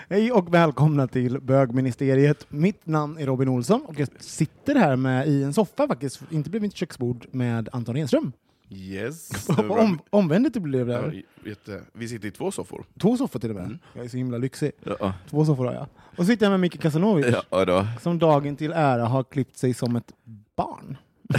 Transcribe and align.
Hej 0.10 0.32
och 0.32 0.54
välkomna 0.54 1.08
till 1.08 1.42
bögministeriet. 1.42 2.46
Mitt 2.50 2.86
namn 2.86 3.18
är 3.18 3.26
Robin 3.26 3.50
Olsson 3.50 3.86
och 3.86 4.00
jag 4.00 4.08
sitter 4.20 4.76
här 4.76 4.96
med, 4.96 5.28
i 5.28 5.44
en 5.44 5.54
soffa 5.54 5.88
faktiskt, 5.88 6.22
inte 6.30 6.50
bredvid 6.50 6.70
mitt 6.70 6.76
köksbord, 6.76 7.26
med 7.32 7.70
Anton 7.72 7.98
Enström. 7.98 8.32
Yes. 8.74 9.50
Om, 9.70 10.00
omvändigt 10.10 10.54
det 10.54 10.60
blev 10.60 10.88
det. 10.88 10.94
Ja, 10.94 11.50
jätte. 11.50 11.82
Vi 11.94 12.08
sitter 12.08 12.28
i 12.28 12.32
två 12.32 12.52
soffor. 12.52 12.86
Två 13.02 13.18
soffor 13.18 13.40
till 13.40 13.50
och 13.50 13.56
med. 13.56 13.78
Jag 13.94 14.06
är 14.06 14.10
så 14.10 14.18
himla 14.18 14.38
lyxig. 14.38 14.72
Ja, 14.84 15.14
Två 15.30 15.46
soffor 15.46 15.66
har 15.66 15.74
jag. 15.74 15.88
Och 15.94 16.16
så 16.18 16.26
sitter 16.26 16.46
jag 16.46 16.52
med 16.52 16.60
Micke 16.60 16.82
Kasanovic, 16.82 17.36
ja 17.50 17.66
då. 17.66 17.88
som 18.02 18.20
dagen 18.20 18.56
till 18.56 18.72
ära 18.72 19.06
har 19.06 19.24
klippt 19.24 19.58
sig 19.58 19.74
som 19.74 19.96
ett 19.96 20.12
barn. 20.56 20.98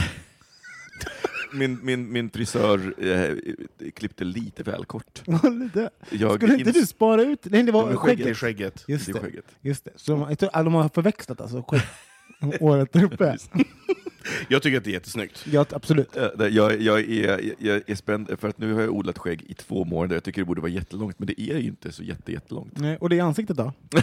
Min, 1.55 1.79
min, 1.83 2.13
min 2.13 2.31
frisör 2.31 2.95
eh, 3.07 3.37
klippte 3.95 4.25
lite 4.25 4.63
väl 4.63 4.85
kort. 4.85 5.23
Lite. 5.61 5.91
Jag 6.11 6.35
Skulle 6.35 6.55
inte 6.55 6.73
du 6.73 6.87
spara 6.87 7.23
ut? 7.23 7.45
Nej, 7.45 7.63
det 7.63 7.73
var 7.73 7.87
det 7.87 7.93
är 7.93 7.97
skägget. 7.97 8.37
skägget. 8.37 8.85
Just 8.89 9.07
det. 9.07 9.13
det. 9.13 9.19
Är 9.19 9.23
skägget. 9.23 9.45
Just 9.61 9.85
det. 9.85 9.91
Så 9.97 10.13
de, 10.39 10.49
de 10.65 10.75
har 10.75 10.89
förväxlat 10.89 11.41
alltså, 11.41 11.63
skägg. 11.69 11.81
året 12.61 12.93
där 12.93 13.05
uppe. 13.05 13.37
Jag 14.49 14.63
tycker 14.63 14.79
att 14.79 14.85
det 14.85 14.91
är 14.91 14.93
jättesnyggt. 14.93 15.47
Ja, 15.53 15.67
absolut. 15.73 16.17
Eh, 16.17 16.47
Jag, 16.47 16.81
jag, 16.81 17.01
är, 17.01 17.55
jag 17.59 17.83
är 17.87 17.95
spänd, 17.95 18.31
för 18.41 18.49
att 18.49 18.59
nu 18.59 18.73
har 18.73 18.81
jag 18.81 18.91
odlat 18.91 19.19
skägg 19.19 19.43
i 19.49 19.55
två 19.55 19.85
månader. 19.85 20.17
Jag 20.17 20.25
tycker 20.25 20.41
det 20.41 20.45
borde 20.47 20.61
vara 20.61 20.71
jättelångt, 20.71 21.19
men 21.19 21.27
det 21.27 21.41
är 21.41 21.59
ju 21.59 21.69
inte 21.69 21.93
så 21.93 22.03
jätte, 22.03 22.33
jättelångt. 22.33 22.73
Nej, 22.79 22.97
och 22.97 23.09
det 23.09 23.17
i 23.17 23.21
ansiktet 23.21 23.57
då? 23.57 23.73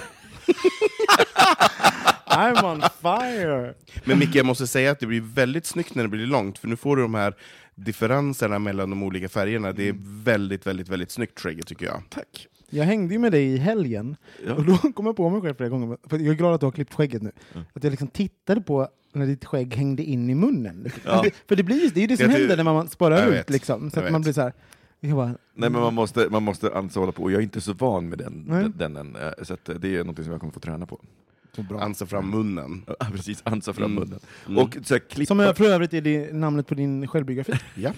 I'm 2.25 2.63
on 2.73 2.81
fire! 3.01 3.73
Men 4.03 4.19
Micke, 4.19 4.35
jag 4.35 4.45
måste 4.45 4.67
säga 4.67 4.91
att 4.91 4.99
det 4.99 5.05
blir 5.07 5.21
väldigt 5.21 5.65
snyggt 5.65 5.95
när 5.95 6.03
det 6.03 6.09
blir 6.09 6.25
långt, 6.25 6.57
för 6.59 6.67
nu 6.67 6.75
får 6.75 6.95
du 6.95 7.01
de 7.01 7.13
här 7.15 7.33
differenserna 7.75 8.59
mellan 8.59 8.89
de 8.89 9.03
olika 9.03 9.29
färgerna. 9.29 9.71
Det 9.71 9.87
är 9.89 9.95
väldigt, 10.23 10.67
väldigt, 10.67 10.89
väldigt 10.89 11.11
snyggt 11.11 11.39
skägg, 11.39 11.65
tycker 11.65 11.85
jag. 11.85 12.03
Tack. 12.09 12.47
Jag 12.69 12.85
hängde 12.85 13.13
ju 13.13 13.19
med 13.19 13.31
dig 13.31 13.45
i 13.45 13.57
helgen, 13.57 14.15
Ja. 14.47 14.53
och 14.53 14.65
då 14.65 14.77
kom 14.95 15.05
jag 15.05 15.15
på 15.15 15.29
mig 15.29 15.41
själv 15.41 15.55
flera 15.55 15.69
gånger, 15.69 15.97
för 16.09 16.17
jag 16.17 16.27
är 16.27 16.33
glad 16.33 16.53
att 16.53 16.59
du 16.59 16.65
har 16.65 16.71
klippt 16.71 16.93
skägget 16.93 17.21
nu, 17.21 17.31
att 17.73 17.83
jag 17.83 17.91
liksom 17.91 18.07
tittade 18.07 18.61
på 18.61 18.87
när 19.13 19.25
ditt 19.25 19.45
skägg 19.45 19.75
hängde 19.75 20.03
in 20.03 20.29
i 20.29 20.35
munnen. 20.35 20.87
Ja. 21.05 21.25
För 21.47 21.55
det, 21.55 21.63
blir, 21.63 21.91
det 21.93 21.99
är 21.99 22.01
ju 22.01 22.07
det 22.07 22.17
som 22.17 22.29
händer 22.29 22.57
när 22.57 22.63
man 22.63 22.87
sparar 22.89 23.17
Jag 23.17 23.39
ut, 23.39 23.49
liksom, 23.49 23.91
så 23.91 23.99
Jag 23.99 24.05
att 24.05 24.11
man 24.11 24.21
blir 24.21 24.33
så 24.33 24.41
här, 24.41 24.53
bara, 25.01 25.25
Nej, 25.27 25.69
men 25.69 25.81
man 25.81 25.93
måste, 25.93 26.27
man 26.29 26.43
måste 26.43 26.73
alltså 26.73 26.99
hålla 26.99 27.11
på, 27.11 27.23
och 27.23 27.31
jag 27.31 27.37
är 27.39 27.43
inte 27.43 27.61
så 27.61 27.73
van 27.73 28.09
med 28.09 28.17
den, 28.17 28.45
Nej. 28.47 28.69
den, 28.75 28.93
den 28.93 29.15
eh, 29.15 29.21
så 29.43 29.53
att 29.53 29.69
eh, 29.69 29.75
det 29.75 29.95
är 29.95 30.03
något 30.03 30.15
som 30.23 30.31
jag 30.31 30.39
kommer 30.39 30.53
få 30.53 30.59
träna 30.59 30.85
på. 30.85 30.99
Ansa 31.79 32.05
fram 32.05 32.29
munnen. 32.29 32.85
Ja, 32.99 33.07
precis, 33.11 33.41
ansa 33.43 33.73
fram 33.73 33.91
Mm. 33.91 34.03
munnen. 34.03 34.19
Och 34.63 34.77
så 34.83 34.93
här, 34.93 34.99
klippa... 34.99 35.27
Som 35.27 35.53
för 35.55 35.65
övrigt 35.65 35.93
är 35.93 36.01
det 36.01 36.33
namnet 36.33 36.67
på 36.67 36.75
din 36.75 37.07
självbiografi. 37.07 37.53
Ja. 37.75 37.91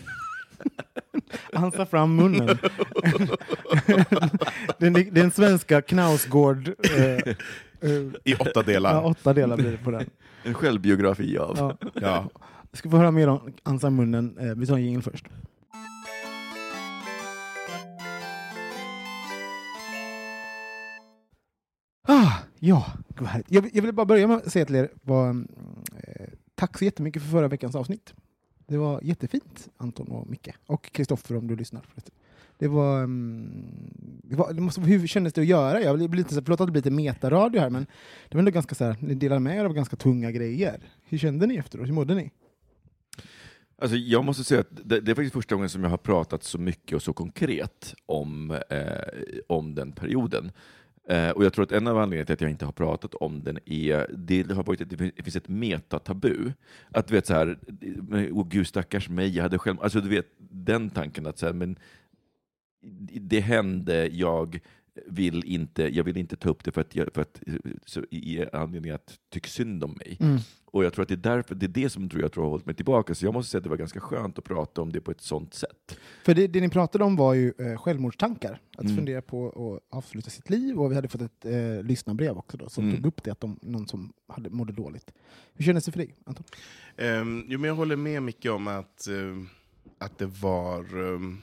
Ansa 1.54 1.86
fram 1.86 2.16
munnen. 2.16 2.58
den, 4.78 4.94
den 5.14 5.32
svenska 5.32 5.82
Knausgård... 5.82 6.68
Eh, 6.98 7.04
eh, 7.90 8.02
I 8.24 8.36
åtta 8.40 8.64
delar. 8.64 8.94
ja, 8.94 9.02
åtta 9.02 9.34
delar 9.34 9.58
blir 9.58 9.72
det 9.72 9.78
på 9.78 9.92
den. 9.92 10.10
En 10.44 10.54
självbiografi 10.54 11.38
av. 11.38 11.56
Ja. 11.58 11.78
Ja. 12.02 12.30
Ska 12.74 12.90
vi 12.90 12.92
få 12.92 12.98
höra 12.98 13.12
mer 13.12 13.28
om 13.28 13.54
Ansa 13.64 13.90
munnen? 13.90 14.38
Eh, 14.38 14.56
vi 14.56 14.68
tar 14.68 14.76
en 14.76 14.84
jingel 14.86 15.02
först. 15.02 15.26
Ah, 22.08 22.32
ja, 22.60 22.86
jag, 23.48 23.62
vill- 23.62 23.72
jag 23.74 23.82
vill 23.82 23.94
bara 23.94 24.06
börja 24.06 24.28
med 24.28 24.38
att 24.38 24.52
säga 24.52 24.66
till 24.66 24.76
er 24.76 24.90
vad, 25.02 25.30
eh, 26.08 26.28
tack 26.56 26.78
så 26.78 26.86
jättemycket 26.86 27.22
för 27.22 27.30
förra 27.30 27.48
veckans 27.48 27.76
avsnitt. 27.76 28.14
Det 28.72 28.78
var 28.78 29.00
jättefint, 29.04 29.70
Anton 29.78 30.08
och 30.08 30.30
Micke. 30.30 30.50
Och 30.66 30.92
Kristoffer 30.92 31.38
om 31.38 31.48
du 31.48 31.56
lyssnar. 31.56 31.82
Det 32.58 32.68
var, 32.68 33.04
mm, 33.04 33.66
det 34.24 34.36
var 34.36 34.54
det 34.54 34.62
måste, 34.62 34.82
hur 34.82 35.08
kändes 35.08 35.34
det 35.34 35.42
att 35.42 35.48
göra? 35.48 35.82
Jag 35.82 36.10
blir 36.10 36.18
lite, 36.18 36.36
förlåt 36.36 36.62
att 36.62 36.68
det 36.68 36.72
blir 36.72 36.82
lite 36.82 36.92
metaradio 36.92 37.60
här, 37.60 37.70
men 37.70 37.86
det 38.30 38.36
var 38.36 38.40
ändå 38.40 38.52
ganska 38.52 38.76
så 38.76 38.86
här, 38.86 38.96
ni 39.00 39.14
delade 39.14 39.40
med 39.40 39.58
er 39.58 39.66
av 39.66 39.74
ganska 39.74 39.96
tunga 39.96 40.32
grejer. 40.32 40.80
Hur 41.04 41.18
kände 41.18 41.48
ni 41.48 41.56
efteråt? 41.56 41.88
Hur 41.88 41.94
mådde 41.94 42.16
ni? 42.16 42.32
Alltså, 43.82 43.98
jag 43.98 44.26
måste 44.26 44.44
säga 44.44 44.62
att 44.62 44.90
det, 44.90 45.00
det 45.00 45.12
är 45.12 45.16
faktiskt 45.16 45.34
första 45.34 45.56
gången 45.56 45.70
som 45.70 45.84
jag 45.84 45.90
har 45.90 45.98
pratat 45.98 46.44
så 46.44 46.58
mycket 46.58 46.96
och 46.96 47.02
så 47.02 47.14
konkret 47.14 47.96
om, 48.06 48.52
eh, 48.52 49.40
om 49.48 49.76
den 49.76 49.92
perioden. 49.92 50.52
Eh, 51.12 51.30
och 51.30 51.46
jag 51.46 51.54
tror 51.54 51.64
att 51.64 51.72
en 51.72 51.88
av 51.88 51.98
anledningarna 51.98 52.26
till 52.26 52.34
att 52.34 52.42
jag 52.42 52.50
inte 52.50 52.66
har 52.66 52.72
pratat 52.72 53.16
om 53.16 53.44
den 53.44 53.60
är, 53.66 54.08
det 54.18 54.52
har 54.52 54.64
varit 54.64 54.82
att 54.82 54.90
det 54.90 55.12
det 55.16 55.24
finns 55.24 55.36
ett 55.36 55.48
metatabu. 55.48 56.52
Att 56.92 57.08
du 57.08 57.14
vet 57.14 57.28
så 57.28 57.34
här, 57.34 57.58
åh 58.32 58.48
gud 58.48 58.68
stackars 58.68 59.10
mig, 59.10 59.36
jag 59.36 59.44
hade 59.44 59.60
själv, 59.60 59.82
alltså 59.82 60.02
du 60.02 60.10
vet 60.10 60.28
den 60.38 60.90
tanken 60.90 61.28
att 61.28 61.38
så 61.38 61.46
här, 61.46 61.54
men 61.54 61.76
det 63.22 63.40
hände, 63.40 64.08
jag 64.08 64.60
vill 65.08 65.44
inte, 65.46 65.84
jag 65.96 66.04
vill 66.04 66.18
inte 66.18 66.36
ta 66.36 66.50
upp 66.50 66.64
det 66.64 66.72
för 66.72 66.82
att, 66.82 66.96
jag, 66.96 67.14
för 67.14 67.22
att 67.22 67.42
så, 67.86 68.04
i 68.12 68.46
anledning 68.54 68.92
att 68.92 69.20
tycka 69.30 69.48
synd 69.50 69.84
om 69.84 69.92
mig. 69.92 70.18
Och 70.66 70.86
jag 70.86 70.94
tror 70.94 71.04
att 71.04 71.10
det 71.10 71.14
är 71.16 71.36
därför, 71.36 71.56
det 71.56 71.66
är 71.66 71.68
det 71.68 71.90
som 71.90 72.10
tror 72.10 72.22
jag 72.22 72.32
tror 72.32 72.44
har 72.44 72.50
hållit 72.52 72.66
mig 72.66 72.76
tillbaka. 72.76 73.16
Så 73.16 73.26
jag 73.26 73.34
måste 73.34 73.52
säga 73.52 73.58
att 73.60 73.64
det 73.64 73.70
var 73.70 73.78
ganska 73.78 74.00
skönt 74.00 74.38
att 74.38 74.44
prata 74.44 74.82
om 74.82 74.92
det 74.92 75.02
på 75.02 75.12
ett 75.12 75.22
sånt 75.22 75.54
sätt. 75.54 75.98
För 76.26 76.34
det, 76.34 76.48
det 76.48 76.62
ni 76.62 76.70
pratade 76.70 77.04
om 77.04 77.16
var 77.16 77.34
ju 77.34 77.54
eh, 77.58 77.78
självmordstankar, 77.78 78.60
att 78.78 78.84
Mm. 78.84 78.96
fundera 78.96 79.22
på 79.22 79.48
att 79.90 79.98
avsluta 79.98 80.30
sitt 80.30 80.50
liv, 80.50 80.80
och 80.80 80.92
vi 80.92 80.96
hade 80.96 81.08
fått 81.08 81.22
ett 81.22 81.46
eh, 81.46 81.84
lyssnarbrev 81.84 82.38
också 82.38 82.58
då, 82.58 82.70
som 82.70 82.84
Mm. 82.84 82.96
tog 82.96 83.06
upp 83.06 83.24
det, 83.24 83.32
att 83.32 83.40
de, 83.42 83.60
någon 83.62 83.88
som 83.88 84.14
hade, 84.28 84.50
mådde 84.50 84.74
dåligt. 84.74 85.12
Hur 85.54 85.66
kändes 85.66 85.86
det 85.86 85.92
för 85.92 86.00
dig, 86.00 86.16
Anton? 86.26 86.46
Um, 86.98 87.46
jo, 87.48 87.60
men 87.60 87.68
jag 87.68 87.76
håller 87.76 87.96
med 87.96 88.24
mycket 88.24 88.52
om 88.52 88.68
att, 88.68 89.08
ehm, 89.08 89.48
att 89.98 90.18
det 90.18 90.26
var... 90.26 90.98
Um, 90.98 91.42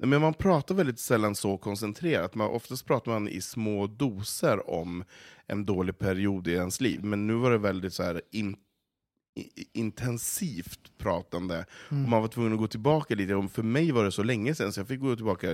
nej, 0.00 0.08
men 0.08 0.20
man 0.20 0.34
pratar 0.34 0.74
väldigt 0.74 0.98
sällan 0.98 1.34
så 1.34 1.56
koncentrerat. 1.58 2.34
Man, 2.34 2.50
oftast 2.50 2.86
pratar 2.86 3.12
man 3.12 3.28
i 3.28 3.40
små 3.40 3.86
doser 3.86 4.70
om 4.70 5.04
en 5.46 5.64
dålig 5.66 5.98
period 5.98 6.48
i 6.48 6.52
ens 6.52 6.80
liv. 6.80 7.04
Men 7.04 7.26
nu 7.26 7.34
var 7.34 7.50
det 7.50 7.58
väldigt 7.58 7.92
så 7.94 8.02
här 8.02 8.22
in, 8.32 8.56
i- 9.40 9.78
intensivt 9.78 10.98
pratande. 10.98 11.64
Och 11.88 11.94
man 11.94 12.20
var 12.22 12.28
tvungen 12.28 12.52
att 12.52 12.58
gå 12.58 12.66
tillbaka 12.66 13.14
lite. 13.14 13.34
Och 13.34 13.50
för 13.52 13.62
mig 13.62 13.92
var 13.92 14.04
det 14.04 14.12
så 14.12 14.22
länge 14.22 14.54
sedan, 14.54 14.72
så 14.72 14.80
jag 14.80 14.88
fick 14.88 15.00
gå 15.00 15.16
tillbaka. 15.16 15.46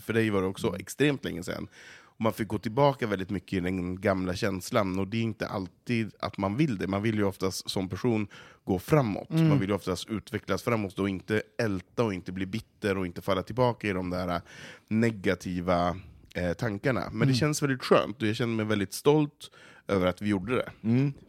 För 0.00 0.12
dig 0.12 0.30
var 0.30 0.40
det 0.40 0.46
också 0.46 0.76
extremt 0.78 1.24
länge 1.24 1.42
sedan. 1.42 1.68
Och 2.16 2.20
man 2.20 2.32
fick 2.32 2.48
gå 2.48 2.58
tillbaka 2.58 3.06
väldigt 3.06 3.30
mycket 3.30 3.52
i 3.52 3.60
den 3.60 4.00
gamla 4.00 4.34
känslan. 4.34 4.98
Och 4.98 5.08
det 5.08 5.16
är 5.16 5.22
inte 5.22 5.46
alltid 5.46 6.12
att 6.18 6.38
man 6.38 6.56
vill 6.56 6.78
det. 6.78 6.86
Man 6.86 7.02
vill 7.02 7.14
ju 7.14 7.24
oftast 7.24 7.70
som 7.70 7.88
person 7.88 8.26
gå 8.64 8.78
framåt. 8.78 9.30
Man 9.30 9.58
vill 9.58 9.68
ju 9.68 9.74
oftast 9.74 10.10
utvecklas 10.10 10.62
framåt 10.62 10.98
och 10.98 11.08
inte 11.08 11.42
älta 11.62 12.04
och 12.04 12.14
inte 12.14 12.32
bli 12.32 12.46
bitter 12.46 12.98
och 12.98 13.06
inte 13.06 13.22
falla 13.22 13.42
tillbaka 13.42 13.88
i 13.88 13.92
de 13.92 14.10
där 14.10 14.40
negativa 14.88 15.96
eh, 16.34 16.52
tankarna. 16.52 17.02
Men 17.12 17.28
det 17.28 17.34
känns 17.34 17.62
väldigt 17.62 17.82
skönt 17.82 18.22
och 18.22 18.28
jag 18.28 18.36
känner 18.36 18.54
mig 18.54 18.64
väldigt 18.66 18.92
stolt 18.92 19.50
över 19.88 20.06
att 20.06 20.22
vi 20.22 20.28
gjorde 20.28 20.54
det. 20.54 20.70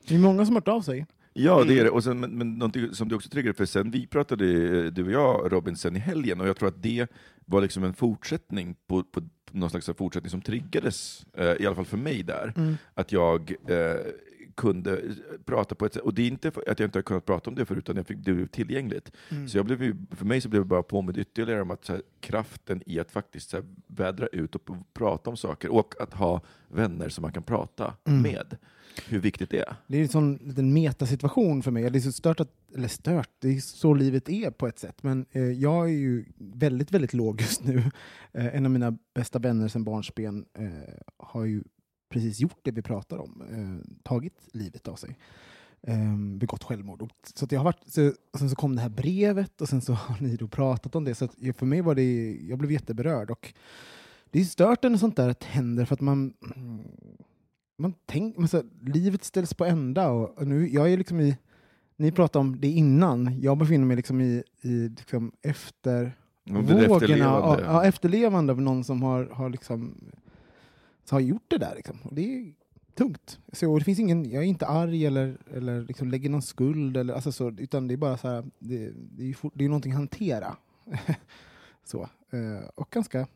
Det 0.07 0.15
är 0.15 0.19
många 0.19 0.45
som 0.45 0.55
har 0.55 0.61
hört 0.61 0.67
av 0.67 0.81
sig. 0.81 1.05
Ja, 1.33 1.63
det 1.63 1.79
är 1.79 1.83
det. 1.83 1.89
Och 1.89 2.03
sen, 2.03 2.19
men, 2.19 2.37
men 2.37 2.53
någonting 2.53 2.93
som 2.93 3.09
du 3.09 3.15
också 3.15 3.29
triggade 3.29 3.53
för 3.53 3.65
sen, 3.65 3.91
vi 3.91 4.07
pratade, 4.07 4.45
eh, 4.45 4.83
du 4.91 5.05
och 5.05 5.11
jag, 5.11 5.51
Robin, 5.53 5.75
sen 5.75 5.95
i 5.95 5.99
helgen, 5.99 6.41
och 6.41 6.47
jag 6.47 6.57
tror 6.57 6.69
att 6.69 6.83
det 6.83 7.07
var 7.45 7.61
liksom 7.61 7.83
en 7.83 7.93
fortsättning 7.93 8.75
på, 8.87 9.03
på 9.03 9.21
någon 9.51 9.69
slags 9.69 9.89
fortsättning 9.97 10.29
som 10.29 10.41
triggades, 10.41 11.25
eh, 11.33 11.53
i 11.59 11.65
alla 11.65 11.75
fall 11.75 11.85
för 11.85 11.97
mig 11.97 12.23
där. 12.23 12.53
Mm. 12.57 12.75
Att 12.93 13.11
jag 13.11 13.53
eh, 13.67 13.95
kunde 14.55 15.01
prata 15.45 15.75
på 15.75 15.85
ett 15.85 15.93
sätt, 15.93 16.01
och 16.03 16.13
det 16.13 16.21
är 16.21 16.27
inte 16.27 16.47
att 16.47 16.79
jag 16.79 16.81
inte 16.81 16.97
har 16.97 17.03
kunnat 17.03 17.25
prata 17.25 17.49
om 17.49 17.55
det 17.55 17.65
förut, 17.65 17.79
utan 17.79 17.95
jag 17.95 18.07
fick, 18.07 18.17
det 18.17 18.33
blev 18.33 18.47
tillgängligt. 18.47 19.11
Mm. 19.31 19.47
Så 19.47 19.57
jag 19.57 19.65
blev, 19.65 19.83
ju- 19.83 19.95
för 20.11 20.25
mig 20.25 20.41
så 20.41 20.49
blev 20.49 20.59
jag 20.59 20.67
bara 20.67 20.83
påmind 20.83 21.17
ytterligare 21.17 21.61
om 21.61 21.71
att 21.71 21.87
här, 21.87 22.01
kraften 22.19 22.81
i 22.85 22.99
att 22.99 23.11
faktiskt 23.11 23.49
så 23.49 23.57
här, 23.57 23.65
vädra 23.87 24.27
ut 24.27 24.55
och 24.55 24.69
prata 24.93 25.29
om 25.29 25.37
saker, 25.37 25.71
och 25.73 25.93
att 26.01 26.13
ha 26.13 26.41
vänner 26.67 27.09
som 27.09 27.21
man 27.21 27.31
kan 27.31 27.43
prata 27.43 27.93
Mm. 28.07 28.21
med. 28.21 28.57
Hur 29.07 29.19
viktigt 29.19 29.49
det 29.49 29.59
är. 29.59 29.75
Det 29.87 29.97
är 29.97 30.01
en 30.01 30.09
sån 30.09 30.35
liten 30.35 30.73
metasituation 30.73 31.63
för 31.63 31.71
mig. 31.71 31.89
Det 31.89 31.99
är 31.99 32.01
så 32.01 32.11
stört 32.11 32.39
att, 32.39 32.51
eller 32.75 32.87
stört, 32.87 33.29
det 33.39 33.47
är 33.49 33.59
så 33.59 33.93
livet 33.93 34.29
är 34.29 34.51
på 34.51 34.67
ett 34.67 34.79
sätt. 34.79 35.03
Men 35.03 35.25
eh, 35.31 35.43
jag 35.43 35.85
är 35.85 35.93
ju 35.93 36.25
väldigt, 36.37 36.91
väldigt 36.91 37.13
låg 37.13 37.41
just 37.41 37.63
nu. 37.63 37.83
Eh, 38.31 38.55
en 38.55 38.65
av 38.65 38.71
mina 38.71 38.97
bästa 39.13 39.39
vänner 39.39 39.67
sedan 39.67 39.83
barnsben 39.83 40.45
eh, 40.53 40.69
har 41.17 41.45
ju 41.45 41.63
precis 42.09 42.39
gjort 42.39 42.59
det 42.61 42.71
vi 42.71 42.81
pratar 42.81 43.17
om. 43.17 43.41
Eh, 43.51 43.91
tagit 44.03 44.39
livet 44.53 44.87
av 44.87 44.95
sig. 44.95 45.17
Eh, 45.81 46.17
begått 46.17 46.63
självmord. 46.63 47.01
Och, 47.01 47.09
så 47.35 47.45
att 47.45 47.51
jag 47.51 47.59
har 47.59 47.65
varit, 47.65 47.83
så, 47.87 48.13
och 48.33 48.39
sen 48.39 48.49
så 48.49 48.55
kom 48.55 48.75
det 48.75 48.81
här 48.81 48.89
brevet 48.89 49.61
och 49.61 49.69
sen 49.69 49.81
så 49.81 49.93
har 49.93 50.17
ni 50.19 50.35
då 50.35 50.47
pratat 50.47 50.95
om 50.95 51.03
det. 51.03 51.15
Så 51.15 51.25
att, 51.25 51.35
för 51.57 51.65
mig 51.65 51.81
var 51.81 51.95
det, 51.95 52.37
jag 52.41 52.59
blev 52.59 52.71
jätteberörd. 52.71 53.31
Och 53.31 53.53
det 54.31 54.41
är 54.41 54.45
stört 54.45 54.83
när 54.83 54.97
sånt 54.97 55.15
där 55.15 55.35
händer 55.41 55.85
för 55.85 55.93
att 55.93 56.01
man 56.01 56.33
man 57.77 57.93
tänker, 58.05 58.39
men 58.39 58.47
så, 58.47 58.57
här, 58.57 58.65
livet 58.81 59.23
ställs 59.23 59.53
på 59.53 59.65
ända 59.65 60.09
och, 60.09 60.37
och 60.37 60.47
nu, 60.47 60.67
jag 60.69 60.93
är 60.93 60.97
liksom 60.97 61.19
i, 61.19 61.37
ni 61.97 62.11
pratade 62.11 62.41
om 62.41 62.61
det 62.61 62.67
innan, 62.67 63.41
jag 63.41 63.57
befinner 63.57 63.85
mig 63.85 63.97
liksom 63.97 64.21
i, 64.21 64.43
i 64.61 64.89
liksom 64.89 65.31
efter 65.41 66.17
vågorna, 66.43 66.95
efterlevande. 66.95 67.63
ja, 67.63 67.85
efterlevande 67.85 68.53
av 68.53 68.61
någon 68.61 68.83
som 68.83 69.03
har, 69.03 69.25
har, 69.25 69.49
liksom, 69.49 69.95
som 71.03 71.15
har 71.15 71.21
gjort 71.21 71.45
det 71.47 71.57
där. 71.57 71.75
Liksom. 71.75 71.97
Och 72.03 72.15
det 72.15 72.21
är 72.21 72.53
tungt. 72.95 73.39
Så, 73.53 73.79
det 73.79 73.85
finns 73.85 73.99
ingen, 73.99 74.29
jag 74.29 74.43
är 74.43 74.47
inte 74.47 74.67
arg 74.67 75.05
eller, 75.05 75.37
eller 75.53 75.81
liksom 75.81 76.11
lägger 76.11 76.29
någon 76.29 76.41
skuld, 76.41 76.97
eller, 76.97 77.13
alltså 77.13 77.31
så, 77.31 77.49
utan 77.49 77.87
det 77.87 77.93
är 77.93 77.97
bara 77.97 78.17
så 78.17 78.27
här, 78.27 78.45
det, 78.59 78.91
det 78.95 79.29
är 79.29 79.33
fort, 79.33 79.53
det 79.55 79.65
är 79.65 79.69
någonting 79.69 79.91
att 79.91 79.97
hantera. 79.97 80.57
så, 81.83 82.01
eh, 82.31 82.69
och 82.75 82.89
ganska, 82.89 83.27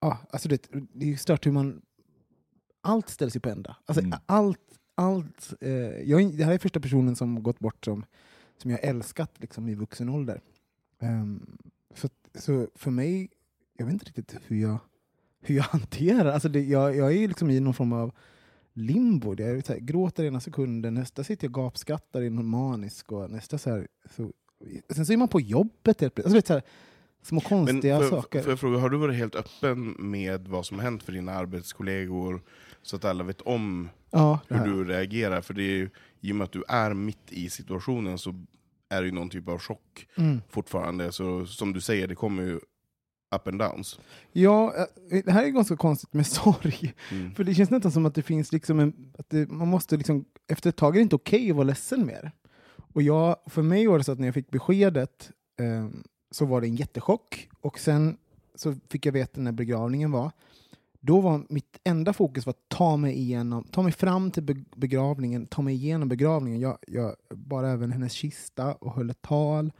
ja, 0.00 0.18
alltså 0.30 0.48
det, 0.48 0.68
det 0.72 1.12
är 1.12 1.16
stört 1.16 1.46
hur 1.46 1.52
man, 1.52 1.82
allt 2.80 3.08
ställs 3.08 3.36
ju 3.36 3.40
på 3.40 3.48
ända. 3.48 3.76
Alltså, 3.86 4.04
Mm. 4.04 4.18
allt, 4.26 4.60
allt, 4.94 5.54
eh, 5.60 5.70
jag, 6.02 6.36
det 6.36 6.44
här 6.44 6.52
är 6.52 6.58
första 6.58 6.80
personen 6.80 7.16
som 7.16 7.42
gått 7.42 7.58
bort 7.58 7.84
som, 7.84 8.04
som 8.56 8.70
jag 8.70 8.80
älskat 8.84 9.30
liksom, 9.36 9.68
i 9.68 9.74
vuxen 9.74 10.08
ålder. 10.08 10.40
Ehm, 11.00 11.58
så, 11.94 12.08
så 12.34 12.66
för 12.74 12.90
mig, 12.90 13.28
jag 13.76 13.84
vet 13.84 13.92
inte 13.92 14.04
riktigt 14.06 14.36
hur 14.46 14.60
jag, 14.60 14.78
hur 15.40 15.54
jag 15.56 15.64
hanterar 15.70 16.32
alltså 16.32 16.48
det. 16.48 16.62
Jag, 16.64 16.96
jag 16.96 17.12
är 17.16 17.28
liksom 17.28 17.50
i 17.50 17.60
någon 17.60 17.74
form 17.74 17.92
av 17.92 18.10
limbo. 18.72 19.34
Det 19.34 19.44
är 19.44 19.60
så 19.60 19.72
här, 19.72 19.80
gråter 19.80 20.24
ena 20.24 20.40
sekunden, 20.40 20.94
nästa 20.94 21.24
sitter 21.24 21.46
jag 21.48 21.56
och 21.58 21.64
gapskrattar 21.64 22.22
i 22.22 22.30
någon 22.30 22.46
manisk 22.46 23.12
och 23.12 23.30
nästa 23.30 23.58
så 23.58 23.70
här, 23.70 23.88
så, 24.16 24.32
sen 24.90 25.06
så 25.06 25.12
är 25.12 25.16
man 25.16 25.28
på 25.28 25.40
jobbet 25.40 26.00
helt 26.00 26.14
plötsligt. 26.14 26.50
Alltså, 26.50 26.68
små 27.22 27.40
Men 27.50 27.66
konstiga 27.66 28.00
får, 28.00 28.08
saker. 28.08 28.42
får 28.42 28.50
jag 28.52 28.60
fråga, 28.60 28.78
har 28.78 28.90
du 28.90 28.96
varit 28.98 29.16
helt 29.16 29.34
öppen 29.34 29.96
med 29.98 30.48
vad 30.48 30.66
som 30.66 30.76
har 30.78 30.84
hänt 30.84 31.02
för 31.02 31.12
dina 31.12 31.32
arbetskollegor? 31.32 32.42
Så 32.88 32.96
att 32.96 33.04
alla 33.04 33.24
vet 33.24 33.40
om 33.40 33.88
ja, 34.10 34.40
hur 34.48 34.64
du 34.64 34.84
reagerar? 34.84 35.40
För 35.40 35.54
det 35.54 35.62
är 35.62 35.90
i 36.20 36.32
och 36.32 36.36
med 36.36 36.44
att 36.44 36.52
du 36.52 36.64
är 36.68 36.94
mitt 36.94 37.32
i 37.32 37.50
situationen 37.50 38.18
så 38.18 38.44
är 38.88 39.00
det 39.00 39.06
ju 39.06 39.12
någon 39.12 39.30
typ 39.30 39.48
av 39.48 39.58
chock 39.58 40.06
Mm. 40.16 40.40
fortfarande. 40.50 41.12
Så 41.12 41.46
som 41.46 41.72
du 41.72 41.80
säger, 41.80 42.06
det 42.08 42.14
kommer 42.14 42.42
ju 42.42 42.54
up 43.34 43.46
and 43.48 43.58
downs. 43.58 44.00
Ja, 44.32 44.74
eh, 45.10 45.22
det 45.24 45.32
här 45.32 45.44
är 45.44 45.48
ganska 45.48 45.76
konstigt 45.76 46.12
med 46.12 46.26
sorg. 46.36 46.94
Mm. 47.10 47.34
För 47.34 47.44
det 47.44 47.54
känns 47.54 47.70
nästan 47.70 47.92
som 47.92 48.06
att 48.06 48.14
det 48.14 48.22
finns 48.22 48.52
liksom 48.52 48.80
en, 48.80 49.12
att 49.18 49.30
det, 49.30 49.50
man 49.50 49.68
måste 49.68 49.96
liksom, 49.96 50.24
efter 50.50 50.70
ett 50.70 50.76
tag 50.76 50.94
är 50.94 50.98
det 50.98 51.02
inte 51.02 51.16
okej 51.16 51.50
att 51.50 51.56
vara 51.56 51.64
ledsen 51.66 52.06
mer. 52.06 52.32
Och 52.92 53.02
jag, 53.02 53.36
för 53.46 53.62
mig 53.62 53.86
var 53.86 53.98
det 53.98 54.04
så 54.04 54.12
att 54.12 54.18
när 54.18 54.26
jag 54.28 54.34
fick 54.34 54.50
beskedet 54.50 55.30
eh, 55.60 55.88
så 56.30 56.44
var 56.46 56.60
det 56.60 56.66
en 56.66 56.76
jättechock 56.76 57.48
och 57.60 57.78
sen 57.78 58.16
så 58.54 58.74
fick 58.90 59.06
jag 59.06 59.12
veta 59.12 59.40
när 59.40 59.52
begravningen 59.52 60.10
var. 60.10 60.30
Då 61.00 61.20
var 61.20 61.46
mitt 61.48 61.78
enda 61.84 62.12
fokus 62.12 62.46
var 62.46 62.50
att 62.50 62.68
ta 62.68 62.96
mig 62.96 63.18
igenom, 63.18 63.64
ta 63.64 63.82
mig 63.82 63.92
fram 63.92 64.30
till 64.30 64.42
be- 64.42 64.64
begravningen, 64.76 65.46
ta 65.46 65.62
mig 65.62 65.74
igenom 65.74 66.08
begravningen. 66.08 66.60
Jag, 66.60 66.78
jag 66.86 67.14
bar 67.30 67.64
även 67.64 67.92
hennes 67.92 68.12
kista 68.12 68.74
och 68.74 68.94
höll 68.94 69.10
ett 69.10 69.22
tal. 69.22 69.72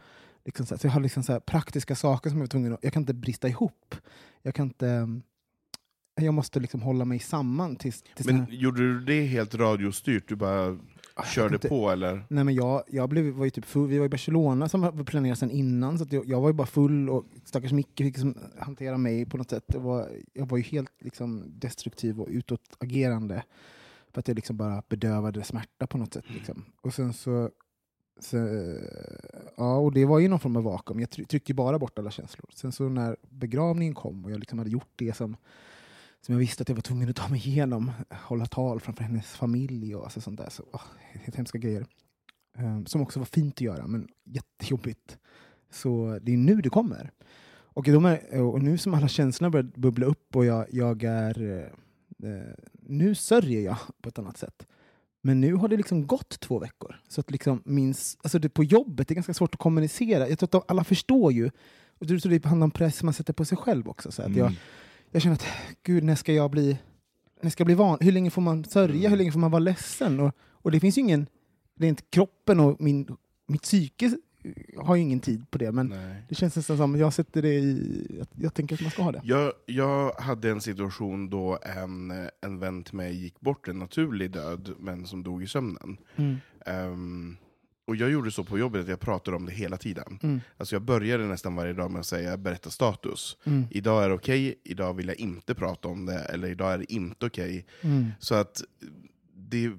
Liksom 0.45 0.67
så, 0.67 0.79
så 0.79 0.87
jag 0.87 0.93
har 0.93 1.01
liksom 1.01 1.23
så 1.23 1.33
här 1.33 1.41
praktiska 1.41 1.97
saker 1.97 2.31
som 2.31 2.39
jag 2.39 2.43
var 2.43 2.49
tvungen 2.49 2.73
att, 2.73 2.79
jag 2.83 2.93
kan 2.93 3.03
inte 3.03 3.15
brista 3.15 3.49
ihop. 3.49 3.95
Jag 4.43 4.55
kan 4.55 4.67
inte, 4.67 5.21
jag 6.21 6.35
måste 6.35 6.61
liksom 6.61 6.83
hålla 6.83 7.05
mig 7.05 7.19
samman 7.19 7.77
tills, 7.77 8.03
tills 8.03 8.27
Men 8.27 8.47
gjorde 8.51 8.81
du 8.81 9.01
det 9.01 9.23
helt 9.23 9.55
radiostyrt? 9.55 10.29
Du 10.29 10.37
bara 10.37 10.79
körde 11.27 11.55
inte. 11.55 11.69
på 11.69 11.91
eller? 11.91 12.25
Nej 12.29 12.45
men 12.45 12.55
jag, 12.55 12.83
jag 12.89 13.09
blev, 13.09 13.25
var 13.25 13.45
ju 13.45 13.51
typ 13.51 13.65
full, 13.65 13.89
vi 13.89 13.99
var 13.99 14.07
i 14.07 14.09
Barcelona 14.09 14.69
som 14.69 14.81
var 14.81 15.05
planerat 15.05 15.39
sedan 15.39 15.51
innan, 15.51 15.99
så 15.99 16.07
jag, 16.11 16.27
jag 16.29 16.41
var 16.41 16.49
ju 16.49 16.53
bara 16.53 16.67
full 16.67 17.11
och 17.11 17.25
stackars 17.45 17.73
Micke 17.73 17.89
fick 17.97 18.07
liksom 18.07 18.39
hantera 18.59 18.99
mig 18.99 19.27
på 19.27 19.37
något 19.37 19.51
sätt. 19.51 19.65
Det 19.67 19.79
var, 19.79 20.09
jag 20.33 20.47
var 20.47 20.57
ju 20.59 20.63
helt 20.65 20.93
liksom 20.99 21.45
destruktiv 21.47 22.21
och 22.21 22.29
utåtagerande 22.31 23.43
för 24.13 24.21
att 24.21 24.29
jag 24.29 24.35
liksom 24.35 24.57
bara 24.57 24.83
bedövade 24.89 25.43
smärta 25.45 25.87
på 25.87 25.99
något 25.99 26.15
sätt. 26.15 26.25
Liksom. 26.29 26.65
Och 26.81 26.95
sen 26.95 27.13
så, 27.13 27.51
så, 28.21 28.37
ja 29.57 29.77
och 29.79 29.93
det 29.93 30.05
var 30.05 30.19
ju 30.19 30.29
någon 30.29 30.41
form 30.41 30.57
av 30.57 30.63
vakuum, 30.63 31.01
jag 31.01 31.09
try- 31.11 31.25
tryckte 31.27 31.55
bara 31.55 31.79
bort 31.79 31.99
alla 31.99 32.11
känslor. 32.11 32.47
Sen 32.55 32.73
så 32.73 32.89
när 32.89 33.17
begravningen 33.31 33.95
kom 33.95 34.25
och 34.25 34.31
jag 34.31 34.39
liksom 34.39 34.59
hade 34.59 34.71
gjort 34.71 34.93
det 34.97 35.17
som 35.17 35.37
som 36.21 36.33
jag 36.33 36.39
visste 36.39 36.63
att 36.63 36.69
jag 36.69 36.77
var 36.77 36.83
tvungen 36.83 37.09
att 37.09 37.17
ta 37.17 37.29
mig 37.29 37.49
igenom, 37.49 37.93
hålla 38.11 38.47
tal 38.47 38.81
framför 38.81 39.05
hennes 39.05 39.27
familj 39.27 39.95
och 39.95 40.05
alltså 40.05 40.21
sånt 40.21 40.39
där. 40.39 40.51
Så, 40.51 40.65
åh, 40.73 40.83
helt 41.13 41.37
hemska 41.37 41.59
grejer. 41.59 41.87
Um, 42.59 42.87
som 42.87 43.01
också 43.01 43.19
var 43.19 43.27
fint 43.27 43.55
att 43.55 43.61
göra, 43.61 43.87
men 43.87 44.09
jättejobbigt. 44.25 45.19
Så 45.71 46.19
det 46.23 46.33
är 46.33 46.37
nu 46.37 46.61
det 46.61 46.71
kommer. 46.71 47.11
Och, 47.51 47.85
de 47.85 48.05
är, 48.05 48.41
och 48.41 48.63
nu 48.63 48.79
som 48.79 48.95
alla 48.95 49.09
känslorna 49.09 49.51
börjar 49.51 49.71
bubbla 49.75 50.07
upp 50.07 50.37
och 50.37 50.45
jag, 50.45 50.67
jag 50.71 51.03
är... 51.03 51.43
Eh, 51.43 52.31
eh 52.31 52.55
nu 52.91 53.15
sörjer 53.15 53.61
jag 53.61 53.77
på 54.03 54.09
ett 54.09 54.19
annat 54.19 54.37
sätt. 54.37 54.67
Men 55.23 55.41
nu 55.41 55.55
har 55.55 55.69
det 55.69 55.77
liksom 55.77 56.07
gått 56.07 56.41
två 56.41 56.59
veckor. 56.59 57.01
Så 57.09 57.21
att 57.21 57.31
liksom 57.31 57.63
minns, 57.65 58.19
alltså 58.23 58.39
det 58.39 58.49
på 58.49 58.65
jobbet 58.65 59.09
det 59.09 59.13
är 59.13 59.15
ganska 59.15 59.35
svårt 59.35 59.55
att 59.55 59.61
kommunicera. 59.61 60.29
Jag 60.29 60.39
tror 60.39 60.59
att 60.59 60.71
alla 60.71 60.85
förstår 60.85 61.33
ju. 61.33 61.51
Och 61.99 62.07
det 62.07 62.21
tror 62.21 62.33
det 62.33 62.45
handlar 62.45 62.65
om 62.65 62.71
press 62.71 63.03
man 63.03 63.15
sätter 63.15 63.33
på 63.33 63.45
sig 63.45 63.59
själv 63.59 63.89
också. 63.89 64.13
Så 64.13 64.23
att 64.23 64.29
Mm. 64.29 64.39
jag 64.39 64.53
känner 65.23 65.35
att 65.35 65.47
gud, 65.83 66.05
när 66.05 66.15
ska 66.15 66.33
jag 66.33 66.51
bli, 66.51 66.79
när 67.43 67.51
ska 67.51 67.61
jag 67.61 67.67
bli 67.67 67.75
van? 67.75 67.99
Hur 68.01 68.13
länge 68.13 68.31
får 68.31 68.43
man 68.43 68.65
sörja? 68.65 69.09
Hur 69.09 69.17
länge 69.17 69.33
får 69.33 69.39
man 69.41 69.51
vara 69.51 69.61
ledsen? 69.61 70.21
Och, 70.21 70.35
och 70.41 70.71
det 70.71 70.81
finns 70.81 70.99
ju 70.99 71.03
ingen, 71.03 71.27
det 71.75 71.87
är 71.87 71.89
inte 71.89 72.03
kroppen 72.11 72.61
och 72.61 72.81
min, 72.81 73.17
mitt 73.47 73.63
psyke 73.63 74.17
har 74.77 74.97
ju 74.97 75.03
ingen 75.03 75.21
tid 75.21 75.51
på 75.51 75.59
det, 75.59 75.73
men 75.73 75.87
Nej. 75.87 76.23
det 76.29 76.35
känns 76.35 76.57
nästan 76.57 76.77
som 76.77 76.95
att 76.95 77.01
jag 77.01 77.13
sätter 77.13 77.43
det 77.43 77.55
i, 77.55 78.27
jag 78.41 78.55
tänker 78.55 78.75
att 78.75 78.81
man 78.81 78.91
ska 78.91 79.03
ha 79.03 79.13
det. 79.13 79.21
Jag, 79.25 79.53
jag 79.67 80.13
hade 80.13 80.51
en 80.51 80.61
situation 80.61 81.31
då 81.31 81.59
en, 81.77 82.29
en 82.41 82.59
vän 82.59 82.85
till 82.85 82.95
mig 82.95 83.23
gick 83.23 83.41
bort 83.41 83.69
en 83.69 83.79
naturlig 83.79 84.31
död, 84.31 84.75
men 84.79 85.07
som 85.07 85.23
dog 85.23 85.43
i 85.43 85.47
sömnen. 85.47 85.97
Mm. 86.17 86.37
Ehm, 86.67 87.37
och 87.89 87.97
jag 87.97 88.11
gjorde 88.11 88.31
så 88.31 88.45
på 88.45 88.59
jobbet 88.59 88.83
att 88.83 88.89
jag 88.89 89.01
pratade 89.01 89.37
om 89.37 89.47
det 89.47 89.53
hela 89.53 89.77
tiden. 89.77 90.19
Mm. 90.23 90.41
Alltså 90.57 90.75
jag 90.75 90.83
började 90.83 91.25
nästan 91.27 91.57
varje 91.57 91.73
dag 91.73 91.91
med 91.91 92.01
att 92.01 92.07
säga 92.07 92.37
berätta 92.37 92.71
status. 92.71 93.37
Mm. 93.45 93.65
Idag 93.71 94.05
är 94.05 94.09
det 94.09 94.15
okej, 94.15 94.61
idag 94.65 94.95
vill 94.95 95.09
jag 95.09 95.17
inte 95.17 95.55
prata 95.55 95.89
om 95.89 96.07
det, 96.07 96.19
eller 96.19 96.49
idag 96.49 96.73
är 96.73 96.79
det 96.79 96.93
inte 96.93 97.27
okej. 97.27 97.67
Mm. 97.81 98.07
Så 98.21 98.35
att 98.35 98.63
det, 99.35 99.71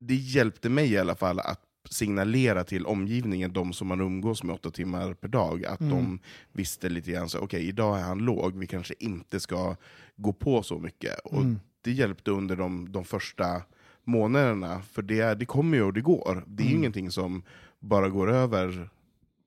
det 0.00 0.14
hjälpte 0.14 0.68
mig 0.68 0.92
i 0.92 0.98
alla 0.98 1.14
fall 1.14 1.38
att 1.40 1.60
signalera 1.90 2.64
till 2.64 2.86
omgivningen, 2.86 3.52
de 3.52 3.72
som 3.72 3.86
man 3.88 4.00
umgås 4.00 4.42
med 4.42 4.54
åtta 4.54 4.70
timmar 4.70 5.14
per 5.14 5.28
dag, 5.28 5.64
att 5.64 5.80
Mm. 5.80 5.92
de 5.94 6.18
visste 6.52 6.88
lite 6.88 7.10
grann 7.10 7.28
okej, 7.40 7.68
idag 7.68 7.98
är 7.98 8.02
han 8.02 8.18
låg, 8.18 8.58
vi 8.58 8.66
kanske 8.66 8.94
inte 8.98 9.40
ska 9.40 9.76
gå 10.16 10.32
på 10.32 10.62
så 10.62 10.78
mycket. 10.78 11.18
Och 11.24 11.40
Mm. 11.40 11.60
Det 11.80 11.92
hjälpte 11.92 12.30
under 12.30 12.56
de, 12.56 12.92
de 12.92 13.04
första 13.04 13.62
månaderna, 14.08 14.82
för 14.82 15.02
det, 15.02 15.34
det 15.34 15.44
kommer 15.46 15.76
ju 15.76 15.82
och 15.82 15.92
det 15.92 16.00
går. 16.00 16.44
Det 16.46 16.62
är 16.62 16.66
ju 16.66 16.70
Mm. 16.70 16.80
ingenting 16.80 17.10
som 17.10 17.42
bara 17.80 18.08
går 18.08 18.30
över 18.32 18.88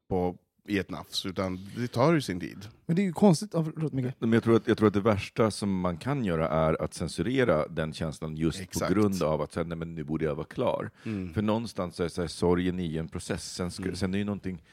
på, 0.10 0.36
i 0.68 0.78
ett 0.80 0.90
nafs, 0.90 1.26
utan 1.26 1.60
det 1.78 1.88
tar 1.88 2.14
ju 2.14 2.22
sin 2.22 2.40
tid. 2.40 2.68
Men 2.86 2.96
det 2.96 3.02
är 3.02 3.04
ju 3.04 3.14
konstigt, 3.14 3.52
förlåt 3.52 3.94
Micke. 3.94 4.14
Men 4.20 4.34
jag, 4.34 4.44
tror 4.44 4.56
att, 4.56 4.68
jag 4.68 4.78
tror 4.78 4.88
att 4.88 4.94
det 4.94 5.02
värsta 5.02 5.52
som 5.52 5.80
man 5.80 5.98
kan 5.98 6.26
göra 6.26 6.50
är 6.50 6.82
att 6.84 6.94
censurera 6.94 7.68
den 7.68 7.94
känslan 7.94 8.38
just 8.38 8.62
Exakt. 8.62 8.88
på 8.94 9.00
grund 9.00 9.24
av 9.24 9.42
att 9.42 9.56
nej, 9.56 9.66
men 9.78 9.96
nu 9.96 10.04
borde 10.04 10.26
jag 10.26 10.36
vara 10.36 10.48
klar. 10.48 10.90
Mm. 11.06 11.34
För 11.34 11.42
någonstans 11.42 12.00
är 12.00 12.08
så 12.08 12.22
här, 12.22 12.28
sorgen 12.28 12.80
i 12.80 12.98
en 12.98 13.08
process, 13.08 13.54
sen, 13.54 13.72
Mm. 13.80 13.96
sen 13.96 14.14
är 14.14 14.18
ju 14.18 14.24
någonting 14.24 14.64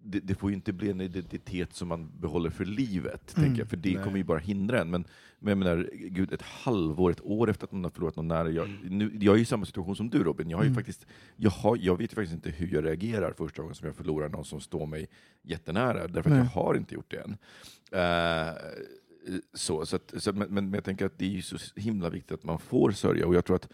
det, 0.00 0.20
det 0.20 0.34
får 0.34 0.50
ju 0.50 0.56
inte 0.56 0.72
bli 0.72 0.90
en 0.90 1.00
identitet 1.00 1.74
som 1.74 1.88
man 1.88 2.10
behåller 2.20 2.50
för 2.50 2.64
livet, 2.64 3.34
Mm. 3.36 3.48
tänker 3.48 3.62
jag, 3.62 3.70
för 3.70 3.76
det 3.76 3.94
Nej. 3.94 4.04
kommer 4.04 4.16
ju 4.18 4.24
bara 4.24 4.38
hindra 4.38 4.80
en. 4.80 4.90
Men, 4.90 5.04
men 5.40 5.48
jag 5.50 5.58
menar, 5.58 5.90
gud, 5.92 6.32
ett 6.32 6.42
halvår, 6.42 7.10
ett 7.10 7.20
år 7.20 7.50
efter 7.50 7.64
att 7.66 7.72
man 7.72 7.84
har 7.84 7.90
förlorat 7.90 8.16
någon 8.16 8.28
nära. 8.28 8.50
Jag, 8.50 8.68
nu, 8.90 9.18
jag 9.20 9.36
är 9.36 9.40
i 9.40 9.44
samma 9.44 9.64
situation 9.66 9.96
som 9.96 10.10
du 10.10 10.24
Robin. 10.24 10.50
Jag, 10.50 10.58
har 10.58 10.64
ju 10.64 10.68
Mm. 10.68 10.76
faktiskt, 10.76 11.06
jag, 11.36 11.50
har, 11.50 11.76
jag 11.80 11.96
vet 11.98 12.12
ju 12.12 12.14
faktiskt 12.14 12.34
inte 12.34 12.50
hur 12.50 12.74
jag 12.74 12.84
reagerar 12.84 13.32
första 13.32 13.62
gången 13.62 13.74
som 13.74 13.86
jag 13.86 13.96
förlorar 13.96 14.28
någon 14.28 14.44
som 14.44 14.60
står 14.60 14.86
mig 14.86 15.08
jättenära, 15.42 16.08
därför 16.08 16.30
att 16.30 16.36
Nej. 16.36 16.48
jag 16.54 16.62
har 16.62 16.74
inte 16.74 16.94
gjort 16.94 17.10
det 17.10 17.16
än. 17.20 17.36
Eh, 17.92 18.54
så, 19.54 19.86
så 19.86 19.96
att, 19.96 20.14
så, 20.16 20.30
att- 20.30 20.36
men, 20.36 20.48
men 20.54 20.72
jag 20.72 20.84
tänker 20.84 21.06
att 21.06 21.18
det 21.18 21.24
är 21.24 21.28
ju 21.30 21.42
så 21.42 21.56
himla 21.80 22.10
viktigt 22.10 22.32
att 22.32 22.44
man 22.44 22.58
får 22.58 22.90
sörja, 22.90 23.26
och 23.26 23.34
jag 23.34 23.44
tror 23.44 23.56
att 23.56 23.68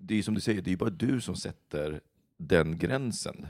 det 0.00 0.18
är 0.18 0.22
som 0.22 0.34
du 0.34 0.40
säger, 0.40 0.62
det 0.62 0.68
är 0.68 0.72
ju 0.72 0.76
bara 0.76 0.90
du 0.90 1.20
som 1.20 1.36
sätter 1.36 2.00
den 2.36 2.78
gränsen. 2.78 3.36
Det 3.40 3.46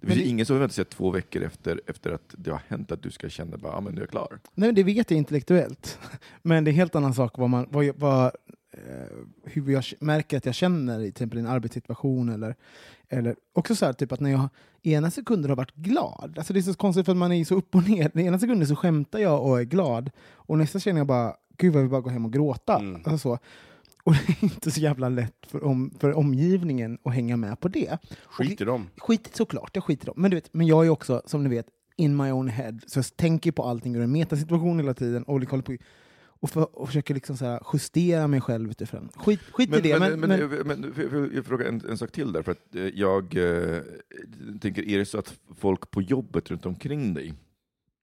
Men 0.00 0.10
finns 0.10 0.22
det- 0.24 0.28
ingen 0.30 0.46
som 0.46 0.54
förväntar 0.54 0.74
sig 0.74 0.82
att 0.82 0.90
två 0.90 1.10
veckor 1.10 1.42
efter, 1.42 1.80
efter 1.86 2.10
att 2.12 2.34
det 2.38 2.50
har 2.50 2.62
hänt 2.68 2.92
att 2.92 3.02
du 3.02 3.10
ska 3.10 3.28
känna 3.28 3.56
bara, 3.56 3.72
ah, 3.72 3.80
men 3.80 3.92
nu 3.94 3.98
är 4.00 4.02
jag 4.02 4.10
klar. 4.10 4.38
Nej, 4.54 4.72
det 4.72 4.82
vet 4.82 5.10
jag 5.10 5.18
intellektuellt. 5.18 5.98
Men 6.42 6.64
det 6.64 6.68
är 6.68 6.72
en 6.72 6.76
helt 6.76 6.94
annan 6.94 7.14
sak 7.14 7.38
vad 7.38 7.50
man, 7.50 7.66
vad, 7.70 7.86
vad, 7.96 8.24
eh, 8.72 9.16
hur 9.44 9.70
jag 9.72 9.84
märker 10.00 10.36
att 10.36 10.46
jag 10.46 10.54
känner 10.54 10.98
i 11.00 11.02
till 11.02 11.08
exempel 11.10 11.38
en 11.38 11.46
arbetssituation. 11.46 12.28
Eller, 12.28 12.54
eller 13.08 13.36
också 13.52 13.74
så 13.76 13.86
här, 13.86 13.92
typ 13.92 14.12
att 14.12 14.20
när 14.20 14.30
jag 14.30 14.48
ena 14.82 15.10
sekunden 15.10 15.50
har 15.50 15.56
varit 15.56 15.74
glad. 15.74 16.34
Alltså 16.36 16.52
det 16.52 16.58
är 16.60 16.62
så 16.62 16.74
konstigt 16.74 17.04
för 17.04 17.12
att 17.12 17.18
man 17.18 17.32
är 17.32 17.44
så 17.44 17.54
upp 17.54 17.74
och 17.74 17.88
ner. 17.88 18.10
Den 18.14 18.26
ena 18.26 18.38
sekunden 18.38 18.68
så 18.68 18.76
skämtar 18.76 19.18
jag 19.18 19.46
och 19.46 19.60
är 19.60 19.64
glad. 19.64 20.10
Och 20.32 20.58
nästa 20.58 20.80
känner 20.80 21.00
jag 21.00 21.06
bara, 21.06 21.36
gud 21.56 21.72
vad 21.72 21.78
jag 21.78 21.84
vill 21.84 21.90
bara 21.90 22.00
gå 22.00 22.10
hem 22.10 22.24
och 22.24 22.32
gråta. 22.32 22.78
Mm. 22.78 22.94
Alltså 23.04 23.18
så. 23.18 23.38
Och 24.06 24.12
det 24.12 24.32
är 24.32 24.44
inte 24.44 24.70
så 24.70 24.80
jävla 24.80 25.08
lätt 25.08 25.46
för, 25.46 25.64
om, 25.64 25.90
för 26.00 26.12
omgivningen 26.14 26.98
att 27.04 27.14
hänga 27.14 27.36
med 27.36 27.60
på 27.60 27.68
det. 27.68 27.98
Skit 28.26 28.60
i 28.60 28.64
dem. 28.64 28.86
Skit 28.96 29.30
såklart, 29.36 29.70
jag 29.74 29.84
skiter 29.84 30.04
i 30.04 30.06
dem. 30.06 30.14
Men, 30.16 30.30
du 30.30 30.36
vet, 30.36 30.54
men 30.54 30.66
jag 30.66 30.86
är 30.86 30.90
också, 30.90 31.22
som 31.26 31.42
ni 31.44 31.48
vet, 31.50 31.66
in 31.96 32.16
my 32.16 32.30
own 32.30 32.48
head. 32.48 32.78
Så 32.86 32.98
jag 32.98 33.16
tänker 33.16 33.52
på 33.52 33.62
allting 33.62 33.96
ur 33.96 34.00
en 34.02 34.12
metasituation 34.12 34.78
hela 34.78 34.94
tiden 34.94 35.22
och, 35.22 35.40
liksom 35.40 35.62
på, 35.62 35.76
och, 36.40 36.50
för, 36.50 36.78
och 36.78 36.86
försöker 36.88 37.14
liksom 37.14 37.36
så 37.36 37.60
justera 37.72 38.26
mig 38.26 38.40
själv 38.40 38.70
utifrån. 38.70 39.08
Skit, 39.16 39.40
skit 39.52 39.76
i 39.76 39.80
det. 39.80 39.98
Men, 39.98 40.20
men, 40.20 40.28
men, 40.28 40.48
men, 40.48 40.66
men, 40.66 40.94
jag- 41.12 41.34
jag 41.34 41.44
fråga 41.46 41.68
en, 41.68 41.82
en 41.88 41.98
sak 41.98 42.12
till 42.12 42.32
där, 42.32 42.42
för 42.42 42.52
att 42.52 42.74
eh, 42.74 42.82
jag 42.86 43.36
eh, 43.36 43.82
tänker, 44.60 44.88
är 44.88 44.98
det 44.98 45.06
så 45.06 45.18
att 45.18 45.34
folk 45.58 45.90
på 45.90 46.02
jobbet 46.02 46.50
runt 46.50 46.66
omkring 46.66 47.14
dig 47.14 47.34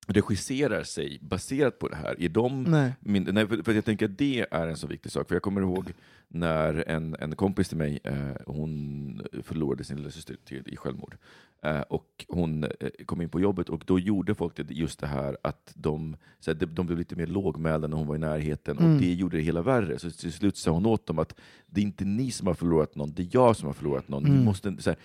regisserar 0.07 0.83
sig 0.83 1.19
baserat 1.21 1.79
på 1.79 1.87
det 1.87 1.95
här? 1.95 2.21
Är 2.21 2.29
de 2.29 2.63
nej. 2.63 2.93
min, 2.99 3.23
nej, 3.23 3.47
för, 3.47 3.63
för 3.63 3.73
jag 3.73 3.85
tänker 3.85 4.05
att 4.05 4.17
det 4.17 4.45
är 4.51 4.67
en 4.67 4.77
så 4.77 4.87
viktig 4.87 5.11
sak. 5.11 5.27
För 5.27 5.35
jag 5.35 5.41
kommer 5.41 5.61
ihåg 5.61 5.93
när 6.27 6.83
en, 6.87 7.15
en 7.19 7.35
kompis 7.35 7.69
till 7.69 7.77
mig, 7.77 7.99
eh, 8.03 8.15
hon 8.45 9.21
förlorade 9.43 9.83
sin 9.83 9.97
lillasyster 9.97 10.37
i 10.65 10.77
självmord. 10.77 11.17
Eh, 11.63 11.81
och 11.81 12.25
hon 12.27 12.63
eh, 12.63 12.69
kom 13.05 13.21
in 13.21 13.29
på 13.29 13.39
jobbet 13.39 13.69
och 13.69 13.83
då 13.87 13.99
gjorde 13.99 14.35
folk 14.35 14.55
det, 14.55 14.71
just 14.73 14.99
det 14.99 15.07
här 15.07 15.37
att 15.43 15.71
de, 15.75 16.15
så 16.39 16.51
här, 16.51 16.65
de, 16.65 16.85
blev 16.85 16.97
lite 16.99 17.15
mer 17.15 17.27
lågmälda 17.27 17.87
när 17.87 17.97
hon 17.97 18.07
var 18.07 18.15
i 18.15 18.19
närheten 18.19 18.77
Mm. 18.77 18.93
och 18.95 19.01
det 19.01 19.13
gjorde 19.13 19.37
det 19.37 19.43
hela 19.43 19.61
värre. 19.61 19.99
Så 19.99 20.11
till 20.11 20.33
slut 20.33 20.57
sa 20.57 20.71
hon 20.71 20.85
åt 20.85 21.05
dem 21.07 21.19
att 21.19 21.35
det 21.65 21.81
är 21.81 21.85
inte 21.85 22.05
ni 22.05 22.31
som 22.31 22.47
har 22.47 22.53
förlorat 22.53 22.95
någon, 22.95 23.13
det 23.13 23.21
är 23.21 23.27
jag 23.31 23.55
som 23.55 23.67
har 23.67 23.73
förlorat 23.73 24.07
någon. 24.09 24.23
Ni 24.23 24.29
Mm. 24.29 24.43
måste, 24.45 24.75
så 24.79 24.89
här, 24.89 24.99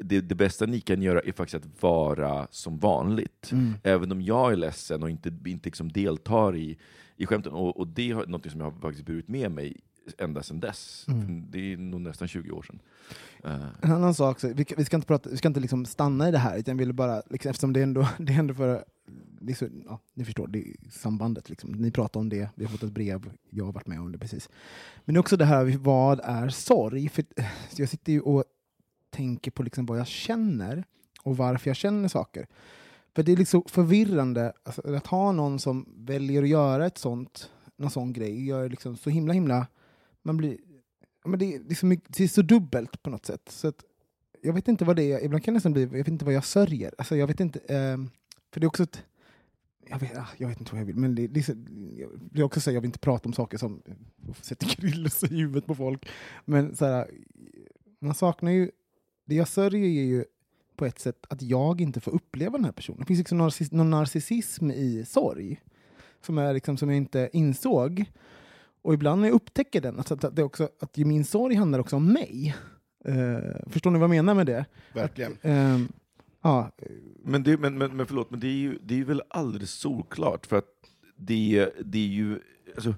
det, 0.00 0.20
det 0.20 0.34
bästa 0.34 0.66
ni 0.66 0.80
kan 0.80 1.02
göra 1.02 1.20
är 1.20 1.32
faktiskt 1.32 1.64
att 1.66 1.82
vara 1.82 2.46
som 2.50 2.78
vanligt. 2.78 3.48
Mm. 3.52 3.74
Även 3.82 4.12
om 4.12 4.22
jag 4.22 4.52
är 4.52 4.56
ledsen 4.56 5.02
och 5.02 5.10
inte, 5.10 5.28
inte 5.46 5.66
liksom 5.68 5.92
deltar 5.92 6.56
i, 6.56 6.78
i 7.16 7.26
skämten. 7.26 7.52
Och, 7.52 7.76
och 7.80 7.86
det 7.88 8.10
är 8.10 8.26
något 8.26 8.50
som 8.50 8.60
jag 8.60 8.70
har 8.70 8.80
faktiskt 8.80 9.06
burit 9.06 9.28
med 9.28 9.50
mig 9.50 9.76
ända 10.18 10.42
sedan 10.42 10.60
dess. 10.60 11.04
Mm. 11.08 11.44
Det 11.50 11.72
är 11.72 11.76
nog 11.76 12.00
nästan 12.00 12.28
20 12.28 12.50
år 12.50 12.62
sedan. 12.62 12.80
Eh, 13.44 13.66
En 13.82 13.92
annan 13.92 14.14
sak, 14.14 14.40
så, 14.40 14.48
vi, 14.54 14.66
vi 14.76 14.84
ska 14.84 14.96
inte, 14.96 15.06
prata, 15.06 15.30
vi 15.30 15.36
ska 15.36 15.48
inte 15.48 15.60
liksom 15.60 15.84
stanna 15.86 16.28
i 16.28 16.30
det 16.30 16.38
här, 16.38 16.58
utan 16.58 16.72
jag 16.72 16.78
ville 16.78 16.92
bara, 16.92 17.22
liksom, 17.30 17.50
eftersom 17.50 17.72
det 17.72 17.80
är 17.80 17.84
ändå, 17.84 18.08
det 18.18 18.32
är 18.32 18.38
ändå 18.38 18.54
för, 18.54 18.84
är 19.48 19.54
så, 19.54 19.68
ja, 19.86 20.00
ni 20.14 20.24
förstår, 20.24 20.46
det 20.46 20.58
är 20.58 20.90
sambandet. 20.90 21.50
Liksom. 21.50 21.72
Ni 21.72 21.90
pratar 21.90 22.20
om 22.20 22.28
det, 22.28 22.50
vi 22.54 22.64
har 22.64 22.72
fått 22.72 22.82
ett 22.82 22.92
brev, 22.92 23.30
jag 23.50 23.64
har 23.64 23.72
varit 23.72 23.86
med 23.86 24.00
om 24.00 24.12
det 24.12 24.18
precis. 24.18 24.48
Men 25.04 25.16
är 25.16 25.20
också 25.20 25.36
det 25.36 25.44
här, 25.44 25.76
vad 25.78 26.20
är 26.24 26.48
sorg? 26.48 27.08
För, 27.08 27.24
så 27.70 27.82
jag 27.82 27.88
sitter 27.88 28.12
ju 28.12 28.20
och 28.20 28.44
tänker 29.10 29.50
på 29.50 29.62
liksom 29.62 29.86
vad 29.86 29.98
jag 29.98 30.06
känner 30.06 30.84
och 31.22 31.36
varför 31.36 31.70
jag 31.70 31.76
känner 31.76 32.08
saker. 32.08 32.46
För 33.14 33.22
det 33.22 33.32
är 33.32 33.36
liksom 33.36 33.62
förvirrande 33.66 34.52
alltså, 34.62 34.94
att 34.94 35.06
ha 35.06 35.32
någon 35.32 35.58
som 35.58 35.88
väljer 35.96 36.42
att 36.42 36.48
göra 36.48 36.86
ett 36.86 36.98
sånt, 36.98 37.50
någon 37.76 37.90
sån 37.90 38.12
grej, 38.12 38.46
gör 38.46 38.68
liksom 38.68 38.96
så 38.96 39.10
himla 39.10 39.32
himla, 39.32 39.66
man 40.22 40.36
blir 40.36 40.58
men 41.24 41.38
det, 41.38 41.58
det, 41.58 41.72
är 41.72 41.74
så 41.74 41.86
mycket, 41.86 42.16
det 42.16 42.24
är 42.24 42.28
så 42.28 42.42
dubbelt 42.42 43.02
på 43.02 43.10
något 43.10 43.26
sätt. 43.26 43.48
Så 43.48 43.68
att, 43.68 43.84
jag 44.42 44.52
vet 44.52 44.68
inte 44.68 44.84
vad 44.84 44.96
det 44.96 45.12
är. 45.12 45.24
Ibland 45.24 45.44
kan 45.44 45.54
det 45.54 45.56
nästan 45.56 45.72
bli, 45.72 45.82
jag 45.82 45.90
vet 45.90 46.08
inte 46.08 46.24
vad 46.24 46.34
jag 46.34 46.44
sörjer. 46.44 46.94
Alltså, 46.98 47.16
jag 47.16 47.26
vet 47.26 47.40
inte, 47.40 47.58
eh, 47.58 47.98
för 48.52 48.60
det 48.60 48.64
är 48.64 48.68
också 48.68 48.82
ett, 48.82 49.04
jag 49.88 49.98
vet, 49.98 50.18
ah, 50.18 50.28
jag 50.36 50.48
vet 50.48 50.60
inte 50.60 50.72
vad 50.72 50.80
jag 50.80 50.86
vill, 50.86 50.96
men 50.96 51.14
det, 51.14 51.26
det, 51.26 51.40
är, 51.40 51.44
så, 51.44 51.52
jag 51.96 52.08
vill 52.32 52.42
också 52.42 52.60
säga 52.60 52.74
jag 52.74 52.80
vill 52.80 52.88
inte 52.88 52.98
prata 52.98 53.28
om 53.28 53.32
saker 53.32 53.58
som 53.58 53.82
sätter 54.40 54.76
grillus 54.76 55.24
i 55.24 55.26
huvudet 55.26 55.66
på 55.66 55.74
folk. 55.74 56.08
Men 56.44 56.76
så 56.76 56.84
här, 56.84 57.10
man 57.98 58.14
saknar 58.14 58.50
ju, 58.50 58.70
det 59.24 59.34
jag 59.34 59.48
sörjer 59.48 59.84
är 59.84 60.04
ju 60.04 60.24
på 60.76 60.86
ett 60.86 60.98
sätt 60.98 61.26
att 61.28 61.42
jag 61.42 61.80
inte 61.80 62.00
får 62.00 62.10
uppleva 62.10 62.58
den 62.58 62.64
här 62.64 62.72
personen. 62.72 63.00
Det 63.00 63.06
finns 63.06 63.18
liksom 63.18 63.38
narciss, 63.38 63.72
någon 63.72 63.90
narcissism 63.90 64.70
i 64.70 65.04
sorg 65.04 65.60
som, 66.20 66.38
är 66.38 66.54
liksom, 66.54 66.76
som 66.76 66.88
jag 66.88 66.96
inte 66.96 67.30
insåg. 67.32 68.04
Och 68.82 68.94
ibland 68.94 69.20
när 69.20 69.28
jag 69.28 69.34
upptäcker 69.34 69.80
den, 69.80 69.98
alltså 69.98 70.14
att, 70.14 70.36
det 70.36 70.42
också, 70.42 70.68
att 70.80 70.96
min 70.96 71.24
sorg 71.24 71.54
handlar 71.54 71.78
också 71.78 71.96
om 71.96 72.12
mig. 72.12 72.56
Eh, 73.04 73.70
förstår 73.70 73.90
ni 73.90 73.98
vad 73.98 74.04
jag 74.04 74.10
menar 74.10 74.34
med 74.34 74.46
det? 74.46 74.64
Verkligen. 74.94 75.32
Att, 75.32 75.38
ehm, 75.42 75.88
ja, 76.42 76.70
Men, 77.24 77.42
det, 77.42 77.56
men, 77.56 77.78
men, 77.78 77.96
men 77.96 78.06
förlåt, 78.06 78.30
men 78.30 78.40
det 78.40 78.46
är 78.46 78.58
ju, 78.58 78.78
det 78.82 79.00
är 79.00 79.04
väl 79.04 79.22
alldeles 79.28 79.70
solklart, 79.70 80.46
för 80.46 80.56
att 80.56 80.68
det, 81.16 81.70
det 81.84 81.98
är 81.98 82.08
ju... 82.08 82.40
Alltså, 82.74 82.94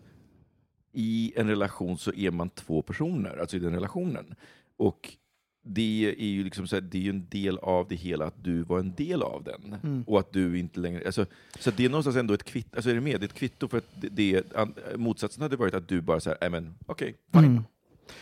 I 0.92 1.32
en 1.36 1.48
relation 1.48 1.98
så 1.98 2.12
är 2.12 2.30
man 2.30 2.50
två 2.50 2.82
personer, 2.82 3.36
alltså 3.36 3.56
i 3.56 3.60
den 3.60 3.72
relationen. 3.72 4.34
Och 4.76 5.16
det 5.66 6.14
är 6.18 6.26
ju 6.26 6.44
liksom 6.44 6.66
så 6.66 6.76
här, 6.76 6.80
det 6.80 6.98
är 6.98 7.02
ju 7.02 7.10
en 7.10 7.26
del 7.28 7.58
av 7.58 7.88
det 7.88 7.94
hela 7.94 8.26
att 8.26 8.44
du 8.44 8.62
var 8.62 8.78
en 8.78 8.94
del 8.94 9.22
av 9.22 9.44
den. 9.44 9.76
Mm. 9.82 10.04
Och 10.06 10.18
att 10.18 10.32
du 10.32 10.58
inte 10.58 10.80
längre... 10.80 11.02
Alltså, 11.06 11.26
så 11.58 11.70
det 11.70 11.84
är 11.84 11.88
någonstans 11.88 12.16
ändå 12.16 12.34
ett 12.34 12.44
kvitto, 12.44 12.76
alltså 12.76 12.90
är 12.90 12.94
det 12.94 13.00
med? 13.00 13.20
Det 13.20 13.24
är 13.24 13.28
ett 13.28 13.34
kvitto 13.34 13.68
för 13.68 13.78
att 13.78 13.88
det, 14.00 14.08
det, 14.08 14.54
an- 14.54 14.74
motsatsen 14.96 15.42
hade 15.42 15.56
varit 15.56 15.74
att 15.74 15.88
du 15.88 16.00
bara 16.00 16.20
säger, 16.20 16.38
nej 16.40 16.50
men 16.50 16.74
okej, 16.86 17.14
fine. 17.32 17.44
Mm. 17.44 17.62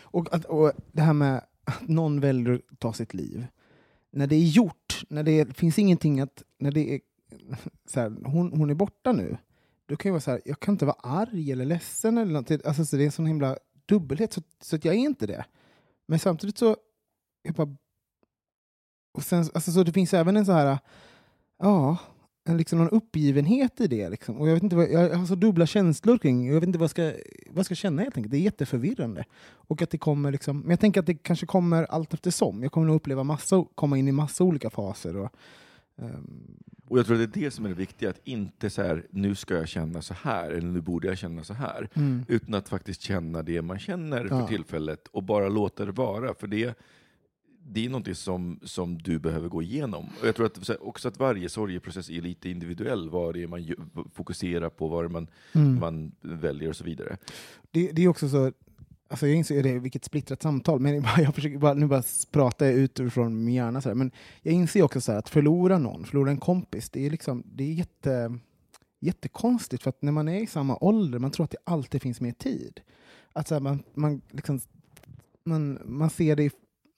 Och, 0.01 0.35
att, 0.35 0.45
och 0.45 0.73
det 0.93 1.03
här 1.03 1.13
med 1.13 1.45
att 1.65 1.89
någon 1.89 2.21
väljer 2.21 2.55
att 2.55 2.79
ta 2.79 2.93
sitt 2.93 3.15
liv. 3.15 3.47
När 4.11 4.27
det 4.27 4.37
är 4.37 4.49
gjort, 4.49 5.05
när 5.09 5.23
det 5.23 5.57
finns 5.57 5.79
ingenting 5.79 6.21
att... 6.21 6.43
När 6.59 6.71
det 6.71 6.95
är, 6.95 7.01
så 7.87 8.01
här, 8.01 8.13
hon, 8.25 8.53
hon 8.53 8.71
är 8.71 8.75
borta 8.75 9.13
nu. 9.13 9.37
Då 9.87 9.97
kan 9.97 10.09
jag 10.09 10.13
vara 10.13 10.21
så 10.21 10.31
här, 10.31 10.41
jag 10.45 10.61
kan 10.61 10.75
inte 10.75 10.87
vara 10.87 10.97
arg 11.03 11.53
eller 11.53 11.65
ledsen. 11.65 12.19
Eller 12.19 12.33
något. 12.33 12.67
Alltså, 12.67 12.85
så 12.85 12.97
det 12.97 13.03
är 13.03 13.07
en 13.07 13.13
sån 13.13 13.27
himla 13.27 13.57
dubbelhet, 13.87 14.33
så, 14.33 14.43
så 14.61 14.77
att 14.77 14.85
jag 14.85 14.95
är 14.95 14.99
inte 14.99 15.27
det. 15.27 15.45
Men 16.07 16.19
samtidigt 16.19 16.59
så... 16.59 16.77
Jag 17.43 17.55
bara, 17.55 17.77
och 19.15 19.23
sen, 19.23 19.39
alltså, 19.55 19.73
så 19.73 19.83
det 19.83 19.93
finns 19.93 20.15
även 20.15 20.37
en 20.37 20.47
så 20.47 20.53
här... 20.53 20.79
Ja, 21.59 21.97
en, 22.45 22.57
liksom 22.57 22.79
någon 22.79 22.89
uppgivenhet 22.89 23.81
i 23.81 23.87
det. 23.87 24.09
Liksom. 24.09 24.37
Och 24.37 24.49
jag, 24.49 24.55
vet 24.55 24.63
inte 24.63 24.77
vad, 24.77 24.91
jag 24.91 25.17
har 25.17 25.27
så 25.27 25.35
dubbla 25.35 25.67
känslor 25.67 26.19
kring 26.19 26.47
Jag 26.47 26.55
vet 26.55 26.65
inte 26.65 26.79
vad 26.79 26.85
jag 26.85 26.91
ska, 26.91 27.03
vad 27.49 27.59
jag 27.59 27.65
ska 27.67 27.75
känna 27.75 28.03
helt 28.03 28.17
enkelt. 28.17 28.31
Det 28.31 28.37
är 28.37 28.41
jätteförvirrande. 28.41 29.25
Och 29.43 29.83
att 29.83 29.91
det 29.91 29.99
kommer 29.99 30.33
liksom, 30.33 30.61
men 30.61 30.71
jag 30.71 30.81
tänker 30.81 31.01
att 31.01 31.07
det 31.07 31.15
kanske 31.15 31.47
kommer 31.47 31.85
allt 31.85 32.15
eftersom. 32.15 32.63
Jag 32.63 32.73
kommer 32.73 32.87
nog 32.87 32.97
uppleva 32.97 33.25
massa, 33.25 33.65
komma 33.75 33.99
in 33.99 34.09
i 34.09 34.13
massa 34.13 34.45
olika 34.45 34.71
faser. 34.71 35.17
Och, 35.17 35.31
ehm, 35.99 36.57
Och 36.89 36.99
jag 36.99 37.07
tror 37.07 37.23
att 37.23 37.33
det 37.33 37.41
är 37.41 37.45
det 37.45 37.51
som 37.51 37.65
är 37.65 37.69
det 37.69 37.75
viktiga, 37.75 38.11
att 38.11 38.21
inte 38.25 38.71
så 38.71 38.83
här, 38.83 39.07
nu 39.11 39.35
ska 39.35 39.55
jag 39.55 39.69
känna 39.69 40.03
så 40.03 40.15
här, 40.15 40.51
eller 40.51 40.69
nu 40.69 40.81
borde 40.81 41.09
jag 41.09 41.19
känna 41.19 41.45
så 41.45 41.55
här. 41.55 41.89
mm, 41.95 42.25
Utan 42.29 42.55
att 42.55 42.69
faktiskt 42.69 43.01
känna 43.01 43.43
det 43.43 43.63
man 43.63 43.79
känner 43.79 44.29
för 44.29 44.41
Ja. 44.41 44.47
tillfället 44.49 45.09
och 45.09 45.23
bara 45.23 45.49
låta 45.49 45.85
det 45.85 45.93
vara. 45.93 46.35
För 46.35 46.47
det, 46.47 46.79
det 47.65 47.85
är 47.85 47.89
någonting 47.89 48.15
som, 48.15 48.61
som 48.63 48.99
du 48.99 49.19
behöver 49.19 49.49
gå 49.49 49.63
igenom. 49.63 50.09
Och 50.21 50.27
jag 50.27 50.37
tror 50.37 50.47
att, 50.47 50.71
också 50.81 51.09
att 51.09 51.19
varje 51.19 51.49
sorgeprocess 51.49 52.11
är 52.11 52.21
lite 52.21 52.49
individuell. 52.49 53.11
Vad 53.11 53.35
det 53.35 53.43
är 53.43 53.47
man 53.47 53.67
fokuserar 54.15 54.71
på, 54.71 54.89
vad 54.89 55.11
man, 55.11 55.27
mm. 55.53 55.81
man 55.81 56.13
väljer 56.21 56.69
och 56.69 56.77
så 56.77 56.85
vidare. 56.85 57.17
Det, 57.71 57.93
det 57.93 58.05
är 58.05 58.09
också 58.09 58.29
så, 58.29 58.53
alltså 59.09 59.27
jag 59.27 59.37
inser 59.37 59.63
det, 59.63 59.79
vilket 59.79 60.05
splittrat 60.05 60.43
samtal, 60.43 60.81
men 60.81 60.95
jag, 61.19 61.35
försöker 61.35 61.59
bara, 61.59 61.75
nu 61.75 61.87
bara 61.87 62.03
pratar 62.31 62.67
jag 62.67 62.75
ut 62.75 63.01
från 63.13 63.45
min 63.45 63.55
hjärna. 63.55 63.81
Så 63.81 63.89
här, 63.89 63.97
men 63.97 64.11
jag 64.43 64.55
inser 64.55 64.83
också 64.83 65.01
så 65.01 65.13
här, 65.13 65.19
att 65.19 65.29
förlora 65.29 65.79
någon, 65.79 66.05
förlora 66.05 66.31
en 66.31 66.41
kompis, 66.41 66.91
det 66.91 67.07
är, 67.07 67.11
liksom, 67.11 67.43
det 67.47 67.65
är 67.65 67.73
jätte, 67.73 68.39
jättekonstigt. 69.01 69.83
För 69.83 69.91
att 69.91 70.03
när 70.03 70.13
man 70.13 70.29
är 70.29 70.41
i 70.41 70.47
samma 70.47 70.79
ålder, 70.81 71.19
man 71.19 71.31
tror 71.31 71.45
att 71.45 71.51
det 71.51 71.59
alltid 71.65 72.03
finns 72.03 72.21
mer 72.21 72.33
tid. 72.33 72.81
Att 73.33 73.49
så 73.49 73.55
här, 73.55 73.61
man, 73.61 73.83
man, 73.95 74.21
liksom, 74.31 74.61
man, 75.45 75.79
man, 75.85 76.11
ser 76.11 76.37
det, 76.37 76.45
i- 76.45 76.51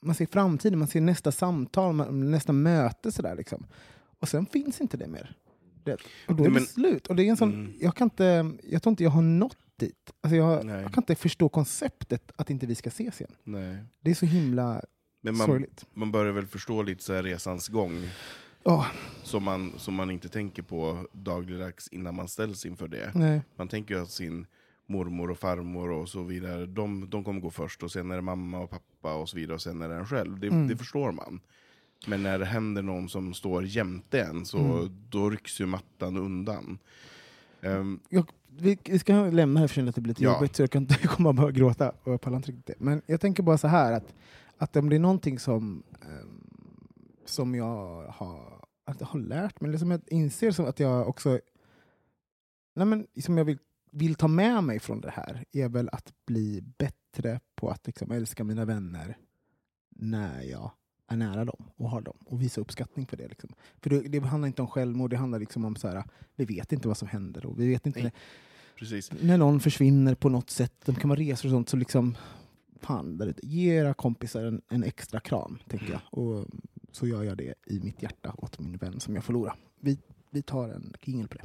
man 0.05 0.15
ser 0.15 0.27
framtiden, 0.27 0.79
man 0.79 0.89
ser 0.89 1.01
nästa 1.01 1.33
samtal, 1.33 1.93
man, 1.95 2.31
nästa 2.31 2.53
möte. 2.53 3.13
Så 3.13 3.23
där, 3.23 3.35
liksom. 3.37 3.67
Och 4.19 4.29
sen 4.29 4.47
finns 4.47 4.81
inte 4.81 4.97
det 4.97 5.07
mer. 5.09 5.37
Det, 5.85 5.93
och 5.93 5.99
då 6.29 6.35
Nej, 6.35 6.43
är 6.45 6.49
det 6.49 6.51
men- 6.55 6.67
slut. 6.67 7.07
Och 7.07 7.17
det 7.17 7.23
är 7.25 7.31
en 7.31 7.37
sån, 7.37 7.53
Mm. 7.53 7.73
jag, 7.81 7.97
kan 7.97 8.07
inte, 8.07 8.51
jag 8.63 8.83
tror 8.83 8.91
inte 8.91 9.03
jag 9.05 9.11
har 9.11 9.23
nått 9.23 9.57
dit. 9.77 10.13
Alltså 10.21 10.37
jag, 10.37 10.65
jag 10.65 10.93
kan 10.95 11.03
inte 11.03 11.15
förstå 11.15 11.49
konceptet 11.49 12.33
att 12.37 12.51
inte 12.51 12.67
vi 12.67 12.75
ska 12.75 12.89
ses 12.89 13.21
igen. 13.21 13.33
Nej. 13.45 13.79
Det 14.01 14.11
är 14.11 14.15
så 14.15 14.27
himla 14.27 14.83
Men 15.21 15.37
man, 15.37 15.47
sorgligt. 15.47 15.87
man 15.95 16.13
börjar 16.13 16.33
väl 16.33 16.47
förstå 16.47 16.83
lite 16.83 17.03
så 17.05 17.13
resans 17.23 17.69
gång. 17.69 18.09
Åh, 18.65 18.87
som 19.23 19.43
man, 19.43 19.73
som 19.77 19.95
man 19.95 20.11
inte 20.11 20.29
tänker 20.29 20.63
på 20.63 21.07
dagligdags 21.13 21.89
innan 21.89 22.15
man 22.15 22.29
ställs 22.29 22.67
inför 22.67 22.89
det. 22.89 23.11
nej. 23.15 23.43
Man 23.57 23.69
tänker 23.69 23.95
ju 23.95 24.03
att 24.03 24.11
sin 24.11 24.47
mormor 24.87 25.31
och 25.31 25.39
farmor 25.39 25.91
och 25.91 26.09
så 26.09 26.23
vidare, 26.23 26.67
de, 26.67 27.11
de 27.11 27.25
kommer 27.25 27.41
gå 27.41 27.51
först, 27.51 27.83
och 27.83 27.93
sen 27.93 28.11
är 28.11 28.17
det 28.17 28.23
mamma 28.23 28.59
och 28.61 28.71
pappa 28.71 28.85
och 29.13 29.29
så 29.29 29.37
vidare, 29.37 29.55
och 29.55 29.63
sen 29.63 29.83
är 29.83 29.89
det 29.89 29.95
en 29.95 30.07
själv. 30.07 30.41
Det, 30.41 30.47
Mm. 30.47 30.69
det 30.69 30.77
förstår 30.77 31.13
man. 31.13 31.41
Men 32.07 32.23
när 32.23 32.39
det 32.39 32.45
händer 32.45 32.83
någon 32.83 33.09
som 33.09 33.35
står 33.35 33.65
jämte 33.65 34.21
en, 34.23 34.45
så 34.47 34.59
Mm. 34.59 34.97
då 35.09 35.31
rycks 35.31 35.61
ju 35.61 35.67
mattan 35.67 36.17
undan. 36.17 36.79
Ehm, 37.61 38.01
Jag, 38.09 38.31
vi, 38.49 38.79
vi 38.85 38.99
ska 38.99 39.13
lämna 39.15 39.61
här 39.61 39.67
för 39.69 39.87
att 39.89 39.95
det 39.95 40.01
blir 40.01 40.11
lite 40.11 40.23
Ja. 40.25 40.35
jobbigt 40.35 40.57
så 40.57 40.63
jag, 40.63 40.71
kan 40.71 40.83
inte, 40.83 40.97
jag 41.03 41.11
kommer 41.11 41.33
bara 41.33 41.51
gråta 41.51 41.93
och 42.03 42.13
jag 42.13 42.21
pallar 42.21 42.37
inte 42.37 42.53
riktigt. 42.53 42.81
Men 42.81 43.03
jag 43.07 43.21
tänker 43.21 43.43
bara 43.43 43.59
så 43.59 43.69
här 43.69 43.93
att, 43.93 44.15
att 44.59 44.77
om 44.77 44.89
det 44.91 44.97
är 44.97 45.01
någonting 45.01 45.39
som, 45.39 45.83
ehm, 46.03 46.41
som 47.25 47.55
jag 47.55 48.03
har, 48.09 48.65
att 48.85 49.01
jag 49.01 49.07
har 49.07 49.21
lärt 49.21 49.61
mig, 49.61 49.69
eller 49.69 49.79
som 49.79 49.91
jag 49.91 50.01
inser 50.07 50.51
som 50.51 50.65
att 50.67 50.81
jag 50.81 51.09
också 51.09 51.41
nej 52.77 52.87
men, 52.87 53.07
som 53.23 53.39
jag 53.39 53.45
vill, 53.45 53.59
vill 53.91 54.15
ta 54.15 54.29
med 54.29 54.65
mig 54.65 54.79
från 54.81 55.01
det 55.01 55.11
här 55.11 55.45
är 55.53 55.69
väl 55.69 55.89
att 55.93 56.13
bli 56.27 56.61
bättre 56.79 56.99
på 57.55 57.71
att 57.71 57.87
liksom 57.87 58.11
älska 58.11 58.45
mina 58.45 58.65
vänner 58.65 59.17
när 59.91 60.43
jag 60.43 60.71
är 61.09 61.17
nära 61.17 61.45
dem 61.45 61.71
och 61.77 61.91
har 61.91 62.01
dem 62.01 62.17
och 62.25 62.43
visa 62.43 62.61
uppskattning 62.61 63.07
för 63.07 63.17
det. 63.17 63.29
Liksom. 63.29 63.51
För 63.81 63.91
det, 63.91 64.01
det 64.01 64.19
handlar 64.19 64.47
inte 64.47 64.63
om 64.63 64.69
självmord, 64.69 65.11
det 65.11 65.17
handlar 65.17 65.39
liksom 65.39 65.65
om 65.65 65.77
så 65.77 65.89
här, 65.89 66.05
vi 66.37 66.45
vet 66.45 66.73
inte 66.73 66.89
vad 66.89 66.97
som 66.97 67.09
händer 67.09 67.47
och 67.47 67.61
vi 67.61 67.69
vet 67.69 67.87
inte 67.87 68.03
Nej. 68.03 68.13
precis. 68.79 69.13
när 69.21 69.39
någon 69.39 69.61
försvinner 69.61 70.15
på 70.15 70.29
något 70.29 70.51
sätt, 70.51 70.75
de 70.85 70.95
kan 70.95 71.09
vara 71.09 71.21
resor 71.21 71.49
och 71.49 71.53
sånt, 71.53 71.69
så 71.69 71.77
liksom 71.77 72.17
fan, 72.81 73.19
där 73.19 73.27
ute, 73.27 73.47
ge 73.47 73.75
era 73.75 73.95
kompisar 73.95 74.45
en, 74.45 74.63
en 74.69 74.85
extra 74.85 75.21
kram, 75.21 75.59
tänker 75.69 75.93
jag. 75.93 76.01
Och 76.11 76.47
så 76.93 77.07
gör 77.07 77.23
jag 77.23 77.37
det 77.37 77.55
i 77.67 77.81
mitt 77.81 78.03
hjärta 78.03 78.35
åt 78.39 78.59
min 78.59 78.77
vän 78.77 79.01
som 79.01 79.15
jag 79.15 79.25
förlorar. 79.25 79.57
Vi, 79.81 79.99
vi 80.31 80.43
tar 80.43 80.69
en 80.69 80.95
jingel 81.03 81.29
på 81.29 81.35
det. 81.35 81.45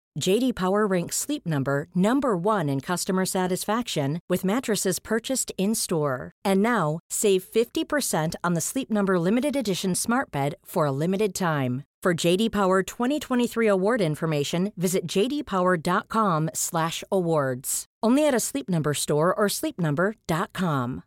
JD 0.19 0.55
Power 0.55 0.85
ranks 0.85 1.15
Sleep 1.15 1.45
Number 1.45 1.87
number 1.95 2.35
1 2.35 2.67
in 2.69 2.81
customer 2.81 3.25
satisfaction 3.25 4.19
with 4.29 4.43
mattresses 4.43 4.99
purchased 4.99 5.51
in-store. 5.57 6.33
And 6.43 6.61
now, 6.61 6.99
save 7.09 7.43
50% 7.43 8.35
on 8.43 8.53
the 8.53 8.61
Sleep 8.61 8.91
Number 8.91 9.17
limited 9.19 9.55
edition 9.55 9.95
Smart 9.95 10.29
Bed 10.31 10.55
for 10.65 10.85
a 10.85 10.91
limited 10.91 11.33
time. 11.33 11.83
For 12.03 12.13
JD 12.13 12.51
Power 12.51 12.83
2023 12.83 13.67
award 13.67 14.01
information, 14.01 14.73
visit 14.75 15.07
jdpower.com/awards. 15.07 17.85
Only 18.03 18.27
at 18.27 18.33
a 18.33 18.39
Sleep 18.39 18.67
Number 18.69 18.93
store 18.95 19.33
or 19.33 19.47
sleepnumber.com. 19.47 21.03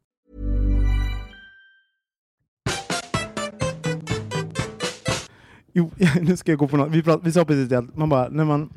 Jo, 5.72 5.90
nu 6.22 6.36
ska 6.36 6.52
jag 6.52 6.58
gå 6.58 6.68
på 6.68 6.76
något. 6.76 6.90
Vi, 6.90 7.02
prat, 7.02 7.20
vi 7.24 7.32
sa 7.32 7.44
precis 7.44 7.68
det, 7.68 7.82
man 7.94 8.08
bara, 8.08 8.28
när 8.28 8.44
man, 8.44 8.70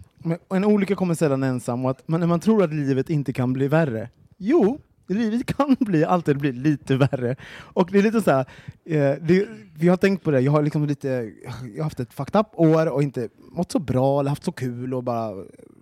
en 0.50 0.66
olycka 0.66 0.96
kommer 0.96 1.14
sällan 1.14 1.44
ensam 1.44 1.86
och 1.86 1.92
att 1.92 2.08
man, 2.08 2.20
när 2.20 2.28
man 2.28 2.40
tror 2.40 2.64
att 2.64 2.74
livet 2.74 3.10
inte 3.10 3.34
kan 3.34 3.54
bli 3.54 3.68
värre. 3.68 4.10
Jo, 4.38 4.80
livet 5.08 5.46
kan 5.46 5.76
bli, 5.80 6.06
alltid 6.06 6.38
bli 6.38 6.52
lite 6.52 6.96
värre. 6.96 7.36
Och 7.54 7.90
det 7.92 8.00
är 8.00 8.04
lite 8.04 8.22
så 8.22 8.32
här, 8.32 8.46
eh, 8.86 9.16
det, 9.22 9.48
vi 9.76 9.88
har 9.88 9.98
tänkt 9.98 10.24
på 10.24 10.32
det, 10.32 10.40
jag 10.40 10.52
har 10.52 10.64
liksom 10.64 10.86
lite, 10.86 11.32
jag 11.62 11.78
har 11.78 11.84
haft 11.84 12.00
ett 12.00 12.14
fucked 12.14 12.40
up 12.40 12.48
år 12.54 12.88
och 12.88 13.04
inte 13.04 13.30
mått 13.52 13.72
så 13.72 13.80
bra 13.80 14.20
eller 14.20 14.30
haft 14.30 14.44
så 14.44 14.52
kul 14.52 14.94
och 14.94 15.04
bara 15.04 15.34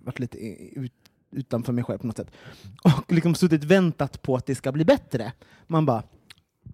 varit 0.04 0.18
lite 0.18 0.38
ut, 0.78 0.92
utanför 1.32 1.72
mig 1.72 1.84
själv 1.84 1.98
på 1.98 2.06
något 2.06 2.16
sätt. 2.16 2.30
Och 2.82 3.12
liksom 3.12 3.34
suttit 3.34 3.64
väntat 3.64 4.22
på 4.22 4.36
att 4.36 4.46
det 4.46 4.54
ska 4.54 4.72
bli 4.72 4.84
bättre. 4.84 5.32
Man 5.66 5.86
bara, 5.86 6.02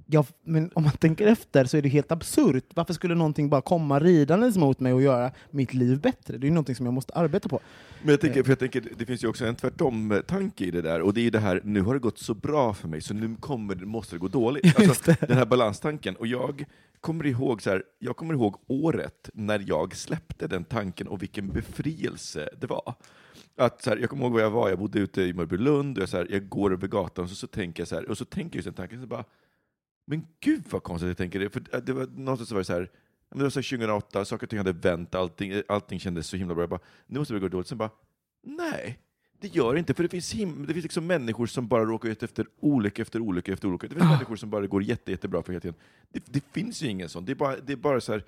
Ja, 0.07 0.25
men 0.45 0.71
om 0.75 0.83
man 0.83 0.93
tänker 0.93 1.27
efter 1.27 1.65
så 1.65 1.77
är 1.77 1.83
det 1.83 1.89
helt 1.89 2.13
absurt. 2.13 2.65
Varför 2.75 2.95
skulle 2.95 3.15
någonting 3.15 3.49
bara 3.49 3.61
komma 3.61 4.01
ridandes 4.01 4.57
mot 4.57 4.81
mig 4.81 4.93
och 4.93 5.03
göra 5.03 5.33
mitt 5.51 5.75
liv 5.75 6.01
bättre? 6.01 6.39
Det 6.39 6.47
är 6.47 6.51
någonting 6.51 6.75
som 6.75 6.87
jag 6.87 6.93
måste 6.93 7.13
arbeta 7.13 7.49
på. 7.49 7.61
Men 8.03 8.11
jag 8.11 8.21
tänker, 8.21 8.43
för 8.43 8.51
jag 8.51 8.59
tänker, 8.59 8.83
det 8.97 9.07
finns 9.07 9.25
ju 9.25 9.29
också 9.29 9.47
en 9.47 9.55
tvärtom-tanke 9.55 10.65
i 10.65 10.71
det 10.71 10.83
där, 10.83 11.01
och 11.01 11.15
det 11.15 11.21
är 11.21 11.23
ju 11.23 11.31
det 11.31 11.39
här, 11.39 11.61
nu 11.65 11.81
har 11.81 11.95
det 11.95 12.01
gått 12.01 12.19
så 12.19 12.35
bra 12.35 12.75
för 12.75 12.89
mig, 12.89 13.01
så 13.01 13.15
nu 13.15 13.37
kommer, 13.41 13.75
måste 13.75 14.15
det 14.15 14.19
gå 14.19 14.29
dåligt. 14.29 14.79
Alltså, 14.89 15.15
den 15.21 15.37
här 15.37 15.47
balanstanken. 15.47 16.17
Och 16.17 16.27
jag 16.27 16.65
kommer 17.01 17.27
ihåg 17.27 17.63
så 17.63 17.71
här, 17.71 17.83
jag 17.99 18.17
kommer 18.17 18.35
ihåg 18.35 18.57
året 18.67 19.31
när 19.35 19.65
jag 19.67 19.97
släppte 19.97 20.47
den 20.47 20.65
tanken 20.65 21.09
och 21.09 21.23
vilken 21.23 21.49
befrielse 21.49 22.49
det 22.61 22.67
var. 22.67 22.95
Att, 23.57 23.83
så 23.83 23.91
här, 23.91 23.97
jag 23.97 24.11
kommer 24.11 24.25
ihåg 24.25 24.33
var 24.33 24.41
jag 24.41 24.51
var, 24.51 24.69
jag 24.69 24.79
bodde 24.79 24.99
ute 24.99 25.23
i 25.23 25.33
Mörbylund, 25.33 25.99
och 25.99 26.03
jag, 26.03 26.09
så 26.09 26.17
här, 26.17 26.27
jag 26.31 26.49
går 26.49 26.73
över 26.73 26.89
gatan 26.89 27.25
och 27.25 27.31
så, 27.31 27.37
så 27.37 27.47
tänker 27.47 27.81
jag 27.81 27.89
så 27.89 27.95
här, 27.95 28.11
och 28.11 28.19
så 28.19 28.25
tänker 28.25 28.49
jag 28.49 28.55
just 28.55 28.65
den 28.65 28.75
tanken, 28.75 29.01
så 29.01 29.07
bara, 29.07 29.25
men 30.05 30.27
gud 30.41 30.63
vad 30.71 30.83
konstigt 30.83 31.09
jag 31.09 31.17
tänker 31.17 31.41
det. 31.41 31.51
För 31.51 31.63
äh, 31.73 31.81
det 31.81 31.93
var 31.93 32.07
någonstans 32.07 32.49
så 32.49 32.55
var 32.55 32.61
det 32.61 32.65
så 32.65 32.73
här, 32.73 32.91
det 33.35 33.43
var 33.43 33.51
så 33.51 33.59
här 33.61 33.71
2008, 33.71 34.25
saker 34.25 34.47
och 34.47 34.51
ting 34.51 34.59
hade 34.59 34.73
vänt, 34.73 35.15
allting, 35.15 35.63
allting 35.69 36.01
kändes 36.01 36.27
så 36.27 36.37
himla 36.37 36.55
bra. 36.55 36.63
Jag 36.63 36.71
bara, 36.71 36.81
nu 37.07 37.19
måste 37.19 37.35
det 37.35 37.41
gå 37.41 37.49
dåligt. 37.49 37.69
Sen 37.69 37.79
bara, 37.79 37.91
nej, 38.43 38.99
det 39.41 39.49
gör 39.49 39.73
det 39.73 39.79
inte. 39.79 39.95
För 39.95 40.03
det 40.03 40.09
finns, 40.09 40.35
him- 40.35 40.67
det 40.67 40.73
finns 40.73 40.85
liksom 40.85 41.07
människor 41.07 41.47
som 41.47 41.69
bara 41.69 41.85
råkar 41.85 42.09
ut 42.09 42.23
efter 42.23 42.47
olycka 42.61 43.03
efter 43.03 43.21
olycka 43.21 43.53
efter 43.53 43.69
olycka. 43.69 43.87
Det 43.89 43.95
finns 43.95 44.11
människor 44.11 44.37
som 44.37 44.51
bara 44.51 44.67
går 44.67 44.83
jätte, 44.83 45.11
jättebra 45.11 45.43
för 45.43 45.53
hela 45.53 45.61
tiden. 45.61 45.77
Det, 46.09 46.23
det 46.27 46.45
finns 46.53 46.83
ju 46.83 46.89
ingen 46.89 47.09
sån. 47.09 47.25
Det 47.25 47.33
är 47.33 47.37
bara, 47.37 47.57
det 47.57 47.73
är 47.73 47.77
bara 47.77 48.01
så 48.01 48.13
här, 48.13 48.25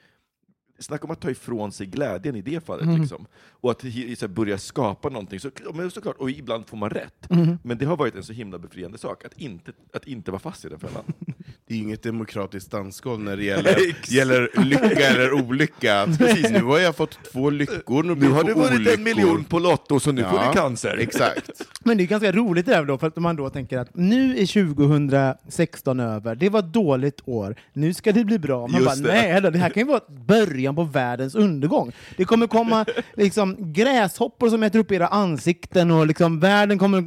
Snacka 0.78 1.04
om 1.04 1.10
att 1.10 1.20
ta 1.20 1.30
ifrån 1.30 1.72
sig 1.72 1.86
glädjen 1.86 2.36
i 2.36 2.42
det 2.42 2.64
fallet. 2.64 2.84
Mm. 2.84 3.00
Liksom. 3.00 3.26
Och 3.50 3.70
att 3.70 3.82
här, 3.82 4.28
börja 4.28 4.58
skapa 4.58 5.08
någonting. 5.08 5.40
Så, 5.40 5.50
men 5.74 5.90
såklart, 5.90 6.16
och 6.16 6.30
ibland 6.30 6.66
får 6.66 6.76
man 6.76 6.90
rätt. 6.90 7.30
Mm. 7.30 7.58
Men 7.62 7.78
det 7.78 7.84
har 7.86 7.96
varit 7.96 8.14
en 8.14 8.22
så 8.22 8.32
himla 8.32 8.58
befriande 8.58 8.98
sak, 8.98 9.24
att 9.24 9.40
inte, 9.40 9.72
att 9.92 10.06
inte 10.06 10.30
vara 10.30 10.38
fast 10.38 10.64
i 10.64 10.68
den 10.68 10.78
fällan. 10.78 11.04
Det 11.68 11.74
är 11.74 11.78
inget 11.78 12.02
demokratiskt 12.02 12.70
dansgolv 12.70 13.20
när 13.20 13.36
det 13.36 13.44
gäller, 13.54 13.76
gäller 14.08 14.48
lycka 14.64 15.06
eller 15.08 15.32
olycka. 15.32 16.06
Precis, 16.18 16.50
nu 16.50 16.62
har 16.62 16.78
jag 16.78 16.96
fått 16.96 17.18
två 17.32 17.50
lyckor, 17.50 18.02
nu, 18.02 18.14
Nu 18.14 18.28
har 18.28 18.44
du 18.44 18.54
vunnit 18.54 18.94
en 18.98 19.02
miljon 19.02 19.44
på 19.44 19.58
Lotto, 19.58 20.00
så 20.00 20.12
nu 20.12 20.22
får 20.22 20.38
Ja, 20.38 20.48
du 20.52 20.58
cancer. 20.58 20.96
Exakt. 21.00 21.50
Men 21.84 21.96
det 21.96 22.02
är 22.04 22.06
ganska 22.06 22.32
roligt 22.32 22.66
det 22.66 22.72
där 22.72 22.84
då, 22.84 22.98
för 22.98 23.06
att 23.06 23.16
man 23.16 23.36
då 23.36 23.50
tänker 23.50 23.78
att 23.78 23.88
nu 23.94 24.38
är 24.38 24.64
2016 24.64 26.00
över, 26.00 26.34
det 26.34 26.48
var 26.48 26.58
ett 26.60 26.72
dåligt 26.72 27.20
år, 27.24 27.56
nu 27.72 27.94
ska 27.94 28.12
det 28.12 28.24
bli 28.24 28.38
bra. 28.38 28.66
Man 28.66 28.82
Just 28.82 29.02
bara, 29.02 29.12
det. 29.12 29.40
nej 29.42 29.52
det 29.52 29.58
här 29.58 29.70
kan 29.70 29.80
ju 29.82 29.86
vara 29.88 30.00
början 30.26 30.74
på 30.76 30.82
världens 30.84 31.34
undergång. 31.34 31.92
Det 32.16 32.24
kommer 32.24 32.46
komma 32.46 32.84
liksom, 33.14 33.72
gräshoppor 33.72 34.48
som 34.48 34.62
äter 34.62 34.78
upp 34.78 34.92
era 34.92 35.06
ansikten 35.06 35.90
och 35.90 36.06
liksom, 36.06 36.40
världen 36.40 36.78
kommer 36.78 37.04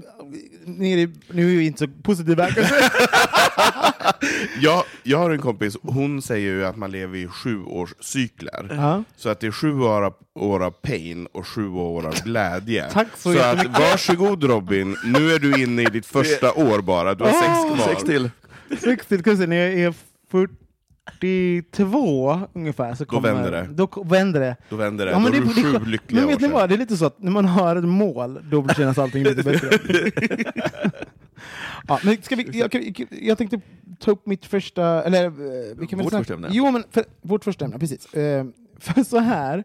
ner 0.65 0.97
i, 0.97 1.13
nu 1.31 1.47
är 1.47 1.51
ju 1.51 1.65
inte 1.65 1.79
så 1.79 1.87
positiv 2.03 2.39
här 2.39 2.51
kanske. 2.51 2.75
Jag, 4.61 4.83
jag 5.03 5.17
har 5.17 5.29
en 5.29 5.39
kompis, 5.39 5.77
hon 5.81 6.21
säger 6.21 6.51
ju 6.51 6.65
att 6.65 6.77
man 6.77 6.91
lever 6.91 7.17
i 7.17 7.27
sju 7.27 7.63
års 7.63 7.93
cykler. 7.99 8.67
Ja. 8.71 9.03
Så 9.15 9.29
att 9.29 9.39
det 9.39 9.47
är 9.47 9.51
sju 9.51 9.79
år 9.81 10.01
av, 10.01 10.13
år 10.35 10.63
av 10.63 10.71
pain 10.71 11.27
och 11.31 11.47
sju 11.47 11.69
år 11.69 12.07
av 12.07 12.23
glädje. 12.23 12.89
Tack 12.93 13.07
så 13.17 13.29
att 13.29 13.35
jättemycket. 13.35 13.79
varsågod 13.79 14.43
Robin, 14.43 14.95
nu 15.05 15.31
är 15.31 15.39
du 15.39 15.63
inne 15.63 15.81
i 15.81 15.85
ditt 15.85 16.05
första 16.05 16.53
år 16.53 16.81
bara, 16.81 17.15
du 17.15 17.23
har 17.23 17.31
sex 17.31 17.75
kvar. 17.75 17.93
Sex 17.93 18.03
till. 18.03 18.29
60 18.79 19.23
kurser 19.23 19.47
när 19.47 19.55
jag 19.55 19.73
är 19.73 19.93
42 21.19 22.41
ungefär. 22.53 22.95
Så 22.95 23.05
kommer, 23.05 23.33
vänder 23.33 23.51
det. 23.51 23.67
Då 23.73 24.03
vänder 24.03 24.39
det. 24.39 24.55
Då 24.69 24.75
vänder 24.75 25.05
det. 25.05 25.11
Ja, 25.11 25.19
men 25.19 25.31
då 25.31 25.31
det- 25.31 25.37
är 25.37 25.55
du 25.63 25.71
det- 25.73 25.79
sju 25.79 25.85
lyckliga 25.85 26.21
Men 26.21 26.29
vet 26.29 26.41
ni 26.41 26.47
vad, 26.47 26.69
det 26.69 26.75
är 26.75 26.79
lite 26.79 26.97
så 26.97 27.05
att 27.05 27.21
när 27.21 27.31
man 27.31 27.45
har 27.45 27.75
ett 27.75 27.83
mål, 27.83 28.39
då 28.51 28.67
känns 28.67 28.97
allting 28.97 29.23
lite 29.23 29.43
bättre. 29.43 29.69
ja, 31.87 31.99
men 32.03 32.21
ska 32.21 32.35
vi, 32.35 32.59
jag, 32.59 33.05
jag, 33.21 33.37
tänkte 33.37 33.61
ta 33.99 34.11
upp 34.11 34.25
mitt 34.25 34.45
första, 34.45 35.03
eller 35.03 35.25
eh, 35.25 35.31
vi 35.77 35.87
kan 35.87 35.99
Vårt 35.99 36.13
första 36.13 36.33
ämne. 36.33 36.47
Jo, 36.51 36.71
men 36.71 36.83
för, 36.91 37.05
vårt 37.21 37.43
första 37.43 37.65
ämne, 37.65 37.79
precis. 37.79 38.13
Eh, 38.13 38.45
för 38.79 39.03
så 39.03 39.19
här, 39.19 39.63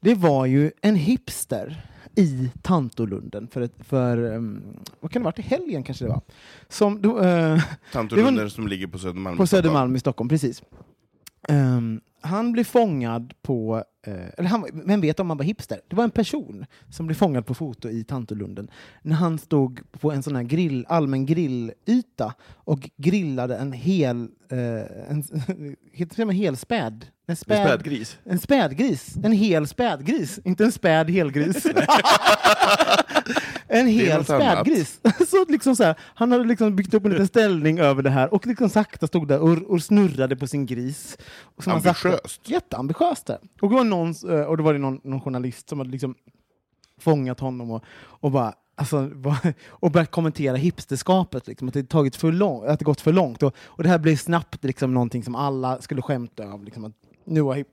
det 0.00 0.14
var 0.14 0.46
ju 0.46 0.70
en 0.80 0.96
hipster 0.96 1.86
i 2.16 2.50
Tantolunden 2.62 3.48
för, 3.48 3.60
ett, 3.60 3.74
för 3.78 4.18
um, 4.18 4.62
vad 5.00 5.10
kan 5.10 5.22
det 5.22 5.24
varit, 5.24 5.38
i 5.38 5.42
helgen 5.42 5.82
kanske 5.82 6.04
det 6.04 6.08
var? 6.08 6.20
Som, 6.68 7.02
då, 7.02 7.20
eh, 7.20 7.62
Tantolunden 7.92 8.50
som 8.50 8.68
ligger 8.68 8.86
på 8.86 8.98
Södermalm. 8.98 9.36
på 9.36 9.44
i 9.44 9.46
Stockholm. 9.46 9.62
Södermalm 9.62 9.96
i 9.96 10.00
Stockholm, 10.00 10.28
precis. 10.28 10.62
Ehm, 11.48 12.00
han 12.20 12.52
blev 12.52 12.64
fångad 12.64 13.34
på, 13.42 13.84
eller 14.12 14.48
han, 14.48 14.66
vem 14.72 15.00
vet 15.00 15.20
om 15.20 15.30
han 15.30 15.36
var 15.38 15.44
hipster? 15.44 15.80
Det 15.88 15.96
var 15.96 16.04
en 16.04 16.10
person 16.10 16.66
som 16.90 17.06
blev 17.06 17.16
fångad 17.16 17.46
på 17.46 17.54
foto 17.54 17.88
i 17.88 18.04
Tantolunden 18.04 18.70
när 19.02 19.16
han 19.16 19.38
stod 19.38 19.80
på 19.92 20.12
en 20.12 20.22
sån 20.22 20.36
här 20.36 20.42
grill, 20.42 20.86
allmän 20.88 21.26
grillyta 21.26 22.34
och 22.54 22.90
grillade 22.96 23.56
en 23.56 23.72
hel, 23.72 24.28
eh, 24.50 25.10
en, 25.10 25.24
heter 25.92 26.26
det 26.26 26.32
hel 26.34 26.56
späd? 26.56 27.06
En 27.26 27.32
En 27.32 27.36
späd, 27.36 27.66
spädgris. 27.66 28.18
en 28.24 28.38
spädgris. 28.38 29.14
En 29.22 29.32
hel 29.32 29.66
spädgris, 29.66 30.40
inte 30.44 30.64
en 30.64 30.72
späd 30.72 31.10
helgris. 31.10 31.66
en 33.68 33.86
hel 33.86 34.24
spädgris. 34.24 35.00
så 35.30 35.44
liksom 35.48 35.76
så 35.76 35.84
här, 35.84 35.94
han 36.14 36.32
hade 36.32 36.44
liksom 36.44 36.76
byggt 36.76 36.94
upp 36.94 37.04
en 37.04 37.10
liten 37.10 37.26
ställning 37.28 37.78
över 37.78 38.02
det 38.02 38.10
här 38.10 38.34
och 38.34 38.46
liksom 38.46 38.68
sakta 38.68 39.06
stod 39.06 39.28
där 39.28 39.38
och, 39.38 39.58
och 39.58 39.82
snurrade 39.82 40.36
på 40.36 40.46
sin 40.46 40.66
gris. 40.66 41.16
Och 41.56 41.64
han 41.64 41.82
sakta- 41.82 42.08
Ambitiöst. 42.08 42.48
Jätteambitiöst. 42.48 43.26
Där. 43.26 43.38
Och, 43.60 43.68
det 43.70 43.74
var 43.76 43.84
någon, 43.96 44.14
eh, 44.30 44.44
och 44.44 44.56
då 44.56 44.64
var 44.64 44.72
det 44.72 44.78
någon, 44.78 45.00
någon 45.04 45.20
journalist 45.20 45.68
som 45.68 45.78
hade 45.78 45.90
liksom 45.90 46.14
fångat 46.98 47.40
honom 47.40 47.70
och, 47.70 47.84
och 47.96 48.30
bara 48.30 48.54
Alltså, 48.76 49.10
och 49.66 49.90
börjat 49.90 50.10
kommentera 50.10 50.56
hipsterskapet, 50.56 51.46
liksom, 51.46 51.68
att 51.68 51.74
det 51.74 51.88
tagit 51.88 52.16
för 52.16 52.32
lång, 52.32 52.66
att 52.66 52.78
det 52.78 52.84
gått 52.84 53.00
för 53.00 53.12
långt. 53.12 53.42
Och, 53.42 53.54
och 53.58 53.82
det 53.82 53.88
här 53.88 53.98
blev 53.98 54.16
snabbt 54.16 54.64
liksom, 54.64 54.94
någonting 54.94 55.22
som 55.22 55.34
alla 55.34 55.80
skulle 55.80 56.02
skämta 56.02 56.46
av. 56.46 56.64
Liksom, 56.64 56.84
att 56.84 56.92
nu 57.24 57.42
har 57.42 57.54
hip, 57.54 57.68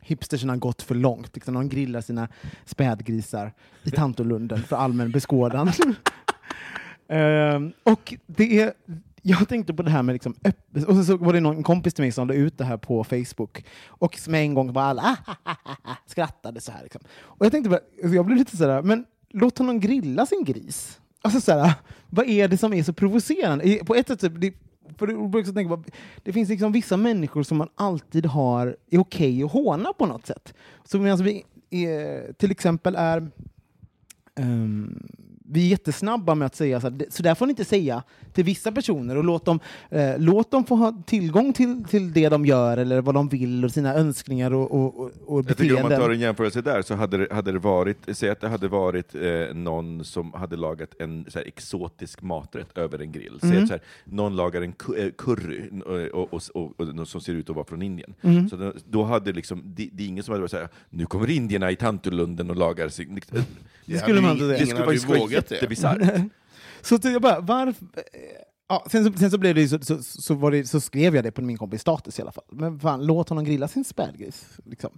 hipsterserna 0.00 0.56
gått 0.56 0.82
för 0.82 0.94
långt. 0.94 1.30
Liksom, 1.34 1.54
de 1.54 1.68
grillar 1.68 2.00
sina 2.00 2.28
spädgrisar 2.64 3.52
i 3.82 3.90
Tantolunden 3.90 4.62
för 4.62 4.76
allmän 4.76 5.12
beskådan. 5.12 5.72
um, 7.08 7.72
och 7.82 8.14
det 8.26 8.60
är, 8.60 8.72
jag 9.22 9.48
tänkte 9.48 9.74
på 9.74 9.82
det 9.82 9.90
här 9.90 10.02
med 10.02 10.12
liksom 10.12 10.34
öppet, 10.44 10.84
och 10.84 10.94
sen 10.94 11.04
så 11.04 11.16
var 11.16 11.32
det 11.32 11.40
någon 11.40 11.62
kompis 11.62 11.94
till 11.94 12.02
mig 12.04 12.12
som 12.12 12.28
la 12.28 12.34
ut 12.34 12.58
det 12.58 12.64
här 12.64 12.76
på 12.76 13.04
Facebook 13.04 13.64
och 13.86 14.18
med 14.28 14.42
en 14.42 14.54
gång 14.54 14.72
var 14.72 14.82
alla 14.82 15.02
"Ah, 15.02 15.34
ah, 15.42 15.56
ah, 15.84 15.96
skrattade 16.06 16.60
så 16.60 16.72
här. 16.72 16.82
Liksom. 16.82 17.00
Och 17.20 17.46
jag 17.46 17.52
tänkte 17.52 17.70
bara, 17.70 17.80
alltså, 18.02 18.14
jag 18.14 18.26
blev 18.26 18.38
lite 18.38 18.56
sådär, 18.56 18.82
men 18.82 19.04
låt 19.30 19.58
honom 19.58 19.80
grilla 19.80 20.26
sin 20.26 20.44
gris. 20.44 21.00
Alltså 21.22 21.40
såhär, 21.40 21.72
vad 22.10 22.26
är 22.28 22.48
det 22.48 22.56
som 22.56 22.72
är 22.72 22.82
så 22.82 22.92
provocerande? 22.92 23.78
På 23.86 23.94
ett 23.94 24.08
sätt, 24.08 24.20
det, 24.40 24.54
för 24.98 25.08
jag 25.08 25.34
också 25.34 25.52
tänka 25.52 25.76
på, 25.76 25.84
det 26.22 26.32
finns 26.32 26.48
liksom 26.48 26.72
vissa 26.72 26.96
människor 26.96 27.42
som 27.42 27.58
man 27.58 27.68
alltid 27.74 28.26
har 28.26 28.76
är 28.90 28.98
okej 28.98 29.42
att 29.42 29.52
håna 29.52 29.92
på 29.92 30.06
något 30.06 30.26
sätt. 30.26 30.54
Så 30.84 30.98
medan 30.98 31.24
vi 31.24 31.44
är, 31.70 32.32
till 32.32 32.50
exempel 32.50 32.94
är 32.94 33.30
um, 34.40 35.08
vi 35.52 35.64
är 35.66 35.68
jättesnabba 35.70 36.34
med 36.34 36.46
att 36.46 36.54
säga 36.56 36.80
så, 36.80 36.86
här, 36.90 36.96
"Det- 36.96 37.12
så 37.12 37.22
där 37.22 37.34
får 37.34 37.46
ni 37.46 37.50
inte 37.50 37.64
säga 37.64 38.02
till 38.32 38.44
vissa 38.44 38.72
personer 38.72 39.16
och 39.16 39.24
låt 39.24 39.44
dem, 39.44 39.60
eh, 39.90 40.18
låt 40.18 40.50
dem 40.50 40.64
få 40.64 40.74
ha 40.76 41.02
tillgång 41.06 41.52
till, 41.52 41.84
till 41.84 42.12
det 42.12 42.28
de 42.28 42.46
gör 42.46 42.76
eller 42.76 43.00
vad 43.00 43.14
de 43.14 43.28
vill 43.28 43.64
och 43.64 43.70
sina 43.70 43.94
önskningar 43.94 44.52
och, 44.54 44.70
och, 44.72 45.00
och, 45.00 45.10
och 45.26 45.44
Jag 45.48 45.56
tycker 45.56 45.74
om 45.76 45.82
man 45.82 45.88
beteenden. 45.88 46.00
tar 46.00 46.10
en 46.14 46.20
jämförelse 46.20 46.60
där, 46.62 46.82
så 46.82 46.94
hade 46.94 47.16
det, 47.16 47.34
hade 47.34 47.52
det 47.52 47.58
varit, 47.58 47.96
säg 48.12 48.30
att 48.30 48.40
det 48.40 48.48
hade 48.48 48.68
varit 48.68 49.14
eh, 49.14 49.54
någon 49.54 50.04
som 50.04 50.32
hade 50.32 50.56
lagat 50.56 50.94
en 50.98 51.24
så 51.28 51.38
här, 51.38 51.46
exotisk 51.46 52.22
maträtt 52.22 52.78
över 52.78 52.98
en 52.98 53.12
grill. 53.12 53.38
Säg 53.40 53.50
Mm. 53.50 53.62
att 53.62 53.68
så 53.68 53.74
här, 53.74 53.82
någon 54.04 54.36
lagar 54.36 54.62
en 54.62 54.74
eh, 54.98 55.10
curry 55.18 55.62
eh, 55.72 56.06
och, 56.06 56.34
och, 56.34 56.42
och, 56.54 56.80
och, 56.80 56.98
och, 56.98 57.08
som 57.08 57.20
ser 57.20 57.32
ut 57.32 57.50
att 57.50 57.56
vara 57.56 57.66
från 57.66 57.82
Indien. 57.82 58.14
Mm. 58.22 58.48
Så 58.48 58.56
då, 58.56 58.72
då 58.90 59.02
hade 59.04 59.32
liksom, 59.32 59.62
det, 59.66 59.88
det 59.92 60.02
är 60.02 60.08
ingen 60.08 60.24
som 60.24 60.32
hade 60.32 60.40
varit 60.42 60.50
såhär, 60.50 60.68
nu 60.90 61.06
kommer 61.06 61.30
indierna 61.30 61.70
i 61.70 61.76
Tantolunden 61.76 62.50
och 62.50 62.56
lagar 62.56 62.88
sin... 62.88 63.20
Det, 63.30 63.44
Det 63.86 63.98
skulle 63.98 64.20
man 64.20 64.30
inte 64.32 64.44
säga. 64.44 64.86
det 64.86 64.98
skulle 64.98 65.18
ju 65.18 65.24
jättebisarrt. 65.50 66.30
Så 66.82 66.98
jag 67.02 67.22
bara, 67.22 67.40
varför... 67.40 67.86
Ja, 68.70 68.84
sen, 68.90 69.04
så, 69.04 69.18
sen 69.18 69.30
så, 69.30 69.38
blev 69.38 69.54
det 69.54 69.68
så, 69.68 69.78
så, 69.82 70.02
så, 70.02 70.50
det, 70.50 70.64
så 70.64 70.80
skrev 70.80 71.14
jag 71.14 71.24
det 71.24 71.30
på 71.30 71.42
min 71.42 71.56
kompis 71.56 71.80
status 71.80 72.18
i 72.18 72.22
alla 72.22 72.32
fall. 72.32 72.44
Men 72.50 72.80
fan, 72.80 73.06
låt 73.06 73.28
honom 73.28 73.44
grilla 73.44 73.68
sin 73.68 73.84
spädgris. 73.84 74.58
Liksom. 74.64 74.90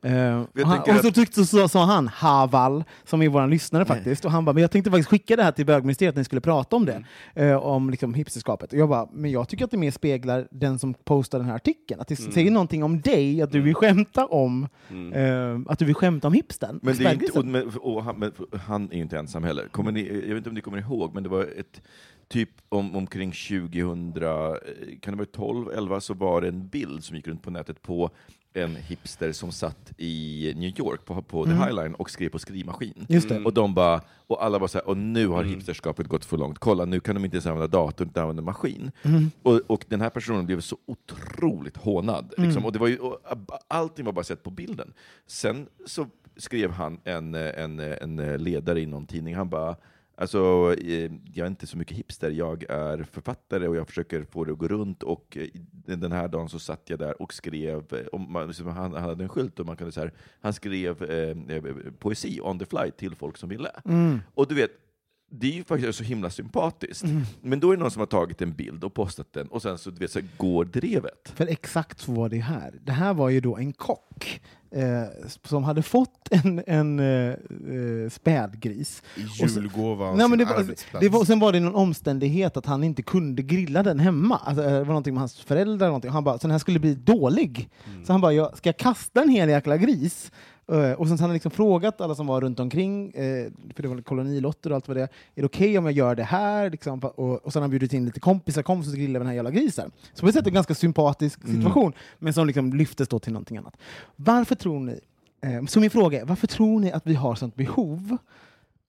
Och, 0.00 0.66
han, 0.66 0.80
och 0.80 1.04
så 1.04 1.12
tyckte, 1.12 1.44
så 1.44 1.68
sa 1.68 1.84
han, 1.84 2.08
Haval, 2.08 2.84
som 3.04 3.22
är 3.22 3.28
vår 3.28 3.46
lyssnare 3.46 3.84
faktiskt, 3.84 4.24
och 4.24 4.30
han 4.30 4.44
bara, 4.44 4.52
men 4.52 4.60
jag 4.60 4.70
tänkte 4.70 4.90
faktiskt 4.90 5.08
skicka 5.08 5.36
det 5.36 5.42
här 5.42 5.52
till 5.52 5.66
bögministeriet 5.66 6.12
att 6.12 6.16
ni 6.16 6.24
skulle 6.24 6.40
prata 6.40 6.76
om 6.76 6.86
det, 6.86 7.04
eh, 7.34 7.56
om 7.56 7.90
liksom, 7.90 8.14
hipsterskapet. 8.14 8.72
Och 8.72 8.78
jag 8.78 8.88
bara, 8.88 9.08
men 9.12 9.30
jag 9.30 9.48
tycker 9.48 9.64
att 9.64 9.70
det 9.70 9.76
mer 9.76 9.90
speglar 9.90 10.48
den 10.50 10.78
som 10.78 10.94
postar 10.94 11.38
den 11.38 11.48
här 11.48 11.56
artikeln. 11.56 12.00
Att 12.00 12.08
det 12.08 12.16
säger 12.16 12.50
någonting 12.50 12.84
om 12.84 13.00
dig, 13.00 13.42
att 13.42 13.52
du 13.52 13.60
vill 13.60 13.74
skämta 13.74 14.26
om, 14.26 14.68
eh, 15.14 15.60
att 15.66 15.78
du 15.78 15.84
vill 15.84 15.94
skämta 15.94 16.26
om 16.28 16.34
hipstern. 16.34 16.80
Men, 16.82 16.96
det 16.96 17.04
är 17.04 17.12
inte, 17.12 17.38
och, 17.38 17.44
men, 17.44 17.68
och 17.68 18.04
han, 18.04 18.18
men 18.18 18.32
han 18.66 18.92
är 18.92 18.96
ju 18.96 19.02
inte 19.02 19.18
ensam 19.18 19.44
heller. 19.44 19.68
Kommer 19.68 19.92
ni, 19.92 20.08
jag 20.08 20.34
vet 20.34 20.36
inte 20.36 20.48
om 20.48 20.54
ni 20.54 20.60
kommer 20.60 20.78
ihåg, 20.78 21.14
men 21.14 21.22
det 21.22 21.28
var 21.28 21.42
ett 21.42 21.80
typ 22.32 22.50
om, 22.68 22.96
omkring 22.96 23.32
2000, 23.32 24.22
eh, 24.22 24.98
kan 25.00 25.12
det 25.12 25.18
vara 25.18 25.26
12, 25.26 25.70
11, 25.76 26.00
så 26.00 26.14
var 26.14 26.40
det 26.40 26.48
en 26.48 26.68
bild 26.68 27.04
som 27.04 27.16
gick 27.16 27.28
runt 27.28 27.42
på 27.42 27.50
nätet 27.50 27.82
på 27.82 28.10
en 28.54 28.76
hipster 28.76 29.32
som 29.32 29.52
satt 29.52 29.92
i 29.98 30.52
New 30.56 30.78
York 30.78 31.04
på, 31.04 31.22
på 31.22 31.44
The 31.44 31.52
High 31.52 31.74
Line 31.74 31.94
och 31.94 32.10
skrev 32.10 32.28
på 32.28 32.38
skrivmaskin. 32.38 33.06
Mm. 33.08 33.46
Och 33.46 33.52
de 33.52 33.74
bara, 33.74 34.00
och 34.26 34.44
alla 34.44 34.58
var 34.58 34.68
så 34.68 34.78
här, 34.78 34.88
och 34.88 34.96
nu 34.96 35.26
har 35.26 35.44
hipsterskapet 35.44 36.06
gått 36.06 36.24
för 36.24 36.36
långt. 36.36 36.58
Kolla, 36.58 36.84
nu 36.84 37.00
kan 37.00 37.14
de 37.14 37.24
inte 37.24 37.36
ens 37.36 37.46
använda 37.46 37.66
datorn, 37.66 38.08
utan 38.08 38.22
använda 38.22 38.42
maskin. 38.42 38.90
Mm. 39.02 39.30
Och, 39.42 39.60
och 39.66 39.84
den 39.88 40.00
här 40.00 40.10
personen 40.10 40.46
blev 40.46 40.60
så 40.60 40.76
otroligt 40.86 41.76
hånad. 41.76 42.34
Mm. 42.36 42.48
Liksom. 42.48 42.64
Och 42.64 42.72
det 42.72 42.78
var 42.78 42.88
ju, 42.88 42.98
och 42.98 43.18
allting 43.68 44.04
var 44.04 44.12
bara 44.12 44.24
sett 44.24 44.42
på 44.42 44.50
bilden. 44.50 44.92
Sen 45.26 45.66
så 45.86 46.06
skrev 46.36 46.70
han 46.70 47.00
en, 47.04 47.34
en, 47.34 47.80
en 47.80 48.16
ledare 48.16 48.80
i 48.80 48.86
någon 48.86 49.06
tidning, 49.06 49.34
han 49.34 49.48
bara 49.48 49.76
Alltså, 50.22 50.74
eh, 50.78 51.10
jag 51.34 51.44
är 51.44 51.46
inte 51.46 51.66
så 51.66 51.78
mycket 51.78 51.96
hipster, 51.96 52.30
jag 52.30 52.64
är 52.68 53.02
författare 53.02 53.68
och 53.68 53.76
jag 53.76 53.88
försöker 53.88 54.24
få 54.24 54.44
det 54.44 54.52
att 54.52 54.58
gå 54.58 54.68
runt. 54.68 55.02
Och 55.02 55.36
eh, 55.36 55.48
den 55.86 56.12
här 56.12 56.28
dagen 56.28 56.48
så 56.48 56.58
satt 56.58 56.82
jag 56.84 56.98
där 56.98 57.22
och 57.22 57.34
skrev, 57.34 57.94
eh, 57.94 58.06
om 58.12 58.32
man, 58.32 58.46
liksom, 58.46 58.66
han, 58.66 58.92
hade 58.92 59.24
en 59.24 59.28
skylt 59.28 59.60
och 59.60 59.66
man 59.66 59.76
kunde 59.76 59.92
så 59.92 60.00
här, 60.00 60.12
han 60.40 60.52
skrev 60.52 61.02
eh, 61.02 61.56
eh, 61.56 61.62
poesi 61.98 62.40
on 62.42 62.58
the 62.58 62.66
fly 62.66 62.90
till 62.90 63.14
folk 63.14 63.36
som 63.36 63.48
ville. 63.48 63.70
Och 64.34 64.48
du 64.48 64.54
vet, 64.54 64.70
det 65.30 65.46
är 65.46 65.52
ju 65.52 65.64
faktiskt 65.64 65.98
så 65.98 66.04
himla 66.04 66.30
sympatiskt. 66.30 67.04
Men 67.40 67.60
då 67.60 67.70
är 67.70 67.76
det 67.76 67.82
någon 67.82 67.90
som 67.90 68.00
har 68.00 68.06
tagit 68.06 68.42
en 68.42 68.52
bild 68.52 68.84
och 68.84 68.94
postat 68.94 69.32
den 69.32 69.46
och 69.46 69.62
sen 69.62 69.78
så, 69.78 69.90
du 69.90 69.98
vet, 69.98 70.10
så 70.10 70.20
går 70.36 70.64
drevet. 70.64 71.32
För 71.34 71.46
exakt 71.46 72.00
så 72.00 72.12
var 72.12 72.28
det 72.28 72.38
här. 72.38 72.78
Det 72.84 72.92
här 72.92 73.14
var 73.14 73.28
ju 73.28 73.40
då 73.40 73.56
en 73.56 73.72
kock 73.72 74.40
eh, 74.72 75.28
som 75.44 75.64
hade 75.64 75.82
fått 75.82 76.28
en, 76.30 76.62
en 76.66 77.00
eh, 77.00 77.28
eh, 77.28 78.10
spädgris. 78.10 79.02
Och 79.42 79.48
julgåva 79.48 80.06
av 80.06 80.16
Nej, 80.16 80.28
men 80.28 80.38
sin 80.38 80.48
det 80.48 80.54
var, 80.54 81.00
det 81.00 81.08
var, 81.08 81.24
sen 81.24 81.38
var 81.38 81.52
det 81.52 81.60
någon 81.60 81.74
omständighet 81.74 82.56
att 82.56 82.66
han 82.66 82.84
inte 82.84 83.02
kunde 83.02 83.42
grilla 83.42 83.82
den 83.82 84.00
hemma. 84.00 84.36
Alltså, 84.44 84.64
eh, 84.64 84.70
det 84.72 84.78
var 84.78 84.84
någonting 84.84 85.14
med 85.14 85.20
hans 85.20 85.40
föräldrar. 85.40 85.86
Någonting. 85.86 86.10
Han 86.10 86.24
bara, 86.24 86.38
så 86.38 86.42
den 86.42 86.50
här 86.50 86.58
skulle 86.58 86.78
bli 86.78 86.94
dålig. 86.94 87.70
Mm. 87.86 88.04
Så 88.04 88.12
han 88.12 88.20
bara, 88.20 88.32
jag, 88.32 88.56
ska 88.56 88.68
jag 88.68 88.76
kasta 88.76 89.22
en 89.22 89.28
hel 89.28 89.48
jäkla 89.48 89.76
gris? 89.76 90.32
Eh, 90.72 90.92
och 90.92 91.08
sen 91.08 91.18
så 91.18 91.22
hade 91.22 91.28
han 91.30 91.32
liksom 91.34 91.50
frågat 91.50 92.00
alla 92.00 92.14
som 92.14 92.26
var 92.26 92.40
runt 92.40 92.60
omkring, 92.60 93.10
eh, 93.10 93.52
för 93.74 93.82
det 93.82 93.88
var 93.88 94.02
kolonilotter 94.02 94.70
och 94.70 94.76
allt 94.76 94.88
vad 94.88 94.96
det 94.96 95.00
är, 95.02 95.08
är 95.34 95.42
det 95.42 95.44
okej 95.44 95.78
om 95.78 95.84
jag 95.84 95.94
gör 95.94 96.14
det 96.14 96.22
här? 96.24 96.70
Liksom, 96.70 96.98
och, 97.00 97.44
och 97.46 97.52
sen 97.52 97.60
har 97.60 97.64
han 97.64 97.70
bjudit 97.70 97.92
in 97.92 98.04
lite 98.06 98.20
kompisar, 98.20 98.62
kom 98.62 98.84
så 98.84 98.90
grillar 98.92 99.12
vi 99.12 99.18
den 99.18 99.26
här 99.26 99.34
jävla 99.34 99.50
grisen. 99.50 99.90
Så 100.14 100.20
på 100.20 100.26
ett 100.28 100.34
sätt 100.34 100.46
en 100.46 100.52
ganska 100.54 100.74
sympatisk 100.74 101.44
Mm. 101.44 101.56
situation, 101.56 101.92
men 102.18 102.32
som 102.34 102.46
liksom 102.46 102.72
lyftes 102.72 103.08
då 103.08 103.18
till 103.18 103.32
någonting 103.32 103.56
annat. 103.56 103.76
Varför 104.16 104.54
tror 104.54 104.80
ni, 104.80 105.00
eh, 105.42 105.64
så 105.64 105.80
min 105.80 105.90
fråga 105.90 106.20
är, 106.20 106.24
varför 106.24 106.46
tror 106.46 106.80
ni 106.80 106.92
att 106.92 107.06
vi 107.06 107.14
har 107.14 107.34
sånt 107.34 107.54
behov 107.56 108.16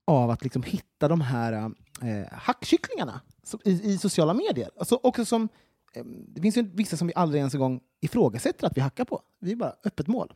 av 0.05 0.29
att 0.29 0.43
liksom 0.43 0.63
hitta 0.63 1.07
de 1.07 1.21
här 1.21 1.53
eh, 2.01 2.27
hackkycklingarna 2.31 3.21
i, 3.65 3.71
i 3.71 3.97
sociala 3.97 4.33
medier? 4.33 4.69
Alltså 4.77 4.99
också 5.03 5.25
som, 5.25 5.49
det 6.27 6.41
finns 6.41 6.57
ju 6.57 6.69
vissa 6.73 6.97
som 6.97 7.07
vi 7.07 7.13
aldrig 7.15 7.39
ens 7.39 7.53
en 7.53 7.59
gång 7.59 7.79
ifrågasätter 8.01 8.67
att 8.67 8.77
vi 8.77 8.81
hackar 8.81 9.05
på. 9.05 9.21
Vi 9.39 9.51
är 9.51 9.55
bara 9.55 9.73
öppet 9.85 10.07
mål. 10.07 10.33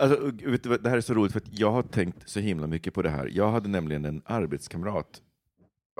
Alltså, 0.00 0.30
du, 0.30 0.56
det 0.56 0.88
här 0.90 0.96
är 0.96 1.00
så 1.00 1.14
roligt, 1.14 1.32
för 1.32 1.42
jag 1.50 1.70
har 1.72 1.82
tänkt 1.82 2.28
så 2.28 2.40
himla 2.40 2.66
mycket 2.66 2.94
på 2.94 3.02
det 3.02 3.10
här. 3.10 3.30
Jag 3.32 3.50
hade 3.50 3.68
nämligen 3.68 4.04
en 4.04 4.22
arbetskamrat, 4.24 5.22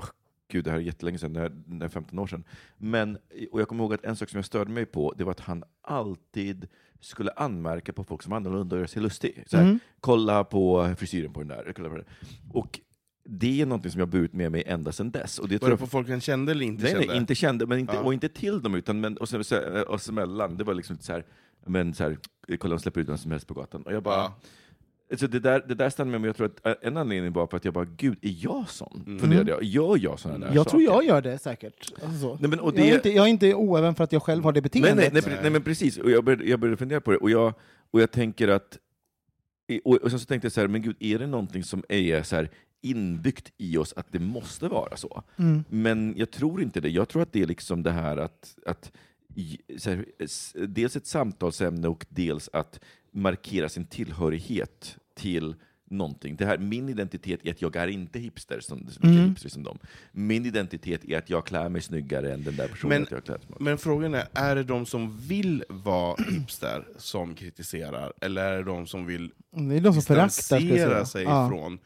oh, 0.01 0.07
gud 0.53 0.65
det 0.65 0.71
här 0.71 0.79
är 0.79 0.83
jättelänge 0.83 1.19
sedan, 1.19 1.33
det 1.33 1.41
här 1.41 1.53
det 1.67 1.85
är 1.85 1.89
15 1.89 2.19
år 2.19 2.27
sedan. 2.27 2.45
Men, 2.79 3.19
och 3.53 3.61
jag 3.61 3.69
kommer 3.69 3.85
ihåg 3.85 3.95
att 3.95 4.05
en 4.05 4.17
sak 4.17 4.29
som 4.29 4.39
jag 4.39 4.45
störde 4.45 4.71
mig 4.71 4.87
på, 4.87 5.15
det 5.19 5.25
var 5.25 5.31
att 5.31 5.41
han 5.41 5.65
alltid 5.83 6.69
skulle 7.01 7.31
anmärka 7.31 7.93
på 7.93 8.05
folk 8.05 8.23
som 8.23 8.31
var 8.31 8.37
annorlunda 8.37 8.77
och 8.77 8.81
göra 8.81 8.89
sig 8.89 9.03
lustig. 9.03 9.45
Så 9.47 9.57
här, 9.57 9.65
Mm. 9.65 9.79
Kolla 10.01 10.45
på 10.45 10.95
frisyren 10.99 11.33
på 11.33 11.41
den 11.41 11.49
där. 11.49 11.73
Kolla 11.77 11.89
på 11.89 11.97
det. 11.97 12.05
Och 12.53 12.81
det 13.25 13.61
är 13.61 13.67
något 13.67 13.93
som 13.93 13.99
jag 13.99 14.09
burit 14.09 14.33
med 14.33 14.53
mig 14.53 14.63
ända 14.67 14.93
sedan 14.93 15.11
dess. 15.11 15.39
Och 15.39 15.49
det 15.49 15.63
Var 15.63 15.69
det 15.69 15.73
jag 15.73 15.79
på 15.81 15.87
folk 15.87 16.09
han 16.09 16.21
kände 16.21 16.53
eller 16.53 16.67
inte 16.67 16.83
Nej, 16.83 16.93
kände? 16.93 17.07
nej, 17.07 17.17
inte 17.17 17.35
kände, 17.35 17.67
men 17.67 17.79
inte, 17.79 17.95
Ja. 17.95 18.01
och 18.01 18.15
inte 18.15 18.29
till 18.29 18.63
dem, 18.63 18.75
utan 18.75 19.01
men, 19.01 19.17
och, 19.17 19.29
sen, 19.29 19.43
och 19.89 20.01
så 20.01 20.13
mellan. 20.13 20.57
Det 20.57 20.65
var 20.65 20.75
liksom 20.75 20.99
så 20.99 21.13
här, 21.13 21.25
men 21.67 21.95
så 21.95 22.03
här, 22.05 22.19
kolla 22.59 22.75
de 22.75 22.81
släpper 22.81 23.01
ut 23.01 23.09
vem 23.09 23.19
som 23.19 23.31
helst 23.31 23.47
på 23.47 23.55
gatan. 23.55 23.83
Och 23.83 23.93
jag 23.93 24.03
bara, 24.03 24.15
Ja. 24.17 24.35
alltså 25.11 25.27
det, 25.27 25.41
där, 25.41 25.65
det 25.69 25.75
där 25.75 25.91
stannade 25.91 26.11
med 26.11 26.21
mig, 26.21 26.29
jag 26.29 26.37
tror 26.37 26.51
att 26.65 26.85
en 26.85 26.97
anledning 26.97 27.33
var 27.33 27.47
för 27.47 27.57
att 27.57 27.65
jag 27.65 27.75
bara, 27.75 27.85
gud, 27.85 28.19
är 28.23 28.35
jag 28.45 28.69
sån? 28.69 29.03
Mm. 29.07 29.19
Funderade 29.19 29.51
jag. 29.51 29.63
Gör 29.63 29.99
jag 30.03 30.19
såna 30.21 30.39
där 30.39 30.47
Jag 30.47 30.57
saker? 30.57 30.71
tror 30.71 30.83
jag 30.83 31.05
gör 31.05 31.23
det 31.23 31.39
säkert. 31.39 31.93
Alltså 32.03 32.19
så. 32.21 32.37
Nej, 32.41 32.51
men, 32.51 32.61
och 32.61 32.79
jag, 32.79 32.87
är 32.87 32.91
det, 32.91 32.95
inte, 32.97 33.11
jag 33.11 33.25
är 33.27 33.31
inte 33.31 33.55
oäven 33.55 33.95
för 33.95 34.05
att 34.05 34.13
jag 34.13 34.23
själv 34.23 34.45
har 34.45 34.53
det 34.53 34.61
nej, 34.61 34.63
beteendet. 34.63 35.13
nej, 35.13 35.23
nej, 35.27 35.39
nej, 35.43 35.51
men 35.51 35.63
precis. 35.63 35.99
Och 35.99 36.11
jag 36.11 36.25
började, 36.25 36.45
jag 36.45 36.61
började 36.61 36.77
fundera 36.77 37.01
på 37.01 37.11
det, 37.11 37.17
och 37.17 37.31
jag, 37.31 37.55
och 37.91 38.01
jag 38.01 38.11
tänker 38.11 38.49
att 38.49 38.79
och, 39.85 39.97
och 39.97 40.11
sen 40.11 40.21
så 40.21 40.27
tänkte 40.27 40.47
jag 40.47 40.53
så 40.53 40.61
här, 40.61 40.69
men 40.69 40.83
gud, 40.83 40.97
är 41.01 41.19
det 41.19 41.27
någonting 41.27 41.65
som 41.65 41.83
är 41.89 42.23
så 42.23 42.37
här 42.37 42.51
inbyggt 42.83 43.53
i 43.57 43.77
oss 43.77 43.93
att 43.97 44.07
det 44.13 44.19
måste 44.19 44.69
vara 44.69 44.97
så? 44.97 45.23
Mm. 45.37 45.65
Men 45.69 46.15
jag 46.17 46.31
tror 46.31 46.63
inte 46.63 46.81
det. 46.81 46.89
Jag 46.89 47.09
tror 47.09 47.23
att 47.23 47.33
det 47.33 47.43
är 47.43 47.47
liksom 47.47 47.83
det 47.83 47.91
här 47.91 48.17
att, 48.17 48.57
att 48.67 48.93
här, 49.85 50.05
dels 50.67 50.97
ett 50.97 51.07
samtalsämne 51.07 51.89
och 51.89 52.07
dels 52.09 52.51
att 52.53 52.81
markera 53.11 53.69
sin 53.69 53.85
tillhörighet 53.87 54.97
till 55.17 55.55
någonting. 55.91 56.37
Det 56.37 56.47
här, 56.47 56.59
min 56.59 56.89
identitet 56.89 57.41
är 57.45 57.51
att 57.51 57.63
jag 57.63 57.77
är 57.77 57.87
inte 57.87 58.19
hipster 58.19 58.61
som, 58.61 58.87
som, 58.91 59.03
Mm. 59.09 59.17
lika 59.17 59.29
hipster 59.29 59.49
som 59.49 59.63
dem. 59.63 59.79
Min 60.13 60.47
identitet 60.47 61.05
är 61.05 61.19
att 61.19 61.31
jag 61.31 61.47
klär 61.47 61.69
mig 61.69 61.83
snyggare 61.83 62.33
än 62.35 62.45
den 62.45 62.57
där 62.57 62.69
personen. 62.69 62.89
Men- 62.95 63.03
att 63.03 63.11
jag 63.11 63.25
klär 63.25 63.39
mig. 63.49 63.57
Men 63.61 63.79
frågan 63.79 64.15
är, 64.15 64.25
är 64.33 64.57
det 64.57 64.63
de 64.65 64.87
som 64.87 65.19
vill 65.19 65.65
vara 65.69 66.17
hipster 66.31 66.89
som 66.97 67.35
kritiserar, 67.35 68.13
eller 68.21 68.45
är 68.45 68.57
det 68.57 68.65
de 68.65 68.87
som 68.87 69.07
vill 69.07 69.31
Det 69.51 69.77
är 69.77 69.81
de 69.81 69.93
som 70.03 70.17
distansera 70.17 70.91
säga. 70.91 71.05
sig 71.05 71.23
Ja. 71.23 71.47
ifrån? 71.47 71.79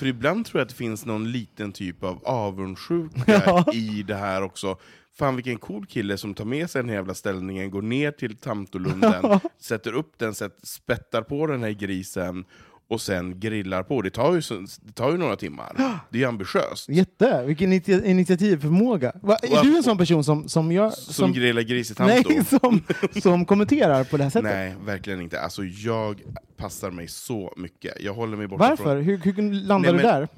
För 0.00 0.06
ibland 0.06 0.46
tror 0.46 0.60
jag 0.60 0.62
att 0.62 0.68
det 0.68 0.74
finns 0.74 1.06
någon 1.06 1.32
liten 1.32 1.72
typ 1.72 2.04
av 2.04 2.20
avundsjuka 2.24 3.64
i 3.72 4.02
det 4.02 4.14
här 4.14 4.42
också. 4.42 4.76
Fan 5.18 5.36
vilken 5.36 5.58
cool 5.58 5.86
kille 5.86 6.16
som 6.18 6.34
tar 6.34 6.44
med 6.44 6.70
sig 6.70 6.82
den 6.82 6.88
här 6.88 6.96
jävla 6.96 7.14
ställningen, 7.14 7.70
går 7.70 7.82
ner 7.82 8.10
till 8.10 8.36
Tamtolunden, 8.36 9.40
sätter 9.58 9.92
upp 9.92 10.18
den, 10.18 10.34
sätt, 10.34 10.58
spettar 10.62 11.22
på 11.22 11.46
den 11.46 11.62
här 11.62 11.70
grisen 11.70 12.44
och 12.90 13.00
sen 13.00 13.40
grillar 13.40 13.82
på. 13.82 14.02
Det 14.02 14.10
tar 14.10 14.34
ju, 14.34 14.40
det 14.80 14.92
tar 14.92 15.10
ju 15.12 15.18
några 15.18 15.36
timmar. 15.36 16.00
Det 16.10 16.22
är 16.22 16.26
ambitiöst. 16.26 16.88
Jätte, 16.88 17.44
vilken 17.46 17.72
initi- 17.72 18.04
initiativförmåga. 18.04 19.12
Va, 19.22 19.36
är 19.42 19.58
Och- 19.58 19.64
du 19.64 19.76
en 19.76 19.82
sån 19.82 19.98
person 19.98 20.24
som, 20.24 20.48
som 20.48 20.72
gör... 20.72 20.90
Som, 20.90 21.32
grillar 21.32 21.62
gris 21.62 21.90
i 21.90 21.94
nej, 21.98 22.24
som, 22.44 22.82
som 23.22 23.44
kommenterar 23.44 24.04
på 24.04 24.16
det 24.16 24.22
här 24.22 24.30
sättet? 24.30 24.50
Nej, 24.50 24.74
verkligen 24.84 25.20
inte. 25.20 25.40
Alltså, 25.40 25.64
jag 25.64 26.22
passar 26.56 26.90
mig 26.90 27.08
så 27.08 27.54
mycket. 27.56 28.00
Jag 28.00 28.14
håller 28.14 28.36
mig 28.36 28.46
borta 28.46 28.68
Varför? 28.68 28.84
från... 28.84 29.02
Hur, 29.02 29.18
hur 29.18 29.52
landar 29.52 29.92
Nej, 29.92 30.02
du 30.02 30.08
där? 30.08 30.28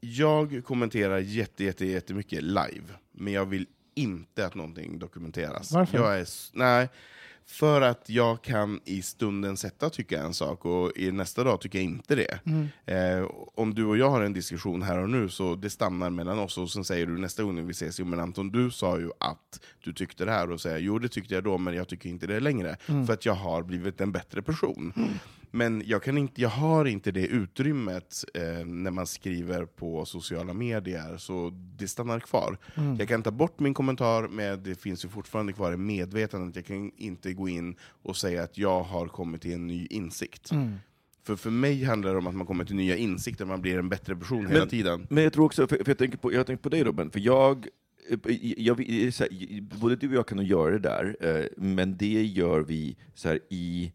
Jag 0.00 0.62
kommenterar 0.64 1.18
jätte, 1.18 1.64
jätte, 1.64 1.86
jättemycket 1.86 2.42
live, 2.42 2.84
men 3.12 3.32
jag 3.32 3.46
vill 3.46 3.66
inte 3.94 4.46
att 4.46 4.54
någonting 4.54 4.98
dokumenteras. 4.98 5.72
Varför? 5.72 5.98
Jag 5.98 6.18
är, 6.20 6.26
nej, 6.52 6.88
för 7.46 7.80
att 7.80 8.10
jag 8.10 8.42
kan 8.42 8.80
i 8.84 9.02
stunden 9.02 9.56
sätta 9.56 9.90
tycka 9.90 10.22
en 10.22 10.34
sak, 10.34 10.64
och 10.64 10.92
i 10.96 11.12
nästa 11.12 11.44
dag 11.44 11.60
tycker 11.60 11.78
jag 11.78 11.84
inte 11.84 12.14
det. 12.14 12.38
Mm. 12.46 12.68
Eh, 12.86 13.28
om 13.54 13.74
du 13.74 13.84
och 13.84 13.96
jag 13.98 14.10
har 14.10 14.22
en 14.22 14.32
diskussion 14.32 14.82
här 14.82 14.98
och 14.98 15.10
nu, 15.10 15.28
så 15.28 15.54
det 15.54 15.70
stannar 15.70 16.10
mellan 16.10 16.38
oss, 16.38 16.58
och 16.58 16.70
sen 16.70 16.84
säger 16.84 17.06
du 17.06 17.18
nästa 17.18 17.42
gång 17.42 17.66
vi 17.66 17.70
ses, 17.70 18.00
jo 18.00 18.04
men 18.06 18.20
Anton, 18.20 18.50
du 18.50 18.70
sa 18.70 18.98
ju 18.98 19.10
att 19.20 19.60
du 19.84 19.92
tyckte 19.92 20.24
det 20.24 20.30
här, 20.32 20.50
och 20.50 20.60
säger 20.60 20.78
jo 20.78 20.98
det 20.98 21.08
tyckte 21.08 21.34
jag 21.34 21.44
då, 21.44 21.58
men 21.58 21.74
jag 21.74 21.88
tycker 21.88 22.08
inte 22.08 22.26
det 22.26 22.40
längre, 22.40 22.76
Mm. 22.88 23.06
för 23.06 23.12
att 23.12 23.26
jag 23.26 23.34
har 23.34 23.62
blivit 23.62 24.00
en 24.00 24.12
bättre 24.12 24.42
person. 24.42 24.92
Men 25.54 25.82
jag, 25.86 26.02
kan 26.02 26.18
inte, 26.18 26.40
jag 26.40 26.48
har 26.48 26.84
inte 26.84 27.10
det 27.12 27.26
utrymmet 27.26 28.24
eh, 28.34 28.66
när 28.66 28.90
man 28.90 29.06
skriver 29.06 29.64
på 29.64 30.04
sociala 30.04 30.54
medier, 30.54 31.16
så 31.16 31.50
det 31.76 31.88
stannar 31.88 32.20
kvar. 32.20 32.58
Mm. 32.74 32.96
Jag 32.96 33.08
kan 33.08 33.22
ta 33.22 33.30
bort 33.30 33.60
min 33.60 33.74
kommentar, 33.74 34.28
men 34.28 34.62
det 34.62 34.74
finns 34.74 35.04
ju 35.04 35.08
fortfarande 35.08 35.52
kvar 35.52 35.72
i 35.72 35.76
medvetandet. 35.76 36.56
Jag 36.56 36.64
kan 36.64 36.92
inte 36.96 37.32
gå 37.32 37.48
in 37.48 37.76
och 38.02 38.16
säga 38.16 38.42
att 38.42 38.58
jag 38.58 38.82
har 38.82 39.06
kommit 39.06 39.42
till 39.42 39.52
en 39.52 39.66
ny 39.66 39.86
insikt. 39.86 40.50
Mm. 40.50 40.74
För 41.26 41.36
för 41.36 41.50
mig 41.50 41.84
handlar 41.84 42.12
det 42.12 42.18
om 42.18 42.26
att 42.26 42.34
man 42.34 42.46
kommer 42.46 42.64
till 42.64 42.76
nya 42.76 42.96
insikter, 42.96 43.44
man 43.44 43.60
blir 43.60 43.78
en 43.78 43.88
bättre 43.88 44.16
person 44.16 44.46
hela 44.46 44.58
Men- 44.58 44.68
tiden. 44.68 45.06
Men 45.10 45.24
jag 45.24 45.32
tror 45.32 45.44
också, 45.44 45.66
för, 45.66 45.76
för 45.76 45.88
jag, 45.88 45.98
tänker 45.98 46.18
på, 46.18 46.32
jag 46.32 46.46
tänkt 46.46 46.62
på 46.62 46.68
dig 46.68 46.84
Robin, 46.84 47.10
för 47.10 47.20
jag, 47.20 47.66
jag, 48.56 48.80
jag 48.88 49.14
så 49.14 49.24
här, 49.24 49.60
både 49.80 49.96
du 49.96 50.08
och 50.08 50.14
jag 50.14 50.26
kan 50.26 50.36
nog 50.36 50.46
göra 50.46 50.70
det 50.70 50.78
där, 50.78 51.16
eh, 51.20 51.46
men 51.56 51.96
det 51.96 52.24
gör 52.24 52.60
vi 52.60 52.96
så 53.14 53.28
här, 53.28 53.40
i 53.50 53.92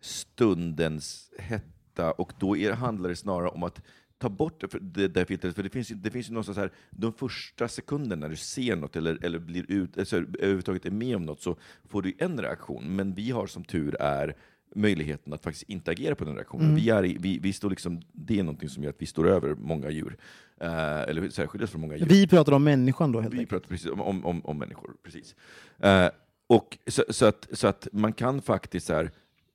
stundens 0.00 1.30
hetta, 1.38 2.12
och 2.12 2.32
då 2.38 2.56
är, 2.56 2.72
handlar 2.72 3.08
det 3.08 3.16
snarare 3.16 3.48
om 3.48 3.62
att 3.62 3.82
ta 4.18 4.28
bort 4.28 4.64
det, 4.80 5.08
där 5.08 5.24
filtret, 5.24 5.54
för 5.54 5.62
det 5.62 5.70
finns, 5.70 5.88
det 5.88 6.10
finns 6.10 6.28
ju 6.28 6.32
någonstans 6.32 6.58
här, 6.58 6.70
de 6.90 7.12
första 7.12 7.68
sekunderna 7.68 8.20
när 8.20 8.28
du 8.28 8.36
ser 8.36 8.76
något 8.76 8.96
eller, 8.96 9.24
eller 9.24 9.38
blir 9.38 9.70
ut, 9.70 9.98
alltså, 9.98 10.16
överhuvudtaget 10.16 10.86
är 10.86 10.90
med 10.90 11.16
om 11.16 11.22
något 11.22 11.40
så 11.42 11.56
får 11.88 12.02
du 12.02 12.12
en 12.18 12.40
reaktion, 12.40 12.96
men 12.96 13.14
vi 13.14 13.30
har 13.30 13.46
som 13.46 13.64
tur 13.64 13.96
är 14.00 14.36
möjligheten 14.74 15.32
att 15.32 15.42
faktiskt 15.42 15.68
inte 15.68 15.90
agera 15.90 16.14
på 16.14 16.24
den 16.24 16.34
reaktionen. 16.34 16.66
Mm. 16.66 16.76
Vi 16.76 16.90
är, 16.90 17.02
vi, 17.02 17.38
vi 17.38 17.52
står 17.52 17.70
liksom, 17.70 18.00
det 18.12 18.38
är 18.38 18.42
någonting 18.42 18.68
som 18.68 18.82
gör 18.82 18.90
att 18.90 19.02
vi 19.02 19.06
står 19.06 19.28
över 19.28 19.54
många 19.54 19.90
djur, 19.90 20.16
eh, 20.60 21.00
eller 21.00 21.28
särskilt 21.28 21.70
från 21.70 21.80
många 21.80 21.96
djur. 21.96 22.06
Vi 22.06 22.26
pratar 22.26 22.52
om 22.52 22.64
människan 22.64 23.12
då 23.12 23.20
helt 23.20 23.34
Vi 23.34 23.38
enkelt. 23.38 23.50
pratar 23.50 23.68
precis 23.68 23.90
om, 23.90 24.00
om, 24.00 24.26
om, 24.26 24.44
om 24.44 24.58
människor. 24.58 24.96
Precis. 25.02 25.34
Eh, 25.78 26.08
och 26.46 26.78
så, 26.86 27.04
så, 27.08 27.26
att, 27.26 27.48
så 27.52 27.66
att 27.66 27.88
man 27.92 28.12
kan 28.12 28.42
faktiskt 28.42 28.86
så 28.86 28.94
här, 28.94 29.10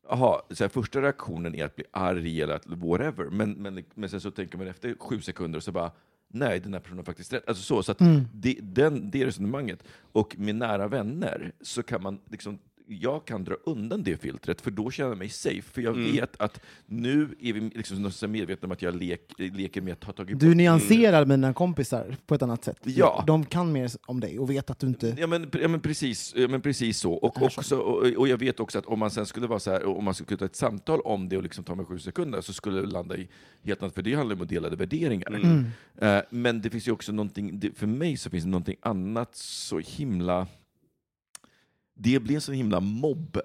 aha, 0.09 0.41
så 0.49 0.63
här, 0.63 0.69
första 0.69 1.01
reaktionen 1.01 1.55
är 1.55 1.65
att 1.65 1.75
bli 1.75 1.85
arg 1.91 2.41
eller 2.41 2.53
att 2.55 2.67
whatever, 2.67 3.25
men, 3.25 3.51
men, 3.51 3.83
men 3.93 4.09
sen 4.09 4.21
så 4.21 4.31
tänker 4.31 4.57
man 4.57 4.67
efter 4.67 4.95
sju 4.99 5.21
sekunder 5.21 5.57
och 5.57 5.63
så 5.63 5.71
bara 5.71 5.91
Nej, 6.27 6.59
den 6.59 6.73
här 6.73 6.79
personen 6.79 6.97
har 6.97 7.03
faktiskt 7.05 7.33
rätt. 7.33 7.47
Alltså 7.47 7.63
så, 7.63 7.83
så 7.83 7.91
att 7.91 8.01
Mm. 8.01 8.27
det, 8.33 8.57
den, 8.61 9.11
det 9.11 9.25
resonemanget. 9.25 9.83
Och 10.11 10.35
med 10.39 10.55
nära 10.55 10.87
vänner 10.87 11.51
så 11.61 11.83
kan 11.83 12.03
man 12.03 12.19
liksom 12.29 12.59
jag 12.87 13.25
kan 13.25 13.43
dra 13.43 13.55
undan 13.65 14.03
det 14.03 14.21
filtret, 14.21 14.61
för 14.61 14.71
då 14.71 14.91
känner 14.91 15.09
jag 15.09 15.17
mig 15.17 15.29
safe. 15.29 15.61
För 15.61 15.81
jag 15.81 15.95
Mm. 15.97 16.11
vet 16.11 16.41
att 16.41 16.61
nu 16.85 17.35
är 17.41 17.53
vi 17.53 17.59
liksom 17.59 18.11
medvetna 18.31 18.65
om 18.65 18.71
att 18.71 18.81
jag 18.81 18.95
lek, 18.95 19.21
leker 19.37 19.81
med 19.81 19.93
att 19.93 20.03
ha 20.03 20.13
tagit 20.13 20.39
Du 20.39 20.47
bort- 20.47 20.55
nyanserar 20.57 21.25
mina 21.25 21.53
kompisar 21.53 22.15
på 22.27 22.35
ett 22.35 22.41
annat 22.41 22.63
sätt. 22.63 22.79
Ja. 22.83 23.23
De 23.27 23.45
kan 23.45 23.71
mer 23.71 23.91
om 24.05 24.19
dig 24.19 24.39
och 24.39 24.49
vet 24.49 24.69
att 24.69 24.79
du 24.79 24.87
inte... 24.87 25.15
Ja 25.19 25.27
men, 25.27 25.49
ja, 25.61 25.67
men, 25.67 25.79
precis, 25.79 26.33
ja, 26.37 26.47
men 26.47 26.61
precis 26.61 26.97
så. 26.99 27.13
Och, 27.13 27.41
också, 27.41 27.77
och, 27.77 28.03
och 28.17 28.27
jag 28.27 28.37
vet 28.37 28.59
också 28.59 28.79
att 28.79 28.85
om 28.85 28.99
man 28.99 29.11
sen 29.11 29.25
skulle 29.25 29.47
vara 29.47 29.59
så 29.59 29.71
här, 29.71 29.85
om 29.97 30.03
man 30.03 30.13
skulle 30.13 30.37
ta 30.37 30.45
ett 30.45 30.55
samtal 30.55 30.99
om 31.01 31.29
det 31.29 31.37
och 31.37 31.43
liksom 31.43 31.63
ta 31.63 31.75
med 31.75 31.87
sju 31.87 31.99
sekunder 31.99 32.41
så 32.41 32.53
skulle 32.53 32.81
det 32.81 32.87
landa 32.87 33.17
i 33.17 33.27
helt 33.63 33.81
annat, 33.81 33.95
för 33.95 34.01
det 34.01 34.13
handlar 34.13 34.35
om 34.35 34.41
att 34.41 34.49
delade 34.49 34.75
värderingar. 34.75 35.27
Mm. 35.31 35.65
Eh, 35.97 36.21
men 36.29 36.61
det 36.61 36.69
finns 36.69 36.87
ju 36.87 36.91
också 36.91 37.11
någonting, 37.11 37.59
det, 37.59 37.71
för 37.77 37.87
mig 37.87 38.17
så 38.17 38.29
finns 38.29 38.43
det 38.43 38.49
någonting 38.49 38.75
annat 38.81 39.35
så 39.35 39.79
himla... 39.79 40.47
Det 41.97 42.19
blir 42.19 42.35
en 42.35 42.41
så 42.41 42.51
himla 42.51 42.79
mobb. 42.79 43.37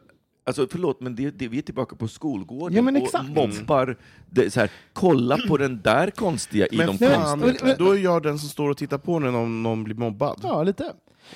Alltså 0.45 0.67
förlåt, 0.71 1.01
men 1.01 1.15
det, 1.17 1.31
det, 1.31 1.49
vi 1.49 1.59
är 1.59 1.63
tillbaka 1.63 1.97
på 1.97 2.09
skolgården 2.09 2.77
Ja, 2.77 2.83
men 2.83 2.97
och 2.97 3.25
mobbar. 3.37 3.97
Det, 4.31 4.51
så 4.53 4.61
här, 4.61 4.71
kolla 4.93 5.39
på 5.49 5.57
den 5.57 5.81
där 5.85 6.11
konstiga 6.11 6.67
i 6.67 6.77
Men 6.77 6.87
de 6.87 6.99
fan, 6.99 7.41
konstiga. 7.41 7.77
då 7.77 7.93
är 7.97 7.99
jag 7.99 8.23
den 8.23 8.39
som 8.39 8.49
står 8.49 8.71
och 8.71 8.77
tittar 8.77 8.99
på 8.99 9.19
när 9.19 9.31
någon, 9.31 9.63
någon 9.63 9.85
blir 9.85 9.95
mobbad. 9.95 10.41
Ja, 10.43 10.63
lite. 10.63 10.85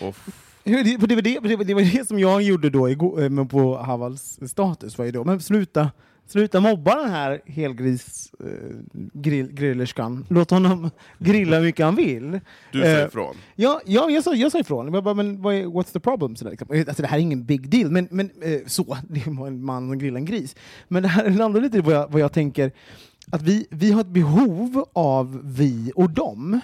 Och 0.00 0.08
f- 0.08 0.28
Hur- 0.64 0.84
Det, 0.84 0.96
det, 0.96 1.14
var 1.14 1.22
det, 1.22 1.64
det, 1.64 1.74
var- 1.74 1.98
det 1.98 2.08
som 2.08 2.18
jag 2.18 2.42
gjorde 2.42 2.70
då 2.70 2.90
igår, 2.90 3.22
eh, 3.22 3.30
men 3.30 3.48
på 3.48 3.76
Havals 3.76 4.38
status. 4.46 4.98
Var 4.98 5.04
ju 5.04 5.10
då. 5.10 5.24
Men 5.24 5.40
sluta, 5.40 5.90
sluta 6.26 6.60
mobba 6.60 6.94
den 6.94 7.10
här 7.10 7.40
helgris 7.46 8.32
eh. 8.40 8.76
Låt 10.28 10.50
honom 10.50 10.90
grilla 11.18 11.56
hur 11.56 11.64
mycket 11.64 11.84
han 11.84 11.96
vill. 11.96 12.40
du 12.72 12.80
säger 12.80 13.00
Eh, 13.00 13.06
ifrån. 13.06 13.36
Ja, 13.54 13.80
ja 13.86 14.10
jag, 14.10 14.24
sa, 14.24 14.34
jag 14.34 14.52
sa 14.52 14.58
ifrån. 14.58 14.94
Jag 14.94 15.04
bara, 15.04 15.14
men 15.14 15.42
vad 15.42 15.54
är, 15.54 15.64
what's 15.64 15.92
the 15.92 16.00
problem? 16.00 16.36
Så 16.36 16.44
där, 16.44 16.50
liksom. 16.50 16.68
alltså, 16.88 17.02
det 17.02 17.08
här 17.08 17.16
är 17.16 17.22
ingen 17.22 17.44
big 17.44 17.68
deal, 17.68 17.90
men, 17.90 18.08
men 18.10 18.30
eh, 18.42 18.60
så. 18.66 18.96
Det 19.08 19.26
var 19.26 19.46
en 19.46 19.64
man 19.64 19.88
som 19.88 19.98
grillade 19.98 20.20
en 20.20 20.24
gris. 20.24 20.56
Men 20.88 21.02
det 21.02 21.08
här 21.08 21.30
landar 21.30 21.60
lite 21.60 21.78
i 21.78 21.80
vad 21.80 21.94
jag, 21.94 22.12
vad 22.12 22.20
jag 22.20 22.32
tänker, 22.32 22.72
att 23.30 23.42
vi, 23.42 23.66
vi 23.70 23.92
har 23.92 24.00
ett 24.00 24.06
behov 24.06 24.84
av 24.92 25.40
vi 25.44 25.92
och 25.94 26.10
dem. 26.10 26.60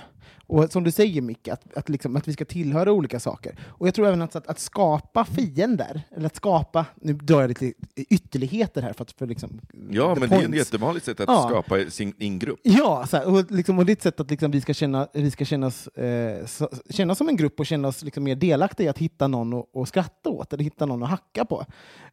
Och 0.50 0.72
som 0.72 0.84
du 0.84 0.90
säger 0.90 1.20
Micke, 1.22 1.48
att, 1.48 1.76
att, 1.76 1.88
liksom, 1.88 2.16
att 2.16 2.28
vi 2.28 2.32
ska 2.32 2.44
tillhöra 2.44 2.92
olika 2.92 3.20
saker. 3.20 3.58
Och 3.66 3.86
jag 3.86 3.94
tror 3.94 4.06
även 4.06 4.22
att, 4.22 4.36
att, 4.36 4.46
att 4.46 4.58
skapa 4.58 5.24
fiender, 5.24 6.02
eller 6.16 6.26
att 6.26 6.36
skapa, 6.36 6.86
nu 7.00 7.12
drar 7.12 7.40
jag 7.40 7.48
lite 7.48 7.72
ytterligheter 7.96 8.82
här 8.82 8.92
för 8.92 9.02
att 9.04 9.12
för 9.12 9.26
liksom, 9.26 9.60
Ja, 9.90 10.14
men 10.20 10.28
det 10.28 10.36
är 10.36 10.38
ett 10.38 10.44
points. 10.44 10.58
jättevanligt 10.58 11.06
sätt 11.06 11.20
att 11.20 11.28
Ja. 11.28 11.46
skapa 11.48 11.90
sin 11.90 12.14
ingrupp. 12.18 12.60
Ja, 12.62 13.06
så 13.06 13.16
här, 13.16 13.28
och, 13.28 13.50
liksom, 13.50 13.78
och 13.78 13.86
ditt 13.86 14.02
sätt 14.02 14.20
att 14.20 14.30
liksom, 14.30 14.50
vi 14.50 14.60
ska, 14.60 14.74
känna, 14.74 15.08
vi 15.14 15.30
ska 15.30 15.44
kännas, 15.44 15.86
eh, 15.86 16.46
så, 16.46 16.68
kännas 16.90 17.18
som 17.18 17.28
en 17.28 17.36
grupp 17.36 17.60
och 17.60 17.66
kännas 17.66 18.02
liksom, 18.02 18.24
mer 18.24 18.34
delaktiga 18.36 18.86
i 18.86 18.88
att 18.88 18.98
hitta 18.98 19.28
någon 19.28 19.54
att 19.54 19.66
och 19.72 19.88
skratta 19.88 20.30
åt, 20.30 20.52
eller 20.52 20.64
hitta 20.64 20.86
någon 20.86 21.02
att 21.02 21.10
hacka 21.10 21.44
på. 21.44 21.64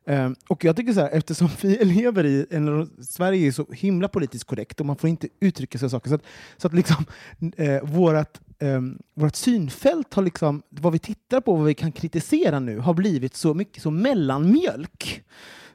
Eh, 0.05 0.29
och 0.49 0.63
jag 0.65 0.75
tycker 0.75 0.93
så 0.93 0.99
här, 1.01 1.09
eftersom 1.09 1.49
vi 1.61 1.85
lever 1.85 2.25
i, 2.25 2.45
en, 2.51 2.89
Sverige 3.03 3.47
är 3.47 3.51
så 3.51 3.65
himla 3.71 4.07
politiskt 4.07 4.43
korrekt 4.43 4.79
och 4.79 4.85
man 4.85 4.95
får 4.95 5.09
inte 5.09 5.27
uttrycka 5.39 5.77
sig 5.77 5.89
saker, 5.89 6.09
så 6.09 6.15
att, 6.15 6.21
så 6.57 6.67
att 6.67 6.73
liksom, 6.73 7.05
eh, 7.57 7.83
vårat, 7.83 8.26
um, 8.59 8.99
vårt 9.15 9.35
synfält 9.35 10.13
har 10.13 10.23
liksom, 10.23 10.61
vad 10.69 10.93
vi 10.93 10.99
tittar 10.99 11.41
på, 11.41 11.55
vad 11.55 11.65
vi 11.65 11.73
kan 11.73 11.91
kritisera 11.91 12.59
nu, 12.59 12.79
har 12.79 12.93
blivit 12.93 13.35
så 13.35 13.53
mycket 13.53 13.83
så 13.83 13.91
mellanmjölk. 13.91 15.23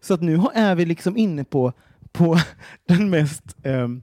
Så 0.00 0.14
att 0.14 0.22
nu 0.22 0.36
har- 0.36 0.52
är 0.54 0.74
vi 0.74 0.84
liksom 0.86 1.16
inne 1.16 1.44
på, 1.44 1.72
på 2.12 2.38
den 2.88 3.10
mest 3.10 3.56
um, 3.64 4.02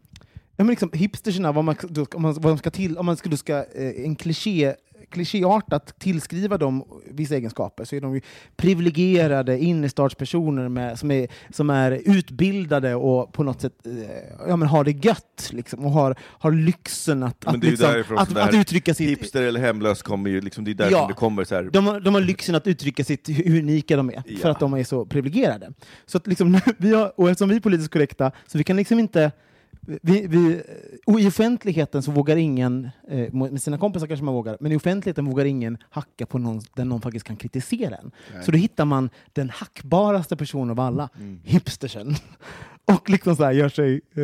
Ja, 0.56 0.64
men 0.64 0.68
liksom, 0.70 0.90
hipsterserna, 0.94 1.52
vad 1.52 1.64
man, 1.64 1.76
då, 1.90 2.06
om 2.16 2.22
man, 2.22 2.34
vad 2.34 2.52
de 2.52 2.58
ska 2.58 2.72
till, 2.72 2.98
om 2.98 3.06
man 3.06 3.18
skulle 3.18 3.38
ska 3.38 3.58
eh, 3.58 4.06
en 4.06 4.16
kliché, 4.16 4.76
klichéartat 5.10 6.00
tillskriva 6.00 6.58
dem 6.58 6.84
vissa 7.12 7.36
egenskaper 7.36 7.86
så 7.86 7.96
är 7.96 8.02
de 8.02 8.16
ju 8.16 8.22
privilegierade 8.56 9.60
innerstadspersoner 9.60 10.70
med, 10.70 11.00
som, 11.00 11.12
är, 11.12 11.28
som 11.50 11.70
är 11.70 11.92
utbildade 12.06 12.96
och 12.96 13.34
på 13.34 13.44
något 13.44 13.62
sätt 13.62 13.74
eh, 13.86 13.94
ja, 14.48 14.56
men 14.56 14.68
har 14.68 14.84
det 14.84 15.06
gött 15.06 15.50
liksom, 15.52 15.86
och 15.86 15.92
har, 15.92 16.16
har 16.22 16.52
lyxen 16.52 17.24
att, 17.24 17.46
att, 17.48 17.64
liksom, 17.64 18.04
att, 18.18 18.38
att 18.38 18.54
uttrycka 18.54 18.94
sitt... 18.94 19.10
Hipster 19.10 19.44
eller 19.44 19.60
hemlös 19.60 20.02
kommer 20.02 20.30
ju, 20.30 20.42
liksom, 20.42 20.64
det 20.64 20.72
är 20.72 20.76
därifrån 20.76 21.00
Ja. 21.02 21.08
det 21.08 21.14
kommer 21.14 21.44
så 21.44 21.56
här. 21.56 21.70
De 21.74 21.88
har, 21.88 22.00
de 22.00 22.14
har 22.14 22.22
lyxen 22.22 22.56
att 22.56 22.68
uttrycka 22.68 23.04
sitt, 23.04 23.30
hur 23.30 23.60
unika 23.60 23.98
de 23.98 24.10
är, 24.10 24.14
för 24.14 24.48
Ja. 24.48 24.52
att 24.52 24.60
de 24.60 24.74
är 24.74 24.84
så 24.84 25.06
privilegierade. 25.06 25.74
Så 26.06 26.18
att 26.18 26.28
liksom, 26.28 26.60
vi 26.78 26.94
har, 26.94 27.20
och 27.20 27.30
eftersom 27.30 27.50
vi 27.50 27.56
är 27.56 27.60
politiskt 27.60 27.94
korrekta, 27.94 28.32
så 28.48 28.58
vi 28.58 28.64
kan 28.64 28.76
liksom 28.76 29.00
inte... 29.00 29.32
Vi, 30.02 30.28
vi, 30.28 30.62
och 31.06 31.20
I 31.20 31.28
offentligheten 31.28 32.04
så 32.04 32.12
vågar 32.12 32.36
ingen, 32.38 32.90
eh, 33.10 33.34
med 33.34 33.62
sina 33.62 33.78
kompisar 33.78 34.08
kanske 34.08 34.24
man 34.24 34.34
vågar, 34.34 34.58
men 34.60 34.72
i 34.72 34.76
offentligheten 34.76 35.26
vågar 35.26 35.46
ingen 35.46 35.78
hacka 35.90 36.26
på 36.26 36.38
någon 36.38 36.62
där 36.76 36.86
någon 36.86 37.02
faktiskt 37.02 37.26
kan 37.26 37.36
kritisera 37.36 37.96
en. 37.96 38.12
Så 38.44 38.52
då 38.52 38.58
hittar 38.58 38.86
man 38.86 39.10
den 39.34 39.50
hackbaraste 39.50 40.36
personen 40.36 40.70
av 40.72 40.80
alla, 40.80 41.10
Mm. 41.20 41.40
hipstersen. 41.44 42.16
och 42.86 43.10
liksom 43.10 43.36
så 43.36 43.44
här 43.44 43.52
gör 43.52 43.70
sig... 43.70 44.02
Eh, 44.16 44.24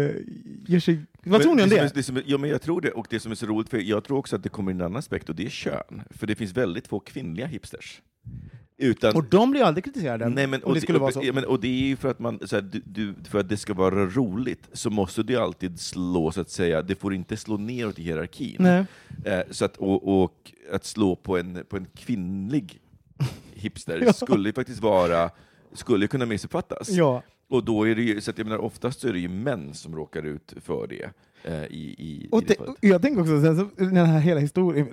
gör 0.67 0.80
sig 0.80 0.99
vad 1.23 1.41
tror 1.41 1.56
ni 1.56 1.63
om 1.63 1.69
som 1.69 1.78
det? 1.78 1.84
är- 1.86 1.91
det 1.95 2.04
som 2.04 2.21
ja, 2.25 2.38
men 2.38 2.49
jag 2.49 2.62
tror 2.62 2.82
det, 2.82 2.91
och 2.91 3.08
det 3.10 3.19
som 3.19 3.32
är 3.32 3.36
så 3.36 3.45
roligt, 3.45 3.69
för 3.69 3.78
jag 3.78 4.04
tror 4.04 4.17
också 4.17 4.36
att 4.36 4.43
det 4.43 4.49
kommer 4.49 4.71
en 4.71 4.82
annan 4.82 4.95
aspekt, 4.95 5.30
och 5.30 5.36
det 5.36 5.45
är 5.45 5.49
kön. 5.49 6.01
För 6.10 6.28
det 6.28 6.36
finns 6.36 6.51
väldigt 6.58 6.88
få 6.88 6.99
kvinnliga 6.99 7.45
hipsters. 7.47 8.01
Utan, 8.77 9.15
Och 9.15 9.23
de 9.23 9.51
blir 9.51 9.63
aldrig 9.63 9.83
kritiserade 9.83 10.29
Nej, 10.29 10.47
men, 10.47 10.63
om 10.63 10.73
det 10.73 10.81
skulle 10.81 10.99
vara 10.99 11.11
så. 11.11 11.21
Ja, 11.23 11.33
men, 11.33 11.45
och 11.45 11.59
det 11.59 11.67
är 11.67 11.88
ju 11.88 11.95
för 11.95 12.09
att, 12.09 12.19
man, 12.19 12.39
så 12.45 12.55
här, 12.55 12.61
du, 12.61 12.81
du, 12.85 13.13
för 13.29 13.39
att 13.39 13.49
det 13.49 13.57
ska 13.57 13.73
vara 13.73 14.05
roligt, 14.05 14.69
så 14.73 14.89
måste 14.89 15.23
du 15.23 15.35
alltid 15.38 15.79
slå, 15.79 16.31
så 16.31 16.41
att 16.41 16.49
säga, 16.49 16.81
det 16.81 16.95
får 16.95 17.13
inte 17.13 17.38
slå 17.38 17.57
neråt 17.57 17.99
i 17.99 18.03
hierarkin. 18.03 18.55
Nej. 18.59 18.85
Eh, 19.25 19.39
så 19.51 19.65
att, 19.65 19.77
och, 19.77 20.23
och 20.23 20.51
att 20.71 20.85
slå 20.85 21.15
på 21.15 21.38
en, 21.38 21.63
på 21.69 21.77
en 21.77 21.85
kvinnlig 21.95 22.79
hipster 23.53 24.01
Ja. 24.05 24.13
skulle 24.13 24.49
ju 24.49 24.53
faktiskt 24.53 24.81
vara, 24.81 25.29
skulle 25.73 26.07
kunna 26.07 26.25
missuppfattas. 26.25 26.89
Ja. 26.89 27.21
Och 27.49 27.63
då 27.63 27.88
är 27.88 27.95
det 27.95 28.01
ju, 28.01 28.21
så 28.21 28.31
att 28.31 28.38
jag 28.38 28.45
menar, 28.47 28.59
oftast 28.59 29.03
är 29.03 29.13
det 29.13 29.19
ju 29.19 29.29
män 29.29 29.73
som 29.73 29.95
råkar 29.95 30.23
ut 30.23 30.53
för 30.61 30.88
det. 30.88 31.09
Eh, 31.43 31.63
i, 31.63 31.95
i, 31.97 32.27
Och 32.31 32.41
i 32.43 32.45
det 32.45 32.55
fallet. 32.57 32.75
jag 32.79 33.01
tänker 33.01 33.21
också, 33.21 33.41
sen 33.41 33.57
så, 33.57 33.83
den 33.83 33.95
här 34.05 34.19
hela 34.19 34.39
historien, 34.39 34.88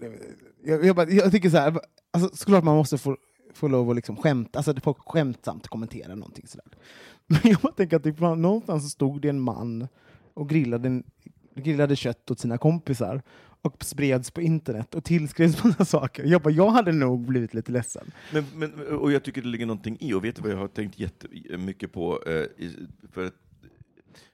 jag, 0.64 0.84
jag, 0.84 0.96
bara, 0.96 1.10
jag 1.10 1.32
tycker 1.32 1.50
så 1.50 1.56
här, 1.56 1.80
alltså, 2.10 2.36
såklart 2.36 2.64
man 2.64 2.76
måste 2.76 2.98
få, 2.98 3.16
få 3.54 3.68
lov 3.68 3.90
att 3.90 3.96
liksom 3.96 4.16
skämta, 4.16 4.58
alltså 4.58 4.74
folk 4.82 4.98
skämtsamt 4.98 5.68
kommentera 5.68 6.14
någonting 6.14 6.46
sådär. 6.46 6.66
Men 7.26 7.40
jag 7.44 7.60
bara 7.60 7.72
tänker 7.72 7.96
att 7.96 8.02
det, 8.02 8.20
någonstans 8.20 8.92
stod 8.92 9.20
det 9.20 9.28
en 9.28 9.40
man 9.40 9.88
och 10.34 10.48
grillade, 10.48 10.88
en, 10.88 11.04
grillade 11.54 11.96
kött 11.96 12.30
åt 12.30 12.40
sina 12.40 12.58
kompisar 12.58 13.22
och 13.62 13.84
spreds 13.84 14.30
på 14.30 14.40
internet 14.40 14.94
och 14.94 15.04
tillskrevs 15.04 15.56
på 15.56 15.62
sådana 15.62 15.84
saker. 15.84 16.24
Jag, 16.24 16.42
bara, 16.42 16.50
jag 16.50 16.70
hade 16.70 16.92
nog 16.92 17.26
blivit 17.26 17.54
lite 17.54 17.72
ledsen. 17.72 18.10
Men, 18.32 18.44
men, 18.54 18.86
och 18.86 19.12
jag 19.12 19.22
tycker 19.22 19.42
det 19.42 19.48
ligger 19.48 19.66
någonting 19.66 19.96
i, 20.00 20.12
och 20.12 20.24
vet 20.24 20.36
du 20.36 20.42
vad 20.42 20.50
jag 20.50 20.56
har 20.56 20.68
tänkt 20.68 20.98
jättemycket 20.98 21.92
på? 21.92 22.22
Eh, 22.26 22.46
för 23.12 23.26
att, 23.26 23.34